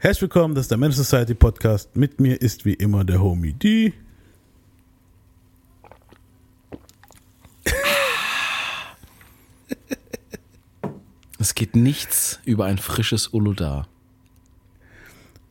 [0.00, 1.96] Herzlich willkommen, das ist der Men's Society Podcast.
[1.96, 3.92] Mit mir ist wie immer der Homie D.
[11.40, 13.88] Es geht nichts über ein frisches Uludar.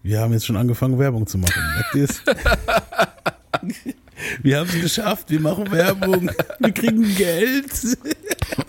[0.01, 1.61] Wir haben jetzt schon angefangen, Werbung zu machen.
[1.73, 2.23] Merkt ihr es?
[4.41, 7.71] Wir haben es geschafft, wir machen Werbung, wir kriegen Geld.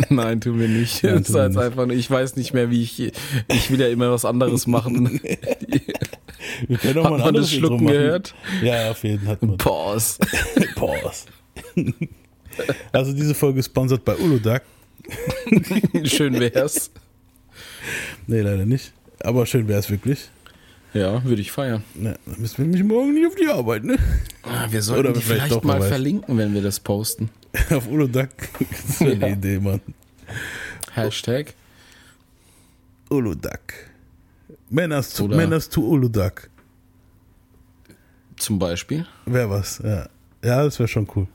[0.14, 1.02] Nein, tun wir nicht.
[1.02, 1.58] Nein, das ist nicht.
[1.58, 3.12] einfach nur, ich weiß nicht mehr, wie ich.
[3.48, 5.20] Ich will ja immer was anderes machen.
[6.66, 8.34] Wir können auch Hat mal ein man das Schlucken gehört?
[8.62, 9.32] Ja, auf jeden Fall.
[9.32, 9.56] hat man.
[9.58, 10.18] Pause.
[10.74, 11.26] Pause.
[12.92, 14.62] Also diese Folge ist sponsert bei Uludag.
[16.04, 16.90] Schön wär's.
[18.26, 18.92] Nee, leider nicht.
[19.20, 20.30] Aber schön wäre es wirklich.
[20.94, 21.84] Ja, würde ich feiern.
[21.94, 23.96] Ja, dann müssen wir nämlich morgen nicht auf die Arbeit, ne?
[24.42, 25.88] Ah, Wir sollten Oder die vielleicht vielleicht, mal weiß.
[25.88, 27.28] verlinken, wenn wir das posten.
[27.70, 28.30] Auf Uludag.
[28.86, 29.26] Das wäre Ja.
[29.26, 29.80] eine Idee, Mann.
[30.92, 31.54] Hashtag.
[33.10, 33.60] Uludag.
[34.70, 36.50] Männers zu, Männers zu Uludag.
[38.36, 39.06] Zum Beispiel.
[39.26, 40.08] Wäre was, ja.
[40.44, 41.26] Ja, das wäre schon cool.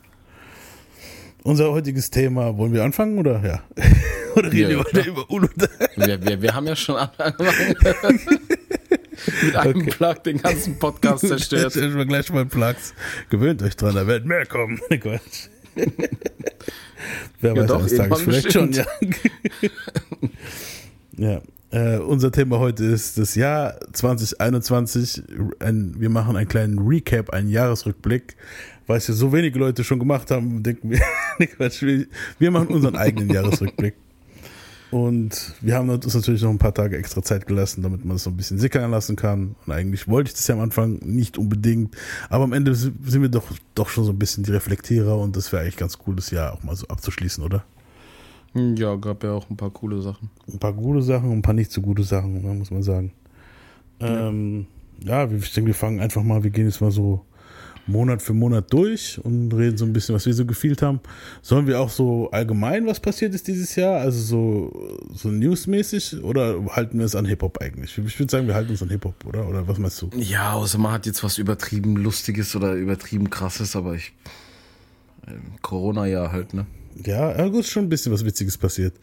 [1.44, 3.44] Unser heutiges Thema, wollen wir anfangen oder?
[3.46, 3.64] Ja.
[4.36, 5.70] oder reden Ja, wir weiter über Uludag?
[5.96, 8.40] Wir, wir, wir haben ja schon angefangen.
[9.44, 11.72] Mit einem Plug den ganzen Podcast zerstört.
[11.72, 12.94] Stellen wir gleich mal Plugs.
[13.30, 14.80] Gewöhnt euch dran, da werden mehr kommen.
[14.90, 15.50] Quatsch.
[17.42, 18.86] Wer Ja, weiß, doch, eines Tages vielleicht schon, ja.
[21.18, 21.42] ja.
[21.72, 25.24] Äh, unser Thema heute ist das Jahr 2021.
[25.60, 28.36] Ein, wir machen einen kleinen Recap, einen Jahresrückblick.
[28.86, 31.00] Weil es ja so wenige Leute schon gemacht haben, denken wir,
[32.40, 33.96] wir machen unseren eigenen Jahresrückblick.
[34.94, 38.26] Und wir haben uns natürlich noch ein paar Tage extra Zeit gelassen, damit man es
[38.26, 39.56] so ein bisschen sickern lassen kann.
[39.66, 41.98] Und eigentlich wollte ich das ja am Anfang nicht unbedingt.
[42.30, 45.52] Aber am Ende sind wir doch, doch schon so ein bisschen die Reflektierer und das
[45.52, 47.64] wäre eigentlich ganz cool, das Jahr auch mal so abzuschließen, oder?
[48.54, 50.30] Ja, gab ja auch ein paar coole Sachen.
[50.48, 53.14] Ein paar gute Sachen und ein paar nicht so gute Sachen, ne, muss man sagen.
[54.00, 54.68] Ähm,
[55.00, 57.26] ja, ich denke, wir fangen einfach mal, wir gehen jetzt mal so
[57.86, 61.02] Monat für Monat durch und reden so ein bisschen, was wir so gefühlt haben.
[61.42, 66.64] Sollen wir auch so allgemein, was passiert ist dieses Jahr, also so, so newsmäßig oder
[66.70, 67.98] halten wir es an Hip-Hop eigentlich?
[67.98, 69.48] Ich würde sagen, wir halten uns an Hip-Hop, oder?
[69.48, 70.10] Oder was meinst du?
[70.16, 74.14] Ja, außer man hat jetzt was übertrieben Lustiges oder übertrieben Krasses, aber ich.
[75.28, 76.66] ähm, Corona-Jahr halt, ne?
[77.04, 78.94] Ja, ja, gut, ist schon ein bisschen was Witziges passiert.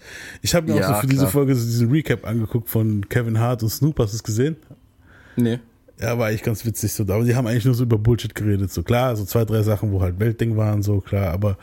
[0.42, 1.32] Ich habe mir auch Ja, so für diese klar.
[1.32, 3.98] Folge so diesen Recap angeguckt von Kevin Hart und Snoop.
[3.98, 4.56] Hast du es gesehen?
[5.36, 5.58] Nee.
[6.00, 7.02] Ja, war eigentlich ganz witzig so.
[7.02, 8.72] Aber die haben eigentlich nur so über Bullshit geredet.
[8.72, 11.32] So klar, so zwei, drei Sachen, wo halt Weltding waren, so klar.
[11.32, 11.58] Aber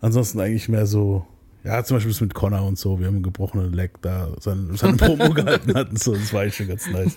[0.00, 1.26] ansonsten eigentlich mehr so,
[1.64, 3.00] ja, zum Beispiel das mit Connor und so.
[3.00, 5.96] Wir haben einen gebrochenen Leg da seine, seine Promo gehalten hatten.
[5.96, 7.16] So, das war eigentlich schon ganz nice.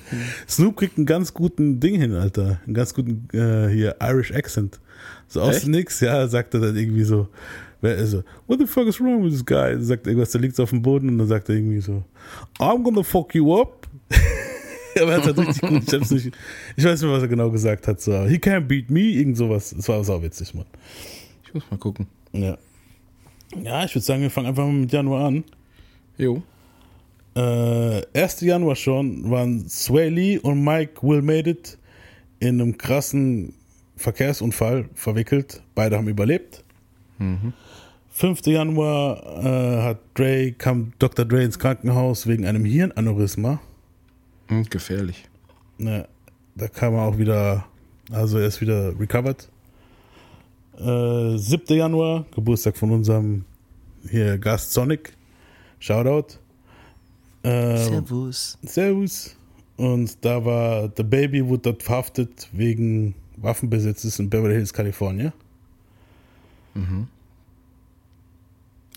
[0.49, 2.59] Snoop kriegt einen ganz guten Ding hin, Alter.
[2.65, 4.79] Einen ganz guten, äh, hier, Irish Accent.
[5.27, 5.65] So aus Echt?
[5.65, 7.27] dem Nix, ja, sagt er dann irgendwie so,
[7.81, 9.73] wer ist so, what the fuck is wrong with this guy?
[9.73, 12.03] Dann sagt irgendwas, der liegt so auf dem Boden und dann sagt er irgendwie so,
[12.59, 13.87] I'm gonna fuck you up.
[15.01, 15.83] Aber er hat halt richtig gut.
[15.87, 16.31] Ich, hab's nicht,
[16.75, 18.01] ich weiß nicht was er genau gesagt hat.
[18.01, 19.73] So, he can't beat me, irgend sowas.
[19.75, 20.65] Das war sau witzig, Mann.
[21.45, 22.07] Ich muss mal gucken.
[22.31, 22.57] Ja.
[23.61, 25.43] Ja, ich würde sagen, wir fangen einfach mal mit Januar an.
[26.17, 26.41] Jo.
[27.35, 28.41] Äh, 1.
[28.41, 31.77] Januar schon waren Sway Lee und Mike Will Made It
[32.39, 33.53] in einem krassen
[33.95, 35.61] Verkehrsunfall verwickelt.
[35.75, 36.63] Beide haben überlebt.
[38.11, 38.45] 5.
[38.47, 41.25] Januar äh, hat Dre, kam Dr.
[41.25, 43.61] Dre ins Krankenhaus wegen einem Hirnaneurysma.
[44.47, 45.25] Hm, gefährlich.
[45.77, 46.07] Ne,
[46.55, 47.65] da kam er auch wieder,
[48.11, 49.49] also er ist wieder recovered.
[50.77, 51.77] Äh, 7.
[51.77, 53.45] Januar, Geburtstag von unserem
[54.09, 55.15] hier Gast Sonic.
[55.79, 56.37] Shoutout.
[57.43, 58.57] Äh, Servus.
[58.63, 59.35] Servus.
[59.77, 65.33] Und da war The Baby wurde dort verhaftet wegen Waffenbesitzes in Beverly Hills, Kalifornien.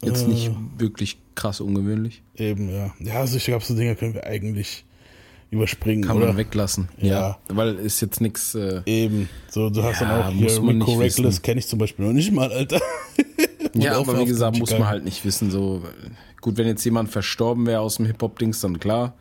[0.02, 0.28] Jetzt Äh.
[0.28, 2.22] nicht wirklich krass ungewöhnlich.
[2.36, 2.94] Eben, ja.
[3.00, 4.84] Ja, also ich glaube, so Dinge können wir eigentlich
[5.50, 6.28] überspringen, Kann oder?
[6.28, 6.88] man weglassen.
[6.98, 7.08] Ja.
[7.08, 7.38] Ja.
[7.48, 8.54] Weil ist jetzt nichts.
[8.54, 9.28] Äh, Eben.
[9.48, 12.32] So, du hast Ja, dann auch hier Rico Reckless, kenne ich zum Beispiel noch nicht
[12.32, 12.80] mal, Alter.
[13.74, 15.50] ja, aber wie gesagt, muss man halt nicht wissen.
[15.50, 15.82] So
[16.40, 19.14] gut, wenn jetzt jemand verstorben wäre aus dem Hip-Hop-Dings, dann klar.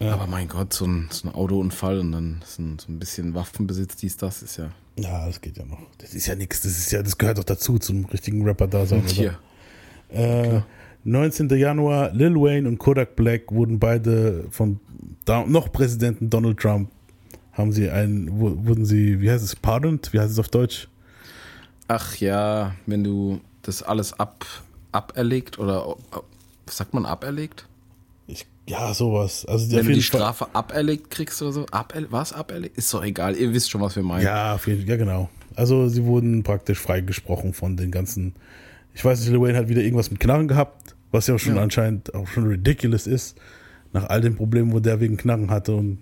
[0.00, 0.12] Ja.
[0.14, 3.34] Aber mein Gott, so ein, so ein Autounfall und dann so ein, so ein bisschen
[3.34, 4.70] Waffenbesitz, dies, das ist ja.
[4.96, 5.78] Ja, das geht ja noch.
[5.98, 6.62] Das ist ja nichts.
[6.62, 9.00] Das ist ja, das gehört doch dazu zum richtigen Rapper-Dasein.
[9.00, 9.08] oder?
[9.10, 9.38] Hier.
[10.10, 10.60] Äh,
[11.10, 11.48] 19.
[11.50, 14.80] Januar, Lil Wayne und Kodak Black wurden beide von
[15.46, 16.90] noch Präsidenten Donald Trump
[17.52, 20.12] haben sie einen, wu- wurden sie, wie heißt es, pardoned?
[20.12, 20.88] Wie heißt es auf Deutsch?
[21.88, 24.44] Ach ja, wenn du das alles ab,
[24.92, 25.96] aberlegt oder
[26.66, 27.66] was sagt man aberlegt?
[28.26, 29.44] Ich, ja, sowas.
[29.46, 32.76] Also Wenn du die Fall- Strafe aberlegt kriegst oder so, Aber, was aberlegt?
[32.78, 34.22] Ist doch egal, ihr wisst schon, was wir meinen.
[34.24, 35.28] Ja, auf jeden ja, genau.
[35.56, 38.34] Also sie wurden praktisch freigesprochen von den ganzen.
[38.94, 41.56] Ich weiß nicht, Lil Wayne hat wieder irgendwas mit Knarren gehabt, was ja auch schon
[41.56, 41.62] Ja.
[41.62, 43.36] anscheinend auch schon ridiculous ist.
[43.92, 45.98] Nach all den Problemen, wo der wegen Knarren hatte und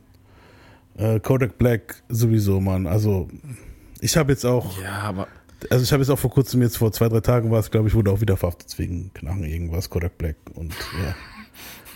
[0.99, 2.87] Äh, Kodak Black sowieso, Mann.
[2.87, 3.29] Also,
[4.01, 5.29] ich habe jetzt auch, Ja, aber
[5.69, 7.89] also ich habe jetzt auch vor kurzem, jetzt vor zwei, drei Tagen war es, glaube
[7.89, 10.37] ich, wurde auch wieder verhaftet wegen Knacken irgendwas, Kodak Black.
[10.55, 10.73] Und
[11.05, 11.15] ja.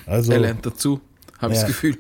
[0.05, 1.01] Also, er lernt dazu,
[1.39, 1.67] habe ich Ja.
[1.67, 1.97] das Gefühl.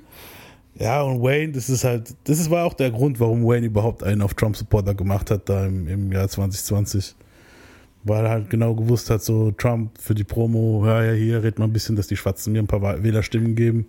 [0.75, 4.21] ja, und Wayne, das ist halt, das war auch der Grund, warum Wayne überhaupt einen
[4.21, 7.15] auf Trump-Supporter gemacht hat, da im, im Jahr 2020.
[8.03, 11.59] Weil er halt genau gewusst hat, so Trump für die Promo, ja, ja, hier redet
[11.59, 13.87] mal ein bisschen, dass die Schwarzen mir ein paar Wählerstimmen geben.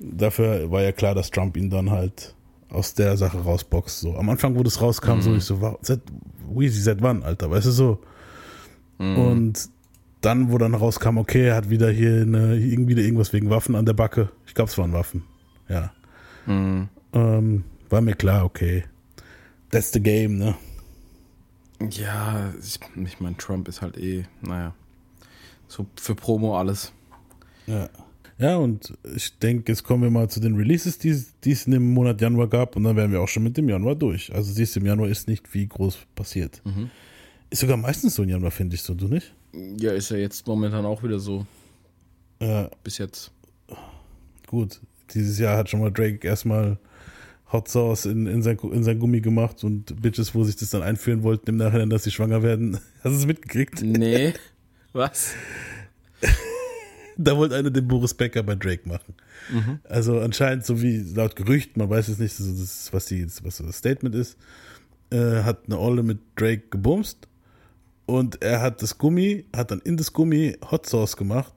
[0.00, 2.34] Dafür war ja klar, dass Trump ihn dann halt
[2.70, 4.00] aus der Sache rausboxt.
[4.00, 4.16] So.
[4.16, 6.00] Am Anfang, wo das rauskam, so ich so, wow, seit,
[6.52, 7.50] Weezy, seit wann, Alter?
[7.50, 8.00] Weißt du so?
[8.98, 9.68] Und
[10.22, 13.86] dann, wo dann rauskam, okay, er hat wieder hier eine, irgendwie irgendwas wegen Waffen an
[13.86, 14.30] der Backe.
[14.46, 15.22] Ich glaube, es waren Waffen.
[15.68, 15.92] Ja.
[16.46, 16.88] Mhm.
[17.12, 18.84] Ähm, war mir klar, okay.
[19.70, 20.54] That's the game, ne?
[21.90, 24.74] Ja, ich, ich meine, Trump ist halt eh, naja,
[25.68, 26.92] so für Promo alles.
[27.66, 27.88] Ja.
[28.38, 31.66] Ja, und ich denke, jetzt kommen wir mal zu den Releases, die es- die es
[31.66, 34.32] im Monat Januar gab, und dann wären wir auch schon mit dem Januar durch.
[34.34, 36.60] Also siehst du, im Januar ist nicht viel groß passiert.
[37.48, 39.32] Ist sogar meistens so im Januar, finde ich so, du nicht?
[39.78, 41.46] Ja, ist ja jetzt momentan auch wieder so,
[42.40, 43.30] Ja, bis jetzt.
[44.46, 44.80] gut.
[45.14, 46.78] Dieses Jahr hat schon mal Drake erstmal
[47.52, 50.82] Hot Sauce in, in, sein, in sein Gummi gemacht und Bitches, wo sich das dann
[50.82, 52.74] einführen wollten, im Nachhinein, dass sie schwanger werden.
[53.04, 53.82] Hast du es mitgekriegt?
[53.82, 54.34] Nee,
[54.92, 55.32] was?
[57.16, 59.14] Da wollte einer den Boris Becker bei Drake machen.
[59.84, 63.58] Also anscheinend, so wie laut Gerücht, man weiß es nicht, so das, was, die, was
[63.58, 64.36] das Statement ist,
[65.10, 67.28] äh, hat eine Olle mit Drake gebumst
[68.06, 71.54] und er hat das Gummi, hat dann in das Gummi Hot Sauce gemacht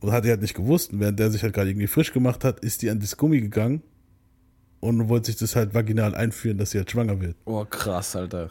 [0.00, 0.92] und hat die halt nicht gewusst.
[0.92, 3.40] Und während der sich halt gerade irgendwie frisch gemacht hat, ist die an das Gummi
[3.40, 3.82] gegangen
[4.82, 7.36] und wollte sich das halt vaginal einführen, dass sie halt schwanger wird.
[7.44, 8.50] Oh, krass, Alter.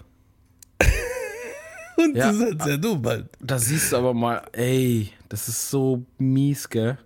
[1.98, 2.28] Und Ja.
[2.28, 3.28] das ist halt sehr dumm halt.
[3.42, 6.98] Da siehst du aber mal, ey, das ist so mies, gell?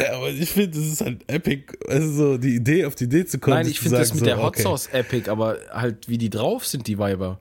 [0.00, 1.76] Ja, aber ich finde, das ist halt epic.
[1.88, 3.56] Also so die Idee, auf die Idee zu kommen.
[3.56, 6.30] Nein, ich finde das mit so, der Hot okay, Sauce epic, aber halt wie die
[6.30, 7.40] drauf sind, die Weiber.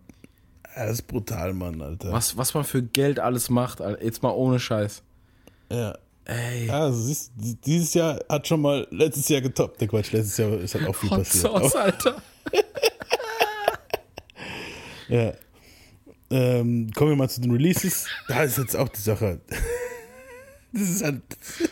[0.76, 2.12] Ja, das ist brutal, Mann, Alter.
[2.12, 4.04] Was, was man für Geld alles macht, Alter.
[4.04, 5.04] jetzt mal ohne Scheiß.
[5.72, 5.96] Ja.
[6.26, 9.82] Ey, also siehst, dieses Jahr hat schon mal letztes Jahr getoppt.
[9.82, 11.44] Der Quatsch, letztes Jahr ist halt auch viel Hot passiert.
[11.44, 12.22] Sauce, Alter.
[15.10, 15.34] Ja.
[16.32, 18.08] Ähm, kommen wir mal zu den Releases.
[18.28, 19.42] Da ist jetzt auch die Sache.
[20.74, 21.22] Das ist halt.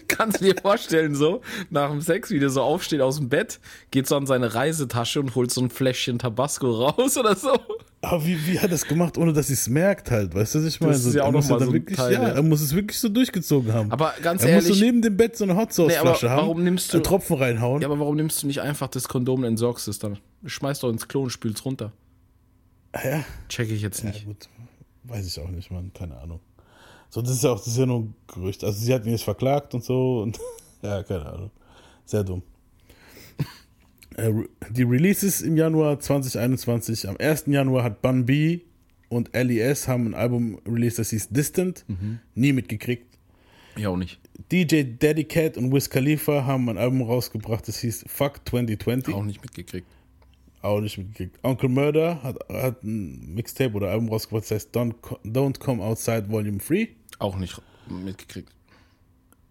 [0.07, 3.59] Kannst du dir vorstellen, so nach dem Sex, wie der so aufsteht aus dem Bett,
[3.89, 7.57] geht so an seine Reisetasche und holt so ein Fläschchen Tabasco raus oder so.
[8.03, 10.33] Aber wie, wie hat er das gemacht, ohne dass sie es merkt halt?
[10.35, 10.93] Weißt du, was ich meine?
[10.93, 12.29] ist ja er auch muss noch mal dann so wirklich, Teil, ja, ja.
[12.29, 13.91] er muss es wirklich so durchgezogen haben.
[13.91, 16.29] Aber ganz er ehrlich, muss so neben dem Bett so eine Hot Sauce Nee, Flasche
[16.29, 16.41] haben.
[16.43, 17.81] warum nimmst du- einen Tropfen reinhauen?
[17.81, 20.17] ja, aber warum nimmst du nicht einfach das Kondom und entsorgst es dann?
[20.45, 21.91] Schmeißt doch ins Klo und spülst runter.
[23.03, 23.23] ja.
[23.49, 24.25] Check ich jetzt Ja, nicht.
[24.25, 24.47] gut.
[25.03, 25.91] Weiß ich auch nicht, Mann.
[25.93, 26.39] Keine Ahnung.
[27.11, 28.63] So, das ist ja auch, das ist ja nur ein Gerücht.
[28.63, 30.39] Also, sie hat ihn jetzt verklagt und so und,
[30.81, 31.51] ja, keine Ahnung.
[32.05, 32.41] Sehr dumm.
[34.15, 34.31] Äh,
[34.71, 37.07] Die Releases im Januar 2021.
[37.07, 37.43] Am 1.
[37.47, 38.61] Januar hat Bun B
[39.09, 41.85] und LES haben ein Album released, das hieß Distant.
[42.33, 43.05] Nie mitgekriegt.
[43.75, 44.19] Ich auch nicht.
[44.51, 49.13] DJ Daddy Cat und Wiz Khalifa haben ein Album rausgebracht, das hieß Fuck 2020.
[49.13, 49.87] Auch nicht mitgekriegt.
[50.61, 51.39] Auch nicht mitgekriegt.
[51.41, 56.29] Uncle Murder hat, hat ein Mixtape oder Album rausgebracht, das heißt Don't, Don't Come Outside
[56.29, 56.89] Volume 3.
[57.21, 58.49] Auch nicht mitgekriegt.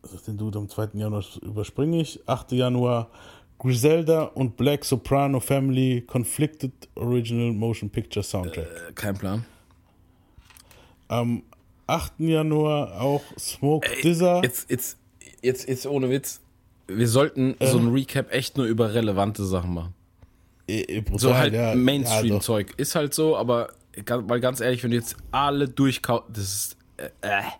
[0.02, 0.90] Also den Dude am 2.
[0.94, 2.20] Januar überspringe ich.
[2.26, 2.52] 8.
[2.52, 3.10] Januar
[3.58, 8.66] Griselda und Black Soprano Family Conflicted Original Motion Picture Soundtrack.
[8.66, 9.44] Äh, kein Plan.
[11.08, 11.42] Am
[11.86, 12.14] 8.
[12.18, 14.40] Januar auch Smoke Dizza.
[14.42, 14.96] Jetzt, jetzt,
[15.42, 16.40] jetzt, jetzt ohne Witz.
[16.86, 19.94] Wir sollten so ein Recap echt nur über relevante Sachen machen.
[20.66, 21.70] Eh, eh, brutal, So halt ja.
[21.70, 21.74] Ja.
[21.74, 22.74] Mainstream-Zeug.
[22.78, 23.72] ist halt so, aber
[24.06, 26.76] weil ganz ehrlich, wenn du jetzt alle durchkaust, das ist.
[27.00, 27.42] Äh, äh.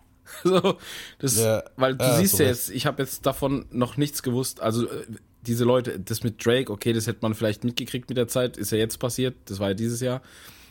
[0.45, 0.77] So,
[1.19, 4.23] das, Ja, weil du ja, siehst hast ja jetzt, ich habe jetzt davon noch nichts
[4.23, 4.61] gewusst.
[4.61, 5.03] Also äh,
[5.45, 8.71] diese Leute, das mit Drake, okay, das hätte man vielleicht mitgekriegt mit der Zeit, ist
[8.71, 10.21] ja jetzt passiert, das war ja dieses Jahr.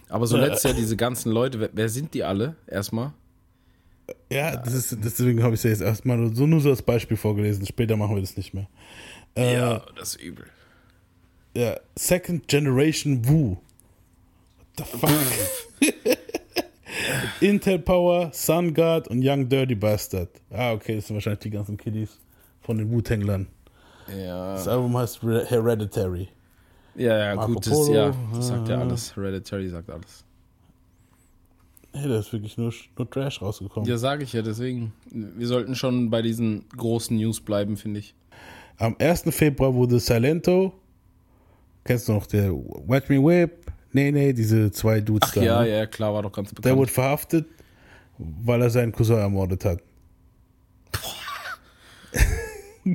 [0.09, 0.47] Aber so Ja.
[0.47, 3.13] letztes Jahr diese ganzen Leute, wer, wer sind die alle erstmal?
[4.33, 7.17] Ja, das ist, deswegen habe ich es ja jetzt erstmal so nur so als Beispiel
[7.19, 7.67] vorgelesen.
[7.67, 8.67] Später machen wir das nicht mehr.
[9.37, 10.47] Äh, Ja, das ist übel.
[11.55, 13.57] Ja, Second Generation Wu.
[14.77, 15.11] What the fuck?
[17.41, 20.29] Intel Power, Sun God und Young Dirty Bastard.
[20.51, 22.19] Ah, okay, das sind wahrscheinlich die ganzen Kiddies
[22.61, 23.47] von den Wu-Tanglern.
[24.17, 26.29] Ja, Das Album heißt Re- Hereditary.
[26.97, 29.15] ja, ja Marco gut, das, ja, das sagt ja alles.
[29.17, 30.25] Hereditary sagt alles.
[31.93, 33.89] Hey, da ist wirklich nur, nur Trash rausgekommen.
[33.89, 34.93] Ja, sage ich ja, deswegen.
[35.11, 38.15] Wir sollten schon bei diesen großen News bleiben, finde ich.
[38.79, 39.25] Am 1.
[39.31, 40.73] Februar wurde Silento,
[41.85, 43.70] kennst du noch, der Watch Me Whip?
[43.93, 45.43] Nee, nee, diese zwei Dudes Ach da.
[45.43, 45.71] ja, ne?
[45.71, 46.77] ja, klar, war doch ganz Der bekannt.
[46.77, 47.47] wurde verhaftet,
[48.19, 49.81] weil er seinen Cousin ermordet hat.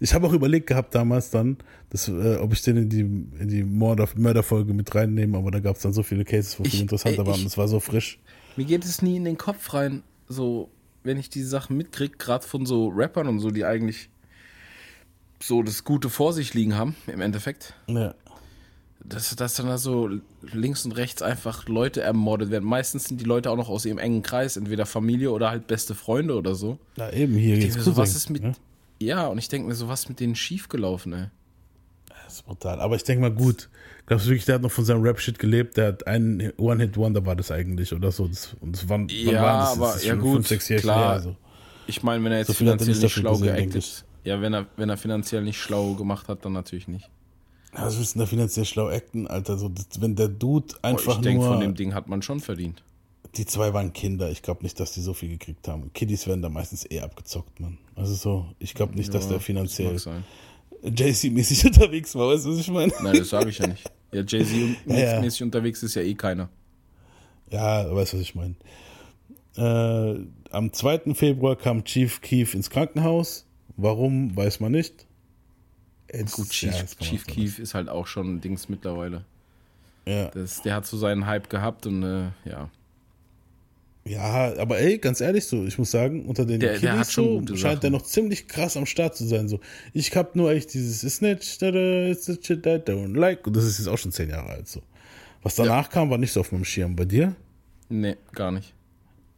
[0.00, 1.56] Ich habe auch überlegt gehabt damals dann,
[1.90, 5.60] dass, äh, ob ich den in die, in die Mörder, Mörderfolge mit reinnehme, aber da
[5.60, 7.36] gab es dann so viele Cases, wo viel Ich- interessanter ey, waren.
[7.36, 8.18] ich- Das war so frisch.
[8.56, 10.68] Mir geht es nie in den Kopf rein, so,
[11.04, 14.08] wenn ich diese Sachen mitkriege, gerade von so Rappern und so, die eigentlich
[15.40, 17.74] so das Gute vor sich liegen haben, im Endeffekt.
[17.86, 18.14] Ja.
[19.06, 20.08] Dass, dass dann da so
[20.40, 22.64] links und rechts einfach Leute ermordet werden.
[22.64, 25.94] Meistens sind die Leute auch noch aus ihrem engen Kreis, entweder Familie oder halt beste
[25.94, 26.78] Freunde oder so.
[26.96, 28.42] Na eben, hier geht's so, was ist mit.
[28.42, 28.54] ne?
[29.00, 31.26] Ja, und ich denke mir so, was ist mit denen schiefgelaufen, ey?
[32.24, 32.80] Das ist brutal.
[32.80, 33.68] Aber ich denke mal, gut.
[34.06, 35.76] Glaubst du wirklich, der hat noch von seinem Rap-Shit gelebt?
[35.76, 38.26] Der hat einen One-Hit-Wonder war das eigentlich oder so.
[38.26, 39.72] Das, und das wann, Ja, wann war das?
[39.72, 41.10] aber das ist ja gut, fünf, klar.
[41.12, 41.36] also.
[41.86, 43.58] Ich meine, wenn er jetzt So finanziell nicht schlau geactet.
[43.58, 44.02] denke ich.
[44.24, 47.10] Ja, wenn er, wenn er finanziell nicht schlau gemacht hat, dann natürlich nicht.
[47.76, 49.58] Was willst du da finanziell schlau acten, Alter?
[49.58, 52.82] So, das, wenn der Dude einfach ich denke, von dem Ding hat man schon verdient.
[53.36, 54.30] die zwei waren Kinder.
[54.30, 55.92] Ich glaube nicht, dass die so viel gekriegt haben.
[55.92, 57.78] Kiddies werden da meistens eher abgezockt, Mann.
[57.96, 60.24] Also so, ich glaube nicht, dass Ja, der das finanziell mag sein.
[60.84, 62.28] JC-mäßig unterwegs war.
[62.28, 62.92] Weißt du, was ich meine?
[63.02, 63.90] Nein, das sage ich ja nicht.
[64.12, 64.76] Ja, Jay-Z
[65.40, 66.48] Ja, unterwegs ist ja eh keiner.
[67.50, 68.54] Ja, weißt du, was ich meine?
[69.56, 71.14] Äh, am 2.
[71.14, 73.46] Februar kam Chief Keef ins Krankenhaus.
[73.76, 75.06] Warum, weiß man nicht.
[76.16, 79.24] Jetzt, Gut, Chief, ja, Chief Keef ist halt auch schon ein Dings mittlerweile.
[80.06, 80.28] Ja.
[80.28, 82.68] Das, der hat so seinen Hype gehabt und äh, ja.
[84.04, 87.90] ja, aber ey, ganz ehrlich, so, ich muss sagen, unter den Der- so, scheint der
[87.90, 89.48] noch ziemlich krass am Start zu sein.
[89.48, 89.60] So.
[89.94, 93.46] Ich hab nur echt dieses Snitch, da, da, it's the shit I don't like.
[93.46, 94.68] Und das ist jetzt auch schon zehn Jahre alt.
[94.68, 94.82] So.
[95.42, 96.94] Was danach kam, war nicht so auf meinem Schirm.
[96.96, 97.34] Bei dir?
[97.88, 98.74] Nee, gar nicht.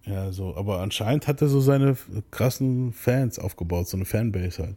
[0.05, 1.97] Ja, so, aber anscheinend hat er so seine
[2.31, 4.77] krassen Fans aufgebaut, so eine Fanbase halt.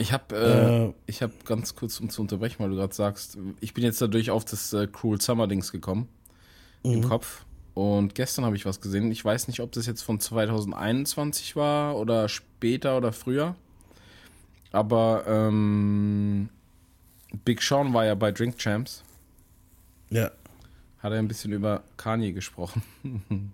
[0.00, 3.36] Ich habe äh, Äh, ich hab ganz kurz, um zu unterbrechen, weil du gerade sagst,
[3.60, 6.08] ich bin jetzt dadurch auf das äh, Cruel Summer Dings gekommen
[6.82, 6.92] Mhm.
[6.94, 7.44] im Kopf.
[7.74, 9.12] Und gestern habe ich was gesehen.
[9.12, 13.54] Ich weiß nicht, ob das jetzt von 2021 war oder später oder früher.
[14.72, 16.48] Aber ähm,
[17.44, 19.04] Big Sean war ja bei Drink Champs.
[20.10, 20.30] Ja.
[20.98, 22.82] Hat er ein bisschen über Kanye gesprochen.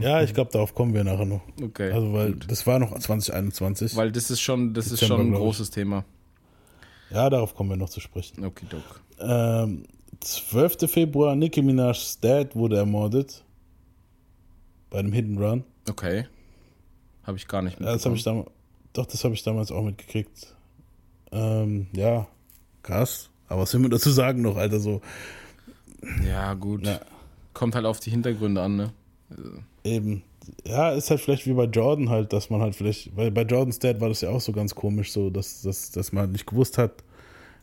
[0.00, 1.42] Ja, ich glaube, darauf kommen wir nachher noch.
[1.62, 1.90] Okay.
[1.92, 2.50] Also, weil gut.
[2.50, 3.96] das war noch 2021.
[3.96, 6.04] Weil das ist schon, das ist Dezember, schon ein großes Thema.
[7.10, 8.44] ja, darauf kommen wir noch zu sprechen.
[8.44, 9.00] Okidok.
[9.20, 9.84] Ähm,
[10.20, 10.90] 12.
[10.90, 13.44] Februar, Nicki Minaj's Dad wurde ermordet.
[14.90, 15.64] Bei einem Hidden Run.
[15.88, 16.26] Okay.
[17.24, 18.16] Habe ich gar nicht Ja, das habe mitbekommen.
[18.16, 18.50] ich damals,
[18.94, 20.54] doch, das habe ich damals auch mitgekriegt.
[21.30, 22.26] Ähm, ja,
[22.82, 23.28] krass.
[23.48, 25.00] Aber was will man dazu sagen noch, Alter, so,
[26.26, 26.86] Ja, gut.
[26.86, 27.00] Ja.
[27.54, 28.92] Kommt halt auf die Hintergründe an, ne?
[29.84, 30.22] Eben,
[30.64, 33.78] ja, ist halt vielleicht wie bei Jordan halt, dass man halt vielleicht, weil bei Jordans
[33.78, 36.46] Dad war das ja auch so ganz komisch, so, dass, dass, dass man halt nicht
[36.46, 37.04] gewusst hat,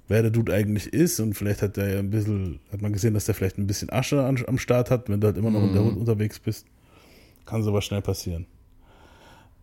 [0.07, 3.13] wer der Dude eigentlich ist und vielleicht hat der ja ein bisschen, hat man gesehen,
[3.13, 5.61] dass der vielleicht ein bisschen Asche an, am Start hat, wenn du halt immer noch
[5.61, 6.65] Hut unterwegs bist.
[7.45, 8.45] Kann sowas schnell passieren.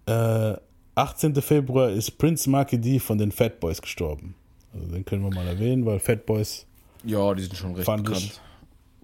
[0.07, 0.55] Äh,
[0.95, 1.35] 18.
[1.37, 4.35] Februar ist Prince Marky D von den Fat Boys gestorben.
[4.75, 6.67] Also den können wir mal erwähnen, weil Fat Boys
[7.05, 8.17] Ja, die sind schon recht bekannt.
[8.17, 8.41] ich.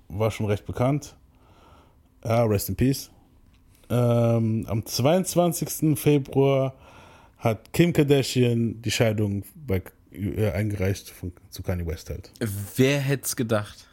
[0.08, 1.14] war schon recht bekannt.
[2.24, 3.10] Ja, rest in peace.
[3.90, 5.98] Ähm, am 22.
[5.98, 6.74] Februar
[7.38, 12.30] hat Kim Kardashian die Scheidung bei, äh, eingereicht von, zu Kanye West halt.
[12.76, 13.86] Wer hätte es gedacht?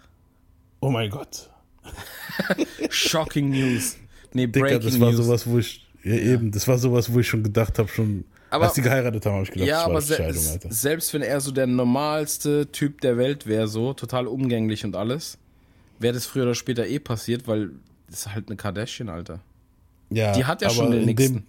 [0.81, 1.49] Oh mein Gott.
[2.89, 3.97] Shocking News.
[4.33, 5.25] Nee, Dicker, Breaking das war News.
[5.25, 8.65] sowas, wo ich, ja, eben, das war sowas, wo ich schon gedacht habe, schon, Aber-
[8.65, 10.71] als die geheiratet haben, habe ich gedacht, ja, das war aber se Scheidung, Alter.
[10.71, 15.37] selbst wenn er so der normalste Typ der Welt wäre, so total umgänglich und alles,
[15.99, 17.71] wäre das früher oder später eh passiert, weil
[18.07, 19.39] das ist halt eine Kardashian, Alter.
[20.09, 21.33] Ja, Die hat ja schon den in nächsten.
[21.35, 21.43] dem,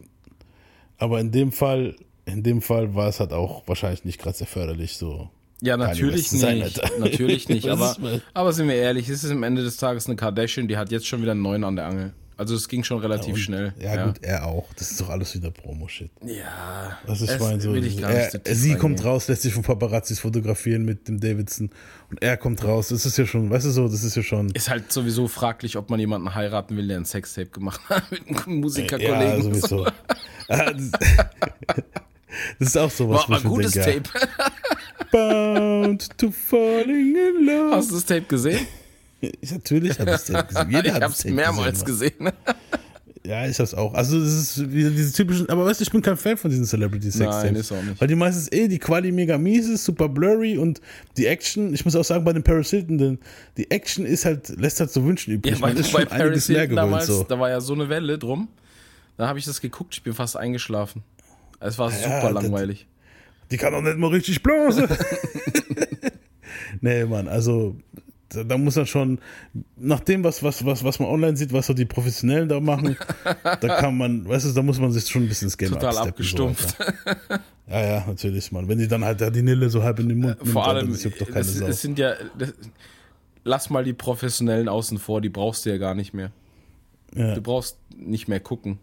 [0.99, 4.47] Aber in dem Fall, in dem Fall war es halt auch wahrscheinlich nicht gerade sehr
[4.47, 5.31] förderlich, so.
[5.63, 6.83] Ja, natürlich sein, nicht.
[6.83, 6.99] Alter.
[7.01, 7.69] Natürlich nicht.
[7.69, 7.97] Aber,
[8.35, 11.07] aber sind wir ehrlich, es ist am Ende des Tages eine Kardashian, die hat jetzt
[11.07, 12.13] schon wieder einen neuen an der Angel.
[12.39, 13.73] Also es ging schon relativ Und- schnell.
[13.81, 14.67] Ja, gut, er auch.
[14.77, 16.11] Das ist doch alles wieder Promo-Shit.
[16.25, 16.99] Ja.
[17.07, 17.73] Das ist mein so.
[17.73, 19.09] will ich gar nicht Er, so sie kommt reingehen.
[19.09, 21.71] raus, lässt sich von Paparazzis fotografieren mit dem Davidson
[22.11, 22.89] und er kommt raus.
[22.89, 24.51] Das ist ja schon, weißt du so, das ist ja schon.
[24.51, 28.27] Ist halt sowieso fraglich, ob man jemanden heiraten will, der ein Sextape gemacht hat mit
[28.29, 29.43] einem Ja, Musikerkollegen.
[29.43, 29.87] sowieso.
[30.49, 30.91] Ah, das,
[32.59, 34.29] das ist auch sowas, War ein gutes denke, Tape.
[35.11, 37.77] Bound to falling in love.
[37.77, 38.67] Hast du das Tape gesehen?
[39.21, 40.71] Ich, natürlich habe ich das Tape gesehen.
[40.71, 42.19] Jeder ich das hab's Tape mehrmals gesehen.
[42.19, 42.33] gesehen.
[43.25, 43.93] Ja, ich hab's auch.
[43.95, 46.65] Also das ist wieder diese typischen, aber weißt du, ich bin kein Fan von diesen
[46.65, 47.61] Celebrity Sex Nein, Tapes.
[47.63, 48.01] ist auch nicht.
[48.01, 50.81] Weil die meistens eh die Quali mega mies ist, super blurry und
[51.17, 53.19] die Action, ich muss auch sagen, bei den Paris Hilton, denn
[53.57, 55.55] die Action ist halt, lässt halt so wünschen übrig.
[55.55, 57.25] Ja, Man ist bei schon Paris Hilton damals, so.
[57.25, 58.47] da war ja so eine Welle drum.
[59.17, 61.03] Da habe ich das geguckt, ich bin fast eingeschlafen.
[61.59, 62.87] Es war Ja, super das- langweilig.
[63.51, 64.87] Die kann doch nicht mal richtig blase.
[66.81, 67.77] nee, Mann, also
[68.29, 69.19] da, da muss man schon,
[69.77, 72.97] nach dem, was, was, was, was man online sieht, was so die Professionellen da machen,
[73.43, 75.93] da kann man, weißt du, da muss man sich schon ein bisschen das Game Total
[75.93, 76.81] so, abgestumpft.
[76.81, 77.41] Alter.
[77.69, 78.69] Ja, ja, natürlich, Mann.
[78.69, 80.81] Wenn die dann halt da die Nille so halb in den Mund Äh, Vor Alter,
[80.81, 81.67] allem, das juckt doch keine es, Sau.
[81.67, 82.15] es sind ja.
[82.39, 82.55] Das,
[83.45, 86.31] lass mal die Professionellen außen vor, die brauchst du ja gar nicht mehr.
[87.15, 87.35] ja.
[87.35, 88.79] Du brauchst nicht mehr gucken.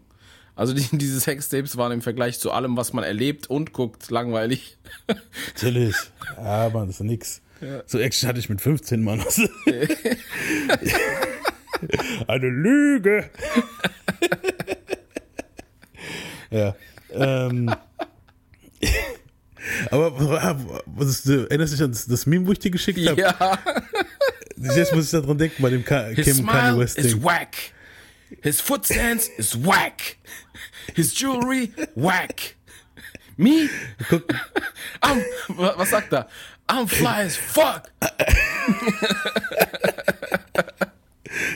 [0.56, 4.78] Also die, diese Sextapes waren im Vergleich zu allem, was man erlebt und guckt, langweilig.
[5.54, 5.94] Natürlich.
[6.36, 7.42] Ja, Mann, das ist nix.
[7.86, 9.20] So Action hatte ich mit 15, Mann.
[12.28, 13.28] Eine Lüge.
[16.50, 16.74] ja.
[17.12, 17.74] Ähm.
[19.90, 20.12] Aber
[20.86, 23.20] was ist, du erinnerst dich an das, das Meme, wo ich dir geschickt habe?
[23.20, 23.58] Ja.
[24.56, 27.22] Jetzt muss ich daran denken bei dem Ka His Kim Kanye smile West is Ding.
[27.24, 27.56] whack.
[28.42, 30.16] His foot stance is whack.
[30.94, 32.56] His jewelry whack.
[33.36, 33.68] Me?
[34.08, 34.22] Guck,
[35.48, 36.28] wa- was sagt er?
[36.68, 37.82] I'm fly as fuck.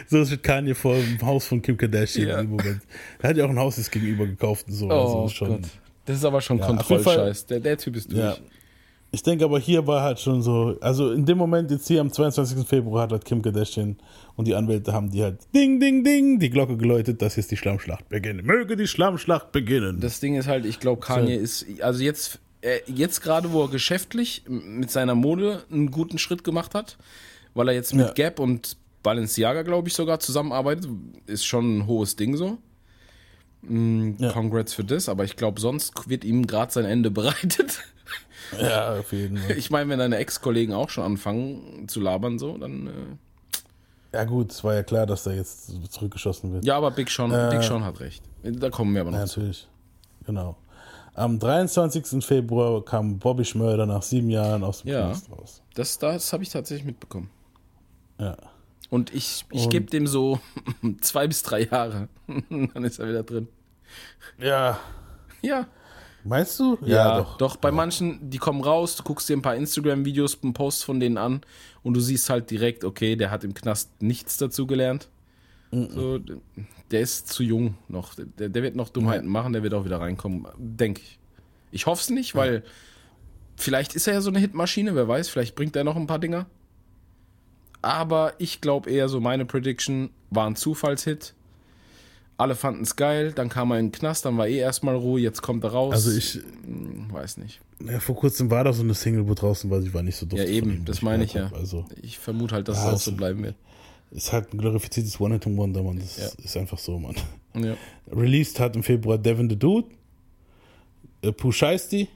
[0.08, 2.40] so steht Kanye vor dem Haus von Kim Kardashian Ja.
[2.40, 2.82] im Moment.
[3.20, 4.86] Er hat ja auch ein Haus das gegenüber gekauft und so.
[4.90, 4.92] Oh
[5.24, 5.48] also schon.
[5.48, 5.70] Gott.
[6.04, 7.46] Das ist aber schon Ja, Kontrollscheiß.
[7.46, 8.18] Der, der Typ ist durch.
[8.20, 8.36] Ja.
[9.10, 12.12] Ich denke aber hier war halt schon so, also in dem Moment jetzt hier am
[12.12, 12.66] 22.
[12.68, 13.96] Februar hat halt Kim Kardashian
[14.36, 17.56] und die Anwälte haben die halt ding, ding, ding die Glocke geläutet, dass jetzt die
[17.56, 18.44] Schlammschlacht beginnt.
[18.44, 20.00] Möge die Schlammschlacht beginnen.
[20.00, 22.38] Das Ding ist halt, ich glaube, Kanye ist, also jetzt,
[22.86, 26.96] jetzt gerade, wo er geschäftlich mit seiner Mode einen guten Schritt gemacht hat,
[27.54, 28.12] weil er jetzt mit Ja.
[28.12, 30.88] Gap und Balenciaga, glaube ich, sogar zusammenarbeitet,
[31.26, 32.58] ist schon ein hohes Ding so.
[33.62, 34.32] Mm, Ja.
[34.32, 37.80] Congrats für das, aber ich glaube, sonst wird ihm gerade sein Ende bereitet.
[38.60, 39.56] ja, auf jeden Fall.
[39.58, 42.86] Ich meine, wenn deine Ex-Kollegen auch schon anfangen zu labern, so, dann.
[42.88, 42.90] Äh,
[44.16, 46.64] Ja gut, es war ja klar, dass da jetzt zurückgeschossen wird.
[46.64, 48.22] ja, aber Big Sean, Äh, Big Sean hat recht.
[48.42, 49.66] Da kommen wir aber noch Ja, natürlich.
[50.26, 50.56] Genau.
[51.18, 52.24] Am 23.
[52.24, 55.06] Februar kam Bobby Schmörder nach sieben Jahren aus dem Ja.
[55.06, 55.62] Knast raus.
[55.74, 57.28] Das, das habe ich tatsächlich mitbekommen.
[58.20, 58.36] Ja.
[58.88, 60.38] Und ich, ich gebe dem so
[61.00, 62.08] zwei bis drei Jahre.
[62.28, 63.48] Dann ist er wieder drin.
[64.38, 64.78] Ja.
[65.42, 65.66] Ja.
[66.22, 66.78] Meinst du?
[67.38, 71.00] Doch, bei manchen, die kommen raus, du guckst dir ein paar Instagram-Videos, einen Post von
[71.00, 71.40] denen an
[71.82, 75.08] und du siehst halt direkt, okay, der hat im Knast nichts dazu gelernt.
[75.70, 76.18] So,
[76.90, 78.14] der ist zu jung noch.
[78.14, 81.18] Der, der wird noch Dummheiten machen, der wird auch wieder reinkommen, denke ich.
[81.70, 82.62] Ich hoffe es nicht, weil
[83.56, 86.18] vielleicht ist er ja so eine Hitmaschine, wer weiß, vielleicht bringt er noch ein paar
[86.18, 86.46] Dinger.
[87.82, 91.34] Aber ich glaube eher so, meine Prediction war ein Zufallshit.
[92.36, 95.20] Alle fanden es geil, dann kam er in den Knast, dann war eh erstmal Ruhe,
[95.20, 95.92] jetzt kommt er raus.
[95.92, 97.60] Also ich, Hm, weiß nicht.
[97.84, 100.24] ja, vor kurzem war da so eine Single, wo draußen war, sie war nicht so
[100.24, 100.38] doof.
[100.38, 101.50] Ja, eben, das meine ich ja.
[101.52, 103.56] Also, Ich vermute halt, dass Ja, es auch so bleiben wird.
[104.10, 105.98] Ist halt ein glorifiziertes One-Hit-Wonder, Mann.
[105.98, 106.44] Das Ja.
[106.44, 107.16] ist einfach so, Mann.
[107.54, 107.76] Ja.
[108.10, 109.88] Released hat im Februar Devin the Dude,
[111.22, 112.08] äh, Shiesty.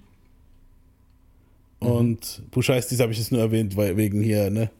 [1.80, 1.86] Mhm.
[1.88, 4.70] Und Shiesty habe ich jetzt nur erwähnt, weil wegen hier, ne,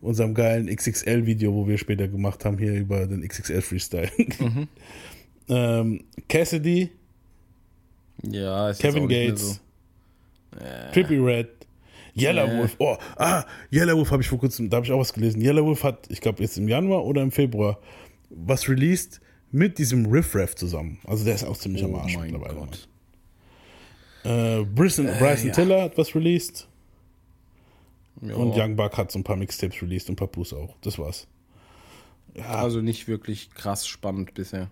[0.00, 4.10] unserem geilen XXL-Video, wo wir später gemacht haben, hier über den XXL-Freestyle.
[4.38, 4.68] Mhm.
[5.48, 6.90] ähm, Cassidy,
[8.24, 9.60] ja, ist Kevin Gates,
[10.52, 10.58] So.
[10.92, 11.48] Trippy Red,
[12.16, 12.58] Yellow Nee.
[12.58, 12.76] Wolf.
[12.78, 15.40] Oh, ah, Yellow Wolf habe ich vor kurzem, da habe ich auch was gelesen.
[15.40, 17.78] Yellow Wolf hat, ich glaube, jetzt im Januar oder im Februar
[18.30, 19.20] was released
[19.50, 20.98] mit diesem Riff Raff zusammen.
[21.04, 22.54] Also der ist auch ziemlich am Oh Arsch mein mittlerweile.
[22.54, 22.88] Gott.
[24.24, 25.52] Äh, Bryson, Bryson ja.
[25.54, 26.68] Tiller hat was released
[28.22, 28.34] Ja.
[28.36, 30.74] und Young Buck hat so ein paar Mixtapes released und Papoose auch.
[30.82, 31.26] Das war's.
[32.48, 34.70] Also nicht wirklich krass spannend bisher.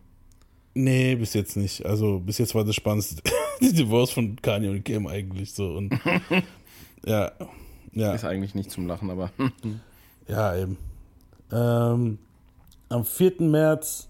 [0.73, 1.85] Nee, bis jetzt nicht.
[1.85, 3.23] Also bis jetzt war das spannendste
[3.61, 5.75] die Divorce von Kanye und Kim eigentlich so.
[5.75, 5.93] Und
[7.05, 7.33] ja,
[7.93, 9.31] ja, Ist eigentlich nicht zum Lachen, aber
[10.29, 10.79] ja, eben.
[11.51, 12.19] Ähm,
[12.89, 13.41] am 4.
[13.41, 14.09] März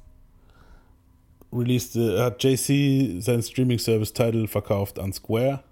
[1.53, 5.63] released, äh, hat JC seinen Streaming-Service Title verkauft an Square.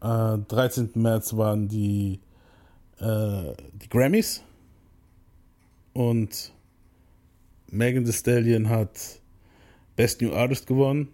[0.00, 0.90] Äh, 13.
[0.94, 2.20] März waren die,
[2.98, 4.42] äh, die Grammys.
[5.92, 6.52] Und
[7.68, 9.20] Megan Thee Stallion hat
[9.96, 11.08] Best New Artist gewonnen.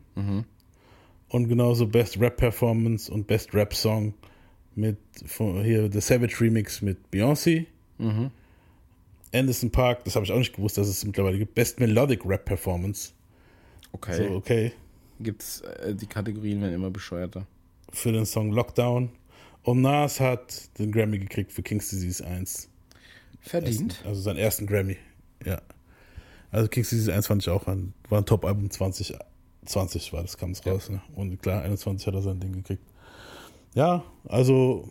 [1.29, 4.15] Und genauso Best Rap Performance und Best Rap Song
[4.75, 4.99] mit
[5.62, 7.67] hier The Savage Remix mit Beyoncé.
[9.33, 11.55] Anderson Park, das habe ich auch nicht gewusst, dass es mittlerweile gibt.
[11.55, 13.12] Best Melodic Rap Performance.
[13.93, 14.29] okay.
[14.29, 14.73] So, okay.
[15.21, 17.47] Gibt's äh, die Kategorien werden immer bescheuerter.
[17.93, 19.11] Für den Song Lockdown.
[19.62, 22.69] Und Nas hat den Grammy gekriegt für King's Disease 1.
[23.41, 24.03] Verdient.
[24.05, 24.97] Also seinen ersten Grammy.
[25.45, 25.61] Ja.
[26.51, 28.71] Also King's Disease 1 fand ich auch ein, war ein Top-Album
[29.67, 30.91] 2020 war das, kam es raus.
[30.91, 31.01] Ne?
[31.15, 32.83] Und klar, 21 hat er sein Ding gekriegt.
[33.75, 34.89] Ja, also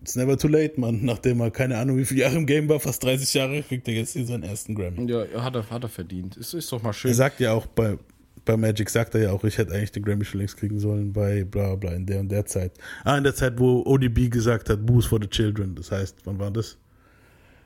[0.00, 1.04] it's never too late, man.
[1.04, 3.94] Nachdem er keine Ahnung wie viele Jahre im Game war, fast 30 Jahre, kriegt er
[3.94, 5.10] jetzt hier seinen ersten Grammy.
[5.10, 6.36] Ja, hat er, hat er verdient.
[6.36, 7.10] Ist, ist doch mal schön.
[7.10, 7.98] Er sagt ja auch bei,
[8.44, 11.12] bei Magic, sagt er ja auch, ich hätte eigentlich den Grammy schon längst kriegen sollen
[11.12, 12.72] bei bla bla in der und der Zeit.
[13.04, 15.74] Ah, in der Zeit, wo ODB gesagt hat, Booze for the Children.
[15.74, 16.76] Das heißt, wann war das?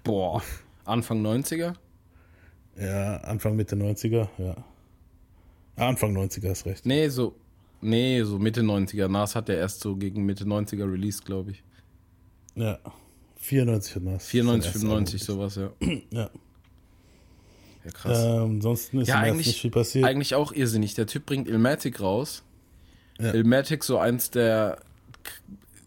[0.04, 0.42] Boah.
[0.84, 1.74] Anfang 90er?
[2.78, 4.56] Ja, Anfang Mitte 90er, ja.
[5.76, 6.86] Ah, Anfang 90er hast recht.
[6.86, 7.34] Nee, so
[7.82, 9.08] Nee, so Mitte 90er.
[9.08, 11.64] Nas hat ja erst so gegen Mitte 90er released, glaube ich.
[12.54, 12.78] Ja.
[13.38, 14.26] 94 hat Nas.
[14.26, 15.70] 94, Sein erstes 95, sowas, ja.
[16.10, 16.30] Ja.
[17.84, 18.18] Ja, krass.
[18.22, 20.04] Ähm, ansonsten ist ja, eigentlich, nicht viel passiert.
[20.04, 20.94] eigentlich auch irrsinnig.
[20.94, 22.44] Der Typ bringt Ilmatic raus.
[23.18, 23.34] Ja.
[23.34, 24.78] Ilmatic so eins der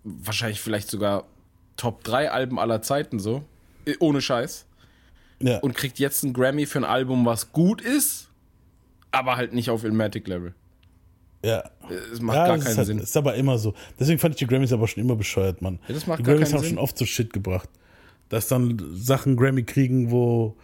[0.03, 1.25] wahrscheinlich vielleicht sogar
[1.77, 3.45] Top 3 Alben aller Zeiten so.
[3.85, 4.65] Eh, Ohne Scheiß.
[5.39, 5.59] ja.
[5.59, 8.29] Und kriegt jetzt einen Grammy für ein Album, was gut ist,
[9.15, 10.53] aber halt nicht auf Ilmatic-Level.
[11.43, 11.63] ja.
[12.11, 12.99] Es macht ja, gar das keinen ist, halt, Sinn.
[12.99, 13.73] ist aber immer so.
[13.99, 15.79] Deswegen fand ich die Grammys aber schon immer bescheuert, Mann.
[15.87, 16.69] Ja, das macht die Grammys haben Sinn.
[16.69, 17.69] schon oft so Shit gebracht.
[18.29, 20.55] Dass dann Sachen Grammy kriegen, wo.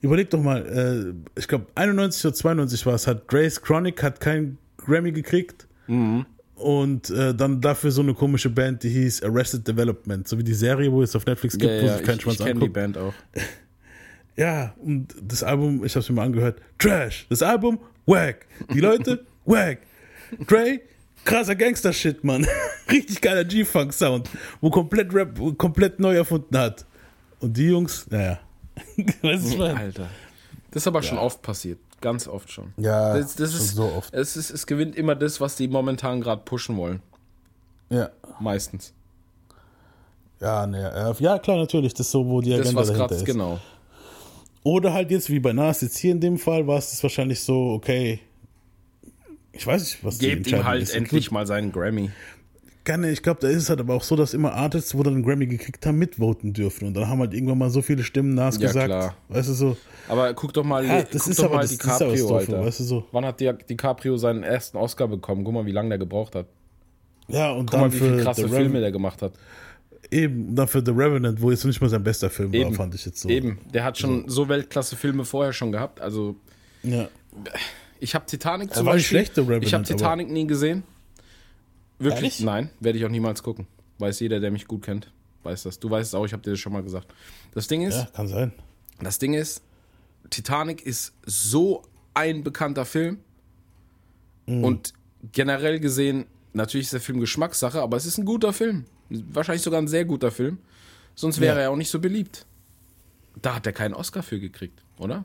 [0.00, 4.20] Überleg doch mal, äh, ich glaube 91 oder 92 war es, hat Grace Chronic hat
[4.20, 5.66] keinen Grammy gekriegt.
[5.86, 6.26] Mhm.
[6.56, 10.54] Und äh, dann dafür so eine komische Band, die hieß Arrested Development, so wie die
[10.54, 12.68] Serie, wo es auf Netflix gibt, Ja, wo sich kein ich, Schwanz ich kenne die.
[12.68, 13.14] Band auch.
[14.36, 17.26] Ja, und das Album, ich hab's mir mal angehört, Trash.
[17.28, 18.46] Das Album, wack.
[18.72, 19.78] Die Leute, wack.
[20.48, 20.80] Dre,
[21.24, 22.46] krasser Gangster-Shit, Mann.
[22.90, 24.28] Richtig geiler G-Funk-Sound,
[24.60, 26.84] wo komplett Rap komplett neu erfunden hat.
[27.40, 28.40] Und die Jungs, naja.
[29.22, 29.76] weißt du, was?
[29.76, 30.08] Alter.
[30.72, 31.78] Das ist aber schon oft passiert.
[32.00, 32.72] Ganz oft schon.
[32.76, 34.12] Ja, Das, das schon ist, so oft.
[34.12, 37.00] Es, ist, es gewinnt immer das, was die momentan gerade pushen wollen.
[37.90, 38.92] Ja, Meistens.
[40.40, 41.94] ja, ne, ja, klar, natürlich.
[41.94, 43.24] Das ist so, wo die Das, Agenda was dahinter gerade ist.
[43.24, 43.60] genau.
[44.64, 47.40] Oder halt jetzt wie bei Nas, jetzt hier in dem Fall war es das wahrscheinlich
[47.40, 48.18] so, okay,
[49.52, 50.94] ich weiß nicht, was Gebt ihm halt ist.
[50.94, 52.10] endlich mal seinen Grammy.
[52.84, 55.14] Gerne, ich glaube, da ist es halt aber auch so, dass immer Artists, wo dann
[55.14, 56.88] einen Grammy gekriegt haben, mitvoten dürfen.
[56.88, 58.86] Und dann haben halt irgendwann mal so viele Stimmen Nas Ja, gesagt.
[58.88, 59.14] klar.
[59.28, 59.76] Weißt du so?
[60.08, 62.34] Aber guck doch mal, Ja, guck das ist doch aber mal das, ist DiCaprio, Doofe,
[62.34, 62.64] Alter.
[62.66, 63.06] weißt du so?
[63.12, 65.44] Wann hat Di- DiCaprio seinen ersten Oscar bekommen?
[65.44, 66.46] Guck mal, wie lange der gebraucht hat.
[67.28, 69.32] Ja, und Guck dann mal, wie viele krasse Filme der gemacht hat.
[70.10, 72.70] Eben, und dann für The Revenant, wo jetzt nicht mal sein bester Film Eben.
[72.70, 73.28] war, fand ich jetzt so.
[73.28, 76.00] Eben, der hat schon so Weltklasse-Filme vorher schon gehabt.
[76.00, 76.36] Also,
[76.82, 77.08] Ja.
[78.00, 79.18] ich habe Titanic zum war Beispiel.
[79.18, 80.82] schlecht, The Revenant, ich habe Titanic nie gesehen.
[81.98, 82.22] Wirklich?
[82.22, 82.40] Ehrlich?
[82.40, 83.66] Nein, werde ich auch niemals gucken.
[83.98, 85.10] Weiß jeder, der mich gut kennt,
[85.44, 85.78] weiß das.
[85.78, 87.06] Du weißt es auch, ich habe dir das schon mal gesagt.
[87.54, 88.52] Das Ding ist, ja, kann sein.
[89.00, 89.62] das Ding ist,
[90.30, 91.82] Titanic ist so
[92.14, 93.18] ein bekannter Film
[94.46, 94.64] Mhm.
[94.64, 94.92] und
[95.32, 98.84] generell gesehen, natürlich ist der Film Geschmackssache, aber es ist ein guter Film.
[99.10, 100.58] Wahrscheinlich sogar ein sehr guter Film.
[101.14, 101.62] Sonst wäre Ja.
[101.64, 102.46] er auch nicht so beliebt.
[103.40, 105.24] Da hat er keinen Oscar für gekriegt, oder?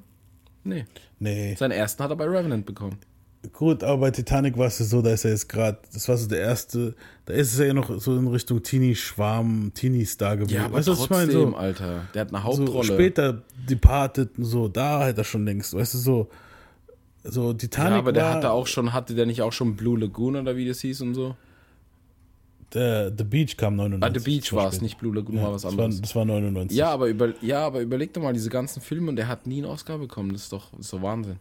[0.63, 0.85] Nee.
[1.19, 1.55] Nee.
[1.55, 2.97] Seinen ersten hat er bei Revenant bekommen.
[3.53, 6.27] Gut, aber bei Titanic war es so, da ist er jetzt gerade, das war so
[6.27, 6.93] der erste,
[7.25, 10.53] da ist es ja noch so in Richtung Teenie-Schwarm, Teenie-Star geworden.
[10.53, 11.31] Ja, aber weißt du, was ich meine?
[11.31, 12.01] trotzdem, So, Alter.
[12.13, 12.83] Der hat eine so Hauptrolle.
[12.93, 16.29] später Departed und so, da hat er schon längst, weißt du, so,
[17.23, 19.97] so Titanic ja, aber der war, hatte auch schon, hatte der nicht auch schon Blue
[19.97, 21.37] Lagoon oder wie das hieß und so?
[22.73, 24.03] Der, The Beach kam 99.
[24.15, 26.01] Ah, The Beach war es, nicht Blue Lagoon Ja, war was das, war, anderes.
[26.01, 26.77] das war 99.
[26.77, 29.57] Ja, aber über, ja, aber überleg doch mal diese ganzen Filme und der hat nie
[29.57, 30.31] einen Oscar bekommen.
[30.33, 31.37] Das ist doch, das doch Wahnsinn.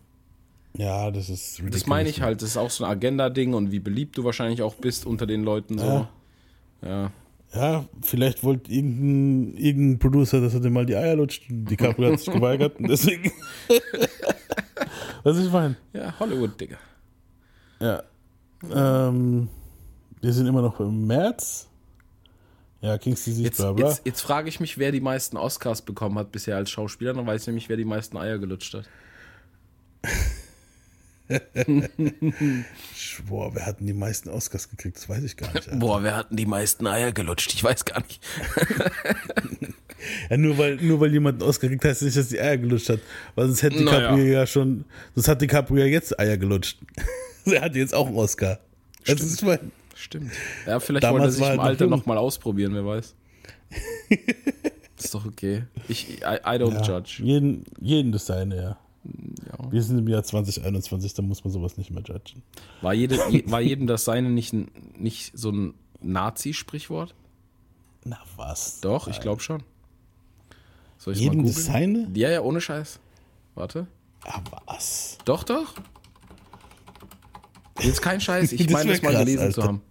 [0.76, 1.86] Ja, das ist Das ridiculous.
[1.86, 4.74] meine ich halt, das ist auch so ein Agenda-Ding und wie beliebt du wahrscheinlich auch
[4.74, 5.84] bist unter den Leuten so.
[5.86, 6.08] Ja.
[6.82, 7.12] Ja.
[7.54, 11.44] Ja, vielleicht wollte irgendein, irgendein Producer, dass er dir mal die Eier lutscht.
[11.48, 13.32] Die Capri hat sich geweigert und deswegen.
[15.24, 15.76] Was ich meine?
[15.94, 16.76] Ja, Hollywood, Digga.
[17.80, 18.02] Ja.
[18.70, 19.48] Ähm,
[20.20, 21.66] wir sind immer noch im März.
[22.80, 23.88] Ja, King's Disease, Jetzt, bla bla.
[23.88, 27.12] jetzt, jetzt frage ich mich, wer die meisten Oscars bekommen hat bisher als Schauspieler.
[27.12, 28.88] Dann weiß ich nämlich, wer die meisten Eier gelutscht hat.
[33.28, 34.96] Boah, wer hat denn die meisten Oscars gekriegt?
[34.96, 35.68] Das weiß ich gar nicht.
[35.68, 35.78] Alter.
[35.78, 37.52] Boah, wer hat denn die meisten Eier gelutscht?
[37.52, 38.24] Ich weiß gar nicht.
[40.30, 42.88] Ja, nur weil, nur weil jemand einen Oscar kriegt, heißt nicht, dass die Eier gelutscht
[42.88, 43.00] hat.
[43.34, 43.98] Weil sonst hätte Naja.
[43.98, 44.84] DiCaprio ja schon,
[45.16, 46.78] sonst hat DiCaprio ja jetzt Eier gelutscht.
[47.46, 48.60] er hat jetzt auch einen Oscar.
[49.06, 50.32] Das ist mein, Stimmt.
[50.64, 53.16] Ja, vielleicht Damals wollte er sich im Alter nochmal ausprobieren, wer weiß.
[54.96, 55.64] ist doch okay.
[55.88, 57.22] Ich, I, I don't ja, judge.
[57.24, 58.78] jeden, jeden das seine, ja.
[59.04, 59.72] Ja.
[59.72, 62.42] Wir sind im Jahr 2021, da muss man sowas nicht mehr judgen.
[62.80, 64.54] War, jede, je, war jedem das Seine nicht,
[64.98, 67.14] nicht so ein Nazi-Sprichwort?
[68.04, 68.80] Na was?
[68.80, 69.62] Doch, ich glaube schon.
[70.98, 72.08] Soll ich Jedem mal das seine?
[72.14, 73.00] Ja, ja, ohne Scheiß.
[73.54, 73.86] Warte.
[74.24, 75.18] Ah, was?
[75.24, 75.74] Doch, doch.
[77.80, 78.52] Jetzt kein Scheiß.
[78.52, 79.68] Ich Das meine, wär das mal gelesen zu Alter.
[79.68, 79.82] haben.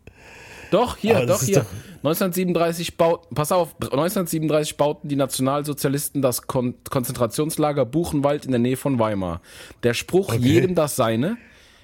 [0.72, 1.60] Doch, hier, doch, hier.
[1.60, 1.66] doch-
[2.04, 8.78] 1937 baut, pass auf, 1937 bauten die Nationalsozialisten das Kon Konzentrationslager Buchenwald in der Nähe
[8.78, 9.42] von Weimar.
[9.84, 10.40] Der Spruch Okay.
[10.40, 11.38] jedem das seine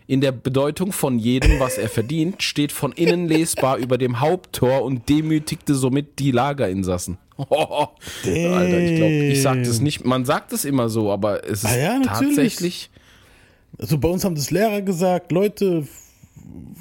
[0.06, 4.84] in der Bedeutung von jedem, was er verdient, steht von innen lesbar über dem Haupttor
[4.84, 7.18] und demütigte somit die Lagerinsassen.
[7.38, 11.72] Alter, ich glaube, ich sag das nicht, man sagt es immer so, aber es ist
[11.72, 12.92] Ah ja, tatsächlich
[13.80, 15.88] Also bei uns haben das Lehrer gesagt, Leute,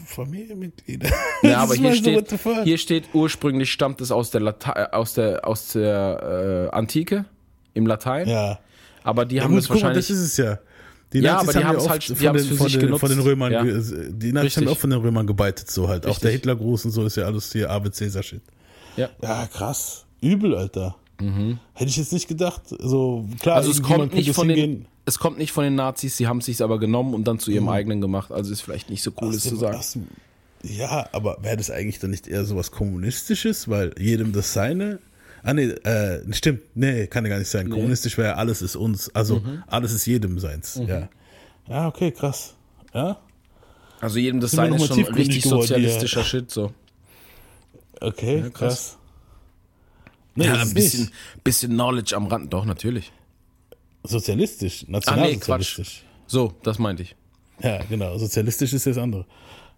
[0.07, 1.11] Familienmitglieder.
[1.43, 2.63] Ja, aber hier so, steht, fuck?
[2.65, 7.25] hier steht, ursprünglich stammt es aus der, Lata äh, aus der, aus der äh, Antike,
[7.75, 8.29] im Latein.
[8.29, 8.59] Ja.
[9.05, 10.07] Aber die Ja, haben gut, das guck wahrscheinlich.
[10.07, 10.59] das ist es ja.
[11.13, 12.79] Die Ja, Nazis aber die haben oft halt- die von, haben's den, für von, sich
[12.79, 13.27] den, von den genutzt.
[13.29, 13.63] Römern, Ja.
[13.65, 14.57] die Nazis Richtig.
[14.67, 16.05] haben auch von den Römern gebeitet, so halt.
[16.07, 16.23] Auch Richtig.
[16.23, 18.43] der Hitlergruß und so ist ja alles hier Ave Cäsar Shit.
[18.97, 19.09] Ja.
[19.23, 20.07] Ja, krass.
[20.21, 20.97] Übel, Alter.
[21.19, 22.63] Hätte ich jetzt nicht gedacht.
[22.69, 26.27] So, klar, Also es kommt nicht von den, es kommt nicht von den Nazis, sie
[26.27, 28.33] haben es sich aber genommen und dann zu ihrem eigenen gemacht.
[28.33, 29.81] Also ist vielleicht nicht so cool, Aus das dem- zu sagen.
[29.95, 30.07] dem-
[30.77, 34.99] Ja, aber wäre das eigentlich dann nicht eher sowas Kommunistisches, weil jedem das seine?
[35.45, 37.69] Ah, nee, äh, stimmt, nee, kann ja gar nicht sein.
[37.69, 39.65] Kommunistisch wäre alles ist uns, also Mhm.
[39.67, 41.09] alles ist jedem seins, ja.
[41.69, 42.55] Ja, okay, krass.
[42.95, 43.19] Ja,
[44.01, 46.73] Also jedem das Sind wir Sein noch ist schon richtig geworden sozialistischer Shit so.
[48.01, 48.53] okay, Ja, krass.
[48.53, 48.99] krass.
[50.35, 51.45] Nee, Ja, ein bisschen, nicht.
[51.45, 53.13] bisschen Knowledge am Rand, doch, natürlich.
[54.05, 56.03] Sozialistisch, Ah, nee, nationalsozialistisch.
[56.27, 57.15] So, das meinte ich.
[57.63, 59.27] ja, genau, sozialistisch ist das andere.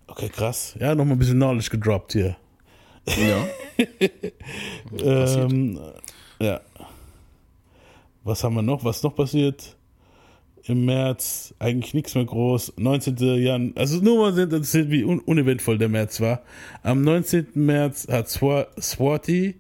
[0.07, 0.75] Okay, krass.
[0.81, 2.37] Ja, nochmal ein bisschen Knowledge gedroppt hier.
[3.07, 3.47] Ja.
[5.03, 5.79] Ähm,
[6.41, 6.61] ja.
[8.23, 8.85] Was haben wir noch?
[8.85, 9.77] Was noch passiert?
[10.65, 12.75] Im März eigentlich nichts mehr groß.
[12.79, 13.17] 19.
[13.43, 14.33] Januar, also nur mal
[14.65, 16.43] sind, wie un uneventvoll der März war.
[16.83, 17.49] Am 19.
[17.55, 19.57] März hat Swa Swati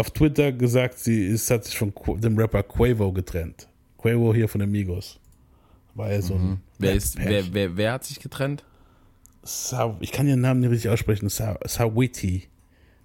[0.00, 3.68] auf Twitter gesagt, sie ist, hat sich von dem Rapper Quavo getrennt.
[3.98, 5.20] Quavo hier von den Migos.
[5.94, 8.64] War ja so ein Wer, ist, wer, wer, wer hat sich getrennt?
[9.42, 11.28] Sa ich kann ihren Namen nicht richtig aussprechen.
[11.28, 12.44] Sa Sawiti.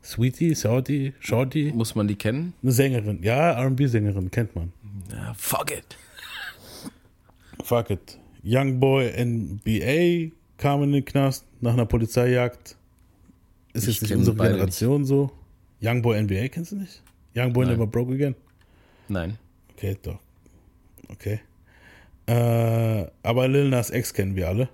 [0.04, 1.74] Sweetie, Saudi, Shorty.
[1.76, 2.54] Muss man die kennen?
[2.62, 3.24] Eine Sängerin.
[3.24, 4.72] Ja, R&B-Sängerin, kennt man.
[5.12, 5.98] Ja, fuck it.
[7.64, 8.20] Fuck it.
[8.44, 12.78] Youngboy NBA kam in den Knast nach einer Polizeijagd.
[13.74, 15.32] Ist Ich jetzt nicht unsere Generation so.
[15.82, 17.02] Youngboy NBA kennst du nicht?
[17.36, 17.66] Youngboy.
[17.66, 18.36] Never Broke Again?
[19.08, 19.38] Nein.
[19.74, 20.20] Okay, doch.
[21.10, 21.40] Okay.
[22.28, 24.70] Äh, aber Lil Nas X kennen wir alle.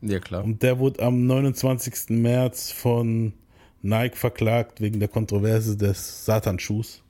[0.00, 0.44] Ja, klar.
[0.44, 2.10] Und der wurde am 29.
[2.10, 3.32] März von
[3.82, 7.02] Nike verklagt wegen der Kontroverse des Satanschuhs.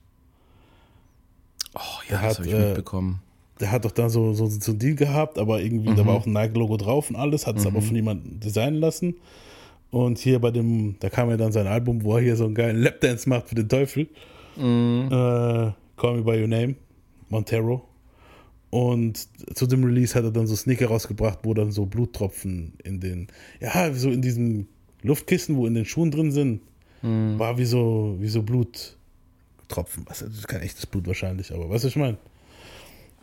[1.73, 1.79] Oh,
[2.09, 3.21] ja, hat, das habe ich äh, mitbekommen.
[3.59, 6.25] der hat doch da so, so, so einen Deal gehabt, aber irgendwie, da war auch
[6.25, 9.15] ein Nike-Logo drauf und alles, hat es aber von jemandem designen lassen.
[9.95, 12.53] Und hier bei dem, da kam ja dann sein Album, wo er hier so einen
[12.53, 14.09] geilen Lapdance macht für den Teufel.
[14.57, 16.75] Äh, Call Me By Your Name,
[17.29, 17.87] Montero.
[18.71, 22.99] Und zu dem Release hat er dann so Sneaker rausgebracht, wo dann so Bluttropfen in
[22.99, 23.27] den,
[23.61, 24.67] ja, so in diesem
[25.01, 26.59] Luftkissen, wo in den Schuhen drin sind,
[27.01, 30.03] war wie so, wie so Bluttropfen.
[30.09, 32.17] Das ist kein echtes Blut wahrscheinlich, aber weißt du, was ich meine?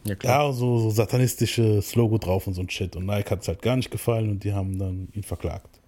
[0.04, 0.46] Ja, klar.
[0.46, 2.96] Ja, so, so satanistisches Logo drauf und so ein Shit.
[2.96, 5.81] Und Nike hat es halt gar nicht gefallen und die haben dann ihn verklagt.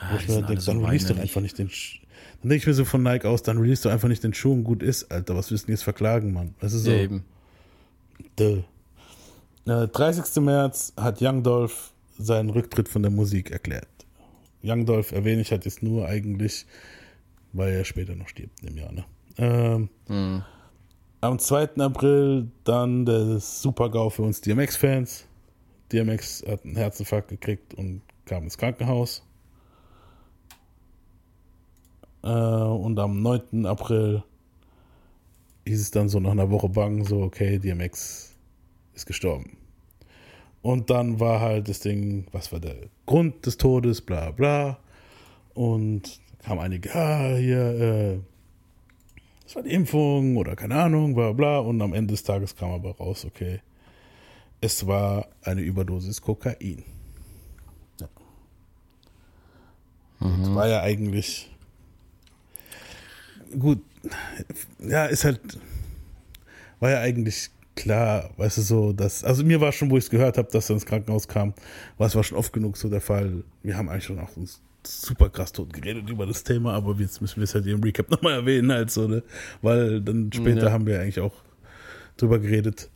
[0.00, 2.00] Ah, ich mir denke, so dann release doch einfach nicht den Sch
[2.42, 4.52] Dann denke ich mir so von Nike aus, dann release doch einfach nicht den Schuh
[4.52, 5.36] und gut ist, Alter.
[5.36, 6.54] Was willst du denn jetzt verklagen, Mann?
[6.60, 6.90] Das ist so.
[6.90, 7.24] Ja, eben.
[8.36, 8.62] Duh.
[9.66, 10.42] Äh, 30.
[10.42, 13.88] März hat Young Dolph seinen Rücktritt von der Musik erklärt.
[14.62, 16.66] Young Dolph erwähne ich halt jetzt nur eigentlich,
[17.52, 18.92] weil er später noch stirbt im Jahr.
[18.92, 19.04] Ne?
[19.36, 20.42] Ähm, Hm.
[21.20, 21.76] Am 2.
[21.78, 25.24] April dann der Super-GAU für uns DMX-Fans.
[25.92, 29.22] DMX hat einen Herzinfarkt gekriegt und kam ins Krankenhaus.
[32.22, 33.66] Äh, und am 9.
[33.66, 34.22] April
[35.66, 38.34] hieß es dann so nach einer Woche bang, so okay, DMX
[38.94, 39.56] ist gestorben.
[40.62, 42.76] Und dann war halt das Ding, was war der
[43.06, 44.78] Grund des Todes, bla bla.
[45.54, 48.18] Und kamen einige, ah, hier, äh,
[49.44, 51.58] das war die Impfung oder keine Ahnung, bla bla.
[51.58, 53.60] Und am Ende des Tages kam aber raus, okay,
[54.60, 56.84] es war eine Überdosis Kokain.
[58.00, 58.08] Ja.
[60.20, 61.50] Das war ja eigentlich
[63.58, 63.80] gut.
[64.80, 65.40] Ja, ist halt,
[66.80, 70.10] war ja eigentlich klar, weißt du, so, dass, also mir war schon, wo ich es
[70.10, 71.54] gehört habe, dass er ins Krankenhaus kam,
[71.96, 73.44] war es war schon oft genug so der Fall.
[73.62, 77.20] Wir haben eigentlich schon auch uns super krass tot geredet über das Thema, aber jetzt
[77.20, 79.22] müssen wir es halt im Recap nochmal erwähnen, halt so, ne?
[79.62, 80.72] Weil dann später Ja.
[80.72, 81.34] haben wir eigentlich auch
[82.16, 82.90] drüber geredet.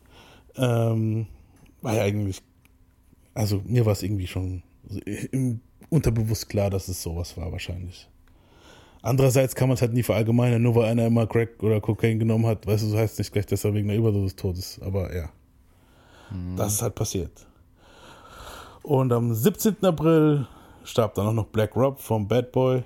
[0.56, 1.26] Ähm,
[1.80, 2.40] war ja eigentlich,
[3.34, 4.62] also mir war es irgendwie schon
[5.30, 5.60] im
[5.90, 8.08] unterbewusst klar, dass es sowas war wahrscheinlich.
[9.02, 12.46] Andererseits kann man es halt nie verallgemeinern, nur weil einer immer Crack oder Kokain genommen
[12.46, 15.14] hat, weißt du, das heißt nicht gleich, dass er wegen einer Überdosis tot ist, aber
[15.14, 15.28] ja.
[16.56, 17.46] Das ist halt passiert.
[18.82, 19.84] Und am 17.
[19.84, 20.46] April
[20.84, 22.84] starb dann auch noch Black Rob vom Bad Boy.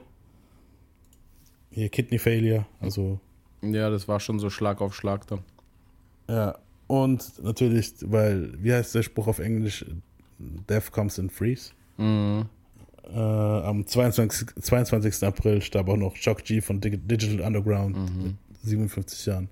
[1.70, 3.20] Hier Kidney Failure, also
[3.62, 5.40] Ja, das war schon so Schlag auf Schlag dann.
[6.28, 6.56] ja.
[6.88, 9.84] Und natürlich, weil, wie heißt der Spruch auf Englisch?
[10.38, 11.74] Death comes in threes.
[11.96, 12.46] Mhm.
[13.12, 15.22] Äh, am 22, 22.
[15.26, 19.48] April starb auch noch Shock G von Dig- Digital Underground mit 57 Jahren.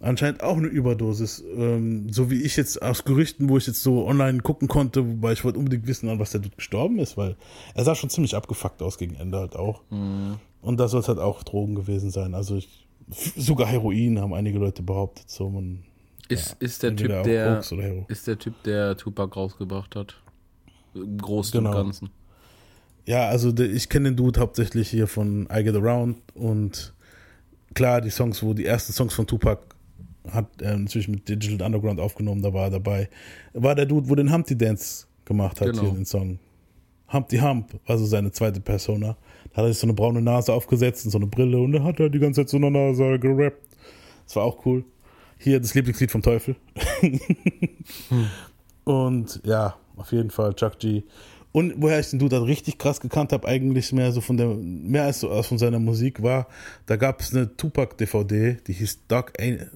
[0.00, 1.42] Anscheinend auch eine Überdosis.
[1.56, 5.32] Ähm, so wie ich jetzt aus Gerüchten, wo ich jetzt so online gucken konnte, wobei
[5.32, 7.36] ich wollte unbedingt wissen, an was der dort gestorben ist, weil
[7.74, 9.82] er sah schon ziemlich abgefuckt aus gegen Ende halt auch.
[9.90, 12.34] Und da soll es halt auch Drogen gewesen sein.
[12.34, 12.86] Also ich,
[13.36, 15.30] sogar Heroin haben einige Leute behauptet.
[15.30, 15.84] So man,
[16.28, 17.62] Ist, Ja, ist, der typ, der,
[18.08, 20.20] ist der Typ, der Tupac rausgebracht hat.
[20.94, 21.70] Im Großen Genau.
[21.70, 22.10] und Ganzen.
[23.06, 26.94] Ja, also ich kenne den Dude hauptsächlich hier von I Get Around und
[27.74, 29.62] klar, die Songs, wo die ersten Songs von Tupac
[30.30, 33.10] hat er natürlich mit Digital Underground aufgenommen, da war er dabei.
[33.52, 35.82] War der Dude, wo den Humpty Dance gemacht hat, Genau.
[35.82, 36.38] hier den Song.
[37.12, 39.16] Humpty Hump war so seine zweite Persona.
[39.50, 41.84] Da hat er sich so eine braune Nase aufgesetzt und so eine Brille und dann
[41.84, 43.60] hat er die ganze Zeit so eine Nase gerappt.
[44.24, 44.84] Das war auch cool.
[45.36, 46.56] Hier das Lieblingslied vom Teufel.
[48.84, 51.02] Und ja, auf jeden Fall Chuck G.
[51.54, 54.48] Und woher ich den Dude halt richtig krass gekannt habe, eigentlich mehr so von der,
[54.56, 56.48] mehr als so als von seiner Musik war,
[56.86, 59.70] da gab es eine Tupac-DVD, die hieß Doc, An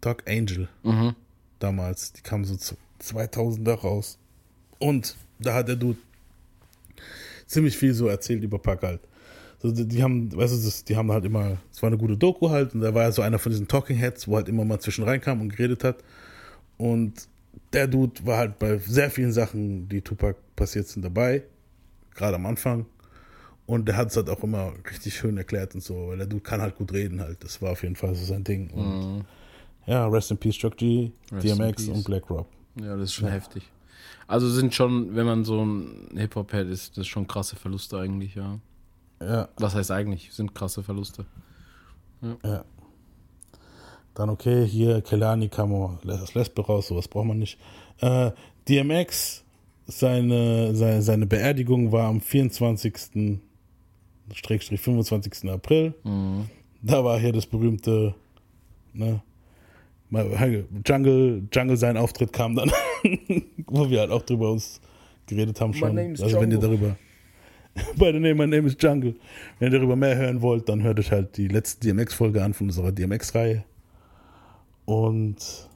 [0.00, 1.14] Doc Angel Mhm.
[1.58, 2.14] damals.
[2.14, 4.16] Die kam so zu 2000er raus.
[4.78, 5.98] Und da hat der Dude
[7.46, 9.00] ziemlich viel so erzählt über Pac halt.
[9.58, 12.16] So, die, die haben, weißt du, das, die haben halt immer, es war eine gute
[12.16, 14.64] Doku halt, und da war ja so einer von diesen Talking Heads, wo halt immer
[14.64, 15.96] mal zwischen reinkam und geredet hat.
[16.78, 17.28] Und
[17.74, 21.42] der Dude war halt bei sehr vielen Sachen, die Tupac passiert sind, dabei.
[22.14, 22.86] Gerade am Anfang.
[23.66, 26.42] Und der hat es halt auch immer richtig schön erklärt und so, weil der Dude
[26.42, 27.42] kann halt gut reden halt.
[27.44, 28.70] Das war auf jeden Fall so sein Ding.
[28.70, 29.24] Und Mhm.
[29.86, 32.46] ja, Rest in Peace, Chuck G, Rest DMX und Black Rob.
[32.80, 33.62] Ja, das ist schon heftig.
[34.26, 38.58] Also sind schon, wenn man so ein Hip-Hop-Head ist, das schon krasse Verluste eigentlich, ja.
[39.20, 40.32] Ja, Was heißt eigentlich?
[40.32, 41.26] Sind krasse Verluste.
[42.44, 42.64] ja.
[44.14, 47.58] Dann okay, hier Kelani kam das Lesbe raus, sowas braucht man nicht.
[48.00, 48.32] Äh,
[48.68, 49.44] DMX,
[49.90, 53.38] seine, seine, seine Beerdigung war am 24.
[54.32, 55.50] Schrägstrich 25.
[55.50, 55.94] April.
[56.04, 56.46] Mhm.
[56.82, 58.14] Da war hier das berühmte,
[58.94, 59.20] ne,
[60.86, 62.70] Jungle, Jungle sein Auftritt kam dann,
[63.66, 64.80] wo wir halt auch drüber uns
[65.26, 65.94] geredet haben schon.
[65.94, 66.78] name is also wenn ihr Jungle.
[66.78, 66.96] darüber,
[67.96, 69.14] bei der Name, my name is Jungle.
[69.58, 72.68] Wenn ihr darüber mehr hören wollt, dann hört euch halt die letzte DMX-Folge an von
[72.68, 73.64] unserer DMX-Reihe.
[74.84, 75.68] Und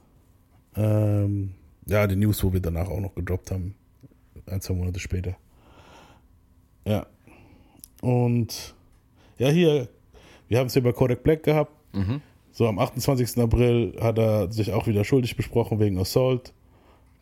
[0.75, 1.51] ähm,
[1.85, 3.75] ja, die News, wo wir danach auch noch gedroppt haben,
[4.47, 5.35] ein, zwei Monate später.
[6.85, 7.07] Ja.
[8.01, 8.75] Und
[9.37, 9.89] ja, hier,
[10.47, 11.71] wir haben es bei Kodak Black gehabt.
[11.93, 12.21] Mhm.
[12.51, 13.37] So, am 28.
[13.37, 16.53] April hat er sich auch wieder schuldig besprochen wegen Assault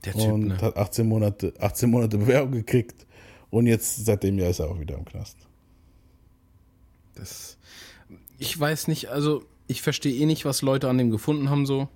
[0.06, 0.62] Der Typ, und ne?
[0.62, 3.08] hat 18 Monate, 18 Monate Bewährung gekriegt.
[3.50, 5.38] Und jetzt, seit dem Jahr, ist er auch wieder im Knast.
[7.16, 7.58] Das,
[8.38, 11.88] ich weiß nicht, also ich verstehe eh nicht, was Leute an dem gefunden haben so.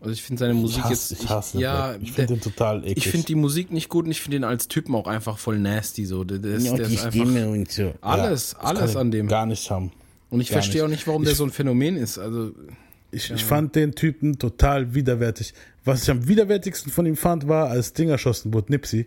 [0.00, 1.24] Also ich finde seine Musik ich hasse, jetzt.
[1.24, 2.02] ich hasse ja, Black.
[2.02, 2.96] Ich der- finde den total eklig.
[2.98, 5.58] ich finde die Musik nicht gut und ich finde ihn als Typen auch einfach voll
[5.58, 6.22] nasty so.
[6.24, 7.94] Der, der ist, Ja, und der die ist einfach, Stimme und so.
[8.02, 9.26] Alles, das alles ich an dem.
[9.28, 9.90] Gar nicht haben.
[10.30, 11.06] und ich verstehe auch nicht.
[11.06, 12.18] warum Ich- der so ein Phänomen ist.
[12.18, 12.52] Also
[13.10, 15.54] Ich, ich fand den Typen total widerwärtig.
[15.84, 19.06] Was ich am widerwärtigsten von ihm fand, war, als Ding erschossen wurde, Nipsey.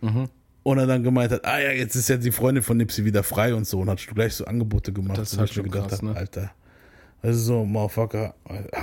[0.00, 0.28] Mhm.
[0.62, 3.24] Und er dann gemeint hat, ah ja, jetzt ist ja die Freundin von Nipsey wieder
[3.24, 3.80] frei und so.
[3.80, 5.18] Und hat gleich so Angebote gemacht.
[5.18, 6.14] Das ist wo halt ich mir schon gedacht krass, ne?
[6.16, 6.52] Alter.
[7.22, 8.34] Das ist so, Motherfucker.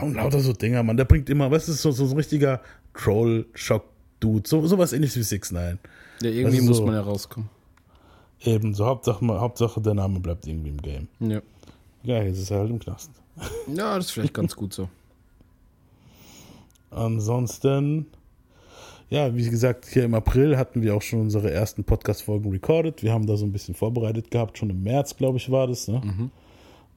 [0.02, 0.96] Und lauter so Dinger, Mann.
[0.98, 2.62] Der bringt immer, was ist so, so ein richtiger
[2.94, 4.48] Troll-Shock-Dude.
[4.48, 5.78] So, sowas ähnliches wie Six Nine.
[6.22, 7.50] ja, irgendwie Also muss so- man ja rauskommen.
[8.42, 11.08] Ebenso, Hauptsache, Hauptsache der Name bleibt irgendwie im Game.
[11.20, 11.42] Ja.
[12.04, 13.12] Ja, jetzt ist er halt im Knast.
[13.68, 14.88] ja, das ist vielleicht ganz gut so.
[16.92, 18.06] Ansonsten,
[19.10, 23.04] ja, wie gesagt, hier im April hatten wir auch schon unsere ersten Podcast-Folgen recorded.
[23.04, 25.88] Wir haben da so ein bisschen vorbereitet gehabt, schon im März, glaube ich, war das.
[25.88, 26.02] Ne?
[26.04, 26.32] Mhm.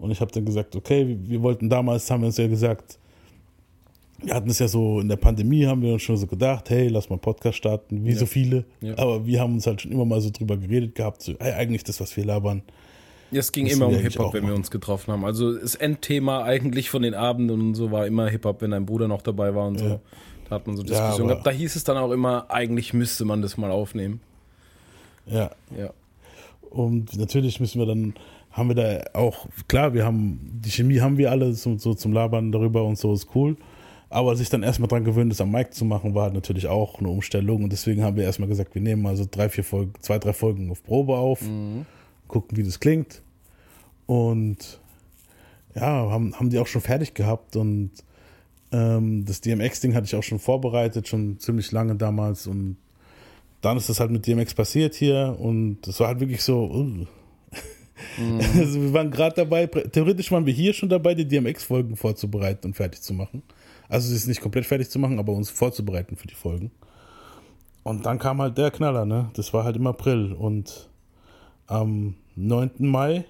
[0.02, 2.98] Und ich habe dann gesagt, okay, wir, wir wollten damals, haben wir uns ja gesagt,
[4.24, 6.88] wir hatten es ja so in der Pandemie, haben wir uns schon so gedacht, hey,
[6.88, 8.18] lass mal einen Podcast starten, wie Ja.
[8.18, 8.64] so viele.
[8.80, 8.96] Ja.
[8.98, 11.84] Aber wir haben uns halt schon immer mal so drüber geredet gehabt, so, hey, eigentlich
[11.84, 12.62] das, was wir labern.
[13.30, 14.58] Ja, es ging immer um wir Hip-Hop, wenn wir machen.
[14.58, 15.24] uns getroffen haben.
[15.24, 19.08] Also das Endthema eigentlich von den Abenden und so war immer Hip-Hop, wenn dein Bruder
[19.08, 19.86] noch dabei war und so.
[19.86, 20.00] Ja.
[20.48, 21.46] Da hat man so Diskussionen gehabt.
[21.46, 24.20] Da hieß es dann auch immer, eigentlich müsste man das mal aufnehmen.
[25.26, 25.90] Ja, Ja.
[26.70, 28.14] Und natürlich müssen wir dann,
[28.52, 32.12] haben wir da auch, klar, wir haben, die Chemie haben wir alle so, so zum
[32.12, 33.56] Labern darüber und so ist cool.
[34.10, 36.98] Aber sich dann erstmal dran gewöhnen, das am Mic zu machen, war halt natürlich auch
[36.98, 37.64] eine Umstellung.
[37.64, 40.70] Und deswegen haben wir erstmal gesagt, wir nehmen also drei, vier Folgen, zwei, drei Folgen
[40.70, 41.40] auf Probe auf,
[42.28, 43.22] gucken, wie das klingt.
[44.04, 44.80] Und
[45.74, 47.56] ja, haben, haben die auch schon fertig gehabt.
[47.56, 47.92] Und
[48.70, 52.46] ähm, das DMX-Ding hatte ich auch schon vorbereitet, schon ziemlich lange damals.
[52.46, 52.76] Und
[53.62, 56.64] dann ist das halt mit DMX passiert hier und es war halt wirklich so.
[56.70, 57.06] uh.
[58.58, 62.74] Also wir waren gerade dabei, theoretisch waren wir hier schon dabei, die DMX-Folgen vorzubereiten und
[62.74, 63.42] fertig zu machen.
[63.88, 66.70] Also sie ist nicht komplett fertig zu machen, aber uns vorzubereiten für die Folgen.
[67.82, 69.30] Und dann kam halt der Knaller, ne?
[69.34, 70.88] Das war halt im April und
[71.66, 72.70] am 9.
[72.78, 73.24] Mai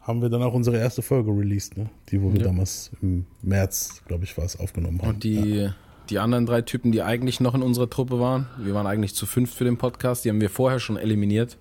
[0.00, 1.88] haben wir dann auch unsere erste Folge released, ne?
[2.10, 2.46] Die, wo wir Ja.
[2.46, 5.08] damals im März, glaube ich, war es, aufgenommen haben.
[5.10, 5.68] Und die,
[6.10, 9.26] die anderen drei Typen, die eigentlich noch in unserer Truppe waren, wir waren eigentlich zu
[9.26, 11.58] fünf für den Podcast, die haben wir vorher schon eliminiert,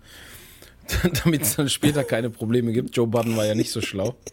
[1.23, 2.95] damit es dann später keine Probleme gibt.
[2.95, 4.15] Joe Budden war ja nicht so schlau.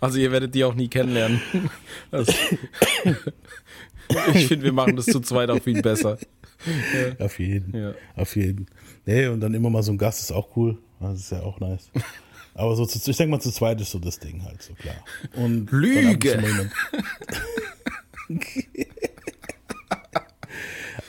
[0.00, 1.42] Also ihr werdet die auch nie kennenlernen.
[2.12, 2.28] Das,
[4.34, 6.16] ich finde, wir machen das zu zweit auch viel besser.
[7.18, 7.76] Auf jeden.
[7.76, 7.92] Ja.
[8.14, 8.66] Auf jeden.
[9.04, 10.78] Nee, und dann immer mal so ein Gast ist auch cool.
[11.00, 11.90] Das ist ja auch nice.
[12.54, 15.04] Aber so, zu, ich denke mal, zu zweit ist so das Ding halt so klar.
[15.34, 15.98] Und Lüge.
[15.98, 16.72] dann ab und zu mal jemand-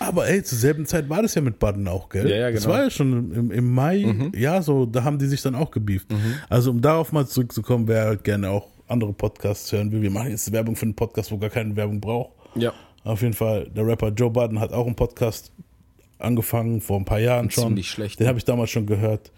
[0.07, 2.29] Aber ey, zur selben Zeit war das ja mit Budden auch, gell?
[2.29, 2.73] Ja, ja, Das genau.
[2.73, 2.77] Mhm.
[2.77, 6.07] war ja schon im, im Mai, ja, so, da haben die sich dann auch gebieft.
[6.49, 10.01] Also, um darauf mal zurückzukommen, wer halt gerne auch andere Podcasts hören will.
[10.01, 12.31] Wir machen jetzt Werbung für einen Podcast, wo gar keine Werbung braucht.
[12.55, 12.73] Ja.
[13.03, 15.51] Auf jeden Fall, der Rapper Joe Budden hat auch einen Podcast
[16.19, 17.65] angefangen, vor ein paar Jahren schon.
[17.65, 18.29] Ziemlich schlecht, Den ne?
[18.29, 19.31] habe ich damals schon gehört.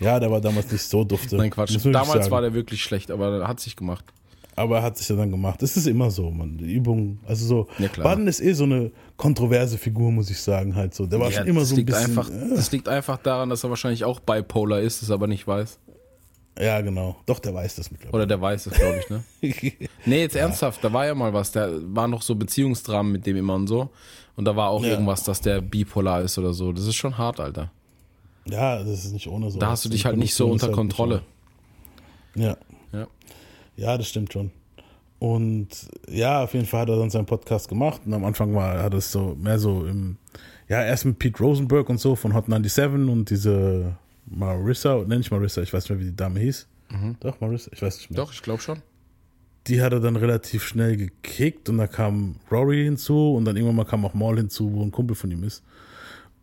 [0.00, 1.36] Ja, der war damals nicht so dufte.
[1.36, 1.76] Nein, Quatsch.
[1.84, 4.04] Damals war der wirklich schlecht, aber er hat sich gemacht.
[4.58, 5.62] Aber er hat sich ja dann gemacht.
[5.62, 6.58] Das ist immer so, man.
[6.58, 7.68] Die Übung, also so.
[7.78, 7.88] Ja.
[8.02, 11.06] Budden ist eh so eine kontroverse Figur, muss ich sagen, halt so.
[11.06, 12.04] Der war Ja, schon immer so ein bisschen.
[12.18, 15.78] Einfach, das liegt einfach daran, dass er wahrscheinlich auch bipolar ist, es aber nicht weiß.
[16.60, 17.16] ja, genau.
[17.26, 18.16] Doch, der weiß das mittlerweile.
[18.16, 19.24] Oder der weiß es, glaube ich, ne?
[20.06, 21.52] Nee, jetzt ernsthaft, da war ja mal was.
[21.52, 23.90] Da war noch so Beziehungsdramen mit dem immer und so.
[24.36, 24.90] Und da war auch Ja.
[24.90, 26.72] irgendwas, dass der bipolar ist oder so.
[26.72, 27.70] Das ist schon hart, Alter.
[28.46, 29.58] ja, das ist nicht ohne so.
[29.58, 31.22] Da hast du dich halt nicht so unter halt Kontrolle.
[32.34, 32.56] Nicht, ja.
[33.78, 33.96] Ja.
[33.96, 34.50] Das stimmt schon.
[35.18, 35.68] Und
[36.08, 38.94] ja, auf jeden Fall hat er dann seinen Podcast gemacht und am Anfang war hat
[38.94, 40.16] es so mehr so im,
[40.68, 45.30] ja, erst mit Pete Rosenberg und so von Hot 97 und diese Marissa, nenn ich
[45.30, 46.68] Marissa, ich weiß nicht mehr, wie die Dame hieß.
[47.20, 48.16] Doch, Marissa, ich weiß nicht mehr.
[48.16, 48.80] Doch, ich glaube schon.
[49.66, 53.76] Die hat er dann relativ schnell gekickt und da kam Rory hinzu und dann irgendwann
[53.76, 55.62] mal kam auch Maul hinzu, wo ein Kumpel von ihm ist.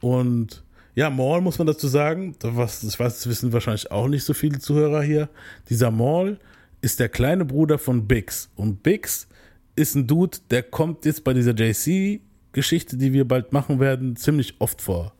[0.01, 0.63] Und
[0.93, 4.33] ja, Maul muss man dazu sagen, was, ich weiß, das wissen wahrscheinlich auch nicht so
[4.33, 5.29] viele Zuhörer hier.
[5.69, 6.39] Dieser Maul
[6.85, 8.49] ist der kleine Bruder von Biggs.
[8.55, 9.27] Und Biggs
[9.75, 14.53] ist ein Dude, der kommt jetzt bei dieser JC-Geschichte, die wir bald machen werden, ziemlich
[14.59, 15.13] oft vor.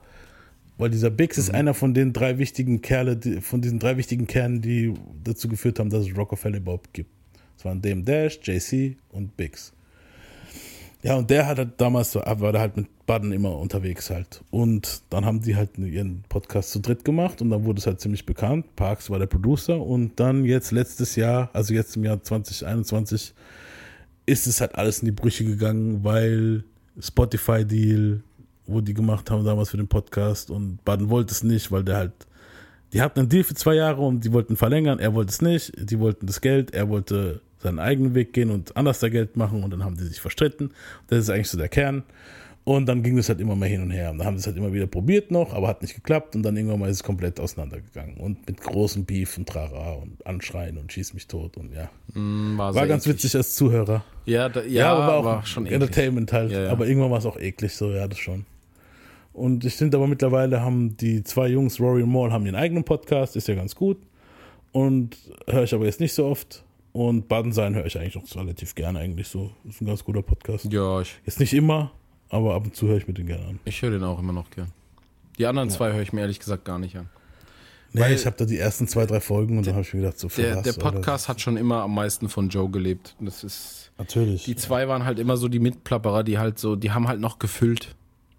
[0.78, 4.28] Weil dieser Biggs ist einer von den drei wichtigen Kerle, die, von diesen drei wichtigen
[4.28, 4.94] Kernen, die
[5.24, 7.10] dazu geführt haben, dass es Rockefeller überhaupt gibt.
[7.58, 9.74] Es waren Dame Dash, JC und Biggs.
[11.06, 14.44] Ja, und der hat halt damals so, war da halt mit Budden immer unterwegs halt.
[14.50, 18.02] Und dann haben die halt ihren Podcast zu dritt gemacht und dann wurde es halt
[18.02, 18.76] ziemlich bekannt.
[18.76, 23.36] Parks war der Producer und dann jetzt letztes Jahr, also jetzt im Jahr 2021,
[24.26, 26.64] ist es halt alles in die Brüche gegangen, weil
[27.00, 28.24] Spotify-Deal,
[28.66, 31.98] wo die gemacht haben damals für den Podcast und Budden wollte es nicht, weil der
[31.98, 32.14] halt,
[32.94, 35.72] die hatten einen Deal für zwei Jahre und die wollten verlängern, er wollte es nicht,
[35.88, 39.64] die wollten das Geld, er wollte seinen eigenen Weg gehen und anders da Geld machen
[39.64, 40.72] und dann haben die sich verstritten.
[41.08, 42.04] Das ist eigentlich so der Kern.
[42.68, 44.10] Und dann ging es halt immer mehr hin und her.
[44.10, 46.36] Und dann haben sie es halt immer wieder probiert noch, aber hat nicht geklappt.
[46.36, 48.18] Und dann irgendwann mal ist es komplett auseinandergegangen.
[48.18, 51.92] Und mit großem Beef und Trara und Anschreien und Schieß mich tot und ja.
[52.20, 53.18] Mm, War, War ganz eklig.
[53.18, 54.04] witzig als Zuhörer.
[54.26, 55.76] Ja, da, ja, Ja, aber war auch war schon eklig.
[55.76, 56.52] Entertainment halt.
[56.52, 56.72] Ja, ja.
[56.72, 58.48] Aber irgendwann war es auch eklig, so, ja, das schon.
[59.32, 62.84] Und ich finde aber mittlerweile haben die zwei Jungs, Rory und Maul, haben ihren eigenen
[62.84, 64.00] Podcast, ist ja ganz gut.
[64.72, 66.65] Und höre ich aber jetzt nicht so oft.
[66.96, 69.52] Und Baden sein höre ich eigentlich noch relativ gerne eigentlich so.
[69.68, 70.72] Ist ein ganz guter Podcast.
[70.72, 71.92] Ja, ich, Jetzt nicht immer,
[72.30, 73.60] aber ab und zu höre ich mir den gerne an.
[73.66, 74.72] ich höre den auch immer noch gern.
[75.38, 77.10] Die anderen zwei höre ich mir ehrlich gesagt gar nicht an.
[77.92, 80.04] Nee, Weil- ich habe da die ersten zwei, drei Folgen und dann habe ich mir
[80.04, 80.72] gedacht, so Der, der?
[80.72, 83.14] Podcast hat schon immer am meisten von Joe gelebt.
[83.20, 83.92] Das ist.
[83.98, 84.46] Natürlich.
[84.46, 87.40] Die zwei waren halt immer so die Mitplapperer, die halt so, die haben halt noch
[87.40, 87.94] gefüllt.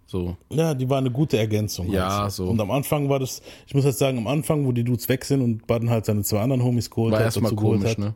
[0.07, 0.39] So.
[0.51, 1.91] Ja, die war eine gute Ergänzung.
[1.91, 2.49] Ja, halt so.
[2.49, 5.27] Und am Anfang war das, ich muss halt sagen, am Anfang, wo die Dudes weg
[5.27, 7.99] sind und Baden halt seine zwei anderen Homies geholt War hat, dazu geholt komisch, hat,
[7.99, 8.15] ne?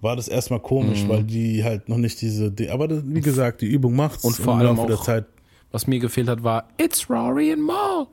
[0.00, 3.60] War das erstmal komisch, weil die halt noch nicht diese, die, aber das, wie gesagt,
[3.60, 5.26] die Übung macht's Und vor im allem Laufe der auch- Zeit.
[5.72, 8.06] Was mir gefehlt hat, war It's Rory and Maul.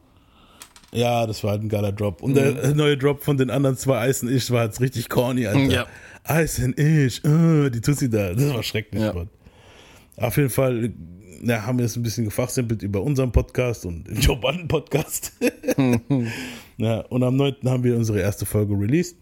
[0.93, 2.21] Ja, das war halt ein geiler Drop.
[2.21, 5.47] Und der neue Drop von den anderen zwei Ice and Ish war jetzt richtig corny,
[5.47, 5.59] Alter.
[5.59, 5.69] Mhm.
[5.71, 5.85] Ja.
[6.29, 9.01] Ice and Ish, äh, die Tussi da, das war schrecklich.
[9.01, 9.13] Ja.
[9.13, 9.29] Mann.
[10.17, 10.91] Auf jeden Fall
[11.43, 15.33] ja, haben wir jetzt ein bisschen gefachsimpelt über unseren Podcast und den Joe Budden Podcast.
[16.77, 17.55] ja, und am 9.
[17.65, 19.17] haben wir unsere erste Folge released.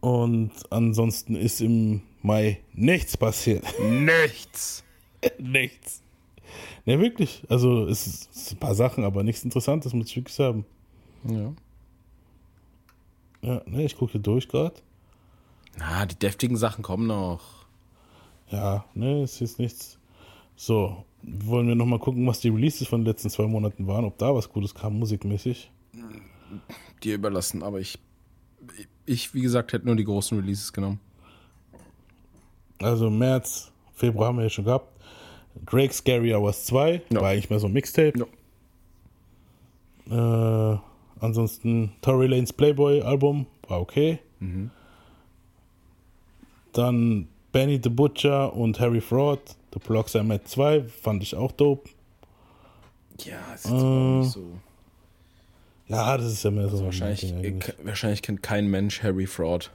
[0.00, 3.64] Und ansonsten ist im Mai nichts passiert.
[3.80, 4.84] Nichts.
[5.38, 6.02] nichts.
[6.86, 7.42] Ne, wirklich.
[7.48, 10.64] Also es ist, ein paar Sachen, aber nichts Interessantes, muss ich wirklich sagen.
[11.24, 11.52] Ja.
[13.42, 14.76] Ja, ne, ich gucke hier durch gerade.
[15.78, 17.66] Na, die deftigen Sachen kommen noch.
[18.50, 19.98] Ja, ne, es ist nichts.
[20.56, 24.18] So, wollen wir nochmal gucken, was die Releases von den letzten zwei Monaten waren, ob
[24.18, 25.70] da was Gutes kam, musikmäßig.
[27.02, 27.98] Dir überlassen, aber ich,
[28.78, 28.88] ich,
[29.34, 31.00] wie gesagt, hätte nur die großen Releases genommen.
[32.80, 34.86] Also März, Februar haben wir ja schon gehabt.
[35.66, 37.20] Drake Scary Hours 2, Ja.
[37.20, 38.26] war eigentlich mehr so ein Mixtape.
[40.10, 40.76] Äh,
[41.20, 44.18] ansonsten Tory Lanes Playboy Album, war okay.
[46.72, 49.40] Dann Benny the Butcher und Harry Fraud,
[49.74, 51.90] The Blocks I Met 2, fand ich auch dope.
[53.24, 54.44] Ja, ist jetzt auch nicht so.
[55.90, 56.78] Ja, das ist ja mehr so.
[56.78, 59.70] ein Wahrscheinlich, äh, wahrscheinlich kennt kein Mensch Harry Fraud.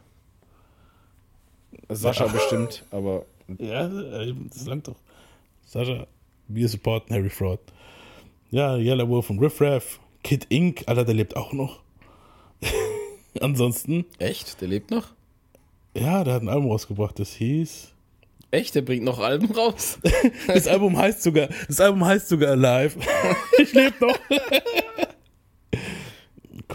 [1.90, 3.26] Sascha bestimmt, aber
[3.60, 3.86] Ja,
[4.22, 4.96] eben, das langt doch.
[5.66, 6.08] Sascha,
[6.48, 7.60] wir supporten Harry Fraud.
[8.50, 10.00] Ja, Yellow Wolf und Riff Raff.
[10.24, 11.82] Kid Inc., Alter, der lebt auch noch.
[13.42, 14.62] Ansonsten, echt?
[14.62, 15.10] Der lebt noch?
[15.94, 17.92] ja, der hat ein Album rausgebracht, das hieß.
[18.52, 18.76] Echt?
[18.76, 20.00] Der bringt noch Alben raus?
[20.48, 22.98] Das Album heißt sogar, das Album heißt sogar Alive.
[23.60, 24.18] ich lebe noch.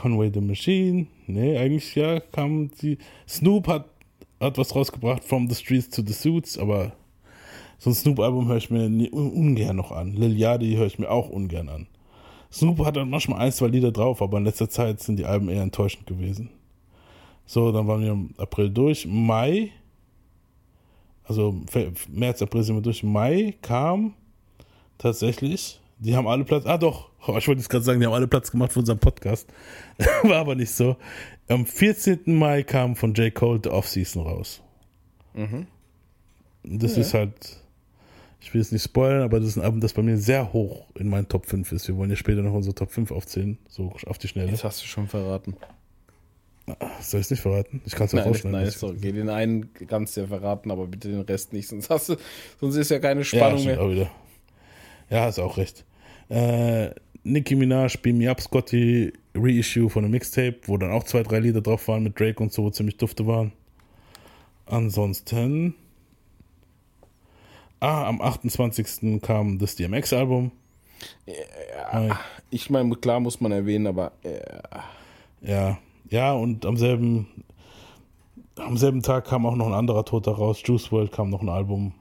[0.00, 1.08] Conway the Machine.
[1.26, 2.96] Nee, eigentlich ja, kam die.
[3.28, 3.84] Snoop hat,
[4.40, 6.92] hat was rausgebracht, From the Streets to the Suits, aber
[7.78, 10.14] so ein Snoop-Album höre ich mir ungern noch an.
[10.14, 11.86] Lil Yachty höre ich mir auch ungern an.
[12.50, 15.50] Snoop hat dann manchmal ein, zwei Lieder drauf, aber in letzter Zeit sind die Alben
[15.50, 16.48] eher enttäuschend gewesen.
[17.44, 19.06] So, dann waren wir im April durch.
[19.06, 19.70] Mai,
[21.24, 21.54] also
[22.08, 23.02] März, April sind wir durch.
[23.02, 24.14] Mai kam
[24.96, 28.12] tatsächlich, die haben alle Platz, ah doch, oh, ich wollte jetzt gerade sagen, die haben
[28.12, 29.48] alle Platz gemacht für unseren Podcast.
[30.22, 30.96] War aber nicht so.
[31.48, 32.20] Am 14.
[32.26, 33.34] Mai kam von J.
[33.34, 34.62] Cole The Off-Season raus.
[36.62, 37.60] Das ist halt,
[38.40, 40.86] ich will es nicht spoilern, aber das ist ein Album, das bei mir sehr hoch
[40.94, 41.88] in meinen Top 5 ist.
[41.88, 44.50] Wir wollen ja später noch unsere Top 5 aufzählen, so auf die Schnelle.
[44.50, 45.56] Jetzt hast du schon verraten.
[47.00, 47.80] Soll ich es nicht verraten?
[47.84, 48.60] Ich kann es ja Nein, rausschneiden.
[48.60, 49.12] nein doch okay.
[49.12, 52.16] Den einen kannst du ja verraten, aber bitte den Rest nicht, sonst hast du,
[52.60, 54.10] sonst ist ja keine ja, Spannung stimmt mehr.
[55.08, 55.84] Ja, hast auch recht.
[56.28, 56.90] Äh,
[57.22, 61.40] Nicki Minaj, Beam Me Up, Scotty, Reissue von einem Mixtape, wo dann auch zwei, drei
[61.40, 63.52] Lieder drauf waren mit Drake und so, wo ziemlich dufte waren.
[64.66, 65.74] Ansonsten.
[67.80, 69.20] Ah, am 28.
[69.22, 70.52] kam das DMX-Album.
[72.50, 74.40] Ich meine, klar muss man erwähnen, aber äh,
[75.40, 75.78] Ja,
[76.10, 77.26] ja, und am selben,
[78.56, 80.60] am selben Tag kam auch noch ein anderer Toter raus.
[80.64, 81.94] Juice World kam noch ein Album.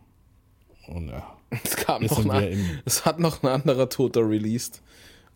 [0.87, 1.23] Und ja,
[1.63, 4.81] es kam Jetzt noch sind ein, wir im- es hat noch ein anderer Toter released.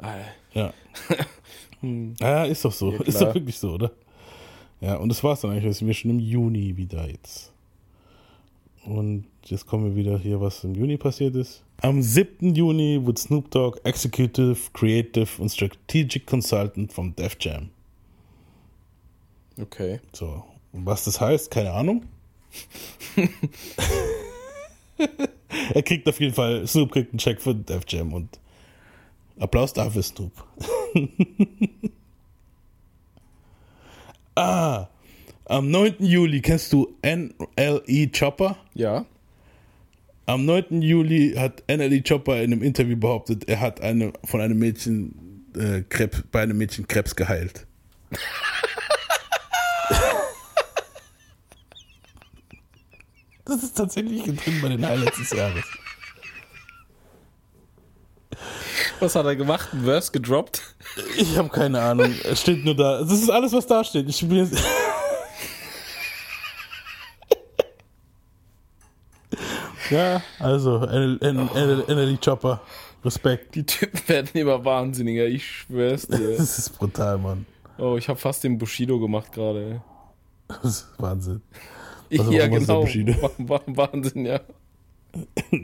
[0.01, 0.23] Äh,
[0.59, 0.73] ja.
[2.19, 2.91] ja, ist doch so.
[2.91, 3.91] Ja, ist doch wirklich so, oder?
[4.81, 5.63] Ja, und das war's dann eigentlich.
[5.65, 7.51] Wir sind wir schon im Juni wieder jetzt.
[8.85, 11.63] Und jetzt kommen wir wieder hier, was im Juni passiert ist.
[11.81, 12.53] Am 7.
[12.53, 17.69] Juni wird Snoop Dogg Executive, Creative und Strategic Consultant vom Def Jam.
[19.59, 19.99] Okay.
[20.11, 20.43] So,
[20.73, 22.03] und was das heißt, keine Ahnung.
[25.73, 28.39] er kriegt auf jeden Fall, Snoop kriegt einen Check für Def Jam und
[29.39, 30.31] Applaus dafür, Snoop.
[34.35, 34.87] ah,
[35.45, 35.95] am 9.
[35.99, 38.57] Juli kennst du NLE Chopper?
[38.73, 39.05] Ja.
[40.25, 40.81] Am 9.
[40.81, 45.81] Juli hat NLE Chopper in einem Interview behauptet, er hat eine, von einem Mädchen äh,
[45.81, 47.65] Krebs, bei einem Mädchen Krebs geheilt.
[53.45, 55.65] Das ist tatsächlich drin bei den Highlights des Jahres.
[58.99, 59.69] Was hat er gemacht?
[59.73, 60.75] Ein Verse gedroppt?
[61.17, 62.13] Ich habe keine Ahnung.
[62.23, 62.99] Es steht nur da.
[62.99, 64.07] Das ist alles, was da steht.
[64.07, 64.63] Ich bin jetzt.
[69.89, 72.61] ja, also NLE Chopper.
[73.03, 73.55] Respekt.
[73.55, 76.37] Die Typen werden immer wahnsinniger, ich schwör's dir.
[76.37, 77.45] Das ist brutal, Mann.
[77.77, 79.81] Oh, ich habe fast den Bushido gemacht gerade.
[80.47, 81.41] Das ist Wahnsinn.
[82.19, 82.85] Was Ja, genau.
[83.67, 84.39] Wahnsinn, ja.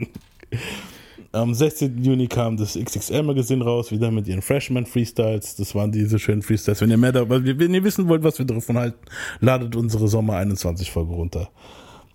[1.32, 2.02] Am 16.
[2.02, 5.54] Juni kam das XXL-Magazin raus, wieder mit ihren Freshman-Freestyles.
[5.54, 6.80] Das waren diese schönen Freestyles.
[6.80, 8.98] Wenn ihr mehr da, wenn ihr wissen wollt, was wir davon halten,
[9.38, 11.48] ladet unsere Sommer 21 Folge runter.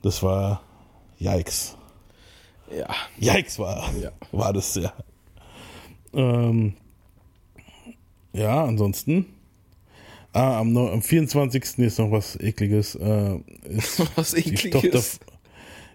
[0.01, 0.61] Das war
[1.17, 1.77] Yikes.
[2.77, 2.87] Ja.
[3.17, 4.11] Yikes war, Ja.
[4.33, 4.91] war das, ja.
[6.13, 6.73] Ähm,
[8.33, 9.27] ja, ansonsten.
[10.35, 11.79] Ah, am, am 24.
[11.79, 12.95] ist noch was ekliges.
[12.95, 13.39] Äh,
[14.15, 15.19] Was die ekliges.
[15.19, 15.25] Tochter.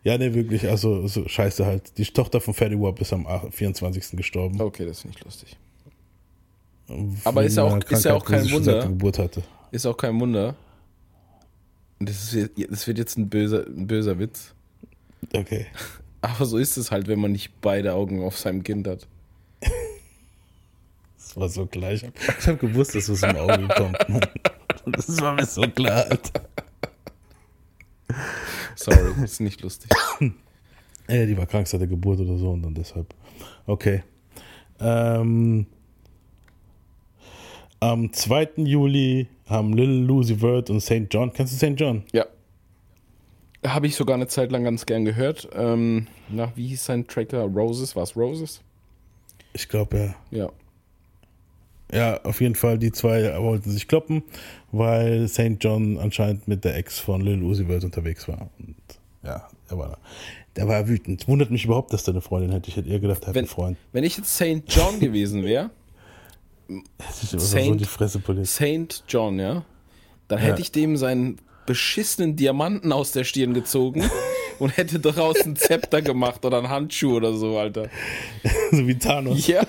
[0.03, 1.99] Ja, ne, wirklich, also so scheiße halt.
[1.99, 4.17] Die Tochter von Fatty Wap ist am 8 24.
[4.17, 4.59] gestorben.
[4.61, 5.57] Okay, das ist nicht lustig.
[7.25, 8.79] Aber ist ja auch- ist ja auch kein Wunder.
[8.81, 9.43] der Geburt hatte.
[9.73, 10.57] Ist auch kein Wunder.
[11.99, 14.55] Das, ist, das wird jetzt ein böser, ein böser Witz.
[15.35, 15.67] Okay.
[16.23, 19.07] Aber so ist es halt, wenn man nicht beide Augen auf seinem Kind hat.
[21.31, 21.93] Das war so klar.
[21.93, 22.13] Ich habe
[22.45, 24.09] hab gewusst, dass es im Auge kommt.
[24.09, 24.21] Mann.
[24.87, 26.49] Das war mir so klar, Alter.
[28.75, 29.91] Sorry, ist nicht lustig.
[31.09, 33.15] Ja, die war krank seit der Geburt oder so und dann deshalb.
[33.67, 34.03] Okay.
[34.81, 35.67] Ähm,
[37.79, 38.51] am 2.
[38.57, 41.07] Juli haben Lil Lucy Vert und St.
[41.11, 41.33] John.
[41.33, 41.79] Kennst du St.
[41.79, 42.03] John?
[42.13, 42.27] Ja.
[43.65, 45.49] Habe ich sogar eine Zeit lang ganz gern gehört.
[45.53, 47.43] Ähm, na, wie hieß sein Tracker?
[47.43, 47.95] Roses?
[47.95, 48.63] War es Roses?
[49.53, 50.39] Ich glaube, ja.
[50.39, 50.51] Ja.
[51.93, 54.23] Ja, auf jeden Fall, die zwei wollten sich kloppen,
[54.73, 55.57] weil St.
[55.61, 58.49] John anscheinend mit der Ex von Lil Uzi Vert unterwegs war.
[58.59, 58.77] Und
[59.25, 59.99] ja, der war,
[60.57, 61.27] der war wütend.
[61.27, 62.69] Wundert mich überhaupt, dass der eine Freundin hätte.
[62.69, 63.77] Ich hätte eher gedacht, er hat Wenn, einen Freund.
[63.93, 64.63] wenn ich jetzt St.
[64.69, 65.71] John gewesen wäre,
[66.69, 67.47] Hätte aber so
[68.45, 69.03] Saint-.
[69.09, 69.65] John, ja,
[70.29, 70.61] dann hätte Ja.
[70.61, 74.03] ich dem seinen beschissenen Diamanten aus der Stirn gezogen
[74.61, 77.89] und hätte daraus ein Zepter gemacht oder einen Handschuh oder so, Alter.
[78.71, 79.47] so wie Thanos.
[79.47, 79.63] Ja,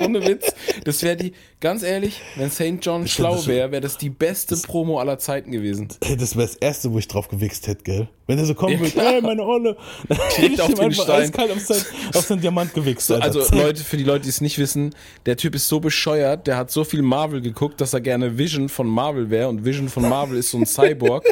[0.00, 0.52] ohne Witz.
[0.84, 2.78] Das wäre die, ganz ehrlich, wenn St.
[2.80, 5.88] John schlau wäre, wäre das die beste Promo aller Zeiten gewesen.
[6.18, 8.08] Das wäre das Erste, wo ich drauf gewichst hätte, gell?
[8.30, 9.14] Wenn er so kommen Ja, klar.
[9.14, 9.76] ey, meine Olle.
[10.40, 11.22] Ich auf den Stein.
[11.22, 11.82] eiskalt auf sein,
[12.14, 13.24] auf sein Diamant gewichst, Alter.
[13.24, 13.40] Also.
[13.56, 14.94] Leute, für die Leute, die es nicht wissen,
[15.26, 18.68] der Typ ist so bescheuert, der hat so viel Marvel geguckt, dass er gerne Vision
[18.68, 21.24] von Marvel wäre und Vision von Marvel ist so ein Cyborg,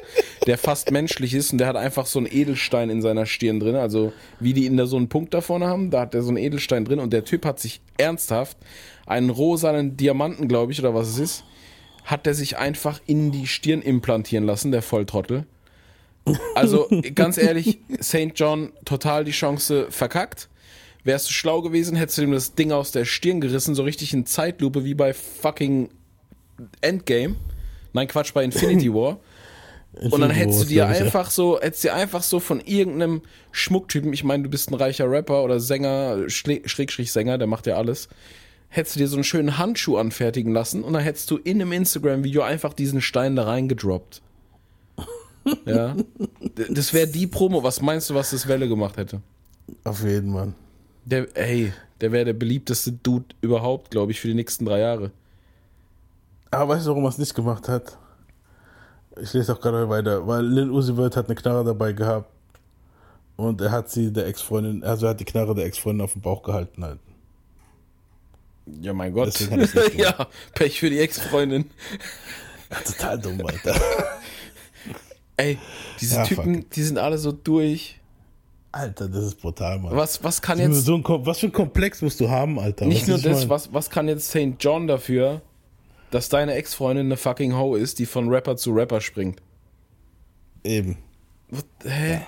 [0.47, 3.77] der fast menschlich ist und der hat einfach so einen Edelstein in seiner Stirn drin,
[3.77, 6.31] also wie die in da so einen Punkt da vorne haben, da hat der so
[6.31, 8.57] einen Edelstein drin und der Typ hat sich ernsthaft
[9.07, 11.45] einen rosanen Diamanten, glaube ich, oder was es ist,
[12.05, 15.47] hat der sich einfach in die Stirn implantieren lassen, der Volltrottel.
[16.55, 18.33] Also ganz ehrlich, St.
[18.35, 20.49] John total die Chance verkackt.
[21.05, 24.13] Wärst du schlau gewesen, hättest du ihm das Ding aus der Stirn gerissen, so richtig
[24.13, 25.91] in Zeitlupe wie bei fucking
[26.81, 27.37] Endgame.
[27.93, 29.21] Nein, Quatsch, bei Infinity War.
[29.93, 30.87] Und dann hättest du dir ja.
[30.87, 33.23] einfach so, hättest dir einfach so von irgendeinem
[33.53, 37.77] Schmucktypen, ich meine, du bist ein reicher Rapper oder Sänger, Schrägstrich Sänger, der macht ja
[37.77, 38.09] alles,
[38.69, 41.73] hättest du dir so einen schönen Handschuh anfertigen lassen und dann hättest du in einem
[41.73, 44.21] Instagram-Video einfach diesen Stein da reingedroppt.
[45.65, 45.95] Ja.
[46.71, 47.63] Das wäre die Promo.
[47.63, 49.21] Was meinst du, was das Welle gemacht hätte?
[49.85, 50.55] Auf jeden Mann.
[51.05, 55.11] Der, ey, der wäre der beliebteste Dude überhaupt, glaube ich, für die nächsten drei Jahre.
[56.51, 57.99] Aber weißt du, warum er es nicht gemacht hat?
[59.21, 62.31] Ich lese auch gerade weiter, weil Lil Uzi Vert hat eine Knarre dabei gehabt
[63.37, 66.23] und er hat sie der Ex-Freundin, also er hat die Knarre der Ex-Freundin auf den
[66.23, 67.01] Bauch gehalten halt.
[68.81, 69.35] Ja, mein Gott.
[69.97, 71.71] Ja, Pech für die Ex-Freundin.
[72.71, 73.75] Ja, total dumm, Alter.
[75.39, 75.57] Ey,
[76.01, 77.99] diese Ja, Typen, die sind alle so durch.
[78.73, 79.97] Alter, das ist brutal, Mann.
[79.97, 82.85] Was, was kann Jetzt, so ein, was für ein Komplex musst du haben, Alter?
[82.85, 83.49] nicht Was nur das, mein?
[83.49, 84.57] was, was kann jetzt St.
[84.61, 85.41] John dafür,
[86.11, 89.41] dass deine Ex-Freundin eine fucking Ho ist, die von Rapper zu Rapper springt?
[90.65, 90.99] Eben.
[91.51, 92.21] What, hä?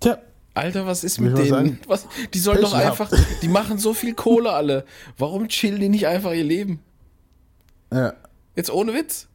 [0.00, 0.18] Tja,
[0.54, 1.80] Alter, was ist mit denen?
[1.86, 3.00] Was, die sollen Pech doch gehabt.
[3.00, 3.10] einfach,
[3.42, 4.84] die machen so viel Kohle alle.
[5.18, 6.80] Warum chillen die nicht einfach ihr Leben?
[7.92, 8.12] ja.
[8.56, 9.28] Jetzt ohne Witz.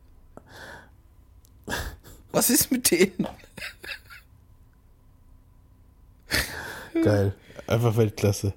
[2.35, 3.27] Was ist mit denen?
[7.01, 7.33] Geil.
[7.65, 8.53] Einfach Weltklasse.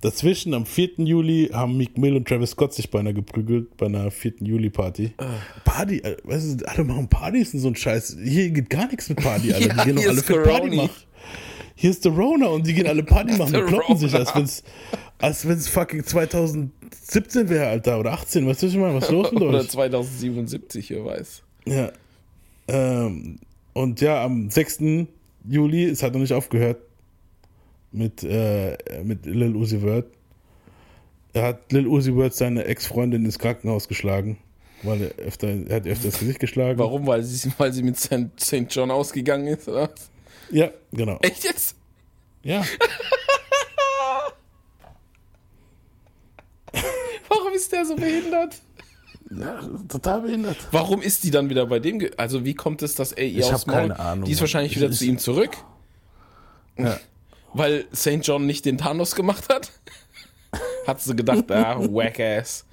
[0.00, 0.90] Dazwischen, am 4.
[0.98, 4.34] Juli, haben Meek Mill und Travis Scott sich beinahe geprügelt bei einer 4.
[4.42, 5.14] Juli-Party.
[5.18, 5.24] Ah.
[5.64, 8.16] Party, äh, weißt du, alle machen Partys und so ein Scheiß.
[8.22, 9.66] Hier geht gar nichts mit Party, Alter.
[9.66, 10.42] Ja, die gehen doch alle für.
[10.44, 10.90] Party machen.
[11.74, 14.62] Hier ist der Rona und die gehen alle Party machen und kloppen sich, als wenn's,
[15.18, 18.94] als wenn's fucking 2017 wäre, Alter, oder 18, weißt du, was ich meine?
[18.94, 19.68] Was ist los mit Oder euch?
[19.68, 21.42] 2077, wer weiß.
[21.66, 21.90] Ja.
[22.68, 23.38] Ähm,
[23.72, 24.78] und ja, am 6.
[25.48, 26.78] Juli, es hat noch nicht aufgehört
[27.92, 30.06] mit, äh, mit Lil Uzi Vert.
[31.32, 34.38] Er hat Lil Uzi Vert seine Ex-Freundin ins Krankenhaus geschlagen,
[34.82, 36.78] weil er öfter, er hat öfter das Gesicht geschlagen.
[36.78, 37.06] Warum?
[37.06, 38.28] Weil sie, weil sie mit St.
[38.40, 38.66] St.
[38.70, 39.90] John ausgegangen ist, oder?
[39.90, 40.10] was?
[40.50, 41.18] Ja, genau.
[41.22, 41.76] Echt jetzt?
[42.42, 42.64] Ja.
[47.28, 48.56] Warum ist der so behindert?
[49.30, 50.56] Ja, total behindert.
[50.70, 52.00] Warum ist die dann wieder bei dem?
[52.16, 54.78] Also wie kommt es, dass er ihr Ich Maul- keine Ahnung, Die ist wahrscheinlich Ich-
[54.78, 55.56] wieder ich- zu ihm zurück,
[56.78, 56.98] Ja.
[57.54, 58.20] weil St.
[58.22, 59.72] John nicht den Thanos gemacht hat.
[60.86, 62.64] Hat sie gedacht, ah, whack ass.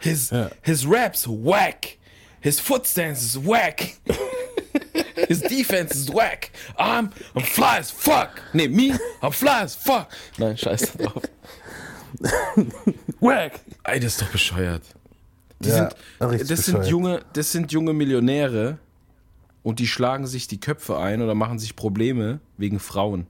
[0.00, 0.50] His, Ja.
[0.62, 1.98] his raps whack.
[2.40, 3.94] His footstance is whack.
[5.28, 6.50] His defense is whack.
[6.76, 8.30] I'm, I'm fly as fuck.
[8.52, 10.08] Nee, me, I'm fly as fuck.
[10.38, 11.22] Nein, scheiß drauf.
[13.20, 13.60] Wack!
[13.84, 14.82] Ey, das ist doch bescheuert.
[15.64, 15.90] Die Ja,
[16.28, 18.78] sind, das, sind junge, das sind junge Millionäre
[19.62, 23.26] und die schlagen sich die Köpfe ein oder machen sich Probleme wegen Frauen.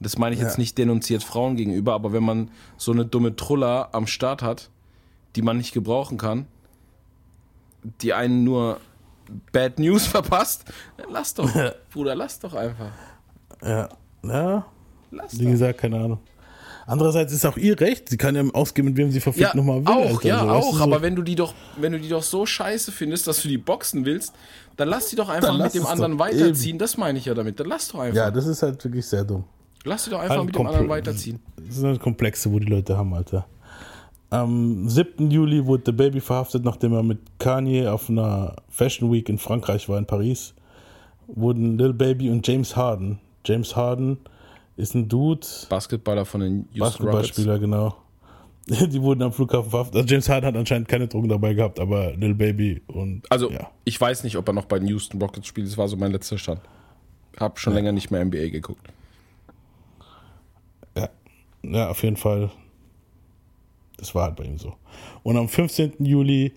[0.00, 0.60] Das meine ich jetzt Ja.
[0.60, 4.70] nicht denunziert Frauen gegenüber, aber wenn man so eine dumme Truller am Start hat,
[5.36, 6.46] die man nicht gebrauchen kann,
[8.00, 8.80] die einen nur
[9.52, 10.64] Bad News verpasst,
[10.96, 11.48] dann lass doch,
[11.92, 12.90] Bruder, lass doch einfach.
[13.62, 13.88] Ja.
[14.24, 14.66] Ja,
[15.10, 15.50] Lass wie doch.
[15.52, 16.18] gesagt, keine Ahnung.
[16.86, 18.08] Andererseits ist auch ihr Recht.
[18.08, 19.88] Sie kann ja ausgeben, mit wem sie verfickt Ja, nochmal will.
[19.92, 20.28] auch, Alter.
[20.28, 20.76] ja, So, weißt auch.
[20.78, 20.82] so.
[20.84, 23.58] Aber wenn du die doch, wenn du die doch so scheiße findest, dass du die
[23.58, 24.34] boxen willst,
[24.76, 26.78] dann lass die doch einfach mit dem anderen weiterziehen.
[26.78, 27.60] Das meine ich ja damit.
[27.60, 28.16] Dann lass doch einfach.
[28.16, 29.44] Ja, das ist halt wirklich sehr dumm.
[29.84, 31.38] lass die doch einfach Halt mit dem anderen weiterziehen.
[31.66, 33.46] Das sind halt Komplexe, wo die Leute haben, Alter.
[34.30, 35.30] Am 7.
[35.30, 39.88] Juli wurde der Baby verhaftet, nachdem er mit Kanye auf einer Fashion Week in Frankreich
[39.90, 40.54] war, in Paris.
[41.26, 43.18] Wurden Lil Baby und James Harden.
[43.44, 44.18] James Harden
[44.76, 47.28] ist ein Dude, Basketballer von den Houston Rockets.
[47.28, 47.96] Basketballspieler, genau.
[48.66, 49.96] Die wurden am Flughafen verhaftet.
[49.96, 53.70] Also James Harden hat anscheinend keine Drogen dabei gehabt, aber Lil Baby und Also, ja.
[53.84, 55.66] ich weiß nicht, ob er noch bei den Houston Rockets spielt.
[55.66, 56.60] Das war so mein letzter Stand.
[57.38, 58.86] Hab schon länger nicht mehr NBA geguckt.
[60.96, 61.08] Ja,
[61.62, 62.50] ja, auf jeden Fall.
[63.96, 64.74] Das war halt bei ihm so.
[65.22, 66.04] Und am 15.
[66.04, 66.52] Juli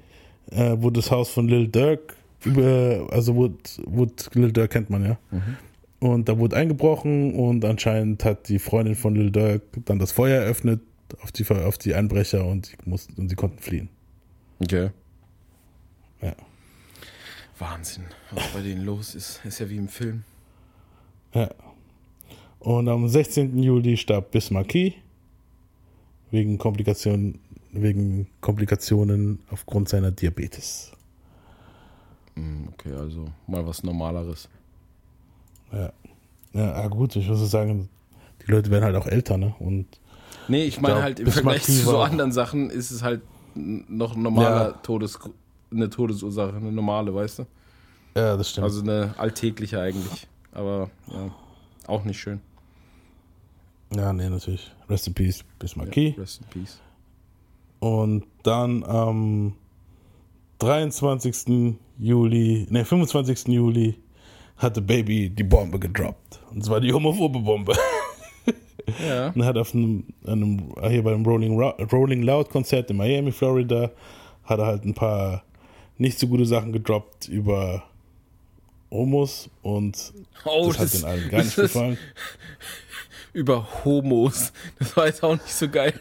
[0.52, 5.04] äh, wurde das Haus von Lil Durk über, also Wood, Wood Lil Durk kennt man
[5.04, 5.18] ja.
[5.32, 5.58] Mhm.
[6.06, 10.40] Und da wurde eingebrochen und anscheinend hat die Freundin von Lil Durk dann das Feuer
[10.40, 10.80] eröffnet
[11.24, 13.90] auf die, auf die Einbrecher und sie, mussten, und sie konnten fliehen.
[14.60, 14.92] Okay.
[16.22, 16.36] Ja.
[17.58, 19.42] Wahnsinn, was bei denen los ist.
[19.46, 20.24] Ist ja wie im Film.
[21.34, 21.50] Ja.
[22.60, 23.58] Und am 16.
[23.58, 24.94] Juli starb Bismarcky
[26.30, 27.40] wegen Komplikationen,
[27.72, 30.92] wegen Komplikationen aufgrund seiner Diabetes.
[32.36, 34.48] Hm, Okay, also mal was Normaleres.
[35.72, 35.92] Ja.
[36.54, 37.90] Ja, ah, gut, ich muss sagen,
[38.46, 39.54] die Leute werden halt auch älter, ne?
[39.60, 39.88] Und
[40.48, 43.22] Nee, ich meine halt im Vergleich zu so anderen Sachen ist es halt
[43.56, 44.72] noch ein normaler Ja.
[44.84, 45.20] Todes,
[45.72, 47.46] eine Todesursache, eine normale, weißt du?
[48.16, 48.66] ja, das stimmt.
[48.66, 50.28] Also eine alltägliche eigentlich.
[50.52, 51.32] Aber ja,
[51.88, 52.40] auch nicht schön.
[53.94, 54.72] ja, nee, natürlich.
[54.90, 56.16] Rest in Peace, Ja, Bismarcky.
[56.18, 56.80] rest in peace.
[57.80, 59.56] Und dann am
[60.60, 61.76] 23.
[62.00, 63.48] Juli, ne, 25.
[63.48, 63.96] Juli
[64.58, 66.40] hatte Baby die Bombe gedroppt.
[66.52, 67.74] Und zwar die homophobe Bombe.
[69.06, 69.30] Ja.
[69.36, 73.92] Und hat auf einem, einem hier beim Rolling, Rolling Loud Konzert in Miami, Florida,
[74.44, 75.44] hat er halt ein paar
[75.98, 77.84] nicht so gute Sachen gedroppt über
[78.92, 81.98] Homos und Oh, das hat den allen gar nicht das gefallen.
[83.34, 84.54] Über Homos.
[84.80, 85.94] Das war jetzt auch nicht so geil.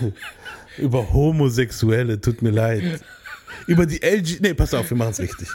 [0.78, 3.04] Über Homosexuelle, tut mir leid.
[3.66, 5.48] Über die LG, nee, pass auf, wir machen es richtig.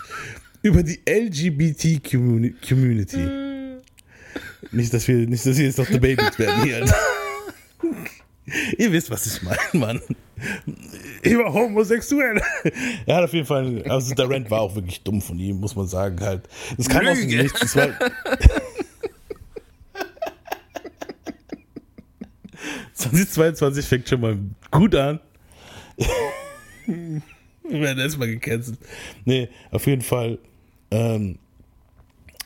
[0.62, 3.26] Über die LGBT Communi- Community.
[4.72, 6.86] Nicht, dass wir, nicht, dass wir jetzt noch debated werden hier.
[8.78, 10.02] Ihr wisst, was ich meine, Mann.
[11.22, 12.42] Über Homosexuelle.
[13.06, 15.76] Er hat auf jeden Fall, also der Rant war auch wirklich dumm von ihm, muss
[15.76, 16.48] man sagen, halt.
[16.78, 17.44] Das kam aus dem Lüge.
[17.44, 17.76] Nichts.
[17.76, 17.90] War,
[22.94, 24.38] 2022 fängt schon mal
[24.72, 25.20] gut an.
[27.70, 28.78] Wir werden erstmal gecancelt.
[29.26, 30.40] Nee, auf jeden Fall
[30.92, 31.38] ähm,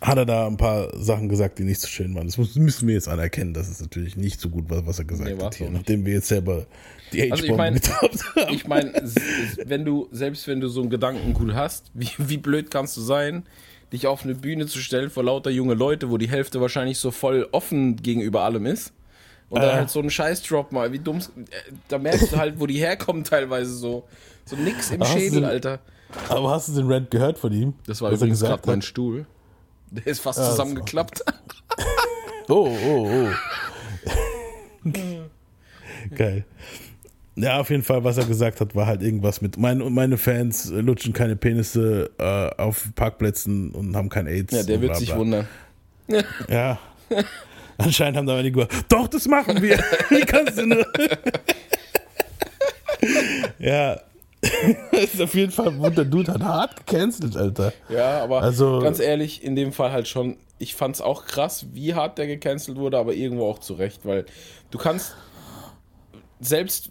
[0.01, 2.25] hat er da ein paar Sachen gesagt, die nicht so schön waren.
[2.27, 5.29] Das müssen wir jetzt anerkennen, dass es natürlich nicht so gut war, was er gesagt
[5.29, 6.65] Nee, hat hier, nachdem wir jetzt selber
[7.13, 8.49] die Also ich mein- haben.
[8.51, 8.93] Ich meine,
[9.65, 13.43] wenn du, selbst wenn du so einen Gedankengut hast, wie, wie blöd kannst du sein,
[13.93, 17.11] dich auf eine Bühne zu stellen vor lauter junge Leute, wo die Hälfte wahrscheinlich so
[17.11, 18.93] voll offen gegenüber allem ist.
[19.51, 19.73] Und dann Äh.
[19.73, 21.17] halt so einen Scheiß-Drop mal, wie dumm.
[21.19, 21.21] äh,
[21.87, 24.07] Da merkst du halt, wo die herkommen teilweise so.
[24.45, 25.79] So nix im du Schädel, den- Alter.
[26.29, 27.73] Aber hast du den Rant gehört von ihm?
[27.85, 28.81] Das war übrigens gesagt gerade mein?
[28.81, 29.25] Stuhl.
[29.91, 31.23] Der ist fast das zusammengeklappt.
[32.49, 33.07] Oh, oh,
[34.83, 34.89] oh.
[36.15, 36.43] Geil.
[37.35, 40.69] Ja, auf jeden Fall, was er gesagt hat, war halt irgendwas mit mein, meine Fans
[40.69, 44.53] lutschen keine Penisse äh, auf Parkplätzen und haben kein AIDS.
[44.53, 45.47] Ja, der wird bla, sich wundern.
[46.49, 46.77] Ja.
[47.83, 49.77] Anscheinend haben da einige gesagt, doch, das machen wir.
[50.09, 50.85] Wie kannst du nur?
[53.59, 53.99] ja.
[54.91, 57.73] Das ist auf jeden Fall, der Dude hat hart gecancelt, Alter.
[57.89, 61.93] Ja, aber Also- ganz ehrlich, in dem Fall halt schon, ich fand's auch krass, wie
[61.93, 64.25] hart der gecancelt wurde, aber irgendwo auch zu Recht, weil
[64.71, 65.15] du kannst
[66.39, 66.89] selbst,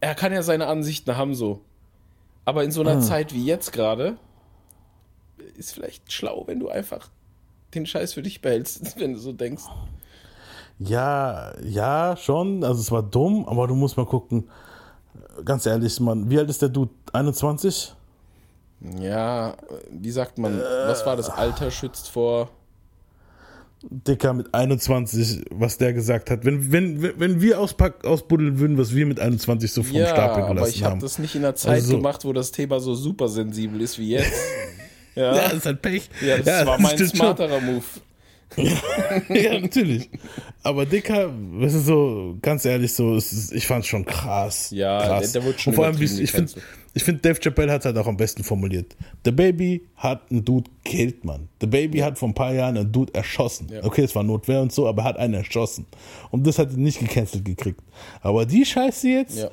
[0.00, 1.60] er kann ja seine Ansichten haben so,
[2.46, 4.16] aber in so einer Zeit wie jetzt gerade
[5.58, 7.10] ist vielleicht schlau, wenn du einfach
[7.74, 9.64] den Scheiß für dich behältst, wenn du so denkst.
[10.78, 12.64] Ja, ja, schon.
[12.64, 14.48] Also es war dumm, aber du musst mal gucken.
[15.44, 16.90] Ganz ehrlich, Mann, wie alt ist der Dude?
[17.12, 17.94] 21?
[18.98, 19.56] Ja,
[19.90, 22.48] wie sagt man, was war das Alter schützt vor
[23.82, 26.44] Dicker mit 21, was der gesagt hat.
[26.44, 30.44] Wenn, wenn, wenn- wir auspack, ausbuddeln würden, was wir mit 21 so vom Ja, Stapel
[30.44, 31.00] aber gelassen ich habe haben.
[31.00, 34.10] das nicht in einer Zeit Also- gemacht, wo das Thema so super sensibel ist wie
[34.10, 34.32] jetzt.
[35.14, 36.08] Ja, ja, das ist halt Pech.
[36.24, 37.16] ja das war mein stimmt schon.
[37.18, 37.84] smarterer Move.
[39.28, 40.10] ja, natürlich.
[40.62, 44.70] Aber Dicker, das ist so, ganz ehrlich, so, es ist, ich fand's schon krass.
[44.72, 45.32] Ja, krass.
[45.32, 46.52] der- der wurde schon Und vor allem, wie- übertrieben ich finde,
[46.92, 48.96] ich find, Dave Chappelle hat halt auch am besten formuliert.
[49.24, 51.48] The Baby hat einen Dude killt, man.
[51.60, 53.68] The Baby hat vor ein paar Jahren einen Dude erschossen.
[53.72, 53.84] Ja.
[53.84, 55.86] Okay, es war Notwehr und so, aber er hat einen erschossen.
[56.32, 57.80] Und das hat ihn nicht gecancelt gekriegt.
[58.20, 59.50] Aber die Scheiße jetzt, Ja.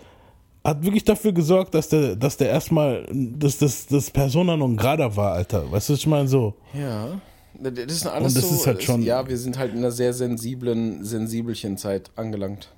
[0.68, 5.16] Hat wirklich dafür gesorgt, dass der, dass der erstmal, dass das, das Persona non grata
[5.16, 5.72] war, Alter.
[5.72, 6.28] Weißt du, was ich meine?
[6.28, 6.54] So.
[6.74, 7.20] Ja.
[7.60, 9.92] Das ist alles Und das so, ist halt schon- ja, wir sind halt in einer
[9.92, 12.70] sehr sensiblen, sensibelchen Zeit angelangt.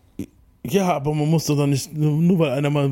[0.66, 2.92] Ja, aber man muss doch dann nicht, nur weil einer mal,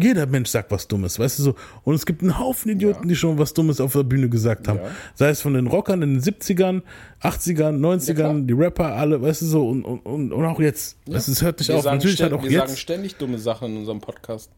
[0.00, 1.54] jeder Mensch sagt was Dummes, weißt du so.
[1.82, 3.08] Und es gibt einen Haufen Idioten, Ja.
[3.08, 4.78] die schon was Dummes auf der Bühne gesagt haben.
[4.78, 4.90] Ja.
[5.16, 6.82] Sei es von den Rockern in den 70ern,
[7.20, 8.34] 80ern, 90ern, klar.
[8.40, 9.68] die Rapper, alle, weißt du so.
[9.68, 10.98] Und, und, und, auch jetzt.
[11.10, 11.82] Es ist, hört nicht Wir, auf.
[11.82, 12.78] sagen, Natürlich halt auch wir sagen jetzt.
[12.78, 14.50] ständig dumme Sachen in unserem Podcast.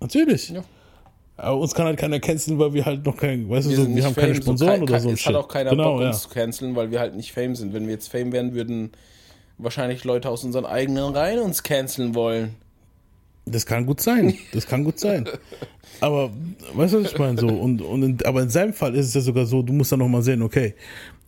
[0.00, 0.48] Natürlich.
[0.50, 0.64] Ja.
[1.36, 3.88] Aber uns kann halt keiner canceln, weil wir halt noch kein, weißt du Wir, so,
[3.94, 5.08] wir haben keine Fame, Sponsoren so, oder kein, so.
[5.10, 6.08] ein Es hat auch keiner genau, Bock, ja.
[6.08, 7.72] uns zu canceln, weil wir halt nicht Fame sind.
[7.72, 8.90] Wenn wir jetzt Fame wären, würden
[9.58, 12.54] wahrscheinlich Leute aus unseren eigenen Reihen uns canceln wollen.
[13.46, 14.34] Das kann gut sein.
[14.52, 15.26] Das kann gut sein.
[16.00, 16.30] Aber
[16.74, 17.38] weißt du, was ich meine?
[17.40, 19.90] So, und, und in, aber in seinem Fall ist es ja sogar so, du musst
[19.90, 20.74] dann nochmal sehen, okay,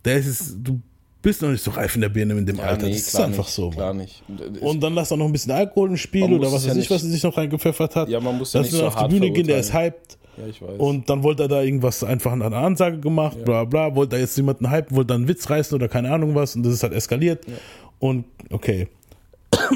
[0.05, 0.79] der ist es, du
[1.21, 2.85] bist noch nicht so reif in der Birne in dem Ja, Alter.
[2.85, 3.69] nee, das ist einfach nicht, so.
[3.71, 3.97] Klar Mann.
[4.03, 4.23] nicht.
[4.61, 6.77] Und, dann lass auch noch ein bisschen Alkohol im Spiel oder was es ja weiß
[6.77, 8.09] ich, was er sich noch reingepfeffert hat.
[8.09, 10.17] Ja, man muss ja Lass nicht so auf die Bühne gehen, der ist hyped.
[10.37, 10.79] ja, ich weiß.
[10.79, 14.21] Und dann wollte er da irgendwas einfach an einer Ansage gemacht, bla bla, wollte er
[14.21, 16.83] jetzt jemanden hypen, wollte dann einen Witz reißen oder keine Ahnung was und das ist
[16.83, 17.45] halt eskaliert.
[18.01, 18.89] Und okay.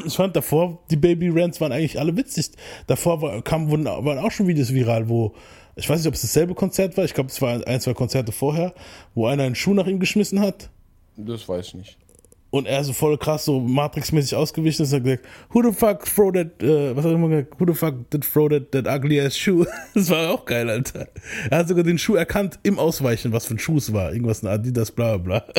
[0.06, 2.52] Ich fand davor, die Baby Rants waren eigentlich alle witzig.
[2.88, 5.34] Davor war, kam, wurden, waren auch schon Videos viral, wo,
[5.78, 8.34] ich weiß nicht, ob es dasselbe Konzert war, ich glaube, es war ein, zwei Konzerte
[8.34, 8.74] vorher,
[9.14, 10.70] wo einer einen Schuh nach ihm geschmissen hat
[11.18, 11.98] das weiß ich nicht.
[12.52, 16.06] und er so voll krass, so Matrix-mäßig ausgewichen ist und hat gesagt, who the fuck
[16.06, 18.88] throw that, äh, was hat er immer gesagt, who the fuck did throw that, that
[18.88, 19.66] ugly ass shoe?
[19.94, 21.08] Das war auch geil, Alter.
[21.50, 24.14] Er hat sogar den Schuh erkannt im Ausweichen, was für ein Schuh es war.
[24.14, 25.54] Irgendwas, ein Adidas, bla bla bla.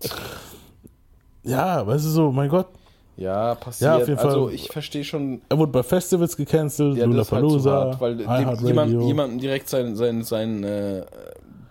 [1.44, 2.66] ja, weißt du so, mein Gott.
[3.16, 3.86] Ja, passiert.
[3.90, 4.54] Ja, auf jeden also Fall.
[4.54, 7.44] ich verstehe schon, Er wurde bei Festivals gecancelt, ja, das ist halt
[8.00, 8.66] weil iHeartRadio.
[8.68, 11.04] jemand, jemanden direkt sein, sein, sein äh,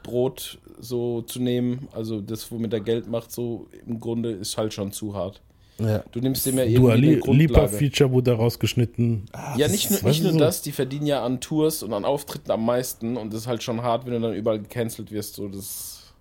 [0.04, 4.74] Brot so zu nehmen, also das, womit er Geld macht, so im Grunde ist halt
[4.74, 5.42] schon zu hart.
[5.80, 6.04] ja.
[6.12, 7.44] Du nimmst dem ja Dua irgendwie eine Li- Grundlage.
[7.54, 9.26] Lipa-Feature wurde da rausgeschnitten.
[9.34, 10.38] Ah, Ja, nicht nur, nicht nur so.
[10.40, 13.64] das, die verdienen ja an Tours und an Auftritten am meisten und das ist halt
[13.64, 15.34] schon hart, wenn du dann überall gecancelt wirst.
[15.36, 16.14] So, das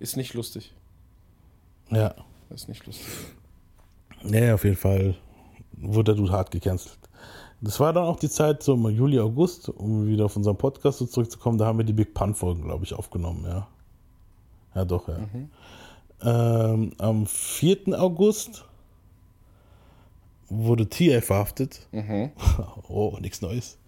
[0.00, 0.72] ist nicht lustig.
[1.90, 2.14] Ja.
[2.48, 3.06] Das ist nicht lustig.
[4.24, 5.14] Ja, ja, auf jeden Fall
[5.72, 6.98] wurde der Dude hart gecancelt.
[7.60, 10.98] Das war dann auch die Zeit, so im Juli, August, um wieder auf unseren Podcast
[10.98, 13.66] so zurückzukommen, da haben wir die Big Pun-Folgen, glaube ich, aufgenommen, ja.
[14.74, 15.18] Ja, doch, ja.
[16.22, 18.00] Ähm, am 4.
[18.00, 18.64] August
[20.48, 21.86] wurde TA verhaftet.
[21.90, 22.30] Mhm.
[22.88, 23.78] oh, nichts Neues.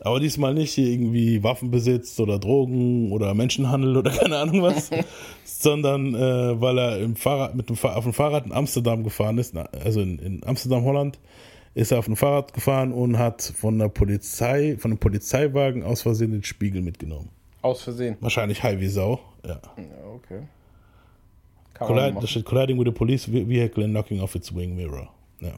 [0.00, 4.90] Aber diesmal nicht hier irgendwie Waffenbesitz oder Drogen oder Menschenhandel oder keine Ahnung was,
[5.44, 9.56] sondern äh, weil er im Fahrrad, mit dem, auf dem Fahrrad in Amsterdam gefahren ist,
[9.56, 11.18] also in, in Amsterdam, Holland,
[11.74, 16.02] ist er auf dem Fahrrad gefahren und hat von der Polizei, von einem Polizeiwagen aus
[16.02, 17.30] Versehen den Spiegel mitgenommen.
[17.62, 18.16] Aus Versehen.
[18.20, 19.60] Wahrscheinlich high wie Sau, ja.
[19.76, 19.84] Ja,
[20.14, 20.42] okay.
[21.78, 25.08] Collide, da steht colliding with a police vehicle and knocking off its wing mirror.
[25.40, 25.54] Ja.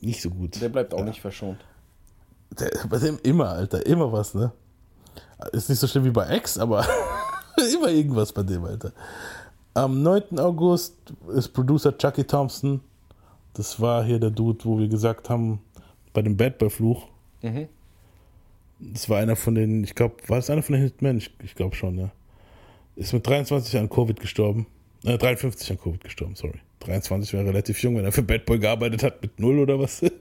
[0.00, 0.60] Nicht so gut.
[0.60, 1.04] der bleibt auch ja.
[1.04, 1.58] nicht verschont.
[2.58, 4.52] Der, bei dem immer, Alter, immer was, ne?
[5.52, 6.84] Ist nicht so schlimm wie bei X, aber
[7.74, 8.92] immer irgendwas bei dem, Alter.
[9.74, 10.38] Am 9.
[10.38, 10.96] August
[11.34, 12.80] ist Producer Chucky Thompson.
[13.54, 15.60] Das war hier der Dude, wo wir gesagt haben,
[16.12, 17.06] bei dem Bad Boy Fluch.
[17.42, 17.68] Mhm.
[18.80, 21.18] Das war einer von den, ich glaube, war das einer von den Hitmen?
[21.18, 22.10] Ich, ich glaube schon, ja.
[22.96, 24.66] Ist mit 23 an Covid gestorben.
[25.04, 26.60] Äh, 53 an Covid gestorben, sorry.
[26.88, 30.02] 23 wäre relativ jung, wenn er für Bad Boy gearbeitet hat, mit null oder was.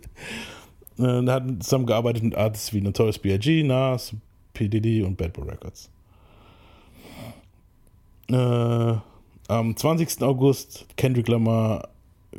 [0.99, 4.15] Äh, Er hat zusammengearbeitet mit Artists wie Notorious B.I.G., Nas,
[4.53, 4.67] P.
[4.67, 5.91] Diddy und Bad Boy Records.
[8.29, 8.95] Äh,
[9.47, 10.21] am 20.
[10.23, 11.89] August hat Kendrick Lamar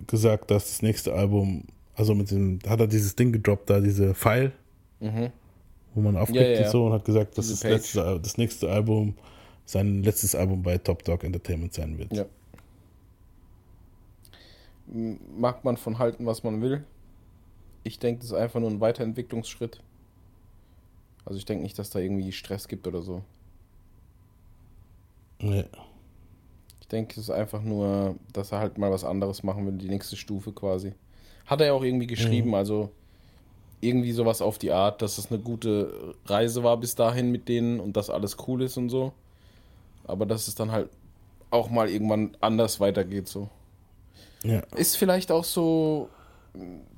[0.08, 1.64] gesagt, dass das nächste Album,
[1.94, 4.52] also mit dem, hat er dieses Ding gedroppt, da diese File,
[5.00, 5.30] Mhm.
[5.94, 8.68] wo man aufklickt Ja, ja, und so und hat gesagt, dass das, letzte, das nächste
[8.68, 9.14] Album
[9.64, 12.12] sein letztes Album bei Top Dog Entertainment sein wird.
[12.12, 12.24] Ja.
[14.90, 16.84] Mag man von halten, was man will.
[17.84, 19.80] Ich denke, das ist einfach nur ein Weiterentwicklungsschritt.
[21.24, 23.22] Also ich denke nicht, dass da irgendwie Stress gibt oder so.
[25.40, 25.64] Ja.
[26.80, 29.88] Ich denke, es ist einfach nur, dass er halt mal was anderes machen will, die
[29.88, 30.94] nächste Stufe quasi.
[31.44, 32.90] Hat er ja auch irgendwie geschrieben, also
[33.80, 37.78] irgendwie sowas auf die Art, dass es eine gute Reise war bis dahin mit denen
[37.78, 39.12] und dass alles cool ist und so.
[40.04, 40.88] Aber dass es dann halt
[41.50, 43.48] auch mal irgendwann anders weitergeht so.
[44.42, 44.60] Ja.
[44.76, 46.08] Ist vielleicht auch so,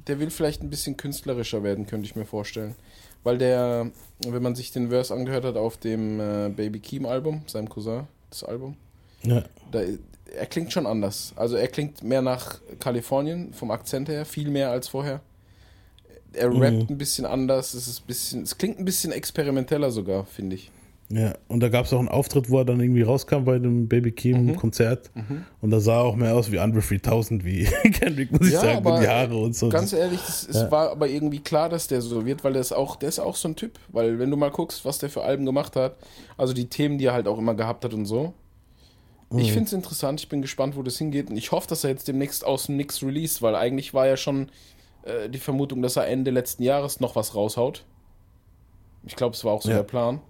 [0.06, 2.74] der will vielleicht ein bisschen künstlerischer werden, könnte ich mir vorstellen.
[3.22, 3.90] Weil der,
[4.26, 8.06] wenn man sich den Verse angehört hat auf dem äh, Baby Keem Album, seinem Cousin,
[8.30, 8.76] das Album,
[9.22, 9.44] ja.
[9.70, 9.82] da,
[10.34, 11.32] er klingt schon anders.
[11.36, 15.20] Also er klingt mehr nach Kalifornien vom Akzent her, viel mehr als vorher.
[16.32, 20.24] Er rappt ein bisschen anders, es ist ein bisschen, es klingt ein bisschen experimenteller sogar,
[20.24, 20.70] finde ich.
[21.12, 23.88] Ja, und da gab es auch einen Auftritt, wo er dann irgendwie rauskam bei dem
[23.88, 24.56] Baby Keem Mhm.
[24.56, 25.10] Konzert.
[25.60, 28.60] Und da sah er auch mehr aus wie Andre 3000, wie Kendrick, muss ich Ja,
[28.60, 29.70] sagen, mit die Haare und so.
[29.70, 30.70] Ganz ehrlich, es, es Ja.
[30.70, 33.34] war aber irgendwie klar, dass der so wird, weil der ist auch, der ist auch
[33.34, 33.80] so ein Typ.
[33.88, 35.96] Weil wenn du mal guckst, was der für Alben gemacht hat,
[36.36, 38.32] also die Themen, die er halt auch immer gehabt hat und so.
[39.30, 39.38] Mhm.
[39.40, 41.28] Ich finde es interessant, ich bin gespannt, wo das hingeht.
[41.28, 44.16] Und ich hoffe, dass er jetzt demnächst aus dem Nix released, weil eigentlich war ja
[44.16, 44.48] schon
[45.02, 47.84] äh, die Vermutung, dass er Ende letzten Jahres noch was raushaut.
[49.04, 49.78] Ich glaube, es war auch so Ja.
[49.78, 50.20] der Plan.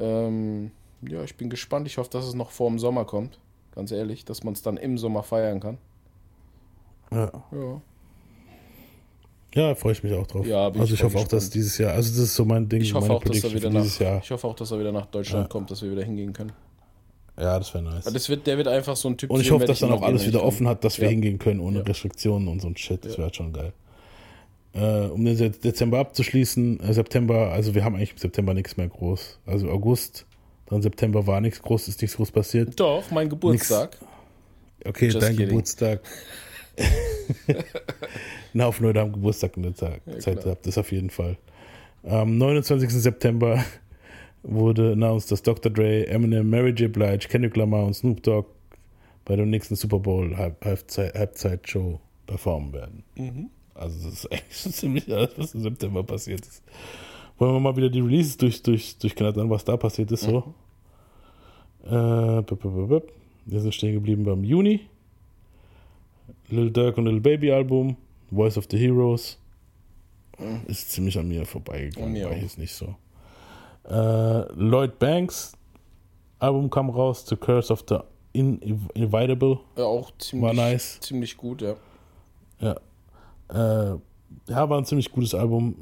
[0.00, 0.70] Ähm,
[1.08, 1.86] ja, ich bin gespannt.
[1.86, 3.38] Ich hoffe, dass es noch vor dem Sommer kommt.
[3.74, 5.78] Ganz ehrlich, dass man es dann im Sommer feiern kann.
[7.12, 7.30] ja.
[7.52, 7.80] Ja.
[9.68, 10.46] ja, freue ich mich auch drauf.
[10.46, 12.80] Ja, bin also ich hoffe auch, dass dieses Jahr, also das ist so mein Ding,
[12.82, 14.20] Ich hoffe auch, dass er wieder nach, Jahr.
[14.22, 15.48] ich hoffe auch, dass er wieder nach Deutschland Ja.
[15.48, 16.52] kommt, dass wir wieder hingehen können.
[17.38, 18.04] Ja, das wäre nice.
[18.04, 19.30] Das wird, der wird einfach so ein Typ.
[19.30, 21.10] Und ich hoffe, dass dann auch alles wieder offen hat, dass wir Ja.
[21.10, 21.84] hingehen können ohne Ja.
[21.84, 23.04] Restriktionen und so ein Shit.
[23.04, 23.72] Das wäre halt schon geil.
[24.74, 28.76] Äh, um den Se- Dezember abzuschließen, äh, September, also wir haben eigentlich im September nichts
[28.76, 29.40] mehr groß.
[29.46, 30.26] Also August,
[30.66, 32.78] dann September war nichts groß, ist nichts groß passiert.
[32.78, 33.96] Doch, mein Geburtstag.
[34.84, 35.48] Okay, Just dein kidding.
[35.48, 36.00] Geburtstag.
[38.54, 41.36] Ein Haufen Leute haben Geburtstag in der Tag, Ja, Zeit gehabt, das auf jeden Fall.
[42.04, 42.90] Am 29.
[42.90, 43.64] September
[44.42, 45.70] wurde announced, dass Dr.
[45.72, 46.92] Dre, Eminem, Mary J.
[46.92, 48.48] Blige, Kendrick Lamar und Snoop Dogg
[49.24, 53.02] bei dem nächsten Super Bowl Halb- Halbzeit, Halbzeitshow performen werden.
[53.16, 53.50] Mhm.
[53.78, 56.62] Also das ist eigentlich schon ziemlich alles, was im September passiert ist.
[57.38, 60.54] Wollen wir mal wieder die Releases durch, durch, durchknattern, was da passiert ist so.
[61.84, 63.12] Äh, bup, bup, bup, bup.
[63.46, 64.80] wir sind stehen geblieben beim Juni.
[66.50, 67.96] Lil Durk und Lil Baby Album,
[68.30, 69.38] Voice of the Heroes.
[70.66, 72.32] Ist ziemlich an mir vorbeigegangen, An mir auch.
[72.32, 72.94] jetzt nicht so.
[73.88, 75.52] Äh, Lloyd Banks
[76.38, 77.96] Album kam raus, The Curse of the
[78.32, 79.58] Inevitable.
[79.76, 81.00] Ja, auch ziemlich, War nice.
[81.00, 81.74] ziemlich gut, ja.
[82.60, 82.76] Ja.
[83.50, 83.94] Äh,
[84.48, 85.76] ja, war ein ziemlich gutes Album.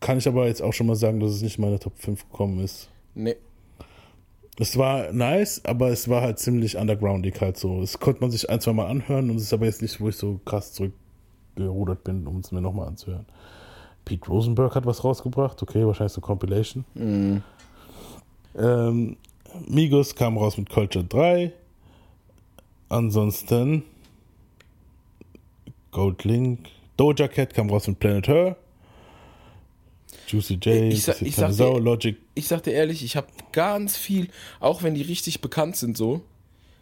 [0.00, 2.30] Kann ich aber jetzt auch schon mal sagen, dass es nicht in meine Top 5
[2.30, 2.88] gekommen ist.
[3.14, 3.36] Nee.
[4.58, 7.80] Es war nice, aber es war halt ziemlich undergroundig halt so.
[7.80, 10.08] Es konnte man sich ein, zwei Mal anhören und es ist aber jetzt nicht, wo
[10.08, 13.26] ich so krass zurückgerudert bin, um es mir nochmal anzuhören.
[14.04, 16.84] Pete Rosenberg hat was rausgebracht, okay, wahrscheinlich so Compilation.
[16.94, 17.42] Mhm.
[18.58, 19.16] Ähm,
[19.66, 21.52] Migos kam raus mit Culture 3.
[22.88, 23.84] Ansonsten
[25.90, 26.68] Gold Link.
[27.00, 28.56] Doja Cat kam raus mit Planet Her.
[30.28, 32.18] Juicy J, Ich sa- ich keine sag dir- Sau, Logic.
[32.34, 34.28] Ich sag dir ehrlich, ich habe ganz viel,
[34.60, 36.20] auch wenn die richtig bekannt sind so,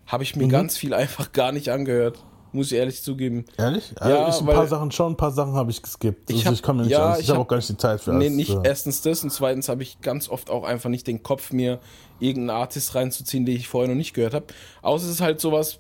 [0.06, 0.50] habe ich mir Mhm.
[0.50, 2.18] ganz viel einfach gar nicht angehört.
[2.50, 3.44] Muss ich ehrlich zugeben.
[3.58, 3.92] Ehrlich?
[4.00, 6.30] Ja, also ich, ein weil- paar Sachen schon, ein paar Sachen habe ich geskippt.
[6.30, 7.14] Ich Also ich komme nicht ja.
[7.14, 8.62] Ich, ich habe hab- auch gar nicht die Zeit für Nee, nicht ja.
[8.64, 11.78] erstens das und zweitens habe ich ganz oft auch einfach nicht den Kopf, mir
[12.18, 14.46] irgendeinen Artist reinzuziehen, den ich vorher noch nicht gehört habe.
[14.82, 15.78] Außer es ist halt sowas,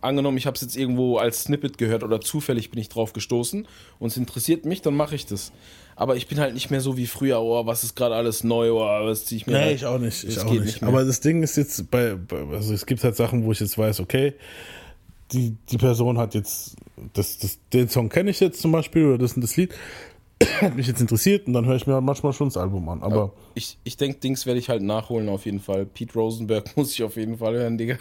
[0.00, 3.66] angenommen, ich habe es jetzt irgendwo als Snippet gehört oder zufällig bin ich drauf gestoßen
[3.98, 5.52] und es interessiert mich, dann mache ich das.
[5.96, 8.70] Aber ich bin halt nicht mehr so wie früher, oh, was ist gerade alles neu,
[8.72, 9.74] oh, was ziehe ich mir Nee, rein?
[9.74, 10.24] ich auch nicht.
[10.24, 10.64] Ich Das auch nicht.
[10.64, 10.82] nicht.
[10.82, 12.16] Aber das Ding ist jetzt bei,
[12.52, 14.32] also es gibt halt Sachen, wo ich jetzt weiß, okay,
[15.32, 16.76] die, die Person hat jetzt,
[17.12, 19.74] das, das, den Song kenne ich jetzt zum Beispiel oder das und das Lied,
[20.62, 23.02] hat mich jetzt interessiert und dann höre ich mir halt manchmal schon das Album an.
[23.02, 25.84] Aber Ich, ich denke, Dings werde ich halt nachholen auf jeden Fall.
[25.84, 27.98] Pete Rosenberg muss ich auf jeden Fall hören, Digga.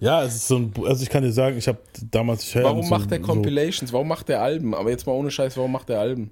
[0.00, 1.78] Ja, es ist so ein, also ich kann dir sagen, ich habe
[2.10, 3.92] damals, ich Warum so, macht der so, Compilations?
[3.92, 4.74] Warum macht der Alben?
[4.74, 6.30] Aber jetzt mal ohne Scheiß, warum macht der Alben?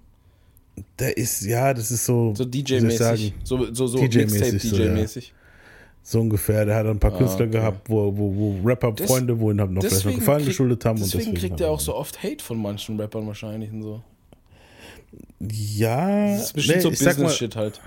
[0.98, 3.32] der ist, ja, das ist so, So DJ-mäßig.
[3.44, 5.32] So, so, so DJ-mäßig so, Mixtape-DJ-mäßig.
[6.02, 6.66] so ungefähr.
[6.66, 7.52] Der hat ein paar Künstler okay.
[7.58, 10.48] gehabt, wo, wo, wo Rapper, Des- Freunde, wo ihn halt noch vielleicht noch Gefallen krieg-
[10.48, 10.98] geschuldet haben.
[10.98, 14.02] deswegen, und deswegen kriegt er auch so oft Hate von manchen Rappern wahrscheinlich und so.
[15.40, 17.80] Ja, Das ist bestimmt nee, so Business-Shit halt.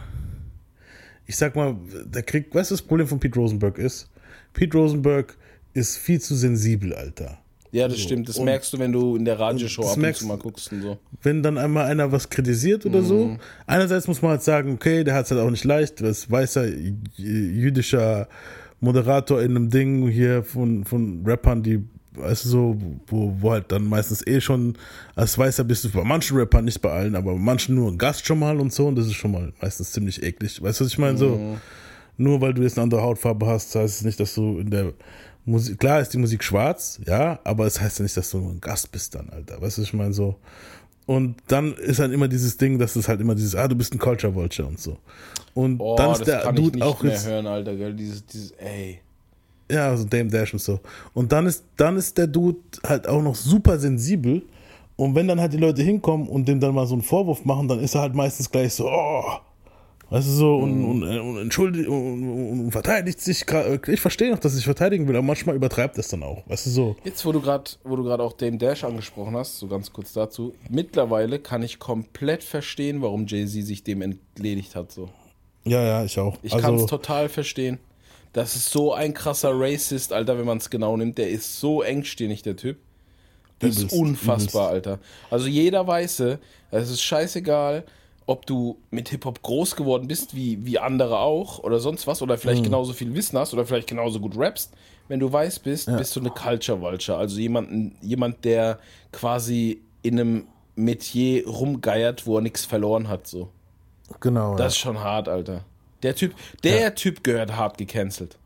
[1.27, 1.75] ich sag mal,
[2.05, 4.08] der kriegt, weißt du, das Problem von Pete Rosenberg ist?
[4.53, 5.35] Pete Rosenberg
[5.73, 7.37] ist viel zu sensibel, Alter.
[7.71, 8.03] Ja, das so.
[8.05, 8.27] stimmt.
[8.27, 10.81] Das Und- merkst du, wenn du in der Radioshow ab und zu mal guckst und
[10.81, 10.97] so.
[11.21, 13.37] Wenn dann einmal einer was kritisiert oder so, Mhm.
[13.67, 16.65] einerseits muss man halt sagen, okay, der hat es halt auch nicht leicht, das weißer
[17.17, 18.27] jüdischer
[18.79, 21.83] Moderator in einem Ding hier von, von Rappern, die,
[22.13, 22.77] weißt du so,
[23.07, 24.75] wo, wo halt dann meistens eh schon
[25.15, 27.97] als Weißer bist du bei manchen Rappern, nicht bei allen, aber bei manchen nur ein
[27.97, 30.61] Gast schon mal und so und das ist schon mal meistens ziemlich eklig.
[30.61, 31.17] Weißt du, was ich meine?
[31.17, 31.57] So, Mhm.
[32.19, 34.93] Nur weil du jetzt eine andere Hautfarbe hast, heißt es nicht, dass du in der
[35.45, 38.51] Musik, klar ist die Musik schwarz, ja, aber es heißt ja nicht, dass du nur
[38.51, 39.61] ein Gast bist dann, Alter.
[39.61, 40.35] Weißt du, was ich meine so.
[41.05, 43.93] Und dann ist halt immer dieses Ding, dass es halt immer dieses, ah, du bist
[43.95, 44.97] ein Culture Vulture und so.
[45.55, 47.75] Und Oh, dann ist das der kann ich Dude nicht auch mehr jetzt, hören, Alter,
[47.75, 47.93] gell?
[47.95, 48.99] Dieses, dieses, ey.
[49.71, 50.79] ja, so Dame Dash und so.
[51.13, 54.43] Und dann ist, dann ist der Dude halt auch noch super sensibel.
[54.97, 57.67] Und wenn dann halt die Leute hinkommen und dem dann mal so einen Vorwurf machen,
[57.67, 59.23] dann ist er halt meistens gleich so, oh,
[60.09, 63.43] weißt du so, und, und, und entschuldigt und, und, verteidigt sich.
[63.43, 66.43] gra- Ich verstehe noch, dass sich verteidigen will, aber manchmal übertreibt er es dann auch,
[66.47, 66.95] weißt du so.
[67.03, 70.13] Jetzt, wo du gerade, wo du gerade auch Dame Dash angesprochen hast, so ganz kurz
[70.13, 70.53] dazu.
[70.69, 75.09] Mittlerweile kann ich komplett verstehen, warum Jay-Z sich dem entledigt hat, so.
[75.65, 76.37] Ja, ja, ich auch.
[76.41, 77.79] Ich kann es also, total verstehen.
[78.33, 81.17] Das ist so ein krasser Racist, Alter, wenn man es genau nimmt.
[81.17, 82.77] Der ist so engstirnig, der Typ.
[83.59, 84.99] Das ist Übelst, unfassbar, Alter.
[85.29, 86.39] Also jeder Weiße,
[86.71, 87.83] es ist scheißegal,
[88.29, 92.35] ob du mit Hip-Hop groß geworden bist, wie, wie andere auch, oder sonst was, oder
[92.35, 92.39] Mhm.
[92.39, 94.71] vielleicht genauso viel Wissen hast, oder vielleicht genauso gut rappst.
[95.07, 97.17] Wenn du weiß bist, bist du eine Culture Vulture.
[97.17, 98.77] Also jemanden, jemand, der
[99.11, 103.49] quasi in einem Metier rumgeiert, wo er nichts verloren hat, so.
[104.19, 104.55] genau.
[104.55, 105.65] Das ist schon hart, Alter.
[106.03, 108.37] Der Typ, der Typ gehört hart gecancelt.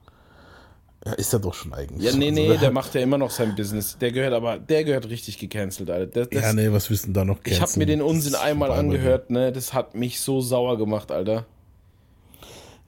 [1.05, 1.13] Ja.
[1.13, 2.03] ist er doch schon eigentlich.
[2.11, 3.97] Ja, nee, Also, nee, wer der macht ja immer noch sein Business.
[3.99, 6.21] Der gehört aber, der gehört richtig gecancelt, Alter.
[6.25, 8.79] Das, das, Ja, nee, was wissen da noch ich habe mir den Unsinn einmal dem.
[8.79, 9.51] angehört, ne?
[9.51, 11.45] Das hat mich so sauer gemacht, Alter.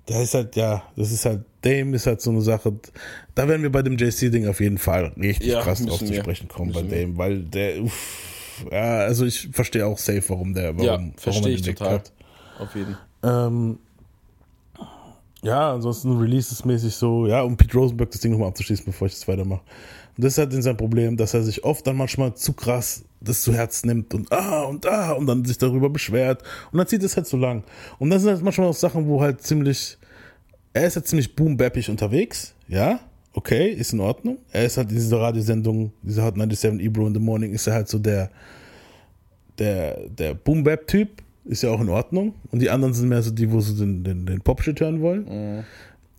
[0.08, 2.74] Der ist halt, ja, das ist halt, Dame ist halt so eine Sache.
[3.34, 6.48] Da werden wir bei dem JC-Ding auf jeden Fall richtig Ja, krass drauf zu sprechen
[6.48, 6.84] kommen bei.
[6.84, 11.44] Dame, weil der, uff, ja, also ich verstehe auch safe, warum der, warum, ja, warum
[11.44, 11.94] er den Weg total.
[11.96, 12.12] hat.
[12.60, 12.96] Auf jeden.
[13.24, 13.80] Ähm,
[15.46, 19.28] ja, ansonsten Releases-mäßig so, ja, um Pete Rosenberg das Ding nochmal abzuschließen, bevor ich das
[19.28, 19.62] weitermache.
[20.18, 23.42] Und das ist halt sein Problem, dass er sich oft dann manchmal zu krass das
[23.42, 27.04] zu Herz nimmt und ah und ah und dann sich darüber beschwert und dann zieht
[27.04, 27.64] es halt so lang.
[28.00, 29.98] Und das sind halt manchmal auch Sachen, wo halt ziemlich,
[30.74, 33.00] er ist halt ziemlich boom-bappig unterwegs, ja,
[33.34, 34.38] okay, ist in Ordnung.
[34.52, 37.74] Er ist halt in dieser Radiosendung, diese Hot 97 Ebro in the Morning, ist er
[37.74, 38.30] halt so der,
[39.58, 42.34] der, der Boom-Bap-Typ, ist ja auch in Ordnung.
[42.52, 45.26] Und die anderen sind mehr so die, wo sie den, den, den Pop-Shit hören wollen.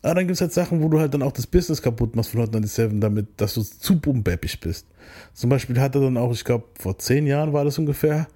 [0.02, 2.30] Aber dann gibt es halt Sachen, wo du halt dann auch das Business kaputt machst
[2.30, 4.86] von Hot 97, damit, dass du zu boom-bappig bist.
[5.34, 8.28] Zum Beispiel hat er dann auch, ich glaube, vor zehn Jahren war das ungefähr,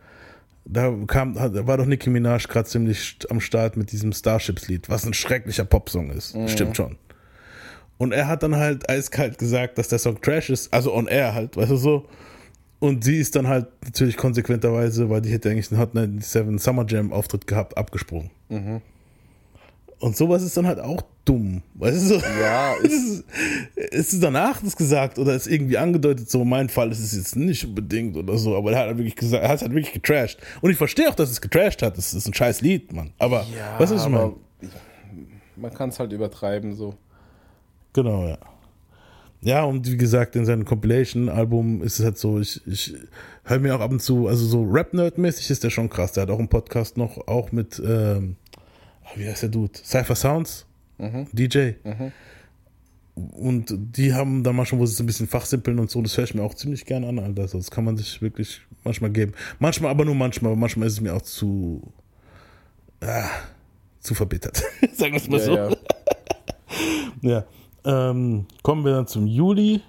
[0.65, 5.15] da kam, war doch Nicki Minaj gerade ziemlich am Start mit diesem Starships-Lied, was ein
[5.15, 6.37] schrecklicher Popsong ist.
[6.47, 6.97] Stimmt schon.
[7.99, 11.35] Und er hat dann halt eiskalt gesagt, dass der Song Trash ist, also on air
[11.35, 12.07] halt, weißt du so.
[12.81, 16.87] Und sie ist dann halt natürlich konsequenterweise, weil die hätte eigentlich einen Hot 97 Summer
[16.89, 18.31] Jam Auftritt gehabt, abgesprungen.
[19.99, 21.63] Und sowas ist dann halt auch dumm.
[21.75, 22.15] Weißt du?
[22.41, 23.25] Ja, ist,
[23.77, 27.15] es, ist es danach das gesagt oder ist irgendwie angedeutet, so mein Fall ist es
[27.15, 29.93] jetzt nicht unbedingt oder so, aber er hat halt wirklich gesagt, er hat halt wirklich
[29.93, 30.39] getrashed.
[30.63, 31.99] Und ich verstehe auch, dass es getrashed hat.
[31.99, 33.13] Das ist ein scheiß Lied, Mann.
[33.19, 34.33] Aber Ja, was ich meine?
[35.57, 36.95] man kann es halt übertreiben so.
[37.93, 38.39] Genau, ja.
[39.43, 42.95] Ja, und wie gesagt, in seinem Compilation-Album ist es halt so, ich, ich
[43.45, 46.13] höre mir auch ab und zu, also so Rap-Nerd-mäßig ist der schon krass.
[46.13, 48.37] Der hat auch einen Podcast noch, auch mit, ähm,
[49.17, 49.73] wie heißt der Dude?
[49.83, 50.67] Cypher Sounds,
[51.33, 51.71] DJ.
[53.15, 56.25] Und die haben da manchmal, wo sie so ein bisschen fachsimpeln und so, das höre
[56.25, 57.43] ich mir auch ziemlich gerne an, Alter.
[57.43, 59.33] Also das kann man sich wirklich manchmal geben.
[59.59, 61.83] Manchmal, aber nur manchmal, aber manchmal ist es mir auch zu,
[63.01, 63.29] ah,
[64.01, 64.63] zu verbittert.
[64.95, 65.55] Sagen wir es mal Ja, so.
[65.55, 65.71] ja.
[67.23, 67.45] Ja.
[67.85, 69.81] Ähm, kommen wir dann zum Juli.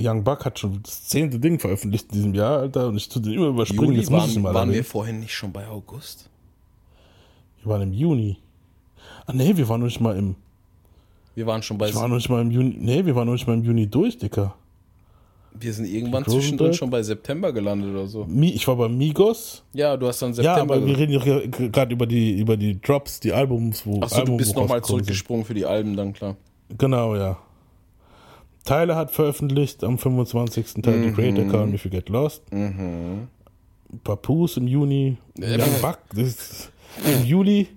[0.00, 3.22] Young Buck hat schon das zehnte Ding veröffentlicht in diesem Jahr, Alter, und ich tue
[3.22, 3.84] den immer überspringen.
[3.86, 6.28] Juli Jetzt muss ich waren, mal waren wir vorhin nicht schon bei August?
[7.62, 8.36] Wir waren im Juni.
[9.26, 10.34] Ah, nee, wir waren noch nicht mal im.
[11.34, 11.88] Wir waren schon bei.
[11.88, 12.76] Wir waren noch nicht mal im Juni.
[12.78, 14.54] Nee, wir waren noch nicht mal im Juni durch, Dicker.
[15.58, 18.26] Wir sind irgendwann zwischendrin schon bei September gelandet oder so.
[18.40, 19.62] Ich war bei Migos.
[19.72, 20.74] Ja, du hast dann Ja, September.
[20.74, 24.00] aber wir reden doch gerade über die, über die Drops, die Albums, wo.
[24.02, 24.86] Achso, du bist nochmal rausgekommen sind.
[24.86, 26.36] zurückgesprungen für die Alben, dann klar.
[26.70, 27.38] Genau, ja.
[28.64, 30.82] Tyler hat veröffentlicht am 25.
[30.82, 31.04] Teil Mhm.
[31.04, 32.42] The Creator Call Me If You Get Lost.
[34.02, 35.16] Papoose im Juni.
[35.38, 36.72] Ja, Young Buck das ist
[37.04, 37.68] im Juli.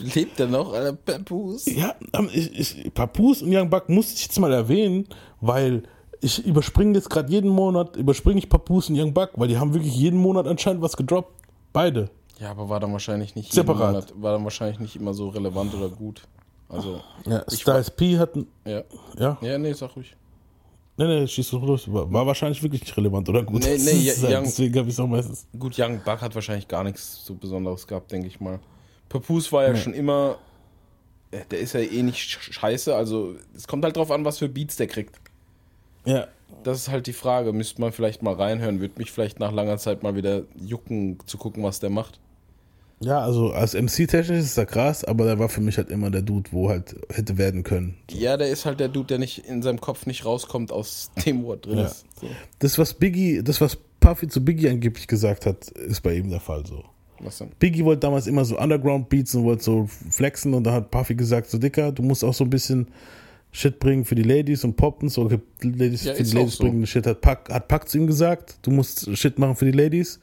[0.00, 0.92] Lebt er noch, Alter?
[0.94, 1.70] Papoose?
[1.70, 5.06] Ja, ähm, ich, ich, Papoose und Young Buck musste ich jetzt mal erwähnen,
[5.40, 5.84] weil
[6.20, 9.72] ich überspringe jetzt gerade jeden Monat, überspringe ich Papoose und Young Buck, weil die haben
[9.72, 11.32] wirklich jeden Monat anscheinend was gedroppt.
[11.72, 12.10] Beide.
[12.40, 13.92] Ja, aber war dann wahrscheinlich nicht Separat.
[13.92, 16.22] Monat, war dann wahrscheinlich nicht immer so relevant oder gut.
[16.70, 18.82] Also, Ja, Ich Styles P hatten, ja.
[19.18, 20.14] ja, Ja, nee, sag ruhig.
[20.96, 21.90] nee, nee, schieß doch los.
[21.92, 23.62] War, wahrscheinlich wirklich nicht relevant oder gut.
[23.64, 25.46] Nee, nee, ja, halt, Young- deswegen habe ich es auch meistens.
[25.58, 28.60] Gut, Young Buck hat wahrscheinlich gar nichts so Besonderes gehabt, denke ich mal.
[29.08, 30.38] Papoose war ja schon immer.
[31.32, 34.38] ja, Der ist ja eh nicht sch- scheiße, also es kommt halt drauf an, was
[34.38, 35.16] für Beats der kriegt.
[36.04, 36.28] Ja,
[36.62, 37.52] Das ist halt die Frage.
[37.52, 38.80] Müsste man vielleicht mal reinhören.
[38.80, 42.20] Würde mich vielleicht nach langer Zeit mal wieder jucken, zu gucken, was der macht.
[43.02, 46.20] Ja, also als MC-technisch ist er krass, aber der war für mich halt immer der
[46.20, 47.94] Dude, wo halt hätte werden können.
[48.10, 51.44] Ja, der ist halt der Dude, der nicht in seinem Kopf nicht rauskommt aus dem,
[51.44, 51.86] wo er drin Ja.
[51.86, 52.04] ist.
[52.20, 52.26] So.
[52.58, 56.40] Das, was Biggie, das, was Puffy zu Biggie angeblich gesagt hat, ist bei ihm der
[56.40, 56.84] Fall so.
[57.20, 57.50] Was denn?
[57.58, 61.48] Biggie wollte damals immer so Underground-Beats und wollte so flexen und da hat Puffy gesagt,
[61.50, 62.88] so Dicker, du musst auch so ein bisschen
[63.52, 66.64] Shit bringen für die Ladies und poppen, so okay, Ladies, Ja, für die Ladies so.
[66.64, 69.72] bringen Shit, hat Pac, hat Pac zu ihm gesagt, du musst Shit machen für die
[69.76, 70.20] Ladies.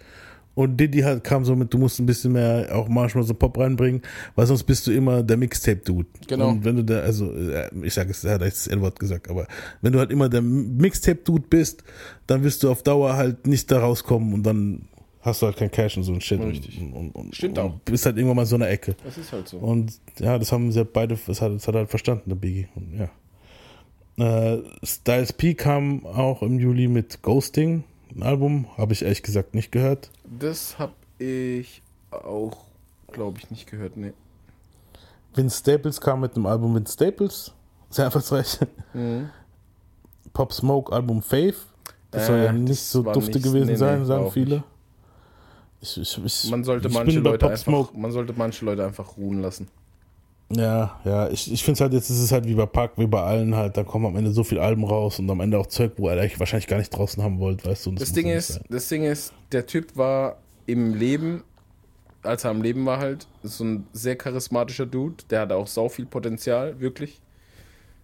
[0.58, 3.60] Und Diddy halt kam so mit, du musst ein bisschen mehr auch manchmal so Pop
[3.60, 4.02] reinbringen,
[4.34, 6.08] weil sonst bist du immer der Mixtape-Dude.
[6.28, 6.50] Genau.
[6.50, 9.30] Und wenn du der, also, äh, ich sage es, er hat jetzt das N-Wort gesagt,
[9.30, 9.46] aber
[9.84, 11.84] wenn du halt immer der Mixtape-Dude bist,
[12.26, 14.88] dann wirst du auf Dauer halt nicht da rauskommen und dann
[15.22, 16.42] hast du halt kein Cash und so ein Shit.
[16.42, 16.82] Richtig.
[16.82, 17.76] Und, und, und, Stimmt auch.
[17.86, 18.96] bist halt irgendwann mal in so einer Ecke.
[19.04, 19.58] Das ist halt so.
[19.58, 22.36] Und ja, das haben sie halt beide, das hat, das hat er halt verstanden, der
[22.36, 22.68] Biggie.
[22.74, 24.56] Und, ja.
[24.56, 27.84] Äh, Styles P kam auch im Juli mit Ghosting,
[28.16, 30.10] ein Album, habe ich ehrlich gesagt nicht gehört.
[30.28, 31.82] Das hab ich
[32.12, 32.58] auch,
[33.12, 33.98] glaube ich, nicht gehört.
[33.98, 34.14] Nee.
[35.34, 37.54] Vince Staples kam mit einem Album Vince Staples,
[37.90, 38.60] sehr einfallsreich.
[38.94, 39.30] Mhm.
[40.34, 41.56] Pop Smoke Album Faith,
[42.12, 44.64] das Äh, soll ja nicht das so dufte nicht- gewesen nee, sein, nee, sagen viele.
[45.80, 49.68] Ich, ich, ich, Man sollte manche Leute einfach, man sollte manche Leute einfach ruhen lassen.
[50.50, 53.06] Ja, ja, ich, ich finde es halt, jetzt ist es halt wie bei Park, wie
[53.08, 55.68] bei allen halt, da kommen am Ende so viele Alben raus und am Ende auch
[55.68, 57.90] Zeug, wo er eigentlich wahrscheinlich gar nicht draußen haben wollt, weißt du.
[57.90, 58.64] und Das muss Ding ist, sein.
[58.70, 61.44] das Ding ist, der Typ war im Leben,
[62.24, 65.16] als er am Leben war halt, so ein sehr charismatischer Dude.
[65.30, 67.20] Der hat auch sau viel Potenzial, wirklich.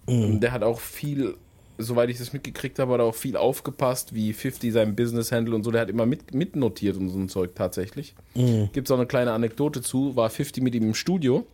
[0.07, 0.41] Mhm.
[0.41, 1.35] Der hat auch viel
[1.79, 5.63] soweit ich das mitgekriegt habe, hat auch viel aufgepasst, wie 50 sein Business handle und
[5.63, 5.71] so.
[5.71, 8.13] Der hat immer mit, mitnotiert und so ein Zeug tatsächlich.
[8.35, 8.69] Mhm.
[8.73, 10.15] Gibt es auch eine kleine Anekdote zu.
[10.15, 11.45] War 50 mit ihm im Studio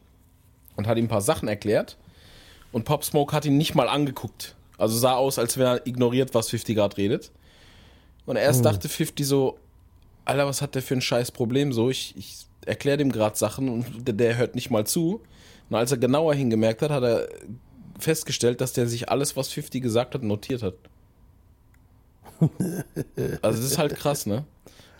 [0.79, 1.97] und hat ihm ein paar Sachen erklärt.
[2.71, 4.55] Und Pop Smoke hat ihn nicht mal angeguckt.
[4.77, 7.31] Also sah aus, als wenn er ignoriert, was 50 Grad redet.
[8.25, 8.63] Und erst mhm.
[8.63, 9.59] dachte 50 so,
[10.25, 11.73] Alter, was hat der für ein scheiß Problem?
[11.73, 15.21] So, ich, ich erkläre dem gerade Sachen und der, der hört nicht mal zu.
[15.69, 17.27] Und als er genauer hingemerkt hat, hat er
[17.99, 20.75] festgestellt, dass der sich alles, was 50 gesagt hat, notiert hat.
[23.41, 24.45] Also das ist halt krass, ne?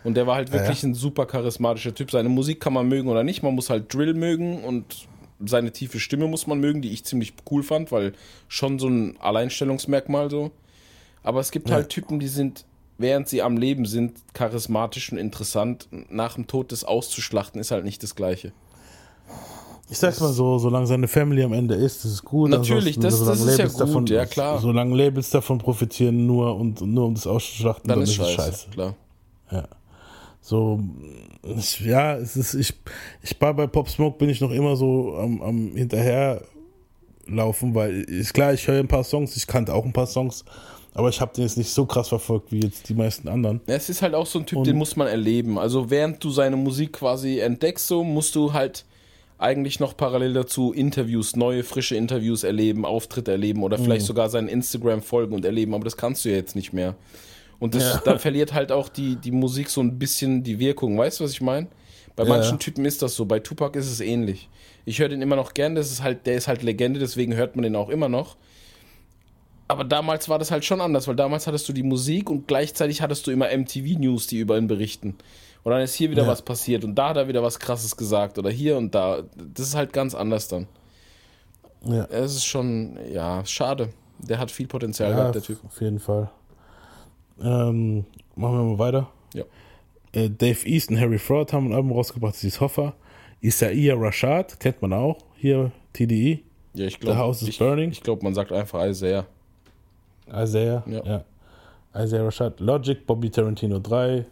[0.04, 0.92] Und der war halt wirklich ja, ja.
[0.92, 2.10] ein super charismatischer Typ.
[2.10, 3.42] Seine Musik kann man mögen oder nicht.
[3.42, 5.08] Man muss halt Drill mögen und
[5.44, 8.12] seine tiefe Stimme muss man mögen, die ich ziemlich cool fand, weil
[8.48, 10.50] schon so ein Alleinstellungsmerkmal so.
[11.22, 11.76] Aber es gibt ja.
[11.76, 12.64] halt Typen, die sind,
[12.98, 15.88] während sie am Leben sind, charismatisch und interessant.
[16.08, 18.52] Nach dem Tod des auszuschlachten ist halt nicht das Gleiche.
[19.90, 22.48] Ich sag's mal so, solange seine Family am Ende ist, das ist gut.
[22.48, 24.60] Natürlich, das, das ist ja gut, davon, ja klar.
[24.60, 28.70] Solange Labels davon profitieren, nur und nur um das auszuschlachten, dann, dann ist, es scheiße,
[28.70, 28.94] Klar.
[29.50, 29.66] Ja.
[30.50, 30.80] So,
[31.56, 32.74] ich, ja, es ist, ich,
[33.22, 38.34] ich war bei Pop Smoke, bin ich noch immer so am, am hinterherlaufen, weil ist
[38.34, 40.44] klar, ich höre ein paar Songs, ich kannte auch ein paar Songs,
[40.92, 43.60] aber ich habe den jetzt nicht so krass verfolgt wie jetzt die meisten anderen.
[43.66, 45.56] Es ist halt auch so ein Typ, und den muss man erleben.
[45.56, 48.84] Also während du seine Musik quasi entdeckst, so musst du halt
[49.38, 54.08] eigentlich noch parallel dazu Interviews, neue, frische Interviews erleben, Auftritte erleben oder vielleicht mhm.
[54.08, 56.96] sogar seinen Instagram folgen und erleben, aber das kannst du ja jetzt nicht mehr.
[57.60, 58.02] Und das, ja.
[58.04, 60.98] dann verliert halt auch die, die Musik so ein bisschen die Wirkung.
[60.98, 61.68] Weißt du, was ich meine?
[62.16, 62.58] Bei manchen ja.
[62.58, 63.26] Typen ist das so.
[63.26, 64.48] Bei Tupac ist es ähnlich.
[64.84, 67.54] Ich höre den immer noch gern, das ist halt, der ist halt Legende, deswegen hört
[67.54, 68.36] man den auch immer noch.
[69.68, 73.02] Aber damals war das halt schon anders, weil damals hattest du die Musik und gleichzeitig
[73.02, 75.16] hattest du immer MTV-News, die über ihn berichten.
[75.62, 78.38] Und dann ist hier wieder was passiert und da hat er wieder was krasses gesagt
[78.38, 79.22] oder hier und da.
[79.54, 80.66] Das ist halt ganz anders dann.
[81.84, 82.04] Ja.
[82.06, 83.90] Es ist schon, ja, schade.
[84.18, 85.58] Der hat viel Potenzial ja, gehabt, der Typ.
[85.64, 86.30] Auf jeden Fall.
[87.42, 88.04] Ähm,
[88.36, 89.10] machen wir mal weiter.
[89.34, 89.44] Ja.
[90.12, 92.94] Äh, Dave East und Harry Fraud haben ein Album rausgebracht, das ist Hoffa.
[93.42, 96.40] Isaiah Rashad, kennt man auch, hier TDE.
[96.74, 97.16] Ja, ich glaube.
[97.16, 97.90] The House is ich, Burning.
[97.90, 99.26] Ich glaube, man sagt einfach Isaiah.
[100.32, 101.04] Isaiah, ja.
[101.04, 101.24] ja.
[102.04, 104.24] Isaiah Rashad, Logic, Bobby Tarantino 3,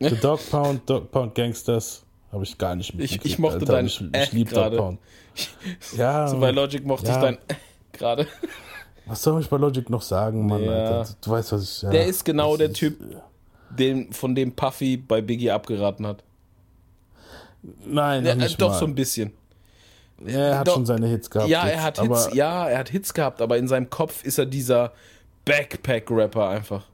[0.00, 3.24] The Dog Pound, Dog Pound Gangsters habe ich gar nicht mitgekriegt.
[3.24, 3.72] Ich, ich mochte Alter.
[3.72, 4.98] dein Ich, ich liebe Dog Pound.
[5.96, 6.28] Ja.
[6.28, 7.14] So bei Logic mochte ja.
[7.14, 7.38] ich dein
[7.92, 8.26] gerade.
[9.12, 10.64] Was soll ich bei Logic noch sagen, Mann?
[10.64, 10.70] Ja.
[10.70, 11.14] Alter?
[11.20, 11.82] Du weißt, was ich.
[11.82, 12.98] Ja, der ist genau der Typ,
[13.68, 16.24] den, von dem Puffy bei Biggie abgeraten hat.
[17.84, 18.78] Nein, ja, doch mal.
[18.78, 19.34] so ein bisschen.
[20.24, 21.50] er hat doch, schon seine Hits gehabt.
[21.50, 24.38] Ja, jetzt, er hat Hits, ja, er hat Hits gehabt, aber in seinem Kopf ist
[24.38, 24.92] er dieser
[25.44, 26.86] Backpack-Rapper einfach.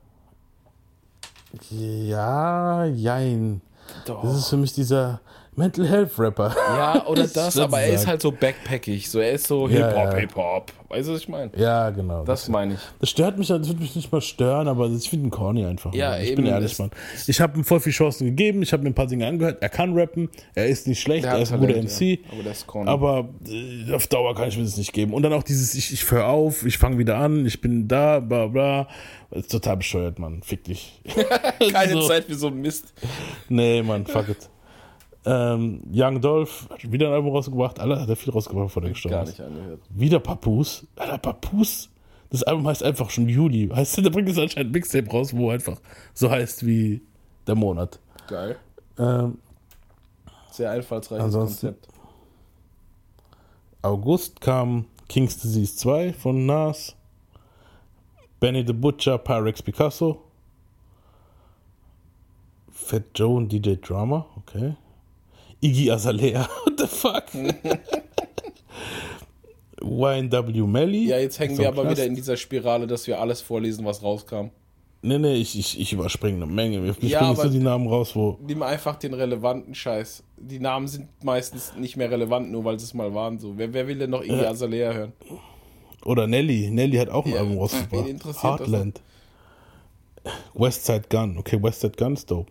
[1.70, 3.60] Ja, jein.
[4.06, 4.24] Doch.
[4.24, 5.20] Das ist für mich dieser
[5.58, 6.54] Mental Health Rapper.
[6.56, 9.10] Ja, oder das, aber er ist halt so backpackig.
[9.10, 10.16] So, er ist so Hip-Hop, ja, ja.
[10.16, 10.72] Hip-Hop.
[10.88, 11.50] Weißt du, was ich meine?
[11.56, 12.24] Ja, genau.
[12.24, 12.80] Das, das meine ich.
[13.00, 15.92] Das stört mich, das wird mich nicht mal stören, aber ich finde ihn corny einfach.
[15.92, 16.22] Ja, Mann.
[16.22, 16.90] Ich eben, bin ehrlich, Mann.
[17.26, 19.58] Ich habe ihm voll viele Chancen gegeben, ich habe mir ein paar Dinge angehört.
[19.60, 22.00] Er kann rappen, er ist nicht schlecht, er ist ein guter MC.
[22.00, 22.16] Ja.
[22.32, 22.88] Aber, das ist corny.
[22.88, 25.12] aber äh, auf Dauer kann ich mir das nicht geben.
[25.12, 28.20] Und dann auch dieses, ich, ich höre auf, ich fange wieder an, ich bin da,
[28.20, 28.88] bla bla.
[29.30, 30.40] Das ist total bescheuert, Mann.
[30.42, 31.02] Fick dich.
[31.72, 32.08] Keine so.
[32.08, 32.94] Zeit für so Mist.
[33.48, 34.48] Nee, Mann, fuck it.
[35.24, 37.80] Ähm, Young Dolph hat wieder ein Album rausgebracht.
[37.80, 39.80] Alle hat er viel rausgebracht, bevor der gestorben Gar nicht angehört.
[39.90, 40.86] Wieder Papus.
[40.96, 41.90] Alter, Papus.
[42.30, 43.68] Das Album heißt einfach schon Juli.
[43.68, 45.78] Heißt, da bringt es anscheinend ein Mixtape raus, wo einfach
[46.14, 47.02] so heißt wie
[47.46, 47.98] der Monat.
[48.28, 48.56] Geil.
[48.98, 49.38] Ähm,
[50.50, 51.88] Sehr einfallsreiches Konzept.
[53.82, 56.94] August kam King's Disease 2 von Nas.
[58.40, 60.22] Benny the Butcher, Pyrex Picasso.
[62.70, 64.74] Fat Joe und DJ Drama, okay.
[65.60, 67.24] Iggy Azalea, what the fuck?
[69.80, 71.06] YNW Melly.
[71.08, 74.50] Ja, jetzt hängen wir aber wieder in dieser Spirale, dass wir alles vorlesen, was rauskam.
[75.00, 76.94] Nee, nee, ich, ich, ich überspringe eine Menge.
[77.00, 78.36] Ich ja, bringe so die Namen raus, wo.
[78.44, 80.24] Nimm einfach den relevanten Scheiß.
[80.36, 83.38] Die Namen sind meistens nicht mehr relevant, nur weil sie es mal waren.
[83.38, 83.56] So.
[83.56, 84.50] Wer, wer will denn noch Iggy ja.
[84.50, 85.12] Azalea hören?
[86.04, 86.70] Oder Nelly.
[86.70, 87.38] Nelly hat auch ein ja.
[87.38, 88.42] Album rausgebracht.
[88.42, 89.00] Heartland.
[90.54, 91.38] Westside Gun.
[91.38, 92.50] Okay, Westside Gun ist dope.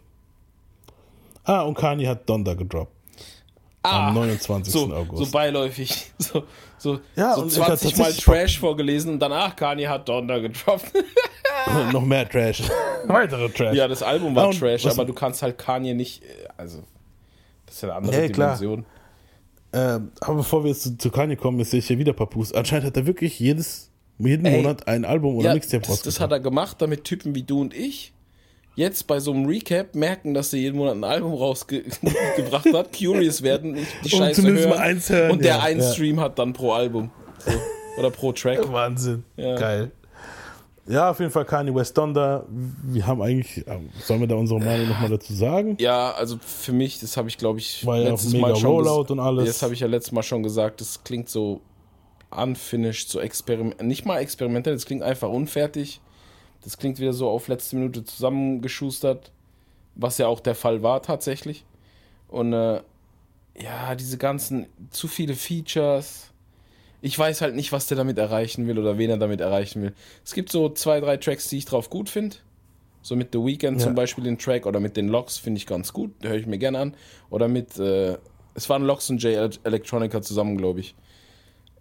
[1.44, 2.92] Ah, und Kanye hat Donda gedroppt.
[3.88, 4.74] Ah, am 29.
[4.74, 5.26] So, August.
[5.26, 6.12] So beiläufig.
[6.20, 6.44] So,
[6.78, 10.92] so, ja, so 20 Mal Trash vorgelesen und danach Kanye hat Donda gedroppt.
[11.92, 12.64] noch mehr Trash.
[13.08, 13.76] Weitere Trash.
[13.76, 16.24] Ja, das Album war ja, Trash, aber du kannst halt Kanye nicht.
[16.24, 16.84] Äh, also,
[17.66, 18.86] das ist ja eine andere hey, Dimension.
[19.72, 19.78] Äh,
[20.20, 22.54] aber bevor wir jetzt zu, zu Kanye kommen, jetzt sehe ich hier wieder Papus.
[22.54, 23.90] Anscheinend hat er wirklich jedes,
[24.20, 27.34] jeden Ey, Monat ein Album oder ja, Mixtape das, das hat er gemacht, damit Typen
[27.34, 28.14] wie du und ich
[28.78, 33.42] jetzt bei so einem Recap merken, dass er jeden Monat ein Album rausgebracht hat, curious
[33.42, 37.10] werden, die Scheiße hören, hören, und der ja, ein Stream hat dann pro Album.
[37.40, 37.52] So.
[37.98, 38.60] Oder pro Track.
[38.72, 39.24] Wahnsinn.
[39.36, 39.56] Ja.
[39.56, 39.92] Geil.
[40.86, 42.46] Ja, auf jeden Fall Kanye West Thunder.
[42.50, 45.76] Wir haben eigentlich, äh, sollen wir da unsere Meinung nochmal dazu sagen?
[45.82, 49.12] Ja, also für mich, das habe ich glaube ich War ja auch mega schon Rollout
[49.12, 49.48] und alles.
[49.48, 51.60] Das habe ich ja letztes Mal schon gesagt, das klingt so
[52.30, 56.00] unfinished, so experiment, nicht mal experimentell, das klingt einfach unfertig.
[56.68, 59.32] Das klingt wieder so auf letzte Minute zusammengeschustert,
[59.96, 61.64] was ja auch der Fall war tatsächlich.
[62.28, 62.82] Und äh,
[63.58, 66.30] ja, diese ganzen zu viele Features.
[67.00, 69.94] Ich weiß halt nicht, was der damit erreichen will oder wen er damit erreichen will.
[70.26, 72.36] Es gibt so zwei, drei Tracks, die ich drauf gut finde.
[73.02, 73.86] So mit The Weeknd Ja.
[73.86, 76.58] zum Beispiel den Track oder mit den Loks finde ich ganz gut, höre ich mir
[76.58, 76.96] gerne an.
[77.30, 78.18] Oder mit, äh,
[78.56, 80.96] es waren Loks und J Electronica zusammen, glaube ich.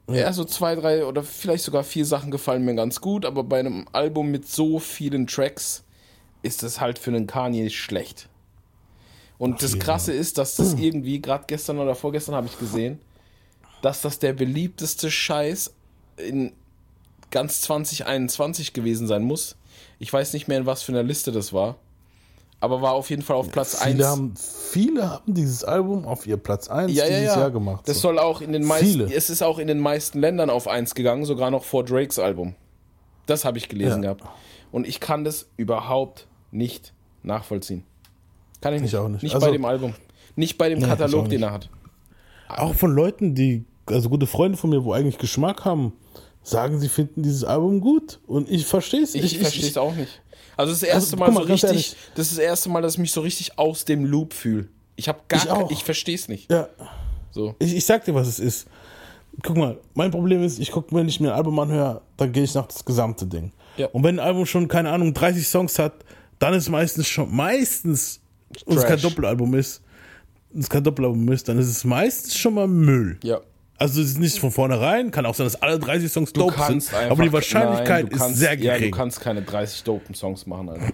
[0.09, 0.33] Ja.
[0.33, 3.87] so zwei, drei oder vielleicht sogar vier Sachen gefallen mir ganz gut, aber bei einem
[3.93, 5.83] Album mit so vielen Tracks
[6.43, 8.29] ist das halt für einen Kanye schlecht.
[9.39, 13.01] Und das jeden Krasse ist, dass das irgendwie, gerade gestern oder vorgestern habe ich gesehen,
[13.83, 15.75] dass das der beliebteste Scheiß
[16.17, 16.53] in
[17.31, 19.57] ganz 2021 gewesen sein muss.
[19.99, 21.77] Ich weiß nicht mehr, in was für einer Liste das war.
[22.61, 23.93] Aber war auf jeden Fall auf Platz 1.
[23.93, 27.41] Viele haben, viele haben dieses Album auf ihr Platz 1 ja, ja, dieses ja.
[27.41, 27.87] Jahr gemacht.
[27.87, 28.09] Das so.
[28.09, 28.87] soll auch in den meisten.
[28.87, 29.13] Viele.
[29.15, 32.55] Es ist auch in den meisten Ländern auf 1 gegangen, sogar noch vor Drakes Album.
[33.27, 34.15] Das habe ich gelesen Ja.
[34.15, 34.25] gehabt.
[34.73, 36.93] Und ich kann das überhaupt nicht
[37.23, 37.85] nachvollziehen.
[38.61, 38.93] Kann ich nicht.
[38.95, 39.23] Ich auch nicht.
[39.23, 39.95] Nicht Also- bei dem Album.
[40.35, 41.71] Nicht bei dem Nee, ich Katalog, den er hat.
[42.49, 45.93] Auch von Leuten, die, also gute Freunde von mir, wo eigentlich Geschmack haben,
[46.43, 48.21] sagen, sie finden dieses Album gut.
[48.27, 49.15] Und ich verstehe es.
[49.15, 50.23] Ich, verstehe es auch nicht.
[50.57, 51.97] Also das erste Also, Mal so mal, richtig, ehrlich.
[52.15, 54.69] das ist das erste Mal, dass ich mich so richtig aus dem Loop fühle.
[54.97, 55.71] Ich habe gar Ich auch.
[55.71, 56.51] ich verstehe es nicht.
[56.51, 56.69] Ja,
[57.31, 57.55] So.
[57.59, 58.67] ich, ich sag dir, was es ist.
[59.43, 62.43] Guck mal, mein Problem ist, ich gucke, wenn ich mir ein Album anhöre, dann gehe
[62.45, 63.53] ich nach das gesamte Ding.
[63.77, 63.89] Ja.
[63.89, 65.93] Und wenn ein Album schon, keine Ahnung, 30 Songs hat,
[66.39, 68.21] dann ist meistens schon, meistens,
[68.65, 68.99] und es kein.
[68.99, 69.83] Doppelalbum ist,
[70.59, 73.19] es kein Doppelalbum ist, dann ist es meistens schon mal Müll.
[73.23, 73.41] Ja.
[73.79, 76.93] Also es ist nicht von vornherein, kann auch sein, dass alle 30 Songs dope sind,
[76.95, 78.95] einfach- aber die Wahrscheinlichkeit nein, kannst, ist sehr Ja, du gering.
[78.95, 80.89] kannst keine 30 dopen Songs machen, Alter.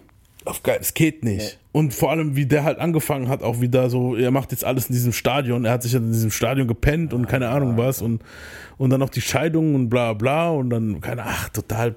[0.45, 1.59] Auf geil, es geht nicht.
[1.71, 4.89] Und vor allem, wie der halt angefangen hat, auch wieder so, er macht jetzt alles
[4.89, 8.03] in diesem Stadion, er hat sich ja in diesem Stadion gepennt und keine Ahnung was
[8.03, 8.23] und,
[8.79, 11.95] und dann noch die Scheidung und bla bla und dann, keine ach, total,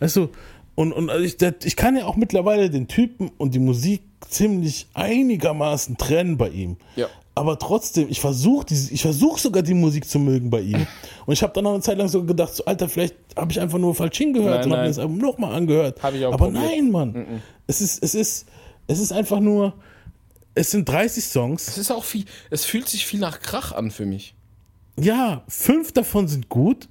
[0.00, 0.28] weißt du,
[0.74, 4.86] und, und also ich, ich kann ja auch mittlerweile den Typen und die Musik ziemlich
[4.94, 6.76] einigermaßen trennen bei ihm.
[6.96, 7.06] Ja.
[7.38, 10.86] Aber trotzdem, ich versuche ich versuch sogar die Musik zu mögen bei ihm.
[11.24, 13.60] Und ich habe dann noch eine Zeit lang so gedacht, so, Alter, vielleicht habe ich
[13.60, 16.02] einfach nur falsch hingehört Nein, und habe mir das Album nochmal angehört.
[16.02, 16.64] Hab ich auch Aber probiert.
[16.64, 17.42] nein, Mann.
[17.68, 18.46] Es ist, es ist,
[18.88, 19.74] es ist einfach nur,
[20.54, 21.68] es sind 30 Songs.
[21.68, 24.34] Es ist auch viel, es fühlt sich viel nach Krach an für mich.
[24.98, 26.88] Ja, fünf davon sind gut.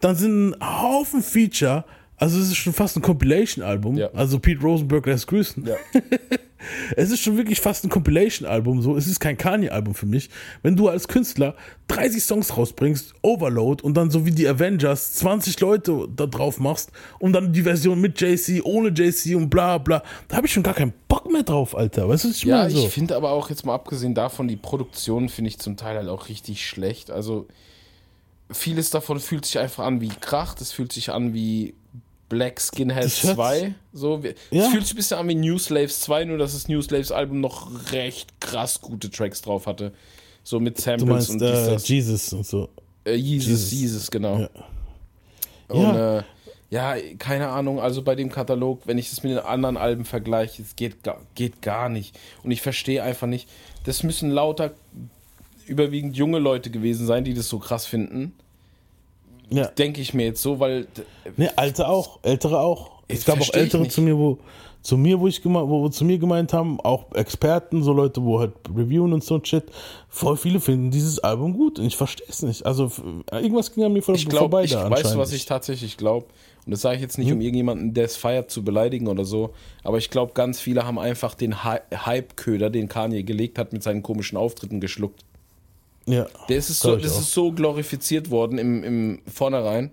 [0.00, 1.84] Dann sind ein Haufen Feature.
[2.22, 3.96] Also es ist schon fast ein Compilation-Album.
[3.96, 4.08] Ja.
[4.14, 5.66] Also Pete Rosenberg lässt grüßen.
[5.66, 5.74] Ja.
[6.94, 8.82] Es ist schon wirklich fast ein Compilation-Album.
[8.82, 10.30] So, es ist kein Kanye-Album für mich.
[10.62, 11.56] Wenn du als Künstler
[11.88, 16.92] 30 Songs rausbringst, Overload und dann so wie die Avengers 20 Leute da drauf machst
[17.18, 20.62] und dann die Version mit JC, ohne JC und bla bla, da habe ich schon
[20.62, 22.08] gar keinen Bock mehr drauf, Alter.
[22.08, 22.70] Weißt du, was ich Ja, meine?
[22.70, 22.86] So.
[22.86, 26.08] ich finde aber auch jetzt mal abgesehen davon, die Produktion finde ich zum Teil halt
[26.08, 27.10] auch richtig schlecht.
[27.10, 27.48] Also
[28.52, 31.74] vieles davon fühlt sich einfach an wie Krach, das fühlt sich an wie
[32.32, 33.74] Black Skinhead Das hört 2.
[33.92, 34.64] So, wie- Ja.
[34.64, 37.12] Es fühlt sich ein bisschen an wie New Slaves 2, nur dass das New Slaves
[37.12, 39.92] Album noch recht krass gute Tracks drauf hatte.
[40.42, 41.76] So mit du Samples meinst und äh.
[41.76, 42.70] Jesus und so.
[43.04, 43.72] Äh, Jesus, Jesus.
[43.72, 44.38] Jesus, genau.
[44.38, 44.48] Ja.
[45.68, 46.18] Und Ja.
[46.18, 46.22] äh,
[46.70, 50.62] ja, keine Ahnung, also bei dem Katalog, wenn ich das mit den anderen Alben vergleiche,
[50.62, 50.96] es geht,
[51.34, 52.18] geht gar nicht.
[52.42, 53.46] Und ich verstehe einfach nicht,
[53.84, 54.72] das müssen lauter
[55.66, 58.32] überwiegend junge Leute gewesen sein, die das so krass finden.
[59.50, 59.66] Ja.
[59.66, 60.86] Denke ich mir jetzt so, weil
[61.36, 62.90] Ne, alte auch, ältere auch.
[63.08, 64.38] Es gab auch ältere zu mir, wo
[64.80, 68.24] zu mir, wo ich geme- wo, wo zu mir gemeint haben, auch Experten, so Leute,
[68.24, 69.64] wo halt reviewen und so ein Shit.
[70.08, 72.66] Voll viele finden dieses Album gut und ich verstehe es nicht.
[72.66, 72.90] Also
[73.30, 75.18] irgendwas ging an mir vor, ich glaube, vorbei ich da weiß, anscheinend.
[75.18, 76.26] was ich tatsächlich glaube.
[76.66, 79.50] Und das sage ich jetzt nicht, um irgendjemanden, der es feiert, zu beleidigen oder so.
[79.84, 83.82] Aber ich glaube, ganz viele haben einfach den Hy- Hype-Köder, den Kanye gelegt hat, mit
[83.82, 85.24] seinen komischen Auftritten geschluckt.
[86.06, 87.20] Ja, Der ist, es so, das auch.
[87.20, 89.90] ist so glorifiziert worden im, im Vornherein.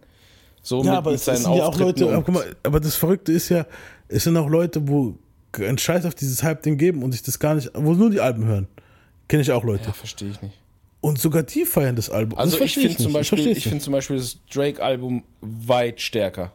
[0.62, 1.78] So ja, mit, aber mit seinen sind ja auch.
[1.78, 3.66] Leute, aber, mal, aber das Verrückte ist ja,
[4.08, 5.16] es sind auch Leute, wo
[5.58, 8.46] einen Scheiß auf dieses Hype-Ding geben und sich das gar nicht, wo nur die Alben
[8.46, 8.68] hören.
[9.28, 9.86] Kenne ich auch Leute.
[9.86, 10.56] ja, verstehe ich nicht.
[11.02, 12.38] Und sogar die feiern das Album.
[12.38, 13.14] Also das ich finde zum.
[13.14, 16.52] Beispiel, ich finde zum Beispiel das Drake-Album weit stärker.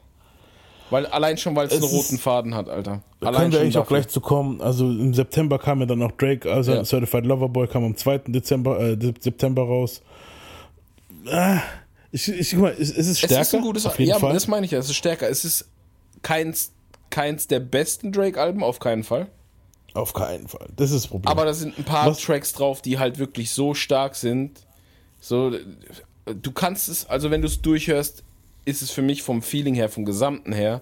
[0.95, 3.03] Weil allein schon, weil es Es einen roten Faden hat, Alter.
[3.21, 3.97] Allein können wir eigentlich auch dafür.
[3.99, 4.61] gleich zu kommen.
[4.61, 6.85] Also im September kam ja dann noch Drake, also Ja.
[6.85, 8.19] Certified Lover Boy kam am 2.
[8.29, 10.03] Dezember, äh, September raus.
[11.31, 11.61] Ah,
[12.13, 13.41] ich, ich guck mal, es, es ist stärker.
[13.41, 14.33] Es ist ein gutes auf jeden Ja, Fall.
[14.35, 14.79] das meine ich ja.
[14.79, 15.29] Es ist stärker.
[15.29, 15.69] Es ist
[16.23, 16.73] keins,
[17.11, 19.29] keins der besten Drake-Alben, auf keinen Fall.
[19.95, 20.67] auf keinen Fall.
[20.77, 21.31] Das ist das Problem.
[21.31, 24.67] Aber da sind ein paar Was- Tracks drauf, die halt wirklich so stark sind.
[25.21, 25.53] So,
[26.27, 28.24] du kannst es, also wenn du es durchhörst,
[28.65, 30.81] ist es für mich vom Feeling her, vom Gesamten her,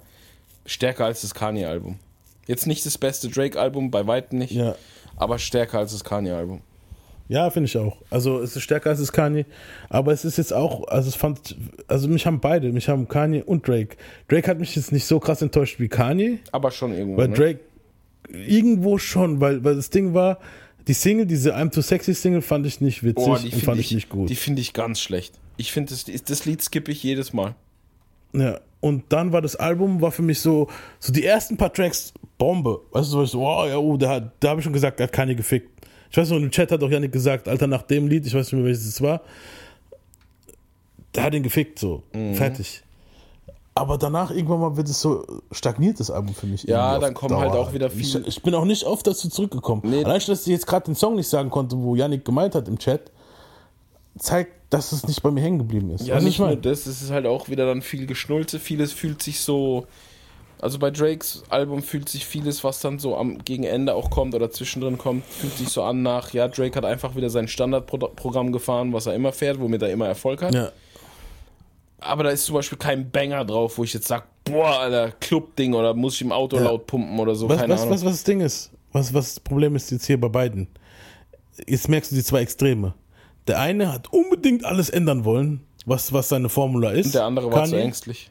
[0.66, 1.98] stärker als das Kanye-Album.
[2.46, 4.74] Jetzt nicht das beste Drake-Album, bei weitem nicht, Ja.
[5.16, 6.60] aber stärker als das Kanye-Album.
[7.28, 7.96] Ja, finde ich auch.
[8.10, 9.46] Also es ist stärker als das Kanye,
[9.88, 11.56] aber es ist jetzt auch, also es fand,
[11.88, 13.96] also mich haben beide, mich haben Kanye und Drake.
[14.28, 17.16] Drake hat mich jetzt nicht so krass enttäuscht wie Kanye, Aber schon irgendwo.
[17.18, 17.34] weil ne?
[17.34, 17.60] Drake
[18.28, 20.38] irgendwo schon, weil, weil das Ding war,
[20.88, 23.80] die Single, diese I'm Too Sexy Single fand ich nicht witzig Oh, die und fand
[23.80, 24.28] ich, ich nicht gut.
[24.28, 25.34] Die finde ich ganz schlecht.
[25.56, 27.54] Ich finde, das, das Lied skippe ich jedes Mal.
[28.34, 30.68] Ja, und dann war das Album, war für mich so,
[30.98, 32.80] so die ersten paar Tracks Bombe.
[32.92, 35.04] Weißt du, so, ich so, wow, ja, oh, da, da habe ich schon gesagt, da
[35.04, 35.68] hat Kanye gefickt.
[36.10, 38.46] Ich weiß noch, im Chat hat auch Janik gesagt, Alter, nach dem Lied, ich weiß
[38.46, 39.20] nicht mehr, welches es war,
[41.14, 42.34] der hat ihn gefickt, so, Mhm.
[42.34, 42.82] fertig.
[43.74, 46.64] Aber danach irgendwann mal wird es so, stagniert das Album für mich.
[46.64, 47.60] Ja, dann kommen halt Dauer.
[47.68, 49.80] auch wieder Ich, viele- ich bin auch nicht oft dazu zurückgekommen.
[49.84, 50.04] Nee.
[50.04, 52.78] Allein, dass ich jetzt gerade den Song nicht sagen konnte, wo Janik gemeint hat im
[52.78, 53.10] Chat,
[54.18, 56.06] zeigt, dass es nicht bei mir hängen geblieben ist.
[56.06, 56.62] Ja, du, nicht ich nur mein?
[56.62, 58.58] das, es ist halt auch wieder dann viel Geschnulze.
[58.58, 59.86] Vieles fühlt sich so.
[60.60, 64.32] Also bei Drakes Album fühlt sich vieles, was dann so am gegen Ende auch kommt
[64.34, 68.52] oder zwischendrin kommt, fühlt sich so an nach, ja, Drake hat einfach wieder sein Standardprogramm
[68.52, 70.54] gefahren, was er immer fährt, womit er immer Erfolg hat.
[70.54, 70.70] Ja,
[71.98, 75.74] Aber da ist zum Beispiel kein Banger drauf, wo ich jetzt sage, boah, Alter, Club-Ding
[75.74, 76.62] oder muss ich im Auto Ja.
[76.62, 77.94] laut pumpen oder so, Was, keine was, Ahnung.
[77.94, 80.68] was, was das Ding ist, was, was das Problem ist jetzt hier bei beiden.
[81.66, 82.94] Jetzt merkst du die zwei Extreme.
[83.48, 87.06] Der eine hat unbedingt alles ändern wollen, was, was seine Formula ist.
[87.06, 87.82] Und der andere war zu Kanye.
[87.84, 88.30] ängstlich.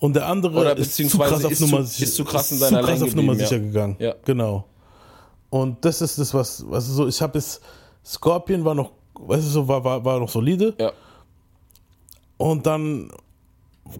[0.00, 2.50] Und der andere Oder ist zu krass auf ist Nummer zu- sicher, ist zu krass
[2.50, 3.62] in ist seiner zu krass auf Nummer sicher ja.
[3.62, 3.96] gegangen.
[3.98, 4.14] Ja.
[4.24, 4.64] Genau.
[5.50, 7.60] Und das ist das, was, was so, ich habe es,
[8.04, 10.74] Scorpion war noch, weißt du, so, war, war, war noch solide.
[10.78, 10.90] Ja.
[12.36, 13.10] Und dann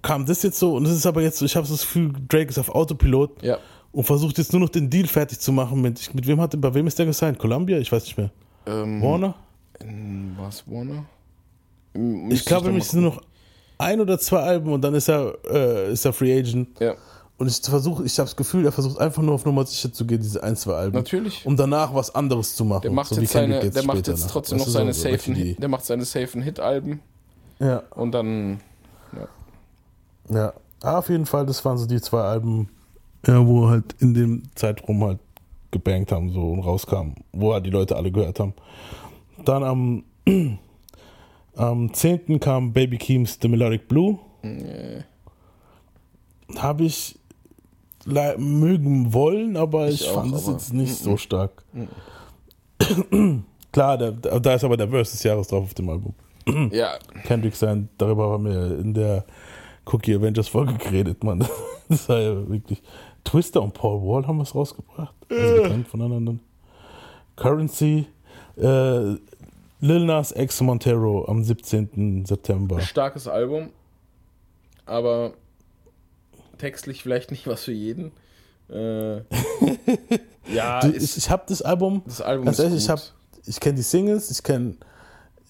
[0.02, 2.50] kam das jetzt so, und es ist aber jetzt so, ich habe das Gefühl, Drake
[2.50, 3.58] ist auf Autopilot Ja.
[3.92, 6.74] und versucht jetzt nur noch den Deal fertig zu machen mit, mit wem hat, bei
[6.74, 7.38] wem ist der gesigned?
[7.38, 7.78] Columbia?
[7.78, 8.30] Ich weiß nicht mehr.
[8.66, 9.34] Ähm, Warner?
[10.38, 11.04] Was, Warner?
[12.30, 13.22] Ich glaube nämlich, es sind nur noch
[13.78, 16.78] ein oder zwei Alben und dann ist er, äh, ist er Free Agent.
[16.80, 16.94] Ja,
[17.38, 20.06] Und ich versuche, ich habe das Gefühl, er versucht einfach nur auf Nummer sicher zu
[20.06, 20.96] gehen, diese ein, zwei Alben.
[20.96, 21.44] natürlich.
[21.44, 22.82] Um danach was anderes zu machen.
[22.82, 25.68] Der macht so jetzt seine, der macht jetzt trotzdem noch seine so safen, die- der
[25.68, 27.00] macht seine safen Hit-Alben
[27.58, 28.60] Ja, und dann
[30.30, 30.52] ja.
[30.82, 32.68] Ah, auf jeden Fall, das waren so die zwei Alben,
[33.26, 35.18] ja, wo halt in dem Zeitraum halt
[35.70, 38.52] gebankt haben so und rauskamen, wo halt die Leute alle gehört haben.
[39.44, 40.04] Dann am,
[41.56, 42.40] am 10.
[42.40, 44.18] kam Baby Keems The Melodic Blue.
[46.56, 47.18] Habe ich
[48.36, 51.64] mögen wollen, aber ich, Ich auch, fand es jetzt nicht so stark.
[53.72, 56.14] Klar, da, da ist aber der Verse des Jahres drauf auf dem Album.
[56.70, 59.24] ja, Kendrick sein, darüber haben wir in der
[59.86, 61.44] Cookie Avengers Folge geredet, Mann.
[61.86, 62.82] Das war ja wirklich.
[63.24, 65.14] Twister und Paul Wall haben was rausgebracht.
[65.30, 66.36] Also getrennt voneinander.
[67.36, 68.06] Currency,
[68.56, 69.16] äh,
[69.80, 72.24] Lil Nas X Montero am 17.
[72.26, 72.80] September.
[72.80, 73.70] starkes Album,
[74.86, 75.34] aber
[76.58, 78.12] textlich vielleicht nicht was für jeden.
[78.70, 79.16] Äh,
[80.52, 82.82] ja, Du, ist, ich ich habe das Album, das Album ganz ist ehrlich, gut.
[82.84, 83.00] ich, hab,
[83.46, 84.76] ich kenne die Singles, ich kenne,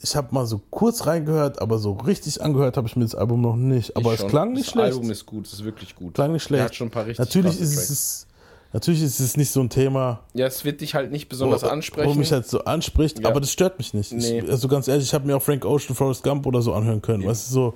[0.03, 3.41] ich habe mal so kurz reingehört, aber so richtig angehört habe ich mir das Album
[3.41, 3.97] noch nicht.
[3.97, 4.31] Aber Ich es schon.
[4.31, 4.95] klang nicht das schlecht.
[4.95, 6.15] Album ist gut, es ist wirklich gut.
[6.15, 6.65] klang nicht Er schlecht.
[6.65, 7.91] hat schon ein paar richtig Natürlich ist Tracks.
[7.91, 8.27] es,
[8.75, 11.69] natürlich ist es nicht so ein Thema, Ja, es wird dich halt nicht besonders wo,
[11.69, 12.11] ansprechen.
[12.11, 13.31] Wo mich halt so anspricht, Ja.
[13.31, 14.13] aber das stört mich nicht.
[14.13, 14.41] Nee.
[14.41, 17.01] Ich, also ganz ehrlich, ich habe mir auch Frank Ocean, Forrest Gump oder so anhören
[17.01, 17.25] können.
[17.25, 17.75] Weißt du, so,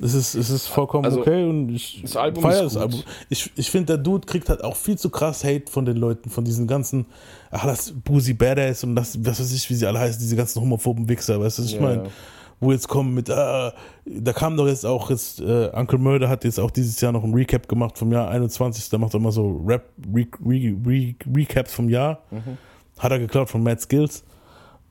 [0.00, 2.76] es ist, es ist vollkommen Also, okay und ich feiere das.
[2.76, 3.02] Album.
[3.30, 6.28] Ich, ich finde, der Dude kriegt halt auch viel zu krass Hate von den Leuten,
[6.28, 7.06] von diesen ganzen,
[7.50, 10.60] ach, das Boozy Badass und das, was weiß ich, wie sie alle heißen, diese ganzen
[10.60, 12.10] homophoben Wichser, weißt du, was ich Ja, meine?
[12.58, 16.44] Wo jetzt kommen mit, äh, da kam doch jetzt auch jetzt, äh, Uncle Murder hat
[16.44, 19.32] jetzt auch dieses Jahr noch ein Recap gemacht vom Jahr 21, der macht doch immer
[19.32, 22.20] so Rap, Re, Re, Re, Recaps vom Jahr.
[22.30, 22.56] Mhm.
[22.98, 24.24] Hat er geklaut von Matt Skills.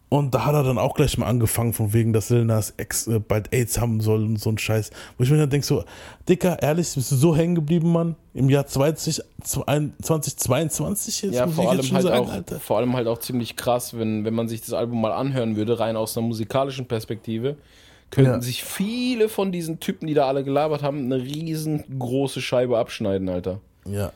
[0.07, 3.07] Und da hat er dann auch gleich mal angefangen, von wegen, dass Lil Nas Ex
[3.07, 4.91] äh, bald AIDS haben soll und so ein Scheiß.
[5.18, 5.84] Wo ich mir dann denke, so,
[6.30, 8.15] Dicker, ehrlich, bist du so hängen geblieben, Mann?
[8.34, 9.22] Im Jahr 20,
[10.02, 11.34] 2022 jetzt?
[11.36, 12.60] Ja, muss vor ich allem, jetzt schon halt sagen, auch, Alter.
[12.60, 15.80] vor allem halt auch ziemlich krass, wenn, wenn man sich das Album mal anhören würde,
[15.80, 17.56] rein aus einer musikalischen Perspektive,
[18.11, 18.41] könnten Ja.
[18.41, 23.60] sich viele von diesen Typen, die da alle gelabert haben, eine riesengroße Scheibe abschneiden, Alter.
[23.88, 24.11] Ja.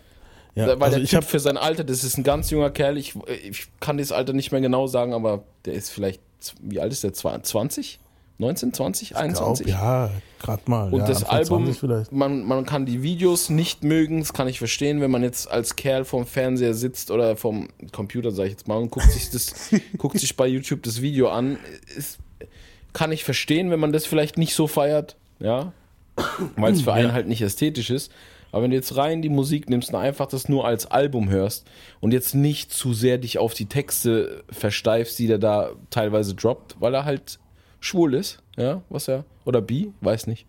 [0.55, 0.67] Ja.
[0.67, 2.97] Weil also der ich Typ habe für sein Alter, das ist ein ganz junger Kerl,
[2.97, 3.15] ich,
[3.47, 6.21] ich kann das Alter nicht mehr genau sagen, aber der ist vielleicht,
[6.61, 7.13] wie alt ist der?
[7.13, 7.99] 20?
[8.39, 9.67] 19, 20, 21?
[9.67, 10.09] ja,
[10.39, 10.93] gerade mal.
[10.93, 12.11] Und ja, das Album, 20 vielleicht.
[12.13, 15.75] man, man kann die Videos nicht mögen, das kann ich verstehen, wenn man jetzt als
[15.75, 19.71] Kerl vorm Fernseher sitzt oder vom Computer, sag ich jetzt mal, und guckt sich, das,
[19.97, 21.57] guckt sich bei YouTube das Video an.
[21.97, 22.19] Ist,
[22.93, 25.73] kann ich verstehen, wenn man das vielleicht nicht so feiert, ja,
[26.55, 28.09] weil es für einen halt nicht ästhetisch ist.
[28.51, 31.67] Aber wenn du jetzt rein die Musik nimmst und einfach das nur als Album hörst
[31.99, 36.77] und jetzt nicht zu sehr dich auf die Texte versteifst, die der da teilweise droppt,
[36.79, 37.39] weil er halt
[37.79, 40.45] schwul ist, ja, was er, oder bi, weiß nicht.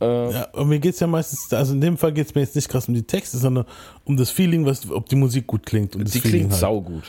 [0.00, 2.40] Äh, Ja, aber mir geht es ja meistens, also in dem Fall geht es mir
[2.40, 3.66] jetzt nicht krass um die Texte, sondern
[4.04, 5.94] um das Feeling, was, ob die Musik gut klingt.
[5.94, 6.60] Und das die Feeling klingt halt.
[6.60, 7.04] saugut.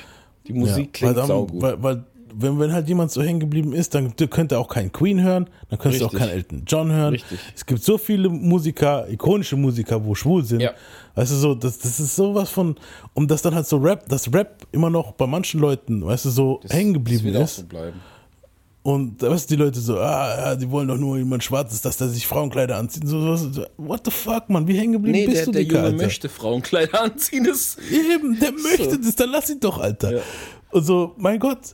[0.47, 1.61] Die Ja, Musik weil klingt dann, saugut.
[1.61, 2.03] Weil, weil
[2.37, 5.49] wenn, wenn halt jemand so hängen geblieben ist, dann könnte er auch keinen Queen hören,
[5.69, 7.13] dann könntest du auch keinen Elton John hören.
[7.13, 7.39] Richtig.
[7.55, 10.61] Es gibt so viele Musiker, ikonische Musiker, wo schwul sind.
[10.61, 10.71] Ja.
[11.15, 12.75] Weißt du, so, das, das ist sowas von,
[13.13, 16.29] um das dann halt so Rap, dass Rap immer noch bei manchen Leuten, weißt du,
[16.29, 17.55] so Das- hängen das geblieben ist.
[17.57, 17.77] so.
[18.83, 21.81] Und da weißt du, die Leute so, ah, ja, die wollen doch nur jemand Schwarzes,
[21.81, 23.07] dass der sich Frauenkleider anzieht.
[23.07, 25.63] So, so, so, what the fuck, man, wie hängen geblieben Nee, bist der, du, der
[25.63, 25.97] Junge Alter?
[26.03, 27.45] möchte Frauenkleider anziehen.
[27.45, 30.17] Das Eben, der möchte das, dann lass ihn doch, Alter.
[30.17, 30.21] Ja.
[30.69, 31.73] Und so, mein Gott,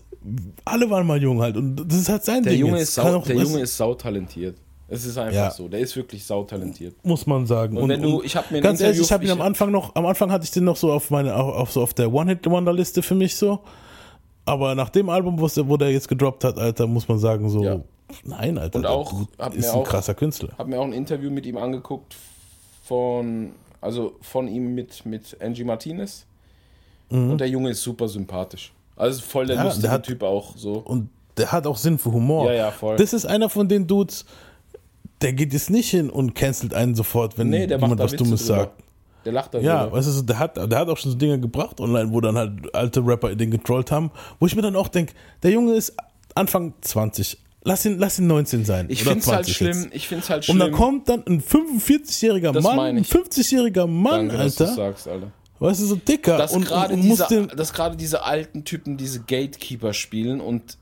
[0.65, 1.57] alle waren mal jung halt.
[1.57, 2.61] Und das ist halt sein Der Ding.
[2.61, 2.89] Junge, jetzt.
[2.89, 4.57] ist, sau, der Junge ist sautalentiert.
[4.87, 5.51] Es ist einfach Ja.
[5.51, 5.67] so.
[5.69, 6.95] Der ist wirklich sautalentiert.
[7.05, 7.77] muss man sagen.
[7.77, 10.05] Und wenn du- ich hab mir ganz ehrlich, ich habe ihn am Anfang noch, am
[10.05, 13.15] Anfang hatte ich den noch so auf meine, auf, auf so auf der One-Hit-Wonder-Liste für
[13.15, 13.59] mich so.
[14.43, 17.49] Aber nach dem Album, wo der, wo der jetzt gedroppt hat, Alter, muss man sagen
[17.49, 17.79] so, Ja.
[18.25, 20.49] nein, Alter, Und der auch- hab ist ein auch- krasser Künstler.
[20.57, 22.15] Hab mir auch ein Interview mit ihm angeguckt
[22.83, 26.25] von, also von ihm mit, mit Angie Martinez.
[27.09, 28.73] Und der Junge ist super sympathisch.
[29.01, 29.55] Also voll der.
[29.57, 30.73] Ja, lustige der hat- Typ auch so.
[30.73, 32.45] Und der hat auch Sinn für Humor.
[32.47, 32.97] Ja, ja, voll.
[32.97, 34.25] Das ist einer von den Dudes,
[35.21, 38.41] der geht jetzt nicht hin und cancelt einen sofort, wenn Nee, jemand was Witze Dummes
[38.45, 38.59] drüber.
[38.59, 38.83] sagt.
[39.25, 39.67] Der lacht darüber.
[39.67, 42.37] Ja, weißt du, der hat, der hat auch schon so Dinge gebracht online, wo dann
[42.37, 44.09] halt alte Rapper den getrollt haben,
[44.39, 45.13] wo ich mir dann auch denke,
[45.43, 45.93] der Junge ist
[46.33, 47.37] Anfang 20.
[47.63, 48.87] Lass ihn, lass ihn 19 sein.
[48.89, 49.83] ich oder find's halt 20 schlimm.
[49.83, 49.95] jetzt.
[49.95, 50.59] Ich find's halt Und schlimm.
[50.59, 53.09] dann kommt dann ein 45-jähriger Das Mann, ein ich.
[53.09, 54.73] 50-jähriger Mann, Danke, dass Alter.
[54.73, 55.31] sagst, Alter.
[55.61, 56.37] Weißt du, so dicker.
[56.37, 60.79] dass und, gerade und, und diese, dass gerade diese alten Typen diese Gatekeeper spielen und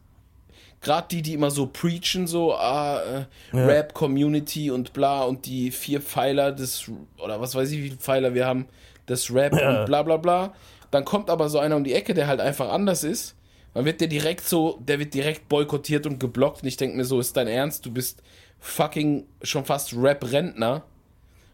[0.79, 3.25] gerade die, die immer so preachen, so ah, äh,
[3.57, 6.89] Rap Community und bla und die vier Pfeiler des
[7.21, 8.67] oder was weiß ich, wie viele Pfeiler wir haben,
[9.09, 10.53] des Rap und bla bla bla.
[10.91, 13.35] Dann kommt aber so einer um die Ecke, der halt einfach anders ist.
[13.73, 16.63] Dann wird der direkt so, der wird direkt boykottiert und geblockt.
[16.63, 17.85] Und ich denke mir so, ist dein Ernst?
[17.85, 18.23] Du bist
[18.59, 20.83] fucking schon fast Rap-Rentner.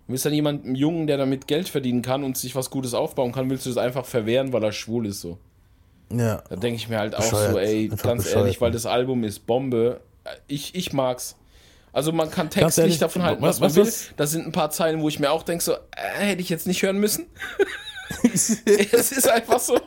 [0.07, 2.93] Du bist dann jemand, ein Jungen, der damit Geld verdienen kann und sich was Gutes
[2.93, 5.37] aufbauen kann, willst du das einfach verwehren, weil er schwul ist so.
[6.11, 6.43] ja.
[6.49, 7.51] Da denke ich mir halt auch Bescheuert.
[7.53, 10.01] so, ey, Einfach ganz bescheuert, ehrlich, weil das Album ist Bombe.
[10.47, 11.35] Ich, ich mag's.
[11.91, 13.93] Also man kann textlich ehrlich, davon halten, was- was man will.
[14.17, 15.77] Da sind ein paar Zeilen, wo ich mir auch denke, so, äh,
[16.19, 17.25] hätte ich jetzt nicht hören müssen.
[18.23, 18.49] es
[19.11, 19.79] ist einfach so.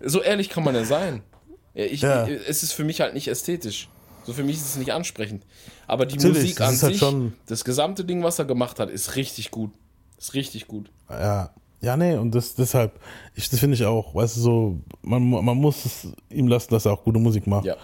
[0.00, 1.22] So ehrlich kann man ja sein.
[1.74, 2.26] Ja, Ich, Ja.
[2.26, 3.88] Es ist für mich halt nicht ästhetisch.
[4.24, 5.44] So für mich ist es nicht ansprechend.
[5.90, 8.90] Aber die Natürlich, Musik an halt sich, schon- das gesamte Ding, was er gemacht hat,
[8.90, 9.72] ist richtig gut.
[10.18, 10.90] Ist richtig gut.
[11.08, 11.50] Ja,
[11.80, 13.00] ja, nee, und das deshalb,
[13.34, 16.84] ich, das finde ich auch, weißt du, so, man, man muss es ihm lassen, dass
[16.86, 17.64] er auch gute Musik macht.
[17.64, 17.74] Ja.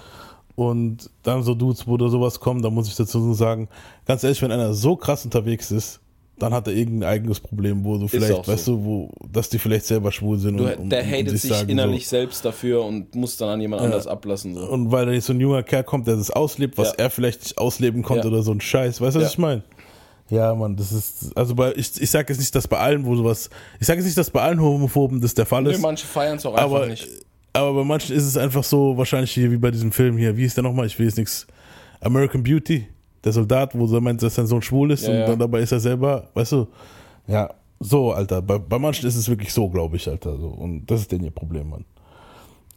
[0.55, 3.69] Und dann so Dudes, wo da sowas kommt, da muss ich dazu sagen,
[4.07, 5.99] ganz ehrlich, wenn einer so krass unterwegs ist,
[6.39, 8.53] dann hat er irgendein eigenes Problem, wo du vielleicht, so.
[8.53, 10.59] weißt du, wo, dass die vielleicht selber schwul sind.
[10.59, 13.61] Du, und, und, der und hatet sich sagen innerlich selbst dafür und muss dann an
[13.61, 14.55] jemand anders ablassen.
[14.55, 14.61] So.
[14.67, 14.71] So.
[14.73, 16.95] Und weil da jetzt so ein junger Kerl kommt, der das auslebt, was Ja.
[17.05, 18.35] er vielleicht nicht ausleben konnte Ja.
[18.35, 19.31] oder so ein Scheiß, weißt du, was Ja.
[19.33, 19.63] ich meine?
[20.29, 23.15] Ja, Mann, das ist, also bei, ich, ich sage jetzt nicht, dass bei allen, wo
[23.15, 23.49] sowas,
[23.81, 25.81] ich sage jetzt nicht, dass bei allen Homophoben das der Fall Nee, ist.
[25.81, 27.07] manche feiern es auch einfach aber, nicht.
[27.53, 30.45] aber bei manchen ist es einfach so, wahrscheinlich hier wie bei diesem Film hier, wie
[30.45, 30.87] ist der nochmal?
[30.87, 31.47] Ich will jetzt nichts.
[32.01, 32.89] American Beauty,
[33.27, 35.73] der Soldat, wo er meint, dass sein Sohn schwul ist Ja, und dann dabei ist
[35.73, 36.67] er selber, weißt du,
[37.27, 37.51] ja,
[37.81, 38.41] so, Alter.
[38.41, 40.39] Bei, bei manchen ist es wirklich so, glaube ich, Alter.
[40.39, 40.47] So.
[40.47, 41.85] Und das ist denn ihr Problem, Mann.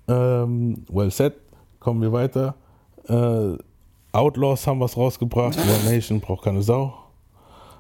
[0.08, 1.34] Ähm, well said,
[1.80, 2.56] kommen wir weiter.
[3.08, 3.58] Äh,
[4.12, 5.58] Outlaws haben was rausgebracht.
[5.86, 6.94] One Nation braucht keine Sau.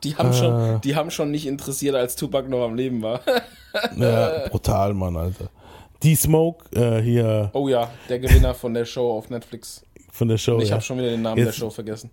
[0.03, 0.33] Die haben, Äh.
[0.33, 3.19] schon, die haben schon nicht interessiert, als Tupac noch am Leben war.
[3.97, 5.49] Ja, brutal, Mann, Alter.
[6.03, 9.83] D-Smoke, äh, hier Oh ja, der Gewinner von der Show auf Netflix.
[10.11, 10.57] von der Show.
[10.57, 10.71] ich Oh ja.
[10.71, 12.09] habe schon wieder den Namen Jetzt- der Show vergessen.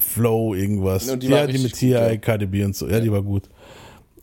[0.00, 1.08] Flow, irgendwas.
[1.08, 2.16] Und die ja, die mit T.I., ja.
[2.16, 2.88] KDB und so.
[2.88, 3.48] Ja, die war gut.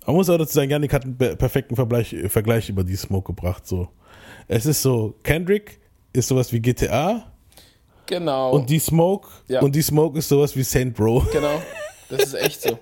[0.05, 3.65] Man muss auch dazu sagen, Janik hat einen perfekten Vergleich, Vergleich über die Smoke gebracht.
[3.65, 3.87] So.
[4.47, 5.79] Es ist so, Kendrick
[6.13, 7.31] ist sowas wie GTA
[8.05, 8.51] Genau.
[8.51, 9.61] und die Smoke Ja.
[9.61, 11.25] und die Smoke ist sowas wie Saint Bro.
[11.31, 11.59] Genau,
[12.09, 12.77] das ist echt so.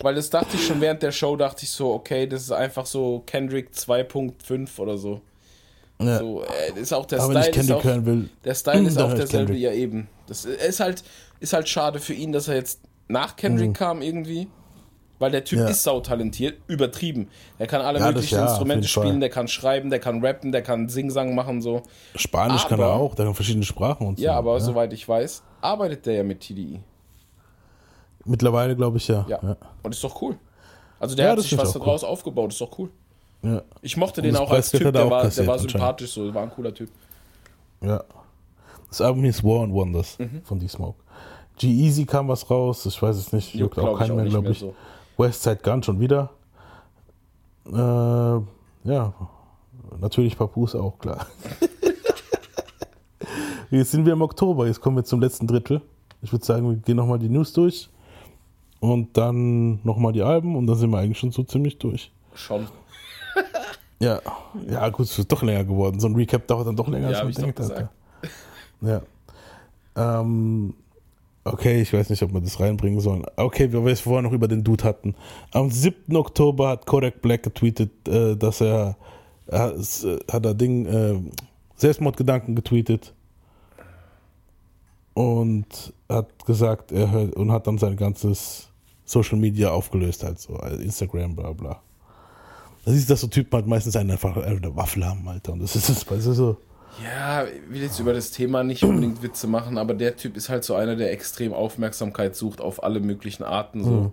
[0.00, 2.86] Weil das dachte ich schon während der Show, dachte ich so, okay, das ist einfach
[2.86, 5.20] so Kendrick 2.5 oder so.
[6.00, 6.18] Ja.
[6.18, 8.82] So, äh, ist auch der Aber wenn ich Style Kendrick auch, hören will, der Style
[8.88, 10.08] ist auch derselbe, ja eben.
[10.26, 11.02] Das ist halt,
[11.40, 14.48] ist halt schade für ihn, dass er jetzt nach Kendrick kam irgendwie.
[15.18, 15.64] Weil der Typ Mhm.
[15.64, 15.70] Ja.
[15.70, 17.30] ist sautalentiert, übertrieben.
[17.58, 19.02] Der kann alle Ja, das möglichen ja, auf Instrumente jeden Fall.
[19.04, 21.80] spielen, der kann schreiben, der kann rappen, der kann Singsang machen, so.
[22.16, 24.22] Spanisch kann er Aber- auch, der kann verschiedene Sprachen und so.
[24.24, 26.80] Ja, aber soweit ich weiß, arbeitet der ja mit TDI.
[28.26, 29.24] Mittlerweile glaube ich ja.
[29.28, 29.38] Ja.
[29.42, 29.56] ja.
[29.82, 30.36] Und ist doch cool.
[30.98, 32.90] Also der Ja, hat das sich was daraus aufgebaut, ist doch cool.
[33.42, 33.62] ja.
[33.82, 36.10] Ich mochte Und den das auch als Typ, er der auch war, der war sympathisch,
[36.12, 36.90] so, war ein cooler Typ.
[37.80, 38.02] Ja.
[38.88, 40.42] Das Album hieß War and Wonders Mhm.
[40.44, 40.98] von D-Smoke.
[41.58, 44.58] G-Easy kam was raus, ich weiß es nicht, juckt auch keinen mehr, glaube ich.
[44.60, 44.74] so.
[45.16, 46.30] Westside Gun schon wieder.
[47.66, 47.78] Äh,
[48.88, 49.14] ja,
[49.98, 51.26] natürlich Papus auch, klar.
[53.70, 55.80] jetzt sind wir im Oktober, jetzt kommen wir zum letzten Drittel.
[56.22, 57.88] Ich würde sagen, wir gehen nochmal die News durch.
[58.80, 62.12] und dann nochmal die Alben und dann sind wir eigentlich schon so ziemlich durch.
[62.34, 62.66] Schon.
[63.98, 64.20] Ja,
[64.68, 65.98] ja, gut, es ist doch länger geworden.
[66.00, 67.60] So ein Recap dauert dann doch länger, Ja, als ich man denkt.
[67.62, 67.88] Alter.
[68.82, 69.00] Ja.
[70.20, 70.74] Ähm,
[71.46, 73.24] okay, ich weiß nicht, ob wir das reinbringen sollen.
[73.36, 75.14] Okay, weil wir es vorher noch über den Dude hatten.
[75.52, 76.14] Am 7.
[76.16, 78.96] Oktober hat Kodak Black getweetet, äh, dass er,
[79.46, 81.20] er es, äh, hat er Ding, äh,
[81.76, 83.14] Selbstmordgedanken getweetet
[85.14, 88.68] und hat gesagt, er hört und hat dann sein ganzes
[89.04, 91.80] Social Media aufgelöst, halt so, also Instagram, bla bla.
[92.84, 95.52] Das ist, dass so Typen halt meistens einen einfach eine Waffel haben, Alter.
[95.52, 96.56] Und das ist das, weißt so.
[97.04, 100.48] Ja, ich will jetzt über das Thema nicht unbedingt Witze machen, aber der Typ ist
[100.48, 103.84] halt so einer, der extrem Aufmerksamkeit sucht auf alle möglichen Arten.
[103.84, 103.90] So.
[103.90, 104.12] Mhm.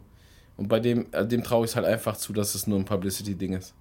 [0.57, 2.85] Und bei dem, äh, dem traue ich es halt einfach zu, dass es nur ein
[2.85, 3.73] Publicity-Ding ist.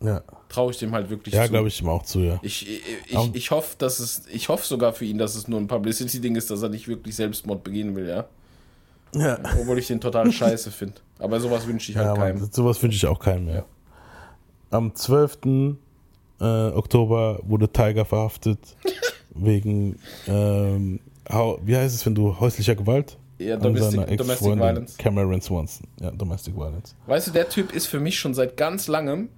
[0.00, 1.50] Ja, Traue ich dem halt wirklich ja zu.
[1.50, 2.38] glaube ich ihm auch zu, ja.
[2.42, 5.60] Ich, ich, ich, ich hoffe, dass es, ich hoffe sogar für ihn, dass es nur
[5.60, 8.26] ein Publicity-Ding ist, dass er nicht wirklich Selbstmord begehen will, ja.
[9.14, 10.96] Ja, Obwohl ich den total scheiße finde.
[11.18, 12.40] Aber sowas wünsche ich halt ja keinem.
[12.40, 13.64] Mann, sowas wünsche ich auch keinem mehr.
[14.70, 15.38] Am 12.
[16.44, 18.58] Äh, Oktober wurde Tiger verhaftet
[19.34, 19.98] wegen,
[20.28, 21.00] ähm,
[21.62, 23.16] wie heißt es, wenn du häuslicher Gewalt?
[23.38, 24.96] Ja, Domestic, Domestic Violence.
[24.96, 25.86] Cameron Swanson.
[26.00, 26.94] Ja, Domestic Violence.
[27.06, 29.28] Weißt du, der Typ ist für mich schon seit ganz langem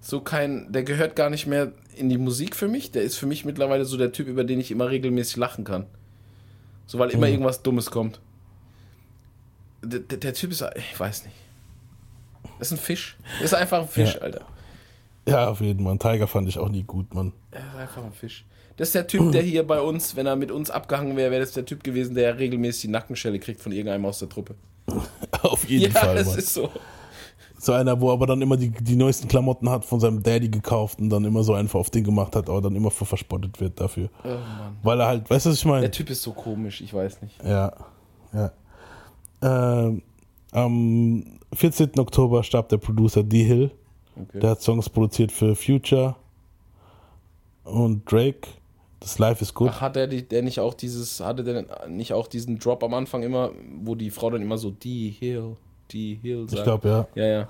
[0.00, 2.90] so kein, der gehört gar nicht mehr in die Musik für mich.
[2.90, 5.86] Der ist für mich mittlerweile so der Typ, über den ich immer regelmäßig lachen kann.
[6.86, 7.32] So, weil immer Mhm.
[7.34, 8.20] irgendwas Dummes kommt.
[9.84, 11.36] Der, der, der Typ ist, ich weiß nicht.
[12.58, 13.16] Das ist ein Fisch.
[13.40, 14.20] Das ist einfach ein Fisch, Ja.
[14.22, 14.44] Alter.
[15.28, 15.98] Ja, auf jeden Fall.
[15.98, 17.32] Tiger fand ich auch nie gut, Mann.
[17.50, 18.44] Er ist einfach ein Fisch.
[18.76, 21.42] Das ist der Typ, der hier bei uns, wenn er mit uns abgehangen wäre, wäre
[21.42, 24.54] das der Typ gewesen, der regelmäßig die Nackenschelle kriegt von irgendeinem aus der Truppe.
[25.42, 26.38] auf jeden ja, Fall, das Mann.
[26.38, 26.70] ist so.
[27.58, 30.98] So einer, wo aber dann immer die, die neuesten Klamotten hat von seinem Daddy gekauft
[31.00, 33.80] und dann immer so einfach auf den gemacht hat, aber dann immer ver- verspottet wird
[33.80, 34.08] dafür.
[34.24, 34.76] Oh Mann.
[34.82, 35.82] Weil er halt, weißt du, was ich meine?
[35.82, 37.40] Der Typ ist so komisch, ich weiß nicht.
[37.44, 37.72] Ja,
[38.32, 38.52] ja.
[39.42, 40.02] Ähm,
[40.50, 41.24] am
[41.54, 41.98] 14.
[41.98, 43.70] Oktober starb der Producer D-Hill.
[44.20, 44.40] Okay.
[44.40, 46.16] Der hat Songs produziert für Future
[47.64, 48.48] und Drake.
[49.00, 49.70] Das Life is Good.
[49.72, 53.22] Ach, hat er der nicht auch dieses, hatte der nicht auch diesen Drop am Anfang
[53.22, 53.50] immer,
[53.82, 55.56] wo die Frau dann immer so die Hill,
[55.90, 56.58] die Hill sagt?
[56.58, 57.06] ich glaube, ja.
[57.14, 57.48] Ja, ja.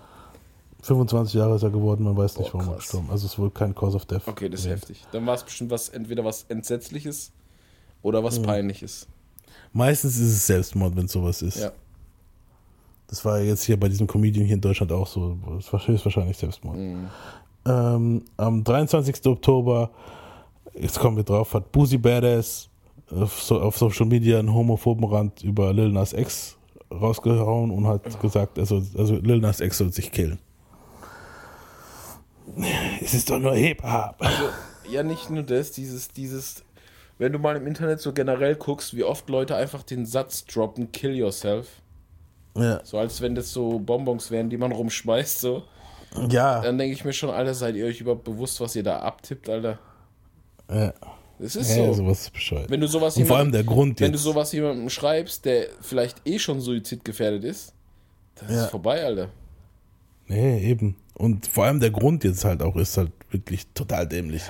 [0.82, 3.38] 25 Jahre ist er geworden, man weiß nicht, Boah, warum er gestorben Also es ist
[3.38, 4.26] wohl kein Cause of Death.
[4.26, 4.72] Okay, das ist Ja.
[4.72, 5.04] heftig.
[5.12, 7.32] Dann war es bestimmt was, entweder was Entsetzliches
[8.02, 9.06] oder was Peinliches.
[9.72, 11.58] Meistens ist es Selbstmord, wenn sowas ist.
[11.60, 11.72] Ja.
[13.12, 15.36] Das war jetzt hier bei diesem Comedian hier in Deutschland auch so.
[15.56, 16.78] Das war höchstwahrscheinlich Selbstmord.
[16.78, 17.08] Mhm.
[17.66, 19.26] Ähm, am 23.
[19.26, 19.90] Oktober,
[20.72, 22.70] jetzt kommen wir drauf, hat Boozy Badass
[23.10, 26.56] auf, so, auf Social Media einen homophoben Rand über Lil Nas X
[26.90, 30.38] rausgehauen und hat gesagt, also, also Lil Nas X soll sich killen.
[33.02, 34.16] Es ist doch nur Hip-Hop.
[34.20, 34.44] Also,
[34.90, 36.64] ja, nicht nur das, dieses, dieses,
[37.18, 40.92] wenn du mal im Internet so generell guckst, wie oft Leute einfach den Satz droppen,
[40.92, 41.81] kill yourself.
[42.56, 45.62] Ja, So als wenn das so Bonbons wären, die man rumschmeißt, so.
[46.30, 48.98] ja, Dann denke ich mir schon, Alter, seid ihr euch überhaupt bewusst, was ihr da
[49.00, 49.78] abtippt, Alter?
[50.70, 50.92] ja.
[51.38, 51.94] Das ist ja so.
[51.94, 52.70] sowas ist bescheuert.
[52.70, 54.22] Wenn du sowas Und vor allem jemandem- der Grund Wenn du jetzt.
[54.22, 57.72] sowas jemandem schreibst, der vielleicht eh schon suizidgefährdet ist,
[58.36, 58.64] das Ja.
[58.64, 59.28] ist vorbei, Alter.
[60.28, 60.94] Nee, eben.
[61.14, 64.42] Und vor allem der Grund jetzt halt auch ist halt wirklich total dämlich.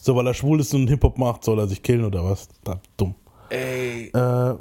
[0.00, 2.48] So, weil er schwul ist und Hip-Hop macht, soll er sich killen oder was?
[2.62, 3.16] Da, dumm.
[3.50, 4.12] Ey.
[4.14, 4.54] Äh,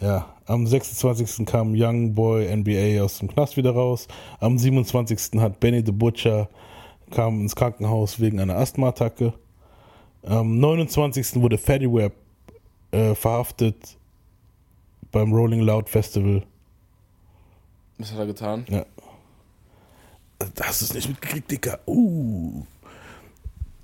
[0.00, 1.46] ja, am 26.
[1.46, 4.08] kam Young Boy NBA aus dem Knast wieder raus.
[4.40, 5.40] Am 27.
[5.40, 6.48] hat Benny the Butcher
[7.10, 9.32] kam ins Krankenhaus wegen einer Asthma-Attacke.
[10.24, 11.36] Am 29.
[11.36, 12.12] wurde Fatty Web
[12.90, 13.96] äh, verhaftet
[15.10, 16.42] beim Rolling Loud Festival.
[17.98, 18.66] Was hat er getan?
[18.68, 18.86] Ja.
[20.62, 21.80] Hast du es nicht mitgekriegt, Dicker?
[21.86, 22.64] Uh.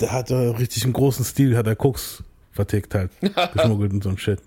[0.00, 2.22] Der hat äh, richtig einen großen Stil, hat er Koks
[2.52, 3.10] vertickt halt,
[3.52, 4.40] geschmuggelt und so ein Shit.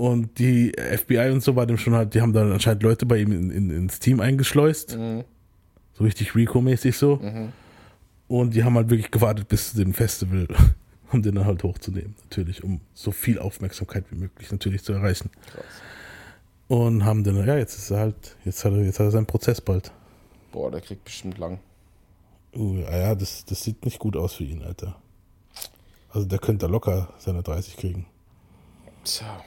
[0.00, 3.18] Und die FBI und so war dem schon halt, die haben dann anscheinend Leute bei
[3.18, 4.96] ihm in, in, ins Team eingeschleust.
[4.96, 5.24] Mhm.
[5.92, 7.20] So richtig Rico-mäßig so.
[8.26, 10.48] Und die haben halt wirklich gewartet bis zu dem Festival,
[11.12, 12.14] um den dann halt hochzunehmen.
[12.22, 15.28] Natürlich, um so viel Aufmerksamkeit wie möglich natürlich zu erreichen.
[15.52, 15.64] Krass.
[16.68, 19.26] Und haben dann, ja, jetzt ist er halt, jetzt hat er, jetzt hat er seinen
[19.26, 19.92] Prozess bald.
[20.50, 21.58] Boah, der kriegt bestimmt lang.
[22.56, 24.96] Uh, ja, ja, das, das sieht nicht gut aus für ihn, Alter.
[26.08, 28.06] Also der könnte locker seine 30 kriegen.
[29.04, 29.44] Tja.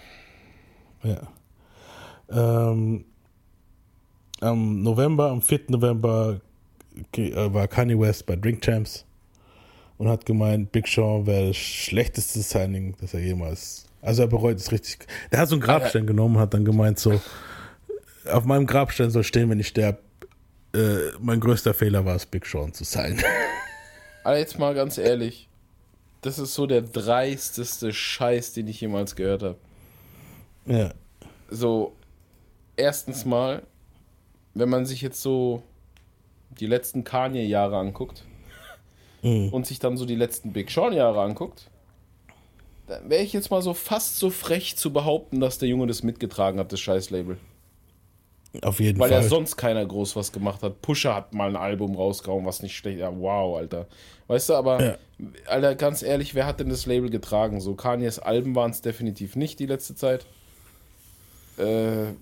[1.03, 1.21] Ja.
[2.30, 3.05] Ähm,
[4.41, 5.61] am November, am 4.
[5.69, 6.41] November
[7.15, 9.05] äh, war Kanye West bei Drink Champs
[9.97, 13.85] und hat gemeint, Big Sean wäre das schlechteste Signing, das er jemals.
[14.01, 15.07] Also er bereut es richtig.
[15.31, 17.21] Der hat so einen Grabstein genommen und hat dann gemeint, so,
[18.30, 19.99] auf meinem Grabstein soll stehen, wenn ich sterbe,
[20.75, 23.21] äh, mein größter Fehler war es, Big Sean zu sein.
[24.23, 25.49] Aber jetzt mal ganz ehrlich.
[26.21, 29.57] Das ist so der dreisteste Scheiß, den ich jemals gehört habe.
[30.65, 30.91] Ja.
[31.49, 31.94] so,
[32.76, 33.64] erstens mal,
[34.53, 35.64] wenn man sich jetzt so
[36.60, 38.23] die letzten Kanye-Jahre anguckt
[39.23, 39.49] Mhm.
[39.49, 41.69] und sich dann so die letzten Big Sean-Jahre anguckt,
[42.88, 46.03] dann wäre ich jetzt mal so fast so frech zu behaupten, dass der Junge das
[46.03, 47.38] mitgetragen hat, das Scheiß-Label.
[48.61, 49.23] Auf jeden Weil Fall.
[49.23, 50.81] ja sonst keiner groß was gemacht hat.
[50.81, 52.99] Pusher hat mal ein Album rausgehauen, was nicht schlecht.
[52.99, 53.88] Ja, wow, Alter.
[54.27, 54.98] Weißt du, aber, Ja.
[55.48, 57.61] Alter, ganz ehrlich, wer hat denn das Label getragen?
[57.61, 60.26] So, Kanyes Alben waren es definitiv nicht die letzte Zeit.
[61.57, 62.13] Äh,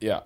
[0.00, 0.24] ja.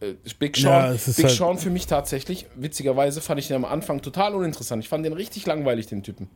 [0.00, 3.64] Äh, Big Sean, Ja, Big halt- Sean für mich tatsächlich, witzigerweise fand ich den am
[3.64, 4.82] Anfang total uninteressant.
[4.82, 6.28] Ich fand den richtig langweilig, den Typen.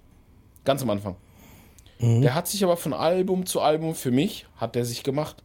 [0.64, 1.16] Ganz am Anfang.
[1.98, 2.22] Mhm.
[2.22, 5.42] Der hat sich aber von Album zu Album, für mich, hat der sich gemacht.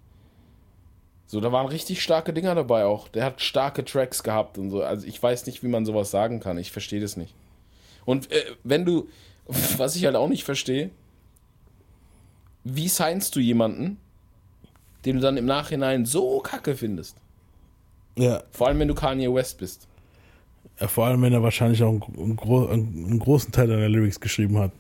[1.26, 3.08] So, da waren richtig starke Dinger dabei auch.
[3.08, 4.84] Der hat starke Tracks gehabt und so.
[4.84, 6.58] Also ich weiß nicht, wie man sowas sagen kann.
[6.60, 7.34] Ich verstehe das nicht.
[8.06, 9.08] Und äh, wenn du,
[9.78, 10.92] was ich halt auch nicht verstehe,
[12.64, 13.98] wie signst du jemanden,
[15.06, 17.16] den du dann im Nachhinein so kacke findest?
[18.18, 18.44] ja.
[18.52, 19.88] Vor allem, wenn du Kanye West bist.
[20.80, 24.20] ja, vor allem, wenn er wahrscheinlich auch einen, einen, gro- einen großen Teil deiner Lyrics
[24.20, 24.72] geschrieben hat.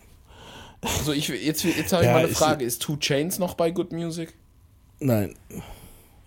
[0.81, 2.63] Also ich, jetzt, jetzt habe ich Ja, mal eine ich- Frage.
[2.65, 4.33] Ist Two Chains noch bei Good Music?
[4.99, 5.61] Nein, ich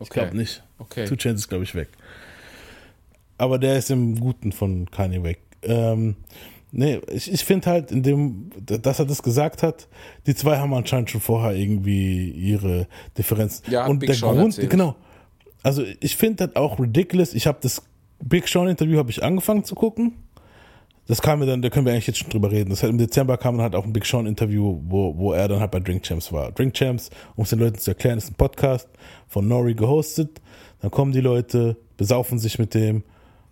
[0.00, 0.20] Okay.
[0.20, 0.62] glaube nicht.
[0.78, 1.06] Okay.
[1.06, 1.88] Two Chainz ist, glaube ich, weg.
[3.38, 5.40] Aber der ist im Guten von Kanye weg.
[5.62, 6.16] Ähm,
[6.76, 9.88] nee, ich, ich finde halt, in dem, dass er das gesagt hat,
[10.26, 12.86] die zwei haben anscheinend schon vorher irgendwie ihre
[13.16, 13.64] Differenzen.
[13.70, 14.70] Ja, Und Big der Sean Grund, erzählt.
[14.70, 14.94] genau.
[15.62, 17.34] Also ich finde das auch ridiculous.
[17.34, 17.82] Ich habe das
[18.22, 20.14] Big Sean Interview habe ich angefangen zu gucken.
[21.08, 22.70] Das kam mir dann, da können wir eigentlich jetzt schon drüber reden.
[22.70, 25.48] Das hat, Im Dezember kam dann halt auch ein Big Sean Interview, wo, wo er
[25.48, 26.50] dann halt bei Drink Champs war.
[26.52, 28.88] Drink Champs, um es den Leuten zu erklären, ist ein Podcast
[29.28, 30.40] von Nori gehostet.
[30.82, 33.04] Dann kommen die Leute, besaufen sich mit dem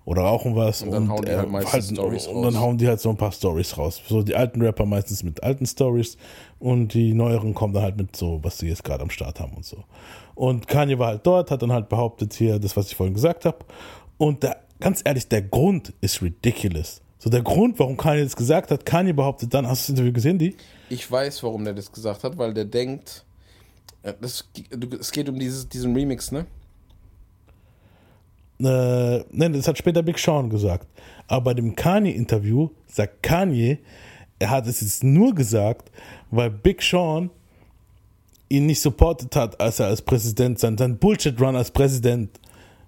[0.05, 3.01] oder rauchen was Und dann hauen die halt meistens Storys und dann hauen die halt
[3.01, 4.03] so ein paar Stories raus.
[4.07, 6.19] So die alten Rapper meistens mit alten Stories
[6.59, 9.55] und die neueren kommen dann halt mit so, was sie jetzt gerade am Start haben
[9.55, 9.85] und so.
[10.35, 13.45] Und Kanye war halt dort, hat dann halt behauptet hier das, was ich vorhin gesagt
[13.45, 13.59] habe.
[14.19, 17.01] Und der, ganz ehrlich, der Grund ist ridiculous.
[17.19, 20.13] So der Grund, warum Kanye das gesagt hat, Kanye behauptet dann, hast du das Interview
[20.13, 20.57] gesehen, die?
[20.91, 23.25] Ich weiß, warum der das gesagt hat, weil der denkt,
[24.03, 24.45] äh, es
[25.13, 26.45] geht um dieses, diesen Remix, ne?
[28.65, 30.87] Äh, nein, das hat später Big Sean gesagt.
[31.27, 33.79] Aber bei dem Kanye-Interview sagt Kanye,
[34.39, 35.91] er hat es jetzt nur gesagt,
[36.31, 37.31] weil Big Sean
[38.49, 42.39] ihn nicht supportet hat, als er als Präsident sein, sein Bullshit-Run als Präsident,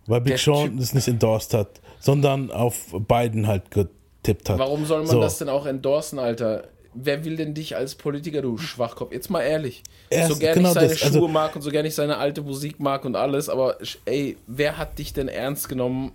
[0.06, 4.58] weil Big Der Sean Typ- das nicht endorsed hat, sondern auf Biden halt getippt hat.
[4.58, 5.20] Warum soll man So.
[5.20, 6.64] das denn auch endorsen, Alter?
[6.98, 9.12] Wer will denn dich als Politiker, du Schwachkopf?
[9.12, 9.82] Jetzt mal ehrlich.
[10.08, 12.16] Erst- so gerne genau ich seine das, Schuhe also- mag und so gerne ich seine
[12.16, 16.12] alte Musik mag und alles, aber ey, wer hat dich denn ernst genommen?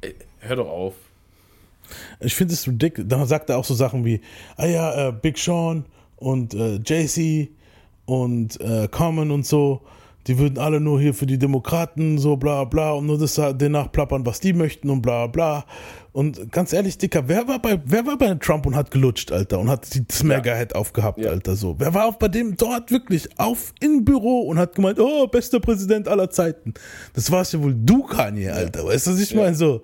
[0.00, 0.94] Ey, hör doch auf.
[2.20, 3.08] Ich finde es ridiculous.
[3.08, 4.20] Dann sagt er auch so Sachen wie,
[4.56, 5.84] ah ja, äh, Big Sean
[6.16, 7.48] und äh, Jay-Z
[8.06, 9.82] und äh, Common und so,
[10.26, 13.72] die würden alle nur hier für die Demokraten so bla bla und nur das den
[13.72, 15.64] nachplappern, was die möchten und bla bla.
[16.12, 19.58] Und ganz ehrlich, Dicker, wer war bei, wer war bei Trump und hat gelutscht, Alter,
[19.58, 21.30] und hat die Smagger-Head aufgehabt, Ja.
[21.30, 21.74] Alter, so.
[21.78, 25.58] Wer war auch bei dem dort wirklich auf im Büro und hat gemeint, oh, bester
[25.58, 26.74] Präsident aller Zeiten.
[27.14, 28.84] Das warst ja wohl du, Kanye, Alter.
[28.84, 29.54] Weißt du, was ich meine?
[29.54, 29.80] So.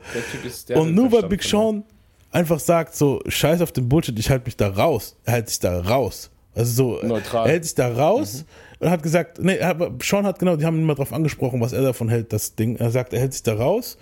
[0.74, 1.42] Und nur weil Big.
[1.42, 1.82] Sean
[2.30, 5.16] einfach sagt, so, scheiß auf den Bullshit, ich halte mich da raus.
[5.24, 6.30] Er hält sich da raus.
[6.54, 7.46] Also so, Neutral.
[7.46, 8.44] er hält sich da raus
[8.80, 11.72] und hat gesagt, nee, aber Sean hat genau, die haben ihn mal drauf angesprochen, was
[11.72, 12.76] er davon hält, das Ding.
[12.76, 13.96] Er sagt, er hält sich da raus.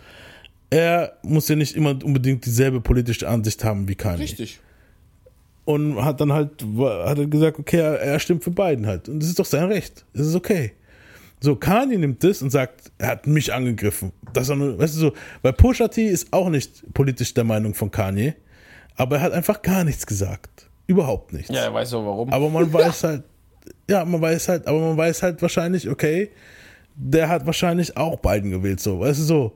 [0.70, 4.24] Er muss ja nicht immer unbedingt dieselbe politische Ansicht haben wie Kanye.
[4.24, 4.60] Richtig.
[5.64, 9.09] Und hat dann halt, hat er gesagt, okay, er, stimmt für beiden halt.
[9.09, 10.05] Und das ist doch sein Recht.
[10.12, 10.72] Das ist okay.
[11.40, 14.12] So, Kanye nimmt das und sagt, er hat mich angegriffen.
[14.32, 15.12] Das ist nur, weißt du so,
[15.43, 18.34] weil Pusha T ist auch nicht politisch der Meinung von Kanye,
[18.97, 20.68] aber er hat einfach gar nichts gesagt.
[20.86, 21.51] Überhaupt nichts.
[21.51, 22.32] Ja, er weiß auch warum.
[22.32, 23.24] Aber man weiß halt,
[23.88, 26.30] ja, man weiß halt, aber man weiß halt wahrscheinlich, okay,
[26.94, 29.52] der hat wahrscheinlich auch Biden gewählt, so, weißt du so.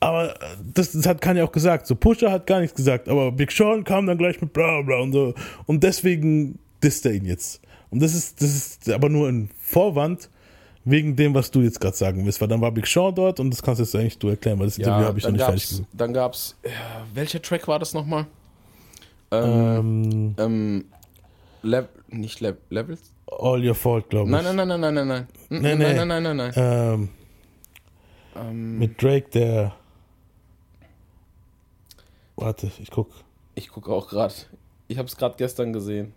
[0.00, 1.86] Aber äh, das, das hat Kanye auch gesagt.
[1.86, 4.98] So, Pusha hat gar nichts gesagt, aber Big Sean kam dann gleich mit bla bla
[5.00, 5.34] und so.
[5.66, 7.60] Und deswegen disst er ihn jetzt.
[7.90, 10.28] Und das ist, das ist aber nur ein Vorwand
[10.84, 12.40] wegen dem, was du jetzt gerade sagen willst.
[12.40, 14.78] Weil dann war Big Sean dort und das kannst jetzt eigentlich du erklären, weil das
[14.78, 15.86] Interview habe ich noch nicht fertig gesehen.
[15.92, 16.70] dann gab's, ja,
[17.14, 18.26] welcher Track war das nochmal?
[19.30, 20.84] Ähm, Ähm, ähm,
[21.62, 23.12] Le nicht Le Levels?
[23.40, 24.30] all your fault, glaube ich.
[24.32, 25.26] Nein, nein, nein, nein, nein, nein, nein.
[25.50, 25.94] Nee, nein, nee.
[25.94, 26.52] nein, nein, nein, nein.
[26.56, 27.08] Ähm,
[28.36, 29.74] Ähm, mit Drake, der.
[32.40, 33.10] Warte, ich guck.
[33.54, 34.34] ich gucke auch gerade.
[34.86, 36.12] Ich habe es gerade gestern gesehen.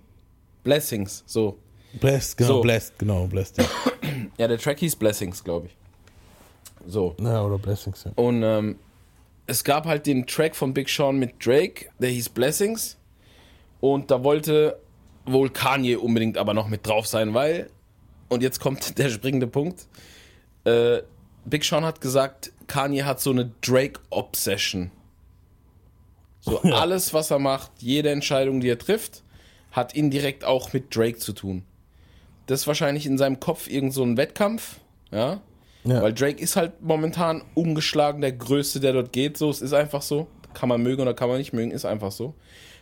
[0.64, 1.58] Blessings, so.
[2.00, 2.62] Blessed, genau, So.
[2.62, 3.58] Blessed, genau, Blessed.
[3.58, 3.66] Ja.
[4.38, 5.78] Ja, der Track hieß Blessings, glaube ich.
[6.88, 7.16] So.
[7.20, 8.12] ja, oder Blessings, ja.
[8.16, 8.80] Und ähm,
[9.46, 12.98] es gab halt den Track von Big Sean mit Drake, der hieß Blessings.
[13.82, 14.80] Und da wollte
[15.26, 17.70] wohl Kanye unbedingt aber noch mit drauf sein, weil,
[18.30, 19.88] und jetzt kommt der springende Punkt,
[20.64, 21.02] äh,
[21.46, 24.92] Big Sean hat gesagt, Kanye hat so eine Drake-Obsession.
[26.42, 26.76] So Ja.
[26.76, 29.24] alles, was er macht, jede Entscheidung, die er trifft,
[29.72, 31.64] hat indirekt auch mit Drake zu tun.
[32.48, 34.80] Das ist wahrscheinlich in seinem Kopf irgend so ein Wettkampf,
[35.12, 35.42] ja.
[35.84, 36.02] Ja.
[36.02, 39.38] Weil Drake ist halt momentan ungeschlagen der Größte, der dort geht.
[39.38, 40.28] So, es ist einfach so.
[40.54, 42.36] Kann man mögen oder kann man nicht mögen, ist einfach so.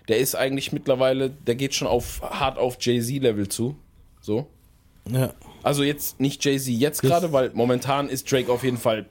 [0.09, 3.75] Der ist eigentlich mittlerweile, der geht schon auf hart auf Jay-Z-Level zu.
[4.19, 4.47] So.
[5.09, 5.33] ja.
[5.63, 9.05] Also jetzt nicht Jay-Z jetzt gerade, weil momentan ist Drake auf jeden Fall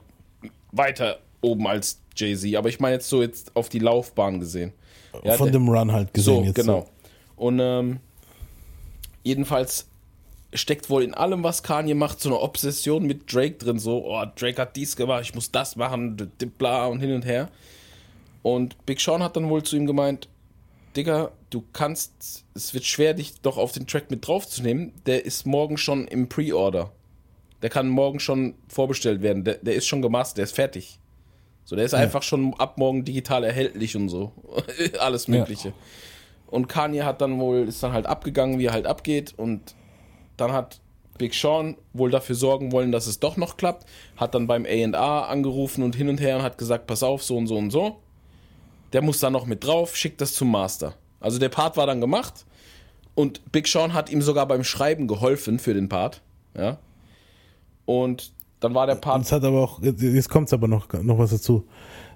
[0.71, 2.55] weiter oben als Jay-Z.
[2.55, 4.73] Aber ich meine jetzt so jetzt auf die Laufbahn gesehen.
[5.23, 6.55] Ja, Von der- dem Run halt gesehen so, jetzt.
[6.55, 6.87] genau.
[7.35, 7.99] Und ähm,
[9.23, 9.87] jedenfalls
[10.53, 13.79] steckt wohl in allem, was Kanye macht, so eine Obsession mit Drake drin.
[13.79, 16.17] So, oh, Drake hat dies gemacht, ich muss das machen,
[16.57, 17.49] bla und hin und her.
[18.41, 20.27] Und Big Sean hat dann wohl zu ihm gemeint,
[20.95, 24.91] Digga, du kannst, es wird schwer, dich doch auf den Track mit draufzunehmen.
[25.05, 26.91] Der ist morgen schon im Pre-Order.
[27.61, 29.43] Der kann morgen schon vorbestellt werden.
[29.43, 30.99] Der, der ist schon gemastert, der ist fertig.
[31.65, 34.31] So, der ist einfach schon ab morgen digital erhältlich und so.
[34.99, 35.73] Alles Mögliche.
[36.47, 39.33] Und Kanye hat dann wohl, ist dann halt abgegangen, wie er halt abgeht.
[39.37, 39.75] Und
[40.37, 40.79] dann hat
[41.19, 43.85] Big Sean wohl dafür sorgen wollen, dass es doch noch klappt.
[44.17, 47.37] Hat dann beim A&A angerufen und hin und her und hat gesagt, pass auf, so
[47.37, 47.99] und so und so.
[48.93, 50.95] Der muss da noch mit drauf, schickt das zum Master.
[51.19, 52.45] Also der Part war dann gemacht.
[53.13, 56.21] Und Big Sean hat ihm sogar beim Schreiben geholfen für den Part.
[56.57, 56.79] Ja.
[57.85, 61.31] Und dann war der Part Es hat aber auch, jetzt kommt aber noch, noch was
[61.31, 61.65] dazu.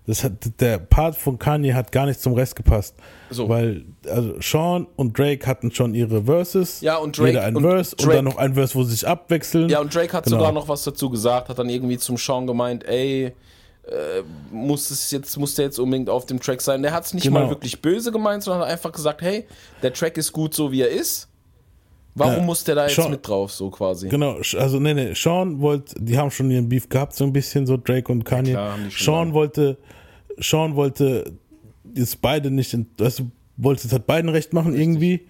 [0.06, 2.96] Das hat, der Part von Kanye hat gar nicht zum Rest gepasst.
[3.30, 3.48] So.
[3.48, 6.82] Weil also Sean und Drake hatten schon ihre Verses.
[6.82, 8.92] Ja, und Drake- Jeder ein und Verse und Drake- dann noch ein Verse, wo sie
[8.92, 9.70] sich abwechseln.
[9.70, 10.38] Ja, und Drake hat Genau.
[10.40, 15.10] sogar noch was dazu gesagt, hat dann irgendwie zum Sean gemeint, ey, äh, muss es
[15.12, 16.82] jetzt, muss der jetzt unbedingt auf dem Track sein.
[16.84, 17.40] Der hat es nicht Genau.
[17.42, 19.46] mal wirklich böse gemeint, sondern hat einfach gesagt, hey,
[19.82, 21.30] der Track ist gut so wie er ist.
[22.16, 22.42] Warum Ja.
[22.44, 24.08] muss der da jetzt Sean- mit drauf, so quasi?
[24.08, 27.66] Genau, also nee, nee, Sean wollte, die haben schon ihren Beef gehabt, so ein bisschen,
[27.66, 28.52] so Drake und Kanye.
[28.52, 29.34] klar, haben die schon Sean lange.
[29.34, 29.78] wollte,
[30.38, 31.32] Sean wollte
[31.96, 35.22] jetzt beide nicht, in- weißt du, wollte es halt beiden recht machen irgendwie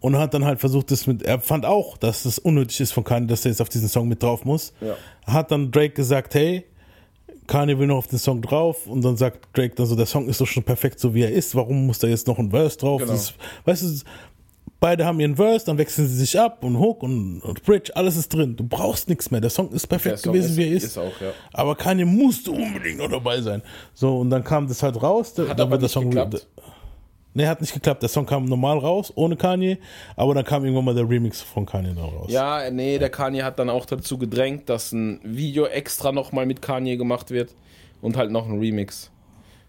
[0.00, 3.04] und hat dann halt versucht, das mit, er fand auch, dass es unnötig ist von
[3.04, 4.72] Kanye, dass er jetzt auf diesen Song mit drauf muss.
[4.80, 4.94] Ja.
[5.26, 6.64] Hat dann Drake gesagt, hey,
[7.46, 10.26] Kanye will noch auf den Song drauf und dann sagt Drake dann so, der Song
[10.28, 12.76] ist doch schon perfekt so wie er ist, warum muss da jetzt noch ein Verse
[12.76, 13.00] drauf?
[13.00, 13.12] Genau.
[13.12, 13.34] Das,
[13.64, 14.04] weißt du,
[14.80, 18.16] beide haben ihren Verse, dann wechseln sie sich ab und Hook und, und Bridge, alles
[18.16, 18.56] ist drin.
[18.56, 19.40] Du brauchst nichts mehr.
[19.40, 20.84] Der Song ist perfekt Song gewesen, ist- wie er ist.
[20.84, 21.32] ist auch, ja.
[21.52, 23.62] Aber Kanye musste unbedingt noch dabei sein.
[23.94, 25.34] So, und dann kam das halt raus.
[25.34, 26.46] Da, Hat da aber der Song geklappt.
[27.34, 28.00] Nee, hat nicht geklappt.
[28.00, 29.76] Der Song kam normal raus, ohne Kanye,
[30.16, 32.28] aber dann kam irgendwann mal der Remix von Kanye da raus.
[32.30, 36.62] Ja, nee, der Kanye hat dann auch dazu gedrängt, dass ein Video extra nochmal mit
[36.62, 37.54] Kanye gemacht wird
[38.00, 39.10] und halt noch ein Remix.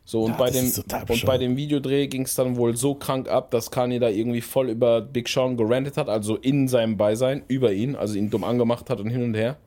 [0.07, 0.71] So, und, Ja, bei dem,
[1.09, 4.39] und bei dem Videodreh ging es dann wohl so krank ab, dass Kanye da irgendwie
[4.39, 8.45] voll über Big Sean gerantet hat, also in seinem Beisein, über ihn, also ihn dumm
[8.45, 9.57] angemacht hat und hin und her.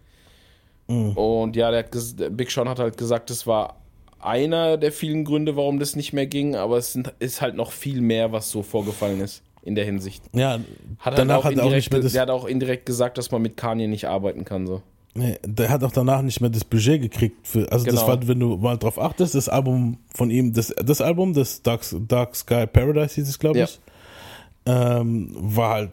[0.88, 1.10] Mhm.
[1.10, 3.76] Und ja, der, hat Big Sean hat halt gesagt, das war
[4.18, 7.70] einer der vielen Gründe, warum das nicht mehr ging, aber es sind, ist halt noch
[7.70, 10.24] viel mehr, was so vorgefallen ist in der Hinsicht.
[10.32, 10.58] Ja,
[11.00, 12.12] Hat danach halt hat er auch nicht mehr das.
[12.12, 14.66] der hat auch indirekt gesagt, dass man mit Kanye nicht arbeiten kann.
[14.66, 14.80] So.
[15.14, 17.46] Nee, der hat auch danach nicht mehr das Budget gekriegt.
[17.46, 18.06] Für, also das Genau.
[18.08, 21.82] war, wenn du mal drauf achtest, das Album von ihm, das, das Album, das Dark,
[22.06, 23.64] Dark Sky Paradise hieß es, glaube Ja.
[23.64, 23.80] ich,
[24.66, 25.92] ähm, war halt,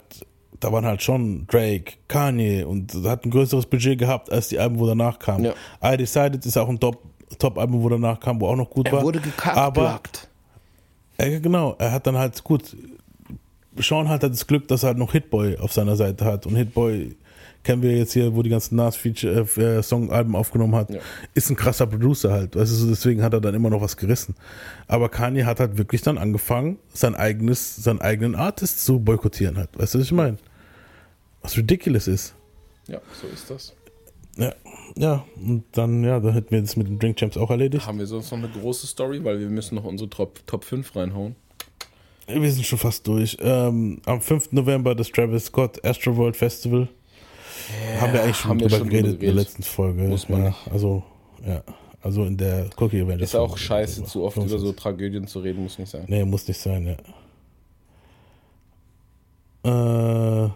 [0.60, 4.78] da waren halt schon Drake, Kanye und hat ein größeres Budget gehabt als die Alben,
[4.78, 5.46] wo danach kamen.
[5.46, 5.54] Ja.
[5.94, 7.02] I Decided ist auch ein Top,
[7.38, 9.00] Top-Album, wo danach kam, wo auch noch gut war.
[9.00, 10.28] aber gekackblackt.
[11.20, 12.76] ja, genau, er hat dann halt gut.
[13.80, 16.46] Sean hat halt das Glück, dass er halt noch Hitboy auf seiner Seite hat.
[16.46, 17.14] Und Hitboy
[17.64, 21.00] kennen wir jetzt hier, wo die ganzen Nas-Feature-Song-Alben aufgenommen hat, Ja.
[21.34, 22.56] ist ein krasser Producer halt.
[22.56, 24.34] Weißt du, deswegen hat er dann immer noch was gerissen.
[24.86, 29.70] Aber Kanye hat halt wirklich dann angefangen, sein eigenes, seinen eigenen Artist zu boykottieren halt.
[29.78, 30.38] Weißt du, was ich meine?
[31.42, 32.34] Was ridiculous ist.
[32.86, 33.74] Ja, so ist das.
[34.36, 34.54] Ja,
[34.96, 37.86] ja, und dann, ja, dann hätten wir das mit den Drink Champs auch erledigt.
[37.86, 40.94] Haben wir sonst noch eine große Story, weil wir müssen noch unsere Top, Top 5
[40.96, 41.34] reinhauen.
[42.28, 43.36] Wir sind schon fast durch.
[43.40, 44.52] Ähm, am 5.
[44.52, 46.88] November das Travis Scott Astroworld Festival.
[48.00, 50.02] Haben wir eigentlich schon haben drüber schon geredet, in der letzten Folge.
[50.02, 50.54] Muss man ja.
[50.70, 51.02] Also,
[51.46, 51.62] ja.
[52.00, 53.20] Also in der Cookie Event.
[53.20, 56.04] Ist auch scheiße, zu oft über so Tragödien zu reden, muss nicht sein.
[56.06, 56.96] Nee, muss nicht sein, ja.
[60.44, 60.50] Äh,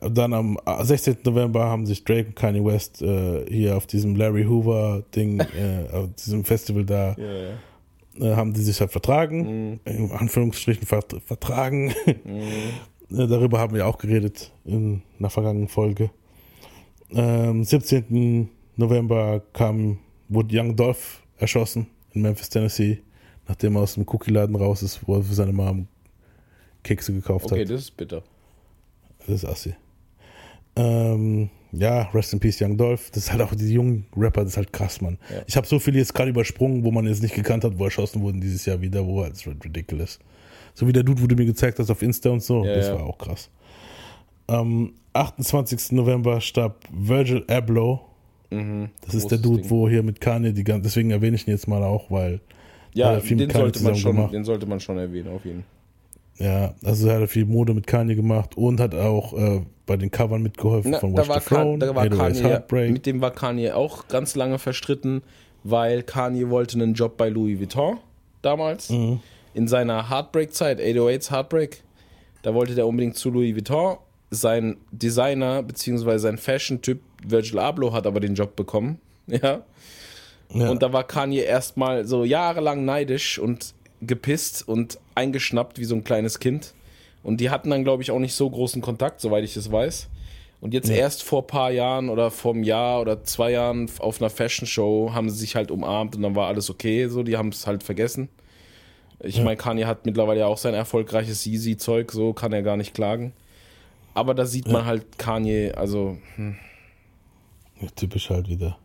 [0.00, 1.18] dann am 16.
[1.24, 5.86] November haben sich Drake und Kanye West äh, hier auf diesem Larry Hoover Ding, äh,
[5.92, 7.52] auf diesem Festival da, Ja, ja.
[8.32, 11.92] äh, haben die sich halt vertragen, in Anführungsstrichen vert vertragen.
[13.12, 16.10] Äh, Darüber haben wir auch geredet in einer vergangenen Folge.
[17.10, 18.48] Ähm, 17.
[18.76, 19.98] November kam,
[20.28, 23.02] wurde Young Dolph erschossen in Memphis, Tennessee,
[23.48, 25.88] nachdem er aus dem Cookie-Laden raus ist, wo er für seine Mom
[26.82, 27.70] Kekse gekauft Okay, hat.
[27.70, 28.22] das ist bitter.
[29.20, 29.74] Das ist assi.
[30.74, 33.10] Ähm, ja, Rest in Peace Young Dolph.
[33.10, 35.18] Das ist halt auch die jungen Rapper, das ist halt krass, Mann.
[35.30, 35.42] Ja.
[35.46, 38.22] Ich habe so viele jetzt gerade übersprungen, wo man jetzt nicht gekannt hat, wo erschossen
[38.22, 40.18] wurden dieses Jahr wieder, wo halt, ridiculous.
[40.74, 42.88] So wie der Dude, wo du mir gezeigt hast auf Insta und so, Ja, das
[42.88, 42.94] ja.
[42.94, 43.50] war auch krass.
[44.46, 45.92] Am 28.
[45.92, 48.00] November starb Virgil Abloh.
[48.50, 48.88] Mhm.
[49.04, 49.70] Das ist der Dude, Ding.
[49.70, 52.40] wo hier mit Kanye, die ganze, deswegen erwähne ich ihn jetzt mal auch, weil
[52.94, 54.32] Ja, er viel mit den Kanye sollte, man schon, gemacht.
[54.34, 56.46] den sollte man schon erwähnen, auf jeden Fall.
[56.46, 60.10] Ja, also er hat viel Mode mit Kanye gemacht und hat auch äh, bei den
[60.10, 63.20] Covern mitgeholfen Na, von da Watch war, the Throne, da war 808s Kanye, mit dem
[63.20, 65.22] war Kanye auch ganz lange verstritten,
[65.62, 67.98] weil Kanye wollte einen Job bei Louis Vuitton
[68.40, 68.90] damals.
[68.90, 69.20] Mhm.
[69.54, 71.82] In seiner Heartbreak-Zeit, 808s Heartbreak,
[72.42, 73.98] da wollte der unbedingt zu Louis Vuitton.
[74.30, 76.16] Sein Designer bzw.
[76.18, 78.98] sein Fashion-Typ Virgil Abloh hat aber den Job bekommen.
[79.28, 79.62] Ja.
[80.52, 80.68] Ja.
[80.68, 83.72] Und da war Kanye erstmal so jahrelang neidisch und
[84.02, 86.74] gepisst und eingeschnappt wie so ein kleines Kind.
[87.22, 90.08] Und die hatten dann, glaube ich, auch nicht so großen Kontakt, soweit ich es weiß.
[90.60, 90.96] Und jetzt Ja.
[90.96, 94.66] erst vor ein paar Jahren oder vor einem Jahr oder zwei Jahren auf einer Fashion
[94.66, 97.06] Show haben sie sich halt umarmt und dann war alles okay.
[97.08, 98.28] So, die haben es halt vergessen.
[99.22, 99.44] Ich Ja.
[99.44, 103.32] meine, Kanye hat mittlerweile ja auch sein erfolgreiches Yeezy-Zeug, so kann er gar nicht klagen.
[104.14, 106.18] Aber da sieht man halt Kanye, also
[107.80, 108.78] Ja, typisch halt wieder.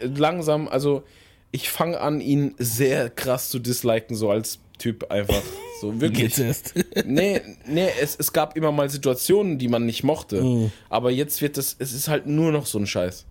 [0.00, 1.02] langsam, also
[1.50, 5.42] ich fange an, ihn sehr krass zu disliken, so als Typ einfach.
[5.80, 6.36] So wirklich.
[6.38, 6.74] erst?
[7.06, 10.42] Nee, nee, es, es gab immer mal Situationen, die man nicht mochte.
[10.42, 10.72] Mhm.
[10.88, 13.24] Aber jetzt wird das, es ist halt nur noch so ein Scheiß.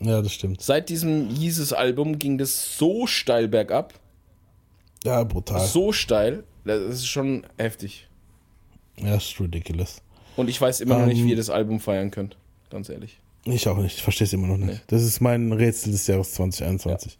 [0.00, 0.60] ja, das stimmt.
[0.62, 3.94] Seit diesem Jesus-Album ging das so steil bergab.
[5.06, 5.60] Ja, brutal.
[5.66, 6.44] So steil.
[6.64, 8.08] Das ist schon heftig.
[8.98, 10.02] Ja, das ist ridiculous.
[10.36, 11.26] Und ich weiß immer noch nicht, Ähm.
[11.26, 12.36] wie ihr das Album feiern könnt.
[12.70, 13.18] Ganz ehrlich.
[13.44, 13.96] Ich auch nicht.
[13.96, 14.68] Ich verstehe es immer noch nicht.
[14.74, 14.80] Nee.
[14.88, 17.16] Das ist mein Rätsel des Jahres 2021.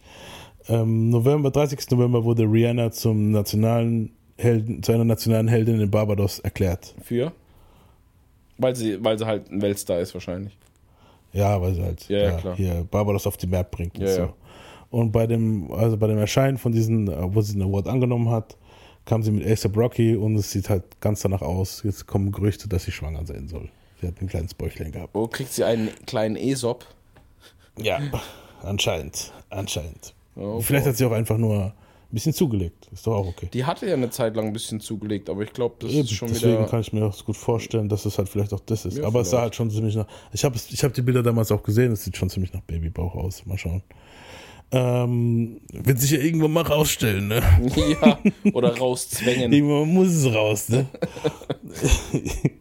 [0.68, 1.88] Ähm, November, 30.
[1.92, 6.94] November wurde Rihanna zum nationalen Helden, zu einer nationalen Heldin in Barbados erklärt.
[7.02, 7.32] Für?
[8.58, 10.56] Weil sie, weil sie halt ein Weltstar ist, wahrscheinlich.
[11.32, 12.56] Ja, weil sie halt Ja, ja, klar.
[12.56, 13.96] hier Barbados auf die Map bringt.
[13.98, 14.34] Und, Ja, so.
[14.96, 18.30] Und bei dem, also bei dem Erscheinen von diesen, äh, wo sie den Award angenommen
[18.30, 18.56] hat,
[19.04, 21.82] kam sie mit ASAP Rocky und es sieht halt ganz danach aus.
[21.84, 23.68] Jetzt kommen Gerüchte, dass sie schwanger sein soll.
[24.00, 25.14] Sie hat ein kleines Bäuchlein gehabt.
[25.14, 26.86] Wo kriegt sie einen kleinen Esop?
[27.78, 28.00] Ja,
[28.62, 29.32] anscheinend.
[29.50, 30.14] Anscheinend.
[30.34, 31.72] Oh, Vielleicht hat sie auch einfach nur ein
[32.10, 32.88] bisschen zugelegt.
[32.90, 33.48] Ist doch auch okay.
[33.52, 36.12] Die hatte ja eine Zeit lang ein bisschen zugelegt, aber ich glaube, das Eben, ist
[36.12, 36.66] schon deswegen wieder.
[36.68, 38.96] kann ich mir auch gut vorstellen, dass es halt vielleicht auch das ist.
[38.96, 40.06] Ja, Aber es sah halt schon ziemlich nach.
[40.32, 43.14] Ich habe ich hab die Bilder damals auch gesehen, es sieht schon ziemlich nach Babybauch
[43.14, 43.44] aus.
[43.44, 43.82] Mal schauen.
[44.72, 47.40] Ähm, wird sich ja irgendwann mal rausstellen, ne?
[48.02, 48.18] ja,
[48.52, 49.52] oder rauszwängen.
[49.52, 50.86] Irgendwann muss es raus, ne?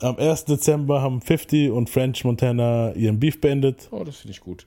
[0.00, 0.46] Am 1.
[0.46, 3.88] Dezember haben 50 und French Montana ihren Beef beendet.
[3.92, 4.66] Oh, das finde ich gut.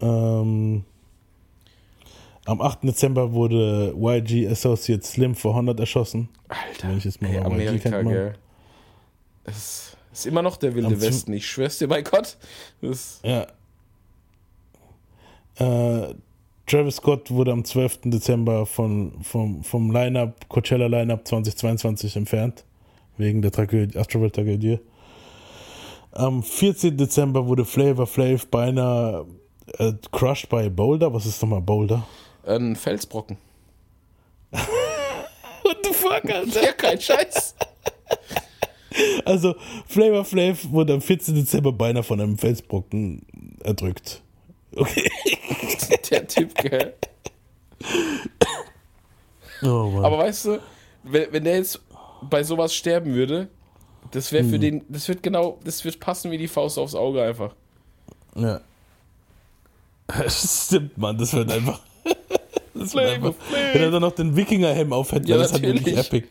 [0.00, 0.84] Ähm,
[2.46, 2.82] am 8.
[2.82, 6.28] Dezember wurde YG Associate Slim vor 100 erschossen.
[6.48, 8.12] Alter, Wenn ich jetzt mal ey, mal YG Amerika, kennt man.
[8.14, 8.34] gell.
[9.44, 12.36] Es ist immer noch der wilde Westen, ich schwör's dir bei Gott.
[12.80, 13.46] Das, Ja.
[15.56, 16.14] Äh,
[16.66, 18.00] Travis Scott wurde am 12.
[18.04, 22.64] Dezember von, vom, vom Line-Up, Coachella Line-Up 2022 entfernt.
[23.16, 24.80] Wegen der Tragödie, Astroworld-Tragödie.
[26.12, 26.96] Am 14.
[26.96, 29.26] Dezember wurde Flavor Flav beinahe
[29.78, 31.12] äh, crushed by Boulder.
[31.12, 32.06] Was ist nochmal Boulder?
[32.46, 33.36] ein Felsbrocken.
[34.50, 36.62] What the fuck, Alter?
[36.62, 37.54] Ja, kein Scheiß.
[39.24, 39.54] Also,
[39.86, 41.34] Flavor Flav wurde am 14.
[41.34, 43.22] Dezember beinahe von einem Felsbrocken
[43.62, 44.22] erdrückt.
[44.76, 45.10] Okay.
[46.10, 46.94] Der Typ, gell.
[49.62, 50.04] Oh Mann.
[50.04, 50.60] Aber weißt du,
[51.04, 51.80] wenn, wenn der jetzt
[52.22, 53.48] bei sowas sterben würde,
[54.10, 54.50] das wäre Hm.
[54.50, 57.54] für den, das wird genau, das wird passen wie die Faust aufs Auge einfach.
[58.36, 58.60] Ja.
[60.28, 61.80] Stimmt, Mann, das wird einfach.
[62.76, 63.34] Das wird einfach
[63.72, 66.26] wenn er dann noch den Wikingerhelm aufhält, Ja, das hat wirklich epic.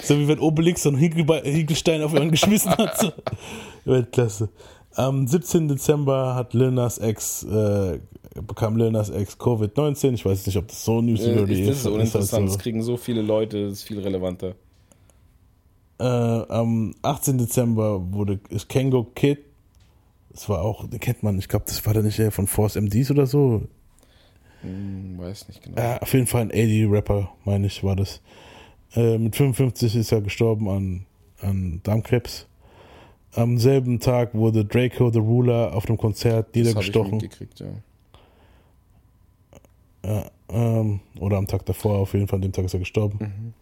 [0.00, 2.98] So wie wenn Obelix so einen Hinkelstein auf ihn geschmissen hat.
[2.98, 3.12] So.
[3.84, 4.48] Weltklasse.
[4.94, 5.68] Am 17.
[5.68, 8.00] Dezember hat Lil Nas X, äh,
[8.40, 10.14] bekam Lil Nas X Covid-19.
[10.14, 12.54] Ich weiß nicht, ob das so Äh, newsworthy das ist uninteressant, so.
[12.54, 14.54] das kriegen so viele Leute, das ist viel relevanter.
[16.00, 17.38] Äh, am 18.
[17.38, 19.38] Dezember wurde ist Kango Kid.
[20.30, 22.76] Das war auch, den kennt man, ich glaube, das war der nicht der von Force
[22.76, 23.62] MDs oder so.
[24.62, 25.80] Hm, weiß nicht genau.
[25.80, 28.20] Ja, auf jeden Fall ein 80-Rapper, meine ich, war das.
[28.94, 31.06] Äh, mit 55 ist er gestorben an,
[31.40, 32.46] an Darmkrebs.
[33.34, 37.20] Am selben Tag wurde Draco the Ruler auf einem Konzert niedergestochen.
[37.56, 37.66] ja.
[40.04, 43.18] Ja, ähm, oder am Tag davor, auf jeden Fall, an dem Tag ist er gestorben.
[43.20, 43.54] Mhm.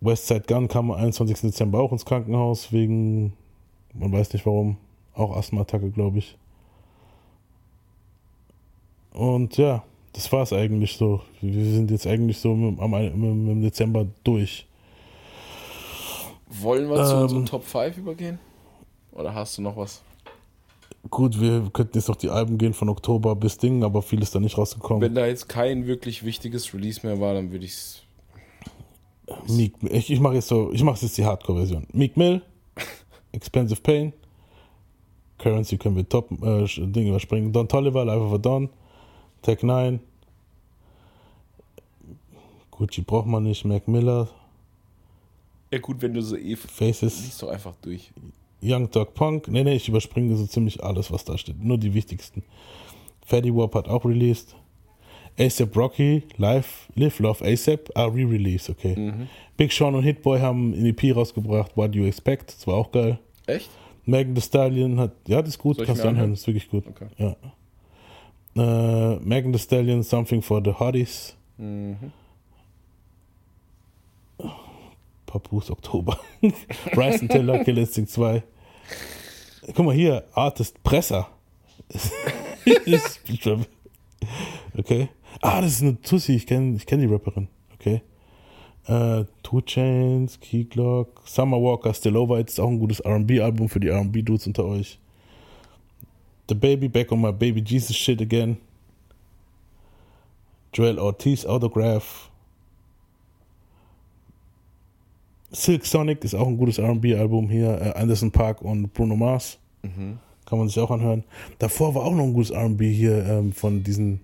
[0.00, 1.40] Westside Gun kam am 21.
[1.40, 3.32] Dezember auch ins Krankenhaus wegen,
[3.94, 4.76] man weiß nicht warum,
[5.14, 6.36] auch Asthma-Attacke, glaube ich.
[9.12, 9.82] Und ja,
[10.16, 11.20] das war es eigentlich so.
[11.42, 14.66] Wir sind jetzt eigentlich so mit, am, mit, dem Dezember durch.
[16.48, 17.22] Wollen wir zu Ähm.
[17.22, 18.38] unseren Top 5 übergehen?
[19.12, 20.02] Oder hast du noch was?
[21.10, 24.34] Gut, wir könnten jetzt noch die Alben gehen von Oktober bis Ding, aber viel ist
[24.34, 25.02] da nicht rausgekommen.
[25.02, 28.02] Wenn da jetzt kein wirklich wichtiges Release mehr war, dann würde ich es.
[29.48, 31.88] Meek, ich, ich mache jetzt so, ich mache jetzt die Hardcore-Version.
[31.92, 32.40] Meek Mill,
[33.32, 34.14] Expensive Pain,
[35.38, 37.52] Currency können wir top äh, Ding überspringen.
[37.52, 38.70] Don Tolliver, Life of a Don,
[39.46, 40.00] Tech 9,
[42.72, 44.28] Gucci braucht man nicht, Mac Miller,
[45.70, 46.56] Ja, gut, wenn du so eh.
[46.56, 48.10] Faces, Liest doch einfach durch.
[48.60, 49.46] Young Dog Punk.
[49.46, 51.62] Nee, nee, ich überspringe so ziemlich alles, was da steht.
[51.62, 52.42] Nur die wichtigsten.
[53.24, 54.56] Fatty Wap hat auch released.
[55.38, 59.12] ASAP Rocky, Live, Live Love ASAP, ah, Re-Release, okay.
[59.56, 62.90] Big Sean und Hitboy haben ein EP rausgebracht, What Do You Expect, das war auch
[62.90, 63.20] geil.
[63.46, 63.70] Echt?
[64.06, 66.30] Megan Thee Stallion hat, ja, das ist gut, Soll kannst du anhören?
[66.30, 66.84] das ist wirklich gut.
[66.88, 67.06] Okay.
[67.18, 67.36] Ja.
[68.56, 71.34] Äh, Megan Thee Stallion, Something for the Hotties.
[71.58, 72.12] Mhm.
[75.26, 76.18] Papus Oktober.
[76.94, 78.42] Bryson Tiller, Kill Instinct 2.
[79.74, 81.28] Guck mal hier, Artist Presser.
[84.78, 85.08] Okay.
[85.40, 87.48] Ah, das ist eine Tussi, ich kenne ich kenn die Rapperin.
[87.74, 88.02] Okay.
[88.86, 93.80] Äh, Two Chains, Key Glock, Summer Walker, Still Over, ist auch ein gutes RB-Album für
[93.80, 94.98] die RB-Dudes unter euch.
[96.48, 98.58] The Baby, Back on My Baby Jesus Shit Again.
[100.72, 102.30] Joel Ortiz, Autograph.
[105.50, 107.80] Silk Sonic ist auch ein gutes RB-Album hier.
[107.80, 109.58] Äh, Anderson Park und Bruno Mars.
[110.44, 111.24] Kann man sich auch anhören.
[111.58, 114.20] Davor war auch noch ein gutes RB hier ähm, von diesen.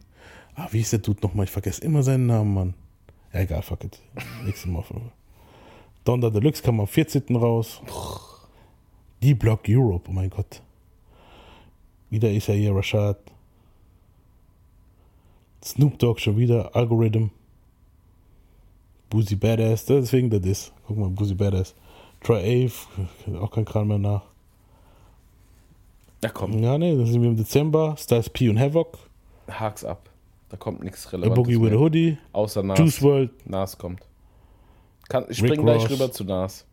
[0.55, 1.45] Ah, wie hieß der Dude nochmal?
[1.45, 2.75] Ich vergesse immer seinen Namen, Mann.
[3.33, 3.99] Ja, egal, fuck it.
[4.45, 4.85] Nächstes Mal.
[6.05, 7.35] Donda Deluxe kam am 14.
[7.37, 7.81] raus.
[9.23, 10.61] Die Block Europe, oh mein Gott.
[12.13, 13.17] Wieder Isaiah Rashad.
[15.65, 16.77] Snoop Dogg schon wieder.
[16.77, 17.31] Algorithm.
[19.09, 19.87] Boozy Badass.
[19.87, 20.73] Deswegen der Diss.
[20.87, 21.75] Guck mal, Boozy Badass.
[22.21, 23.39] Troy Ave.
[23.41, 24.23] Auch kein Kran mehr nach.
[26.23, 27.97] Ja, komm, Ja, nee, dann sind wir im Dezember.
[27.99, 28.99] Styles P und Havoc.
[29.49, 30.11] hak's ab.
[30.51, 31.43] Da kommt nichts A Relevantes.
[31.43, 31.77] Boogie with a.
[31.77, 32.19] Hoodie.
[32.33, 32.79] Außer Nas.
[32.79, 33.31] Juice World.
[33.49, 34.01] Nas kommt.
[35.09, 35.91] Kann, ich Rick spring gleich Ross.
[35.91, 36.67] rüber zu Nas.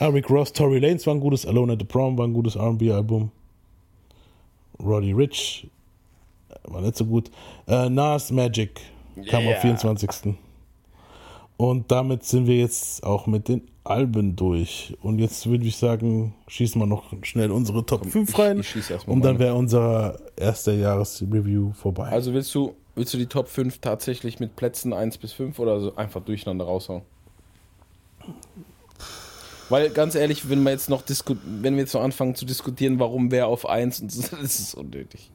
[0.00, 1.46] Ah, Rick Ross, Tory Lanez war ein gutes.
[1.46, 3.30] Alone at the Prom war ein gutes R&B-Album.
[4.84, 5.68] Roddy Rich
[6.64, 7.30] war nicht so gut.
[7.66, 8.80] Äh, Nas Magic
[9.28, 9.54] kam Yeah.
[9.56, 10.34] am 24.
[11.56, 14.96] Und damit sind wir jetzt auch mit den Alben durch.
[15.02, 18.60] Und jetzt würde ich sagen, schießen wir noch schnell unsere Top 5 ich- rein.
[18.60, 22.08] ich mal und dann wäre unser erster Jahresreview vorbei.
[22.08, 25.80] Also willst du, willst du die Top 5 tatsächlich mit Plätzen 1 bis 5 oder
[25.80, 27.02] so einfach durcheinander raushauen?
[29.74, 33.30] Weil ganz ehrlich, wenn wir jetzt noch wenn wir jetzt noch anfangen zu diskutieren, warum
[33.30, 35.30] wer auf 1 und so, das ist unnötig.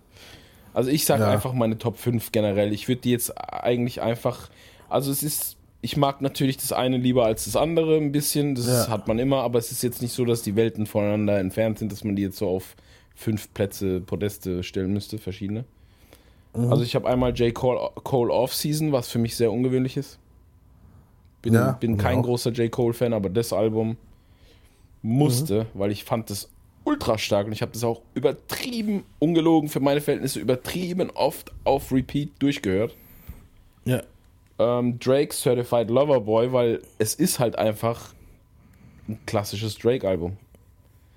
[0.73, 1.29] Also ich sage Ja.
[1.31, 2.71] einfach meine Top 5 generell.
[2.73, 4.49] Ich würde die jetzt eigentlich einfach,
[4.87, 8.67] also es ist, ich mag natürlich das eine lieber als das andere ein bisschen, das
[8.67, 8.87] Ja.
[8.87, 11.91] hat man immer, aber es ist jetzt nicht so, dass die Welten voneinander entfernt sind,
[11.91, 12.75] dass man die jetzt so auf
[13.15, 15.65] fünf Plätze, Podeste stellen müsste, verschiedene.
[16.55, 16.71] Mhm.
[16.71, 17.53] Also ich habe einmal J.
[17.53, 20.17] Cole, Cole Off-Season, was für mich sehr ungewöhnlich ist.
[21.41, 22.23] Bin, Ja, bin kein auch.
[22.23, 22.69] großer J.
[22.71, 23.97] Cole-Fan, aber das Album
[25.01, 25.79] musste, Mhm.
[25.79, 26.49] weil ich fand das
[26.83, 31.91] ultra stark und ich habe das auch übertrieben, ungelogen für meine Verhältnisse, übertrieben oft auf
[31.91, 32.95] Repeat durchgehört.
[33.85, 34.01] ja.
[34.61, 38.13] Ähm, Drake Certified Lover Boy, weil es ist halt einfach
[39.07, 40.35] ein klassisches Drake-Album.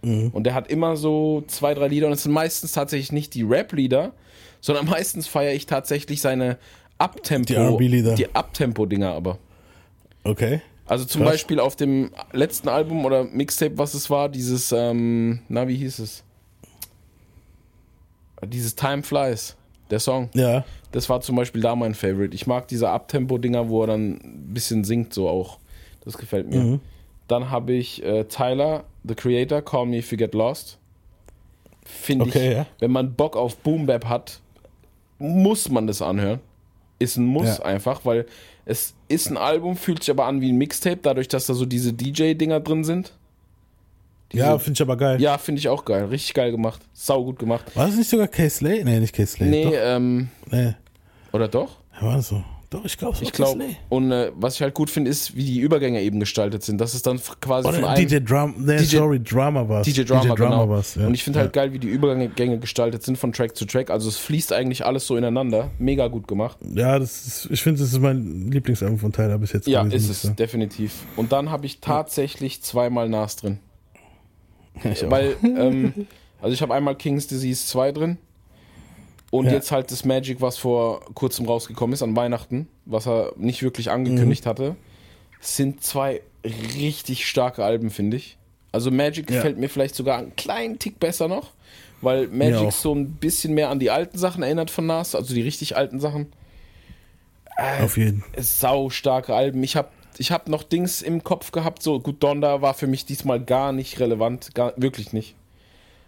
[0.02, 0.28] Mhm.
[0.32, 3.42] Und der hat immer so zwei, drei Lieder und es sind meistens tatsächlich nicht die
[3.42, 4.12] Rap-Lieder,
[4.60, 6.56] sondern meistens feiere ich tatsächlich seine
[6.98, 8.14] Abtempo, Die R&B-Lieder.
[8.14, 9.38] die Abtempo-Dinger aber.
[10.22, 10.62] Okay.
[10.86, 11.32] Also zum Krass.
[11.32, 16.00] Beispiel auf dem letzten Album oder Mixtape, was es war, dieses, ähm, na, wie hieß
[16.00, 16.24] es?
[18.44, 19.56] Dieses Time Flies,
[19.90, 20.28] der Song.
[20.34, 20.64] Ja.
[20.90, 22.34] Das war zum Beispiel da mein Favorite.
[22.34, 25.58] Ich mag diese Abtempo-Dinger, wo er dann ein bisschen singt, so auch.
[26.04, 26.60] Das gefällt mir.
[26.60, 26.80] Mhm.
[27.28, 30.78] Dann habe ich äh, Tyler, The Creator, Call Me If You Get Lost.
[31.84, 32.66] Finde Okay, ich, ja.
[32.80, 34.40] wenn man Bock auf Boom Bap hat,
[35.18, 36.40] muss man das anhören.
[36.98, 37.64] Ist ein Muss Ja.
[37.64, 38.26] einfach, weil
[38.64, 41.66] es ist ein Album, fühlt sich aber an wie ein Mixtape, dadurch, dass da so
[41.66, 43.12] diese DJ-Dinger drin sind.
[44.32, 45.20] Diese- Ja, finde ich aber geil.
[45.20, 46.06] ja, finde ich auch geil.
[46.06, 46.80] Richtig geil gemacht.
[46.94, 47.74] Sau gut gemacht.
[47.76, 48.82] War das nicht sogar Case Slay?
[48.84, 49.48] Nee, nicht Case Slay.
[49.48, 49.72] Nee, Doch.
[49.76, 50.74] ähm, Nee.
[51.32, 51.76] oder doch?
[52.00, 52.42] War das so?
[52.72, 55.60] Doch, ich glaube, Ich glaube, und äh, was ich halt gut finde, ist, wie die
[55.60, 56.80] Übergänge eben gestaltet sind.
[56.80, 59.86] Das ist dann quasi von Oder einem DJ Drum, nee, DJ sorry, Drama war's.
[59.86, 60.68] DJ Drama, genau.
[60.70, 61.06] war's, ja.
[61.06, 63.90] Und ich finde halt geil, wie die Übergänge gestaltet sind von Track zu Track.
[63.90, 65.70] Also es fließt eigentlich alles so ineinander.
[65.78, 66.56] Mega gut gemacht.
[66.74, 69.68] Ja, das ist, ich finde, das ist mein Lieblingsalbum von Tyler bis jetzt.
[69.68, 71.04] Ja, gewesen, ist es, definitiv.
[71.16, 73.58] Und dann habe ich tatsächlich zweimal Nas drin.
[74.82, 75.08] Ich.
[75.10, 76.06] Weil, ähm,
[76.40, 78.18] also ich habe einmal King's Disease 2 drin.
[79.32, 79.52] Und Ja.
[79.52, 83.90] jetzt halt das Magic, was vor kurzem rausgekommen ist an Weihnachten, was er nicht wirklich
[83.90, 84.76] angekündigt hatte.
[85.40, 86.20] sind zwei
[86.78, 88.36] richtig starke Alben, finde ich.
[88.70, 89.36] Also Magic Ja.
[89.36, 91.50] gefällt mir vielleicht sogar einen kleinen Tick besser noch,
[92.00, 95.42] weil Magic so ein bisschen mehr an die alten Sachen erinnert von Nas, also die
[95.42, 96.30] richtig alten Sachen.
[97.82, 98.22] Auf jeden.
[98.38, 99.62] Sau starke Alben.
[99.64, 99.88] Ich habe
[100.18, 103.72] ich hab noch Dings im Kopf gehabt, so gut, Donda war für mich diesmal gar
[103.72, 105.34] nicht relevant, gar, wirklich nicht.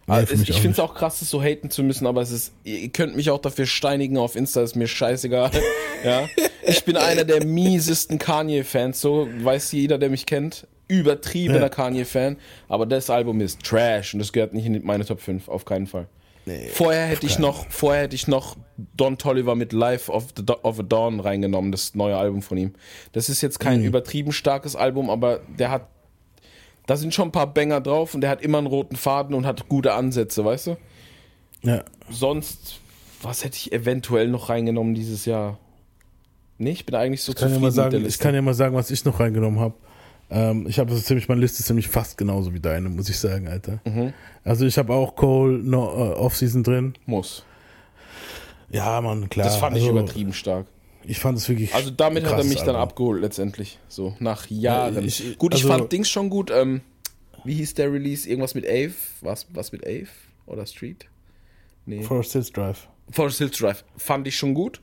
[0.06, 2.52] Nee, Also ich finde es auch krass, das so haten zu müssen, aber es ist,
[2.64, 5.50] ihr könnt mich auch dafür steinigen auf Insta, ist mir scheißegal.
[6.04, 6.28] ja.
[6.66, 10.66] Ich bin einer der miesesten Kanye-Fans, so weiß jeder, der mich kennt.
[10.88, 11.68] Übertriebener Ja.
[11.70, 12.36] Kanye-Fan,
[12.68, 15.86] aber das Album ist Trash und das gehört nicht in meine Top 5, auf keinen
[15.86, 16.06] Fall.
[16.72, 18.56] vorher hätte ich noch, vorher hätte ich noch
[18.94, 22.74] Don Tolliver mit Life of, the, of a Dawn reingenommen, das neue Album von ihm.
[23.12, 25.88] Das ist jetzt kein übertrieben starkes Album, aber der hat,
[26.86, 29.46] da sind schon ein paar Banger drauf und der hat immer einen roten Faden und
[29.46, 30.76] hat gute Ansätze, weißt du?
[31.62, 31.82] Ja.
[32.10, 32.80] Sonst,
[33.22, 35.58] was hätte ich eventuell noch reingenommen dieses Jahr?
[36.58, 38.22] Nee, ich bin eigentlich so Ich kann, ja zufrieden mal mit der sagen, ich Liste.
[38.22, 39.74] kann ja mal sagen, was ich noch reingenommen habe.
[40.30, 43.18] Ähm, ich habe so ziemlich, meine Liste ist ziemlich fast genauso wie deine, muss ich
[43.18, 43.80] sagen, Alter.
[43.84, 44.12] Mhm.
[44.44, 46.94] Also ich habe auch Cole no, äh, Offseason drin.
[47.06, 47.44] Muss.
[48.70, 49.46] Ja, Mann, klar.
[49.46, 50.66] Das fand ich also, übertrieben stark.
[51.06, 51.74] Ich fand es wirklich.
[51.74, 52.82] Also damit hat er mich dann Album.
[52.82, 53.78] abgeholt letztendlich.
[53.88, 54.94] So, nach Jahren.
[54.94, 56.50] Ja, ich- gut, ich also- fand Dings schon gut.
[56.50, 56.80] Ähm,
[57.44, 58.28] wie hieß der Release?
[58.28, 58.92] Irgendwas mit Ave?
[59.20, 60.08] Was, was mit Ave?
[60.46, 61.06] Oder Street?
[61.86, 62.02] Nee.
[62.02, 62.88] Forest Hills Drive.
[63.10, 63.84] Forest Hills Drive.
[63.96, 64.80] Fand ich schon gut.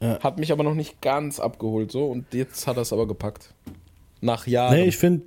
[0.00, 0.20] Ja.
[0.20, 2.06] Hat mich aber noch nicht ganz abgeholt so.
[2.06, 3.52] Und jetzt hat er es aber gepackt.
[4.20, 4.74] Nach Jahren.
[4.76, 5.22] Nee, ich finde,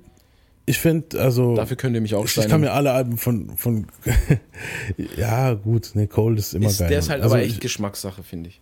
[0.66, 1.54] ich finde, also.
[1.56, 2.60] Dafür könnt ihr mich auch ich, ich kann steinigen.
[2.68, 3.56] mir alle Alben von.
[3.56, 3.86] von
[5.16, 6.88] ja, gut, ne, Cole ist immer Ist, geil.
[6.88, 8.60] der ist halt also aber echt ich, Geschmackssache, finde ich.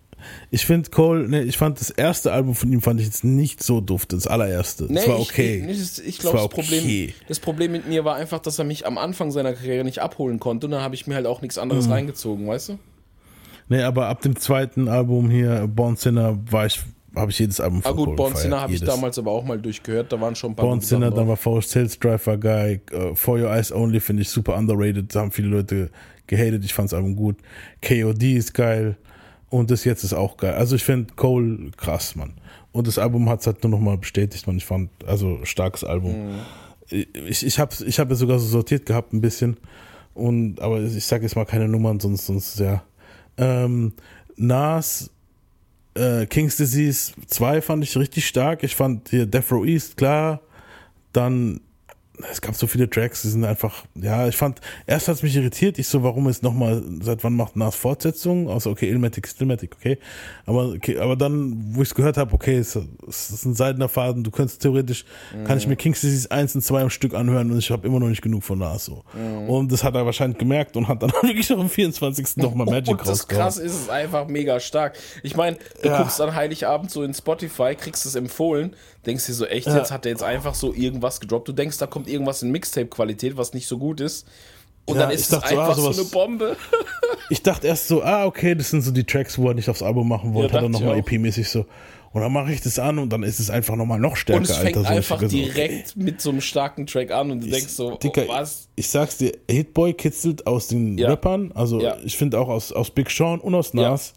[0.51, 3.63] Ich finde Cole, ne, ich fand das erste Album von ihm fand ich jetzt nicht
[3.63, 4.87] so duft, das allererste.
[4.87, 5.65] Das war okay.
[5.69, 7.13] Ich, ich, ich Das glaube, war das, Problem, okay.
[7.27, 10.39] das Problem mit mir war einfach, dass er mich am Anfang seiner Karriere nicht abholen
[10.39, 10.67] konnte.
[10.67, 11.93] Und dann habe ich mir halt auch nichts anderes Mhm.
[11.93, 12.79] reingezogen, weißt du?
[13.69, 16.79] Nee, aber ab dem zweiten Album hier, Born Sinner, war ich,
[17.15, 19.43] habe ich jedes Album Ah von gut, Cole Born Sinner habe ich damals aber auch
[19.43, 20.11] mal durchgehört.
[20.11, 22.81] Da waren schon ein paar Born Sinner, dann war Forest Hills Drive war geil.
[22.91, 25.13] Uh, For Your Eyes Only finde ich super underrated.
[25.13, 25.91] Da haben viele Leute
[26.25, 26.63] gehatet.
[26.65, 27.37] Ich fand das Album gut.
[27.83, 28.97] KOD ist geil.
[29.49, 30.53] Und das jetzt ist auch geil.
[30.53, 32.33] Also ich finde Cole krass, Mann.
[32.71, 34.57] Und das Album hat es halt nur nochmal bestätigt, man.
[34.57, 36.27] Ich fand, also starkes Album.
[36.27, 37.05] Mhm.
[37.27, 39.57] Ich, ich habe ich hab es sogar so sortiert gehabt ein bisschen.
[40.13, 42.83] Und, aber ich sage jetzt mal keine Nummern, sonst, sonst ja.
[43.37, 43.93] Ähm,
[44.35, 45.09] Nas,
[45.95, 48.63] äh, King's Disease 2 fand ich richtig stark.
[48.63, 50.41] Ich fand hier Death Row East, klar.
[51.13, 51.61] Dann,
[52.31, 55.35] es gab so viele Tracks, die sind einfach, ja, ich fand, erst hat es mich
[55.35, 58.49] irritiert, ich so, warum ist nochmal, seit wann macht Nas Fortsetzung?
[58.49, 59.97] Also, okay, Ilmatic, Stillmatic, okay.
[60.45, 62.75] Aber, okay, aber dann, wo ich es gehört habe, okay, es,
[63.07, 65.05] es ist ein seidener Faden, du könntest theoretisch,
[65.45, 67.99] kann ich mir King's Disease 1 und 2 am Stück anhören und ich habe immer
[67.99, 69.03] noch nicht genug von Nas, so.
[69.47, 72.37] Und das hat er wahrscheinlich gemerkt und hat dann wirklich noch am 24.
[72.37, 73.43] nochmal Magic Und das rausgehauen.
[73.45, 74.97] krass ist, es ist einfach mega stark.
[75.23, 75.97] Ich meine, du Ja.
[76.01, 79.77] guckst an Heiligabend so in Spotify, kriegst es empfohlen, denkst dir so, echt, Ja.
[79.77, 81.47] jetzt hat er jetzt einfach so irgendwas gedroppt.
[81.47, 84.27] Du denkst, da kommt irgendwas in Mixtape-Qualität, was nicht so gut ist.
[84.85, 86.57] Und Ja, dann ich ist es dachte so, ah, einfach so eine Bombe.
[87.31, 89.83] Ich dachte erst so, ah, okay, das sind so die Tracks, wo er nicht aufs
[89.83, 91.05] Album machen wollte, Ja, hat er nochmal ich.
[91.05, 91.65] EP-mäßig so.
[92.11, 94.49] Und dann mache ich das an und dann ist es einfach nochmal noch stärker, Und
[94.49, 94.89] es fängt Alter.
[94.89, 97.97] So, einfach ich so, direkt mit so einem starken Track an und du denkst so,
[97.97, 98.67] Dicker, oh, was?
[98.75, 101.09] ich sag's dir, Hitboy kitzelt aus den Ja.
[101.09, 101.97] Rappern, also Ja.
[102.03, 104.13] ich finde auch aus, aus Big Sean und aus Nas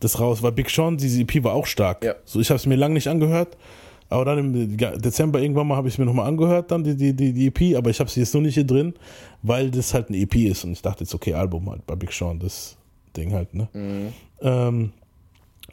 [0.00, 2.02] das raus, weil Big Sean, diese EP war auch stark.
[2.04, 2.14] Ja.
[2.24, 3.56] So, ich habe es mir lange nicht angehört,
[4.10, 7.14] aber dann im ja, Dezember irgendwann mal habe ich mir nochmal angehört, dann die, die,
[7.14, 8.92] die, die EP, aber ich habe sie jetzt noch nicht hier drin,
[9.42, 12.12] weil das halt eine EP ist und ich dachte jetzt, okay, Album halt bei Big
[12.12, 12.76] Sean, das
[13.16, 13.68] Ding halt, ne?
[13.72, 14.12] Mhm.
[14.42, 14.92] Ähm,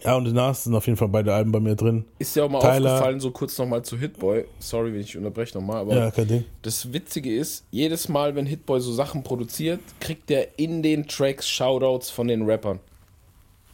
[0.03, 2.05] ja, und Nas sind auf jeden Fall beide Alben bei mir drin.
[2.19, 4.45] Ist dir auch mal Tyler- aufgefallen, so kurz nochmal zu Hitboy.
[4.59, 6.45] Sorry, wenn ich unterbreche nochmal, aber Ja, kein Ding.
[6.61, 11.49] das Witzige ist, jedes Mal, wenn Hitboy so Sachen produziert, kriegt er in den Tracks
[11.49, 12.79] Shoutouts von den Rappern.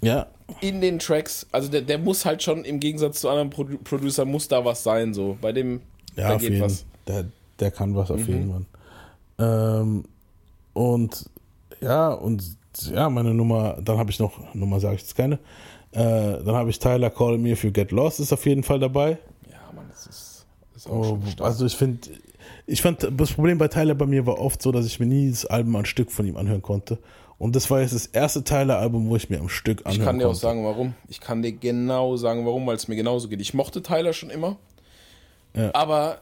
[0.01, 0.27] Ja,
[0.61, 4.29] In den Tracks, also der, der muss halt schon im Gegensatz zu anderen Produ Producern,
[4.29, 5.37] muss da was sein, so.
[5.41, 5.81] Bei dem,
[6.15, 6.61] Ja, da geht jeden.
[6.61, 6.83] was.
[6.83, 6.87] Mhm.
[7.07, 7.25] Der,
[7.59, 8.65] der kann was auf jeden Fall.
[9.39, 10.03] Ähm,
[10.73, 11.29] und
[11.81, 12.43] ja, und
[12.93, 15.35] ja, meine Nummer, dann habe ich noch, Nummer sage ich jetzt keine.
[15.91, 18.79] Äh, dann habe ich Tyler Call Me If You Get Lost, ist auf jeden Fall
[18.79, 19.19] dabei.
[19.49, 22.09] Ja, Mann, das ist, das ist auch Oh, also ich finde,
[22.65, 25.29] ich fand, das Problem bei Tyler bei mir war oft so, dass ich mir nie
[25.29, 26.97] das Album ein Stück von ihm anhören konnte.
[27.43, 30.17] Und das war jetzt das erste Tyler-Album, wo ich mir am Stück anhören Ich kann
[30.19, 30.41] dir auch konnte.
[30.41, 30.93] sagen, warum.
[31.09, 33.41] Ich kann dir genau sagen, warum, weil es mir genauso geht.
[33.41, 34.57] Ich mochte Tyler schon immer.
[35.55, 35.69] Ja.
[35.73, 36.19] Aber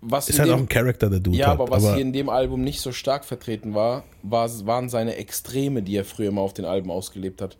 [0.00, 1.60] was ist halt dem, auch ein Charakter, der Dude Ja, hat.
[1.60, 5.82] aber was hier in dem Album nicht so stark vertreten war, war, waren seine Extreme,
[5.82, 7.56] die er früher immer auf den Alben ausgelebt hat.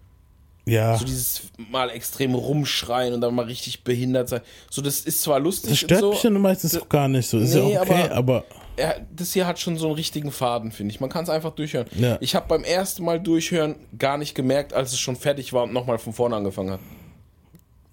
[0.67, 4.41] ja, So dieses mal extrem rumschreien und dann mal richtig behindert sein.
[4.71, 6.29] So, das ist zwar lustig das stört und mich so.
[6.31, 7.39] dann meistens auch gar nicht so.
[7.39, 8.45] Ist Nee, ja okay, aber- aber
[8.77, 11.01] Er, das hier hat schon so einen richtigen Faden, finde ich.
[11.01, 11.87] Man kann es einfach durchhören.
[11.99, 12.17] Ja.
[12.21, 15.73] Ich habe beim ersten Mal durchhören gar nicht gemerkt, als es schon fertig war und
[15.73, 16.81] nochmal von vorne angefangen hat.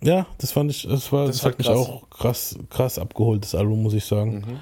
[0.01, 1.77] Ja, das fand ich, das war, Das das, hat mich krass.
[1.77, 4.45] auch krass, krass abgeholt, das Album, muss ich sagen.
[4.47, 4.59] Mhm.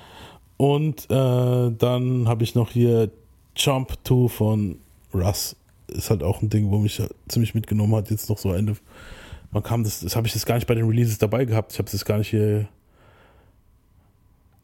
[0.57, 3.11] Und äh, dann habe ich noch hier
[3.56, 4.80] Jump 2 von
[5.14, 5.56] Russ.
[5.88, 8.10] Ist halt auch ein Ding, wo mich ziemlich mitgenommen hat.
[8.10, 8.76] Jetzt noch so Ende.
[9.52, 11.72] Man kam das, das habe ich jetzt gar nicht bei den Releases dabei gehabt.
[11.73, 12.68] Ich habe das gar nicht hier.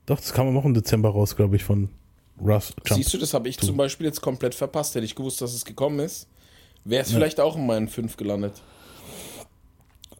[0.05, 1.89] Doch, das kam auch im Dezember raus, glaube ich, von
[2.41, 2.73] Russ.
[2.85, 2.97] Jump.
[2.97, 3.67] Siehst du, das habe ich Du.
[3.67, 4.95] zum Beispiel jetzt komplett verpasst.
[4.95, 6.27] Hätte ich gewusst, dass es gekommen ist,
[6.83, 8.53] wäre es vielleicht auch in meinen fünf gelandet.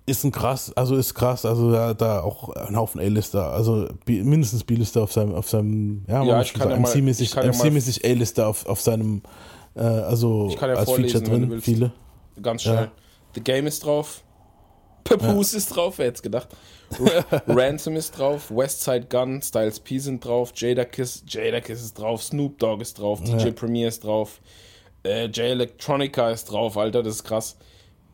[0.05, 4.65] Ist ein krass, also ist krass, also da, da auch ein Haufen A-Lister, also mindestens
[4.65, 8.65] B-Lister auf seinem, auf seinem, ja, Ja, ich kann ja MC-mäßig, ja MC-mäßig A-Lister auf,
[8.65, 9.22] auf seinem,
[9.76, 11.93] äh, also Ich kann ja als vorlesen, Feature drin, viele.
[12.41, 12.73] Ganz Ja.
[12.73, 12.91] schnell.
[13.35, 14.23] The Game ist drauf.
[15.05, 16.49] Papoose ist drauf, wer hätte es gedacht.
[17.47, 22.23] Ransom ist drauf, Westside Gun, Styles P sind drauf, Jada Kiss, Jada Kiss ist drauf,
[22.23, 24.39] Snoop Dogg ist drauf, DJ Premier ist drauf,
[25.03, 27.57] äh, J Electronica ist drauf, Alter, das ist krass.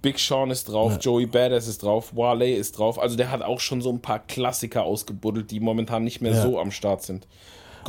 [0.01, 2.97] Big Sean ist drauf, Joey Badass ist drauf, Wale ist drauf.
[2.99, 6.41] Also der hat auch schon so ein paar Klassiker ausgebuddelt, die momentan nicht mehr Ja.
[6.41, 7.27] so am Start sind.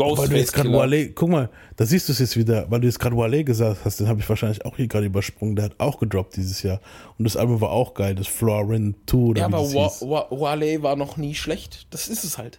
[0.00, 0.72] Weil du Ghostface jetzt gerade.
[0.72, 3.80] Wale, guck mal, da siehst du es jetzt wieder, weil du jetzt gerade Wale gesagt
[3.84, 6.80] hast, den habe ich wahrscheinlich auch hier gerade übersprungen, der hat auch gedroppt dieses Jahr.
[7.18, 9.90] Und das Album war auch geil, das Florin 2 oder Ja, aber Wa.
[10.00, 11.86] Wa Wale war noch nie schlecht.
[11.90, 12.58] Das ist es halt.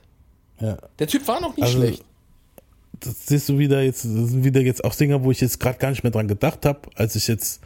[0.59, 0.77] Ja.
[0.99, 2.03] Der Typ war noch nie Also, schlecht.
[2.99, 5.79] das siehst du wieder jetzt, das sind wieder jetzt auch Dinger, wo ich jetzt gerade
[5.79, 7.61] gar nicht mehr dran gedacht habe, als ich jetzt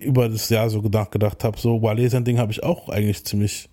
[0.00, 1.58] über das Jahr so gedacht, gedacht habe.
[1.58, 3.68] So, Wale sein Ding habe ich auch eigentlich ziemlich,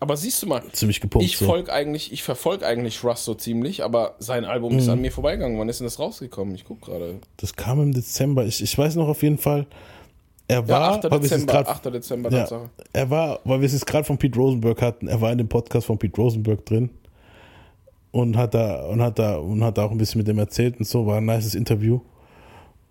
[0.00, 1.26] Aber siehst du mal, ziemlich gepumpt.
[1.26, 1.46] ich so.
[1.46, 4.92] folge eigentlich, ich verfolge eigentlich Russ so ziemlich, aber sein Album ist Mhm.
[4.92, 5.58] an mir vorbeigegangen.
[5.58, 6.54] Wann ist denn das rausgekommen?
[6.54, 7.16] Ich guck gerade.
[7.38, 8.44] Das kam im Dezember.
[8.46, 9.66] Ich, ich weiß noch auf jeden Fall,
[10.46, 11.10] er Ja, war, 8.
[11.10, 11.84] weil Dezember, grad- 8.
[11.92, 12.70] Dezember, ja, Tatsache.
[12.92, 15.48] er war, weil wir es jetzt gerade von Pete Rosenberg hatten, er war in dem
[15.48, 16.90] Podcast von Pete Rosenberg drin
[18.12, 20.78] und hat da und hat da und hat da auch ein bisschen mit dem erzählt
[20.78, 22.00] und so, war ein nices Interview.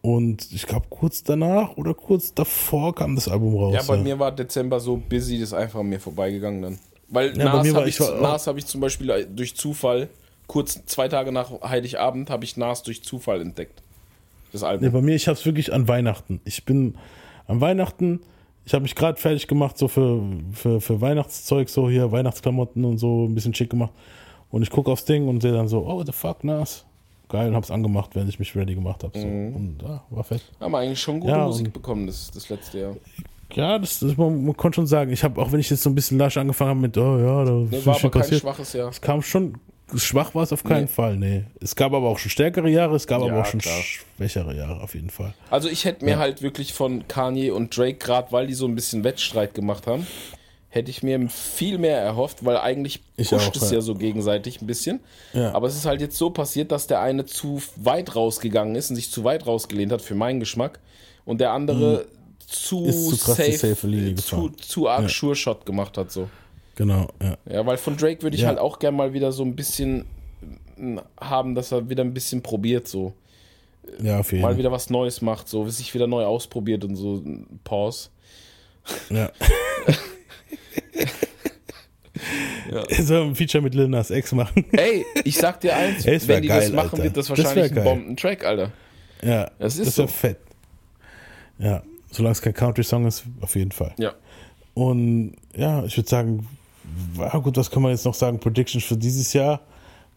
[0.01, 3.73] Und ich glaube, kurz danach oder kurz davor kam das Album raus.
[3.73, 6.79] Ja, bei mir war Dezember so busy, das ist einfach an mir vorbeigegangen dann.
[7.09, 10.09] Weil Ja, Nas habe ich, Nas hab ich zum Beispiel äh, durch Zufall,
[10.47, 13.81] kurz zwei Tage nach Heiligabend, habe ich Nas durch Zufall entdeckt.
[14.51, 14.91] Das Nee, Album.
[14.91, 16.39] bei mir, ich habe es wirklich an Weihnachten.
[16.45, 16.95] Ich bin
[17.47, 18.21] an Weihnachten,
[18.65, 20.21] ich habe mich gerade fertig gemacht, so für,
[20.53, 23.93] für, für Weihnachtszeug, so hier Weihnachtsklamotten und so, ein bisschen schick gemacht.
[24.49, 26.85] Und ich gucke aufs Ding und sehe dann so, oh, the fuck, Nas.
[27.29, 29.17] Geil, und hab's angemacht, während ich mich ready gemacht habe.
[29.19, 29.25] So.
[29.27, 29.55] Mhm.
[29.55, 30.41] Und ja, war fett.
[30.61, 32.95] Haben wir eigentlich schon gute Ja, Musik bekommen das, das letzte Jahr.
[33.53, 35.89] Ja, das, das man, man konnte schon sagen, ich habe, auch wenn ich jetzt so
[35.89, 38.41] ein bisschen lasch angefangen habe mit, oh ja, da Nee, war aber kein passiert.
[38.41, 38.89] schwaches Jahr.
[38.89, 39.55] Es kam schon,
[39.95, 40.87] schwach war es auf keinen Nee.
[40.87, 41.43] Fall, nee.
[41.61, 43.79] Es gab aber auch schon stärkere Jahre, es gab Ja, aber auch schon klar.
[43.81, 45.33] schwächere Jahre auf jeden Fall.
[45.49, 46.17] Also ich hätte mir Ja.
[46.19, 50.05] halt wirklich von Kanye und Drake, gerade weil die so ein bisschen Wettstreit gemacht haben,
[50.69, 53.77] hätte ich mir viel mehr erhofft, weil eigentlich Ich pusht auch, es ja.
[53.77, 54.99] ja so gegenseitig ein bisschen.
[55.33, 55.53] Ja.
[55.53, 58.97] Aber es ist halt jetzt so passiert, dass der eine zu weit rausgegangen ist und
[58.97, 60.79] sich zu weit rausgelehnt hat für meinen Geschmack
[61.23, 62.05] und der andere
[62.47, 62.85] zu.
[62.85, 64.55] Ist zu krass die safe, safe Linie zu, gefahren.
[64.57, 65.09] zu arg Ja.
[65.09, 66.27] Sure Shot gemacht hat so.
[66.75, 67.37] Genau, ja.
[67.49, 68.47] Ja, weil von Drake würde ich Ja.
[68.49, 70.05] halt auch gern mal wieder so ein bisschen
[70.77, 73.13] mm, haben, dass er wieder ein bisschen probiert so
[74.01, 77.21] Ja, auf jeden mal wieder was Neues macht, so sich wieder neu ausprobiert und so.
[77.63, 78.09] Pause.
[79.09, 79.31] Ja.
[82.71, 82.83] Ja.
[82.89, 84.65] Er soll ein Feature mit Lil Nas X machen.
[84.73, 87.03] Ey, ich sag dir eins, Ey, wenn die geil, das machen, Alter.
[87.03, 87.83] wird das Das wahrscheinlich ein geil.
[87.85, 88.71] Bombentrack, Alter.
[89.23, 90.07] Ja, Das ist das so.
[90.07, 90.37] fett.
[91.59, 91.81] Ja,
[92.11, 93.93] solange es kein Country-Song ist, auf jeden Fall.
[93.97, 94.13] Ja.
[94.73, 96.47] Und ja, ich würde sagen,
[97.17, 98.39] ja gut, was kann man jetzt noch sagen?
[98.39, 99.61] Predictions für dieses Jahr?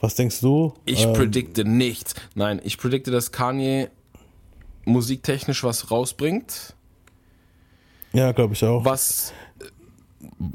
[0.00, 0.72] Was denkst du?
[0.86, 2.14] Ich Ähm, predikte nichts.
[2.34, 3.88] Nein, ich predikte, dass Kanye
[4.84, 6.74] musiktechnisch was rausbringt,
[8.12, 8.84] Ja, glaube ich auch.
[8.84, 9.32] was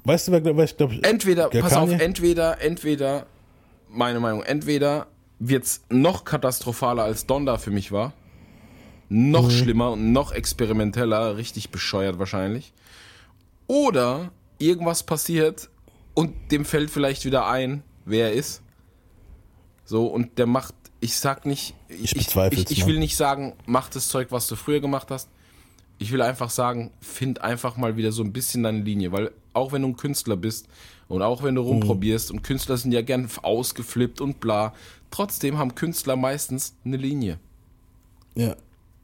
[0.04, 1.96] Weißt du, wer, wer ich glaube, entweder, Der pass Kanye?
[1.96, 3.26] auf, entweder, entweder,
[3.90, 5.08] meine Meinung, entweder
[5.40, 8.14] wird's noch katastrophaler als Donda für mich war,
[9.10, 9.52] noch Mhm.
[9.52, 12.74] schlimmer und noch experimenteller, richtig bescheuert wahrscheinlich,
[13.68, 15.70] oder irgendwas passiert
[16.14, 18.62] und dem fällt vielleicht wieder ein, wer er ist,
[19.84, 22.88] so, und der macht, ich sag nicht, Ich ich, ich, ich Mann.
[22.88, 25.30] will nicht sagen, mach das Zeug, was du früher gemacht hast,
[25.98, 29.72] ich will einfach sagen, find einfach mal wieder so ein bisschen deine Linie, weil auch
[29.72, 30.68] wenn du ein Künstler bist
[31.08, 31.68] und auch wenn du Mhm.
[31.70, 34.74] rumprobierst und Künstler sind ja gern ausgeflippt und bla,
[35.12, 37.40] trotzdem haben Künstler meistens eine Linie.
[38.36, 38.56] ja,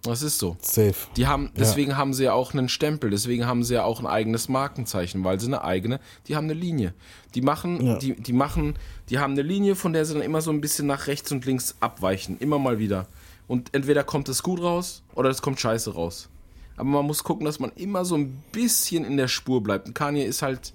[0.03, 0.57] Das ist so.
[0.61, 0.95] safe.
[1.15, 4.07] Die haben, deswegen haben sie ja auch einen Stempel, deswegen haben sie ja auch ein
[4.07, 6.93] eigenes Markenzeichen, weil sie eine eigene, die haben eine Linie.
[7.35, 7.97] Die machen, Ja.
[7.99, 8.75] die, die machen,
[9.09, 11.45] die haben eine Linie, von der sie dann immer so ein bisschen nach rechts und
[11.45, 13.05] links abweichen, immer mal wieder.
[13.47, 16.29] Und entweder kommt es gut raus oder es kommt scheiße raus.
[16.77, 19.87] Aber man muss gucken, dass man immer so ein bisschen in der Spur bleibt.
[19.87, 20.73] Und Kanye ist halt,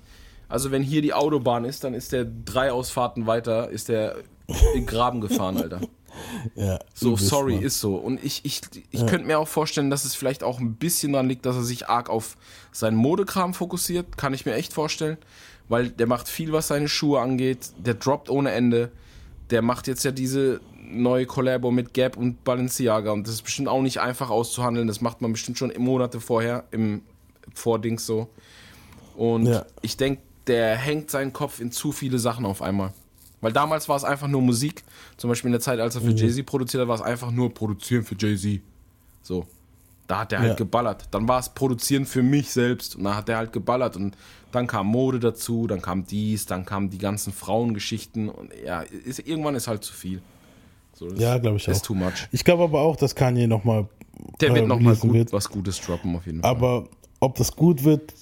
[0.48, 4.16] also wenn hier die Autobahn ist, dann ist der drei Ausfahrten weiter, ist der
[4.46, 5.80] in den Graben gefahren, Alter.
[6.54, 7.62] Ja, So, sorry, Mann.
[7.64, 7.96] ist so.
[7.96, 8.60] Und ich, ich,
[8.90, 11.62] ich könnte mir auch vorstellen, dass es vielleicht auch ein bisschen daran liegt, dass er
[11.62, 12.36] sich arg auf
[12.72, 14.16] seinen Modekram fokussiert.
[14.16, 15.16] Kann ich mir echt vorstellen.
[15.68, 17.70] weil der macht viel, was seine Schuhe angeht.
[17.78, 18.92] Der droppt ohne Ende.
[19.50, 23.66] Der macht jetzt ja diese neue Collabo mit Gap und Balenciaga und das ist bestimmt
[23.68, 24.86] auch nicht einfach auszuhandeln.
[24.86, 27.02] Das macht man bestimmt schon Monate vorher im
[27.54, 28.28] Vordings so.
[29.16, 29.66] Und Ja.
[29.82, 32.92] ich denke, der hängt seinen Kopf in zu viele Sachen auf einmal.
[33.46, 34.82] Weil damals war es einfach nur Musik.
[35.16, 36.16] Zum Beispiel in der Zeit, als er für Mhm.
[36.16, 38.60] Jay-Z produziert hat, war es einfach nur Produzieren für Jay-Z.
[39.22, 39.46] So.
[40.08, 40.54] Da hat er halt Ja.
[40.56, 41.06] geballert.
[41.12, 43.94] Dann war es Produzieren für mich selbst und dann hat er halt geballert.
[43.94, 44.16] Und
[44.50, 48.28] dann kam Mode dazu, dann kam dies, dann kamen die ganzen Frauengeschichten.
[48.30, 50.20] Und ja, ist, irgendwann ist halt zu viel.
[50.94, 51.86] So, Ja, glaube ich Ist auch.
[51.86, 52.26] too much.
[52.32, 53.86] Ich glaube aber auch, dass Kanye nochmal
[54.40, 55.32] Der wird äh, nochmal gut, wird.
[55.32, 56.50] was Gutes droppen auf jeden Fall.
[56.50, 56.88] Aber
[57.20, 58.12] ob das gut wird,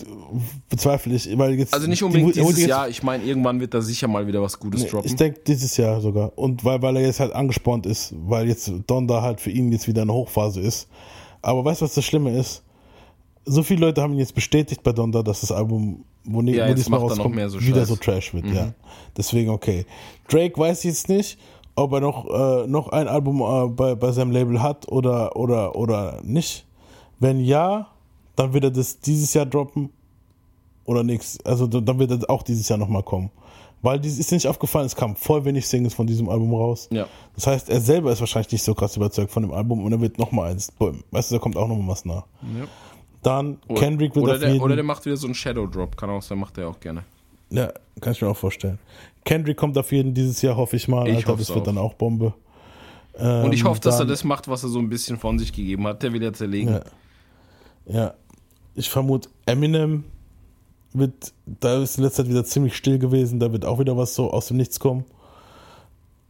[0.69, 1.37] bezweifle ich.
[1.37, 2.89] Weil jetzt, also nicht unbedingt die- die- dieses jetzt- Jahr.
[2.89, 5.07] Ich meine, irgendwann wird da sicher mal wieder was Gutes Nee, droppen.
[5.11, 6.33] Ich denke dieses Jahr sogar.
[6.37, 9.89] Und weil, weil er jetzt halt angespornt ist, weil jetzt Donda halt für ihn jetzt
[9.89, 10.89] wieder eine Hochphase ist.
[11.43, 12.63] Aber weißt du, was das Schlimme ist?
[13.45, 16.69] So viele Leute haben ihn jetzt bestätigt bei Donda, dass das Album, wo, ne, Ja,
[16.71, 17.89] wo diesmal rauskommt, mehr so wieder Scheiß.
[17.89, 18.73] so Trash wird, ja.
[19.17, 19.85] Deswegen okay.
[20.29, 21.37] Drake weiß jetzt nicht,
[21.75, 25.77] ob er noch, äh, noch ein Album äh, bei, bei seinem Label hat oder, oder,
[25.77, 26.65] oder nicht.
[27.21, 27.89] Wenn ja,
[28.37, 29.91] dann wird er das dieses Jahr droppen
[30.85, 31.39] oder nichts.
[31.45, 33.31] Also dann wird er auch dieses Jahr nochmal kommen.
[33.83, 36.89] Weil dies ist nicht aufgefallen, es kam voll wenig Singles von diesem Album raus.
[36.91, 37.07] Ja.
[37.35, 40.01] Das heißt, er selber ist wahrscheinlich nicht so krass überzeugt von dem Album und er
[40.01, 40.73] wird nochmal eins.
[41.11, 42.25] Weißt du, da kommt auch nochmal was nach.
[42.43, 42.67] Ja.
[43.23, 45.67] Dann Oder, Kendrick wird oder, auf der, jeden oder der macht wieder so einen Shadow
[45.67, 45.97] Drop.
[45.97, 47.05] Kann auch sein, macht er auch gerne.
[47.51, 48.79] Ja, kann ich mir auch vorstellen.
[49.25, 51.07] Kendrick kommt auf jeden dieses Jahr, hoffe ich mal.
[51.09, 51.63] Ich Alter, das wird auch.
[51.65, 52.33] dann auch Bombe.
[53.13, 55.39] Und ich Ähm, hoffe, dass er dann- das macht, was er so ein bisschen von
[55.39, 56.03] sich gegeben hat.
[56.03, 56.73] Der will ja zerlegen.
[56.73, 56.83] Ja.
[57.87, 58.15] Ja.
[58.75, 60.05] Ich vermute, Eminem
[60.93, 64.15] wird, da ist in letzter Zeit wieder ziemlich still gewesen, da wird auch wieder was
[64.15, 65.05] so aus dem Nichts kommen.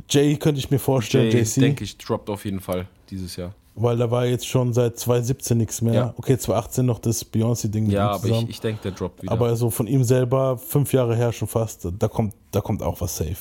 [0.08, 3.54] Jay könnte ich mir vorstellen, Jay, JC, denke ich, droppt auf jeden Fall dieses Jahr.
[3.74, 5.94] weil da war jetzt schon seit 2017 nichts mehr.
[5.94, 6.14] Ja.
[6.18, 8.44] Okay, 2018 noch das Beyoncé-Ding Ja, aber zusammen.
[8.44, 9.32] ich, ich denke, der droppt wieder.
[9.32, 13.00] aber so von ihm selber, fünf Jahre her schon fast, da kommt, da kommt auch
[13.00, 13.36] was safe.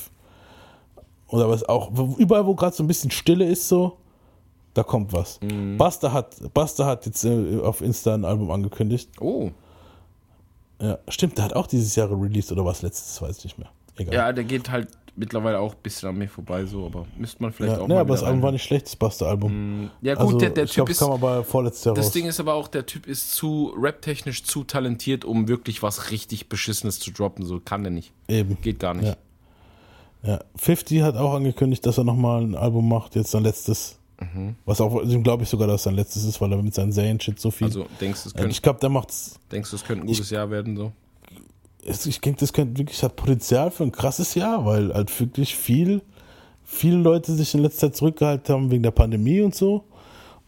[1.28, 3.96] Oder was auch, überall, wo gerade so ein bisschen Stille ist, so,
[4.74, 5.40] da kommt was.
[5.40, 5.76] Mhm.
[5.76, 9.10] Basta hat, Basta hat jetzt äh, auf Insta ein Album angekündigt.
[9.20, 9.50] oh,
[10.80, 13.70] Ja, stimmt, der hat auch dieses Jahr released oder was letztes, weiß ich nicht mehr.
[13.96, 14.14] Egal.
[14.14, 17.52] ja, der geht halt mittlerweile auch ein bisschen an mir vorbei, so, aber müsste man
[17.52, 19.90] vielleicht ja, auch nee, mal aber das Album war nicht schlecht, das Basta-Album.
[20.02, 20.98] Ja, gut, Also, der, der Typ glaube, ist.
[20.98, 22.12] kam aber vorletztes Jahr Das raus.
[22.12, 26.48] Ding ist aber auch, der Typ ist zu rap-technisch zu talentiert, um wirklich was richtig
[26.48, 27.44] Beschissenes zu droppen.
[27.44, 28.12] So kann der nicht.
[28.26, 28.58] Eben.
[28.60, 29.06] Geht gar nicht.
[29.06, 29.16] Ja.
[30.26, 33.98] Ja, 50 hat auch angekündigt, dass er nochmal ein Album macht, jetzt sein letztes.
[34.20, 34.54] Mhm.
[34.64, 37.50] Was auch, glaube ich sogar, dass sein letztes ist, weil er mit seinen Serien-Shit so
[37.50, 37.66] viel.
[37.66, 39.38] Also denkst du, es Äh, könnte, ich glaube, der macht's.
[39.50, 40.76] denkst du, es könnte ein gutes Jahr werden?
[40.76, 40.92] So?
[41.84, 45.54] es- Ich denke, das könnte wirklich hat Potenzial für ein krasses Jahr, weil halt wirklich
[45.56, 46.00] viel,
[46.64, 49.84] viele Leute sich in letzter Zeit zurückgehalten haben wegen der Pandemie und so.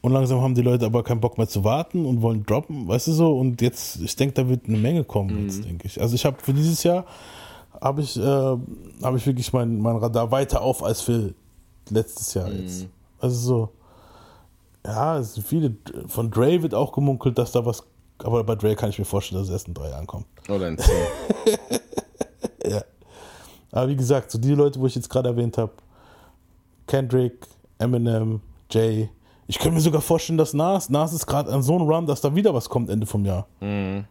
[0.00, 3.08] Und langsam haben die Leute aber keinen Bock mehr zu warten und wollen droppen, weißt
[3.08, 3.36] du so.
[3.36, 6.00] Und jetzt, ich denke, da wird eine Menge kommen jetzt, denke ich.
[6.00, 7.04] Also ich habe für dieses Jahr
[7.80, 11.34] habe ich, äh, habe ich wirklich mein, mein Radar weiter auf als für
[11.90, 12.86] letztes Jahr jetzt.
[13.18, 13.68] Also so,
[14.84, 15.76] ja, es sind viele.
[16.06, 17.82] Von Dre wird auch gemunkelt, dass da was.
[18.18, 20.26] Aber bei Dre kann ich mir vorstellen, dass es erst in drei Jahren kommt.
[20.48, 20.94] Oder ein 10.
[22.66, 22.82] Ja.
[23.70, 25.72] Aber wie gesagt, so die Leute, wo ich jetzt gerade erwähnt habe,
[26.86, 27.46] Kendrick,
[27.78, 28.40] Eminem,
[28.70, 29.08] Jay.
[29.46, 32.20] Ich könnte mir sogar vorstellen, dass Nas, Nas ist gerade an so einem Run, dass
[32.20, 33.46] da wieder was kommt Ende vom Jahr.
[33.60, 34.04] Mhm.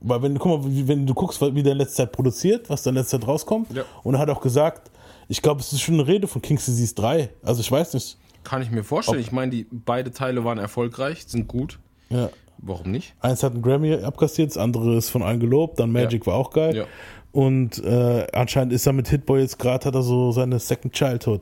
[0.00, 2.90] Weil wenn, guck mal, wenn du guckst, wie der in letzter Zeit produziert, was da
[2.90, 3.84] in letzter Zeit rauskommt, Ja.
[4.02, 4.90] und er hat auch gesagt,
[5.28, 7.30] ich glaube, es ist schon eine Rede von King's Disease 3.
[7.42, 8.16] Also ich weiß nicht.
[8.44, 9.20] Kann ich mir vorstellen.
[9.20, 11.78] Ich meine, die beide Teile waren erfolgreich, sind gut.
[12.10, 12.30] Ja.
[12.58, 13.14] Warum nicht?
[13.20, 16.50] Eins hat einen Grammy abkassiert, das andere ist von allen gelobt, dann Magic war auch
[16.50, 16.76] geil.
[16.76, 16.86] Ja.
[17.32, 21.40] Und äh, anscheinend ist er mit Hitboy jetzt gerade, hat er so seine Second Childhood.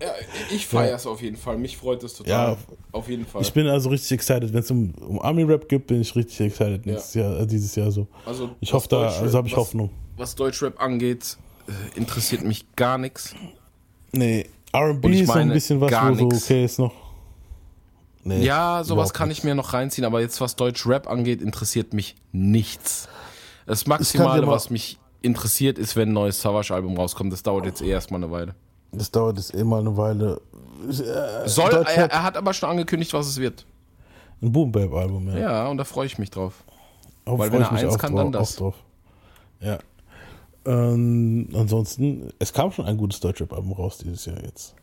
[0.00, 0.12] Ja,
[0.50, 1.58] ich feiere es auf jeden Fall.
[1.58, 2.52] Mich freut es total.
[2.52, 2.56] Ja.
[2.92, 3.42] auf jeden Fall.
[3.42, 6.86] Ich bin also richtig excited, wenn es um, um Army-Rap geht, bin ich richtig excited
[6.86, 8.06] nächstes Jahr, äh, dieses Jahr so.
[8.24, 9.90] also, Ich hoffe, da also habe ich was, Hoffnung.
[10.16, 11.36] Was Deutschrap angeht,
[11.68, 13.34] äh, interessiert mich gar nichts.
[14.12, 16.92] Nee, R&B ist so ein bisschen was, wo so okay ist noch.
[18.24, 22.14] Nee, Ja, sowas kann ich mir noch reinziehen, aber jetzt was Deutsch-Rap angeht, interessiert mich
[22.30, 23.08] nichts.
[23.66, 27.32] Das Maximale, was mich interessiert, ist, wenn ein neues Savage-Album rauskommt.
[27.32, 28.54] Das dauert jetzt eh erstmal eine Weile.
[28.92, 30.40] Das dauert jetzt eh mal eine Weile.
[30.88, 33.64] Soll, er, er hat aber schon angekündigt, was es wird.
[34.40, 35.38] Ein Boom-Bap-Album, ja.
[35.38, 36.64] Ja, und da freue ich mich drauf.
[37.24, 38.60] Auch weil wenn ich er eins kann, drauf, dann das.
[39.60, 39.78] Ja.
[40.64, 44.74] Ähm, ansonsten, es kam schon ein gutes Deutschrap-Album raus dieses Jahr jetzt.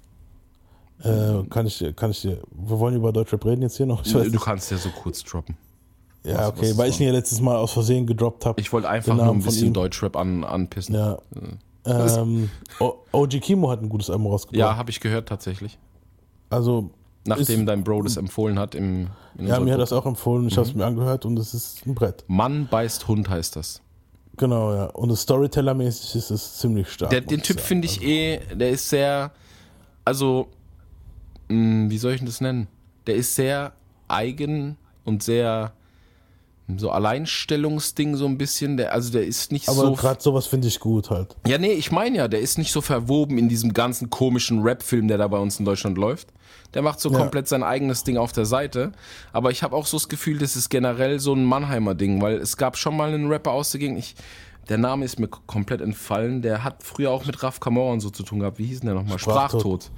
[1.04, 4.06] Äh, kann ich dir, kann ich dir, wir wollen über Deutschrap reden jetzt hier noch?
[4.06, 5.56] Ich weiß Du kannst ja so kurz droppen.
[6.26, 8.60] Ja, was- okay, was weil ich ihn ja letztes Mal aus Versehen gedroppt habe.
[8.60, 9.74] Ich wollte einfach nur ein bisschen.
[9.74, 10.96] Deutschrap an, anpissen.
[10.96, 11.18] Ja.
[11.86, 12.50] Ähm,
[13.14, 14.60] OG Kimo hat ein gutes Album rausgebracht.
[14.60, 15.78] Ja, habe ich gehört tatsächlich.
[16.50, 16.90] Also,
[17.26, 19.08] Nachdem Ist- dein Bro das empfohlen hat im
[19.38, 19.78] ja, mir hat Gruppe.
[19.78, 20.48] das auch empfohlen.
[20.48, 22.24] Ich habe es mir angehört und es ist ein Brett.
[22.28, 23.82] Mann beißt Hund heißt das.
[24.40, 24.86] Genau, ja.
[24.86, 27.10] Und Storyteller-mäßig ist es ziemlich stark.
[27.10, 28.10] Der, den Typ finde ich also.
[28.10, 29.32] eh, der ist sehr,
[30.06, 30.48] also,
[31.50, 32.70] mh, hm, wie soll ich das nennen?
[33.06, 33.74] Der ist sehr
[34.08, 35.74] eigen und sehr
[36.78, 38.78] so Alleinstellungsding so ein bisschen.
[38.78, 39.88] Der, also der ist nicht Aber so.
[39.88, 41.36] Aber gerade sowas finde ich gut halt.
[41.46, 45.10] Ja, nee, ich meine ja, der ist nicht so verwoben in diesem ganzen komischen Rap-Film,
[45.10, 46.30] der da bei uns in Deutschland läuft.
[46.74, 47.18] Der macht so ja.
[47.18, 48.92] komplett sein eigenes Ding auf der Seite.
[49.34, 52.36] Aber ich habe auch so das Gefühl, das ist generell so ein Mannheimer Ding, weil
[52.36, 54.00] es gab schon mal einen Rapper aus der Gegend.
[54.00, 54.16] Ich,
[54.70, 56.42] der Name ist mir komplett entfallen.
[56.42, 58.60] Der hat früher auch mit Raf Kamora und so zu tun gehabt.
[58.60, 59.18] Wie hieß denn der nochmal?
[59.18, 59.90] Sprachtot.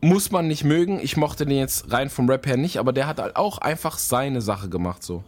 [0.00, 1.00] Muss man nicht mögen.
[1.00, 3.98] Ich mochte den jetzt rein vom Rap her nicht, aber der hat halt auch einfach
[3.98, 5.24] seine Sache gemacht so.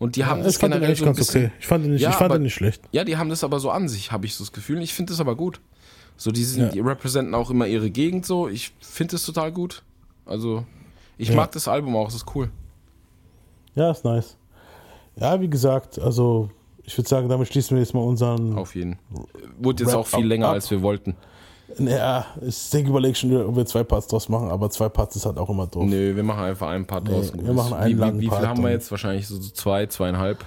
[0.00, 1.54] Und die ja, haben das generell so ein bisschen, okay.
[1.60, 2.82] Ich fand ihn nicht, ja, ich fand aber, ihn nicht schlecht.
[2.90, 4.80] Ja, die haben das aber so an sich, habe ich so das Gefühl.
[4.80, 5.60] Ich finde das aber gut.
[6.16, 6.68] So, die, sind, ja.
[6.70, 8.48] die repräsentieren auch immer ihre Gegend so.
[8.48, 9.82] Ich finde das total gut.
[10.30, 10.64] Also,
[11.18, 11.36] ich ja.
[11.36, 12.50] mag das Album auch, das ist cool.
[13.74, 14.36] Ja, ist nice.
[15.16, 16.48] Ja, wie gesagt, also
[16.84, 18.56] ich würde sagen, damit schließen wir jetzt mal unseren.
[18.56, 18.98] Auf jeden.
[19.58, 20.54] Wurde jetzt Rap auch viel länger, ab.
[20.54, 21.16] als wir wollten.
[21.78, 25.26] Ja, ich denke, überlege schon, ob wir zwei Parts draus machen, aber zwei Parts ist
[25.26, 25.84] halt auch immer doof.
[25.84, 27.32] Nö, wir machen einfach einen Part nee, draus.
[27.32, 28.90] Wir machen einen wie, langen wie, wie viel haben wir jetzt?
[28.90, 30.44] Wahrscheinlich so zwei, zweieinhalb.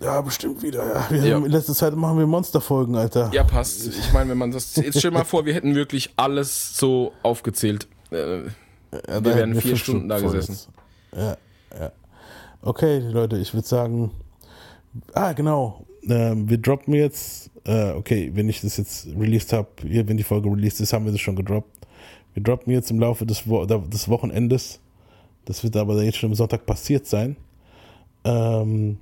[0.00, 1.06] Ja, bestimmt wieder, ja.
[1.10, 1.34] Wir ja.
[1.36, 3.30] Haben, in letzter Zeit machen wir Monsterfolgen, Alter.
[3.32, 3.86] Ja, passt.
[3.86, 4.74] Ich meine, wenn man das.
[4.76, 7.86] Jetzt stell mal vor, wir hätten wirklich alles so aufgezählt.
[8.10, 8.42] Äh,
[8.92, 10.56] ja, wir wären vier Stunden da gesessen.
[11.14, 11.36] Ja,
[11.78, 11.92] ja.
[12.62, 14.10] Okay, Leute, ich würde sagen.
[15.14, 15.86] Ah, genau.
[16.04, 20.48] Ähm, wir droppen jetzt äh, okay, wenn ich das jetzt released habe, wenn die Folge
[20.50, 21.86] released ist, haben wir das schon gedroppt.
[22.34, 24.80] Wir droppen jetzt im Laufe des, Wo des Wochenendes,
[25.44, 27.36] das wird aber jetzt schon am Sonntag passiert sein,
[28.24, 28.98] ähm,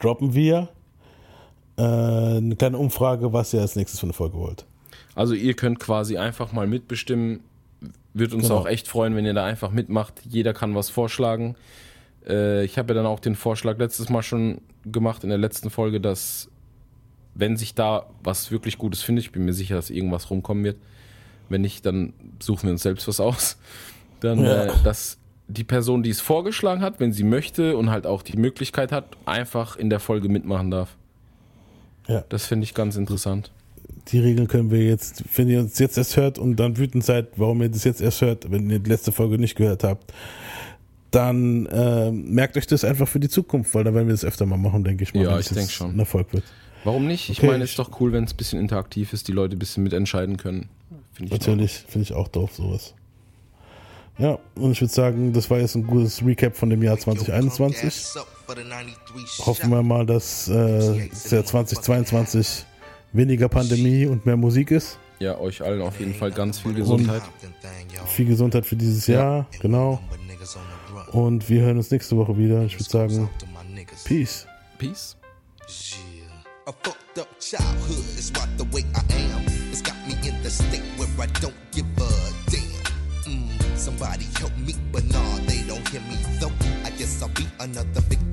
[0.00, 0.68] droppen wir
[1.76, 4.64] äh, eine kleine Umfrage, was ihr als nächstes für eine Folge wollt.
[5.14, 7.40] Also ihr könnt quasi einfach mal mitbestimmen.
[8.12, 8.58] Wird uns genau.
[8.58, 10.22] auch echt freuen, wenn ihr da einfach mitmacht.
[10.28, 11.54] Jeder kann was vorschlagen.
[12.26, 15.70] Äh, ich habe ja dann auch den Vorschlag letztes Mal schon gemacht in der letzten
[15.70, 16.50] Folge, dass
[17.34, 20.76] wenn sich da was wirklich Gutes findet, ich bin mir sicher, dass irgendwas rumkommen wird.
[21.48, 23.58] Wenn nicht, dann suchen wir uns selbst was aus.
[24.20, 24.64] Dann, ja.
[24.64, 25.16] äh, dass
[25.48, 29.16] die Person, die es vorgeschlagen hat, wenn sie möchte und halt auch die Möglichkeit hat,
[29.24, 30.96] einfach in der Folge mitmachen darf.
[32.06, 32.22] Ja.
[32.28, 33.50] Das finde ich ganz interessant.
[34.08, 37.28] Die Regeln können wir jetzt, wenn ihr uns jetzt erst hört und dann wütend seid,
[37.36, 40.12] warum ihr das jetzt erst hört, wenn ihr die letzte Folge nicht gehört habt,
[41.10, 44.46] dann äh, merkt euch das einfach für die Zukunft, weil dann werden wir das öfter
[44.46, 45.22] mal machen, denke ich mal.
[45.22, 45.92] Ja, ich denke schon.
[45.92, 46.44] Ein Erfolg wird.
[46.84, 47.28] Warum nicht?
[47.28, 47.48] Ich okay.
[47.48, 49.82] meine, es ist doch cool, wenn es ein bisschen interaktiv ist, die Leute ein bisschen
[49.82, 50.68] mitentscheiden können.
[51.12, 52.94] Find ich Natürlich, finde ich auch doof, sowas.
[54.18, 58.20] Ja, und ich würde sagen, das war jetzt ein gutes Recap von dem Jahr 2021.
[59.46, 62.66] Hoffen wir mal, dass äh, der 2022
[63.12, 64.98] weniger Pandemie und mehr Musik ist.
[65.18, 67.22] Ja, euch allen auf jeden Fall ganz viel Gesundheit.
[68.00, 69.58] Und viel Gesundheit für dieses Jahr, ja.
[69.60, 70.00] genau.
[71.12, 72.64] Und wir hören uns nächste Woche wieder.
[72.64, 73.28] Ich würde sagen,
[74.04, 74.46] Peace.
[74.78, 75.16] Peace.
[76.66, 79.42] A fucked up childhood is why the way I am.
[79.72, 82.08] It's got me in the state where I don't give a
[82.50, 82.70] damn.
[83.26, 86.52] Mm, somebody help me, but nah, they don't hear me though.
[86.84, 88.29] I guess I'll be another victim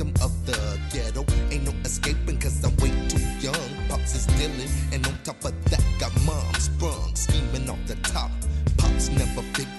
[4.37, 4.69] dealing.
[4.93, 5.86] And on top of that,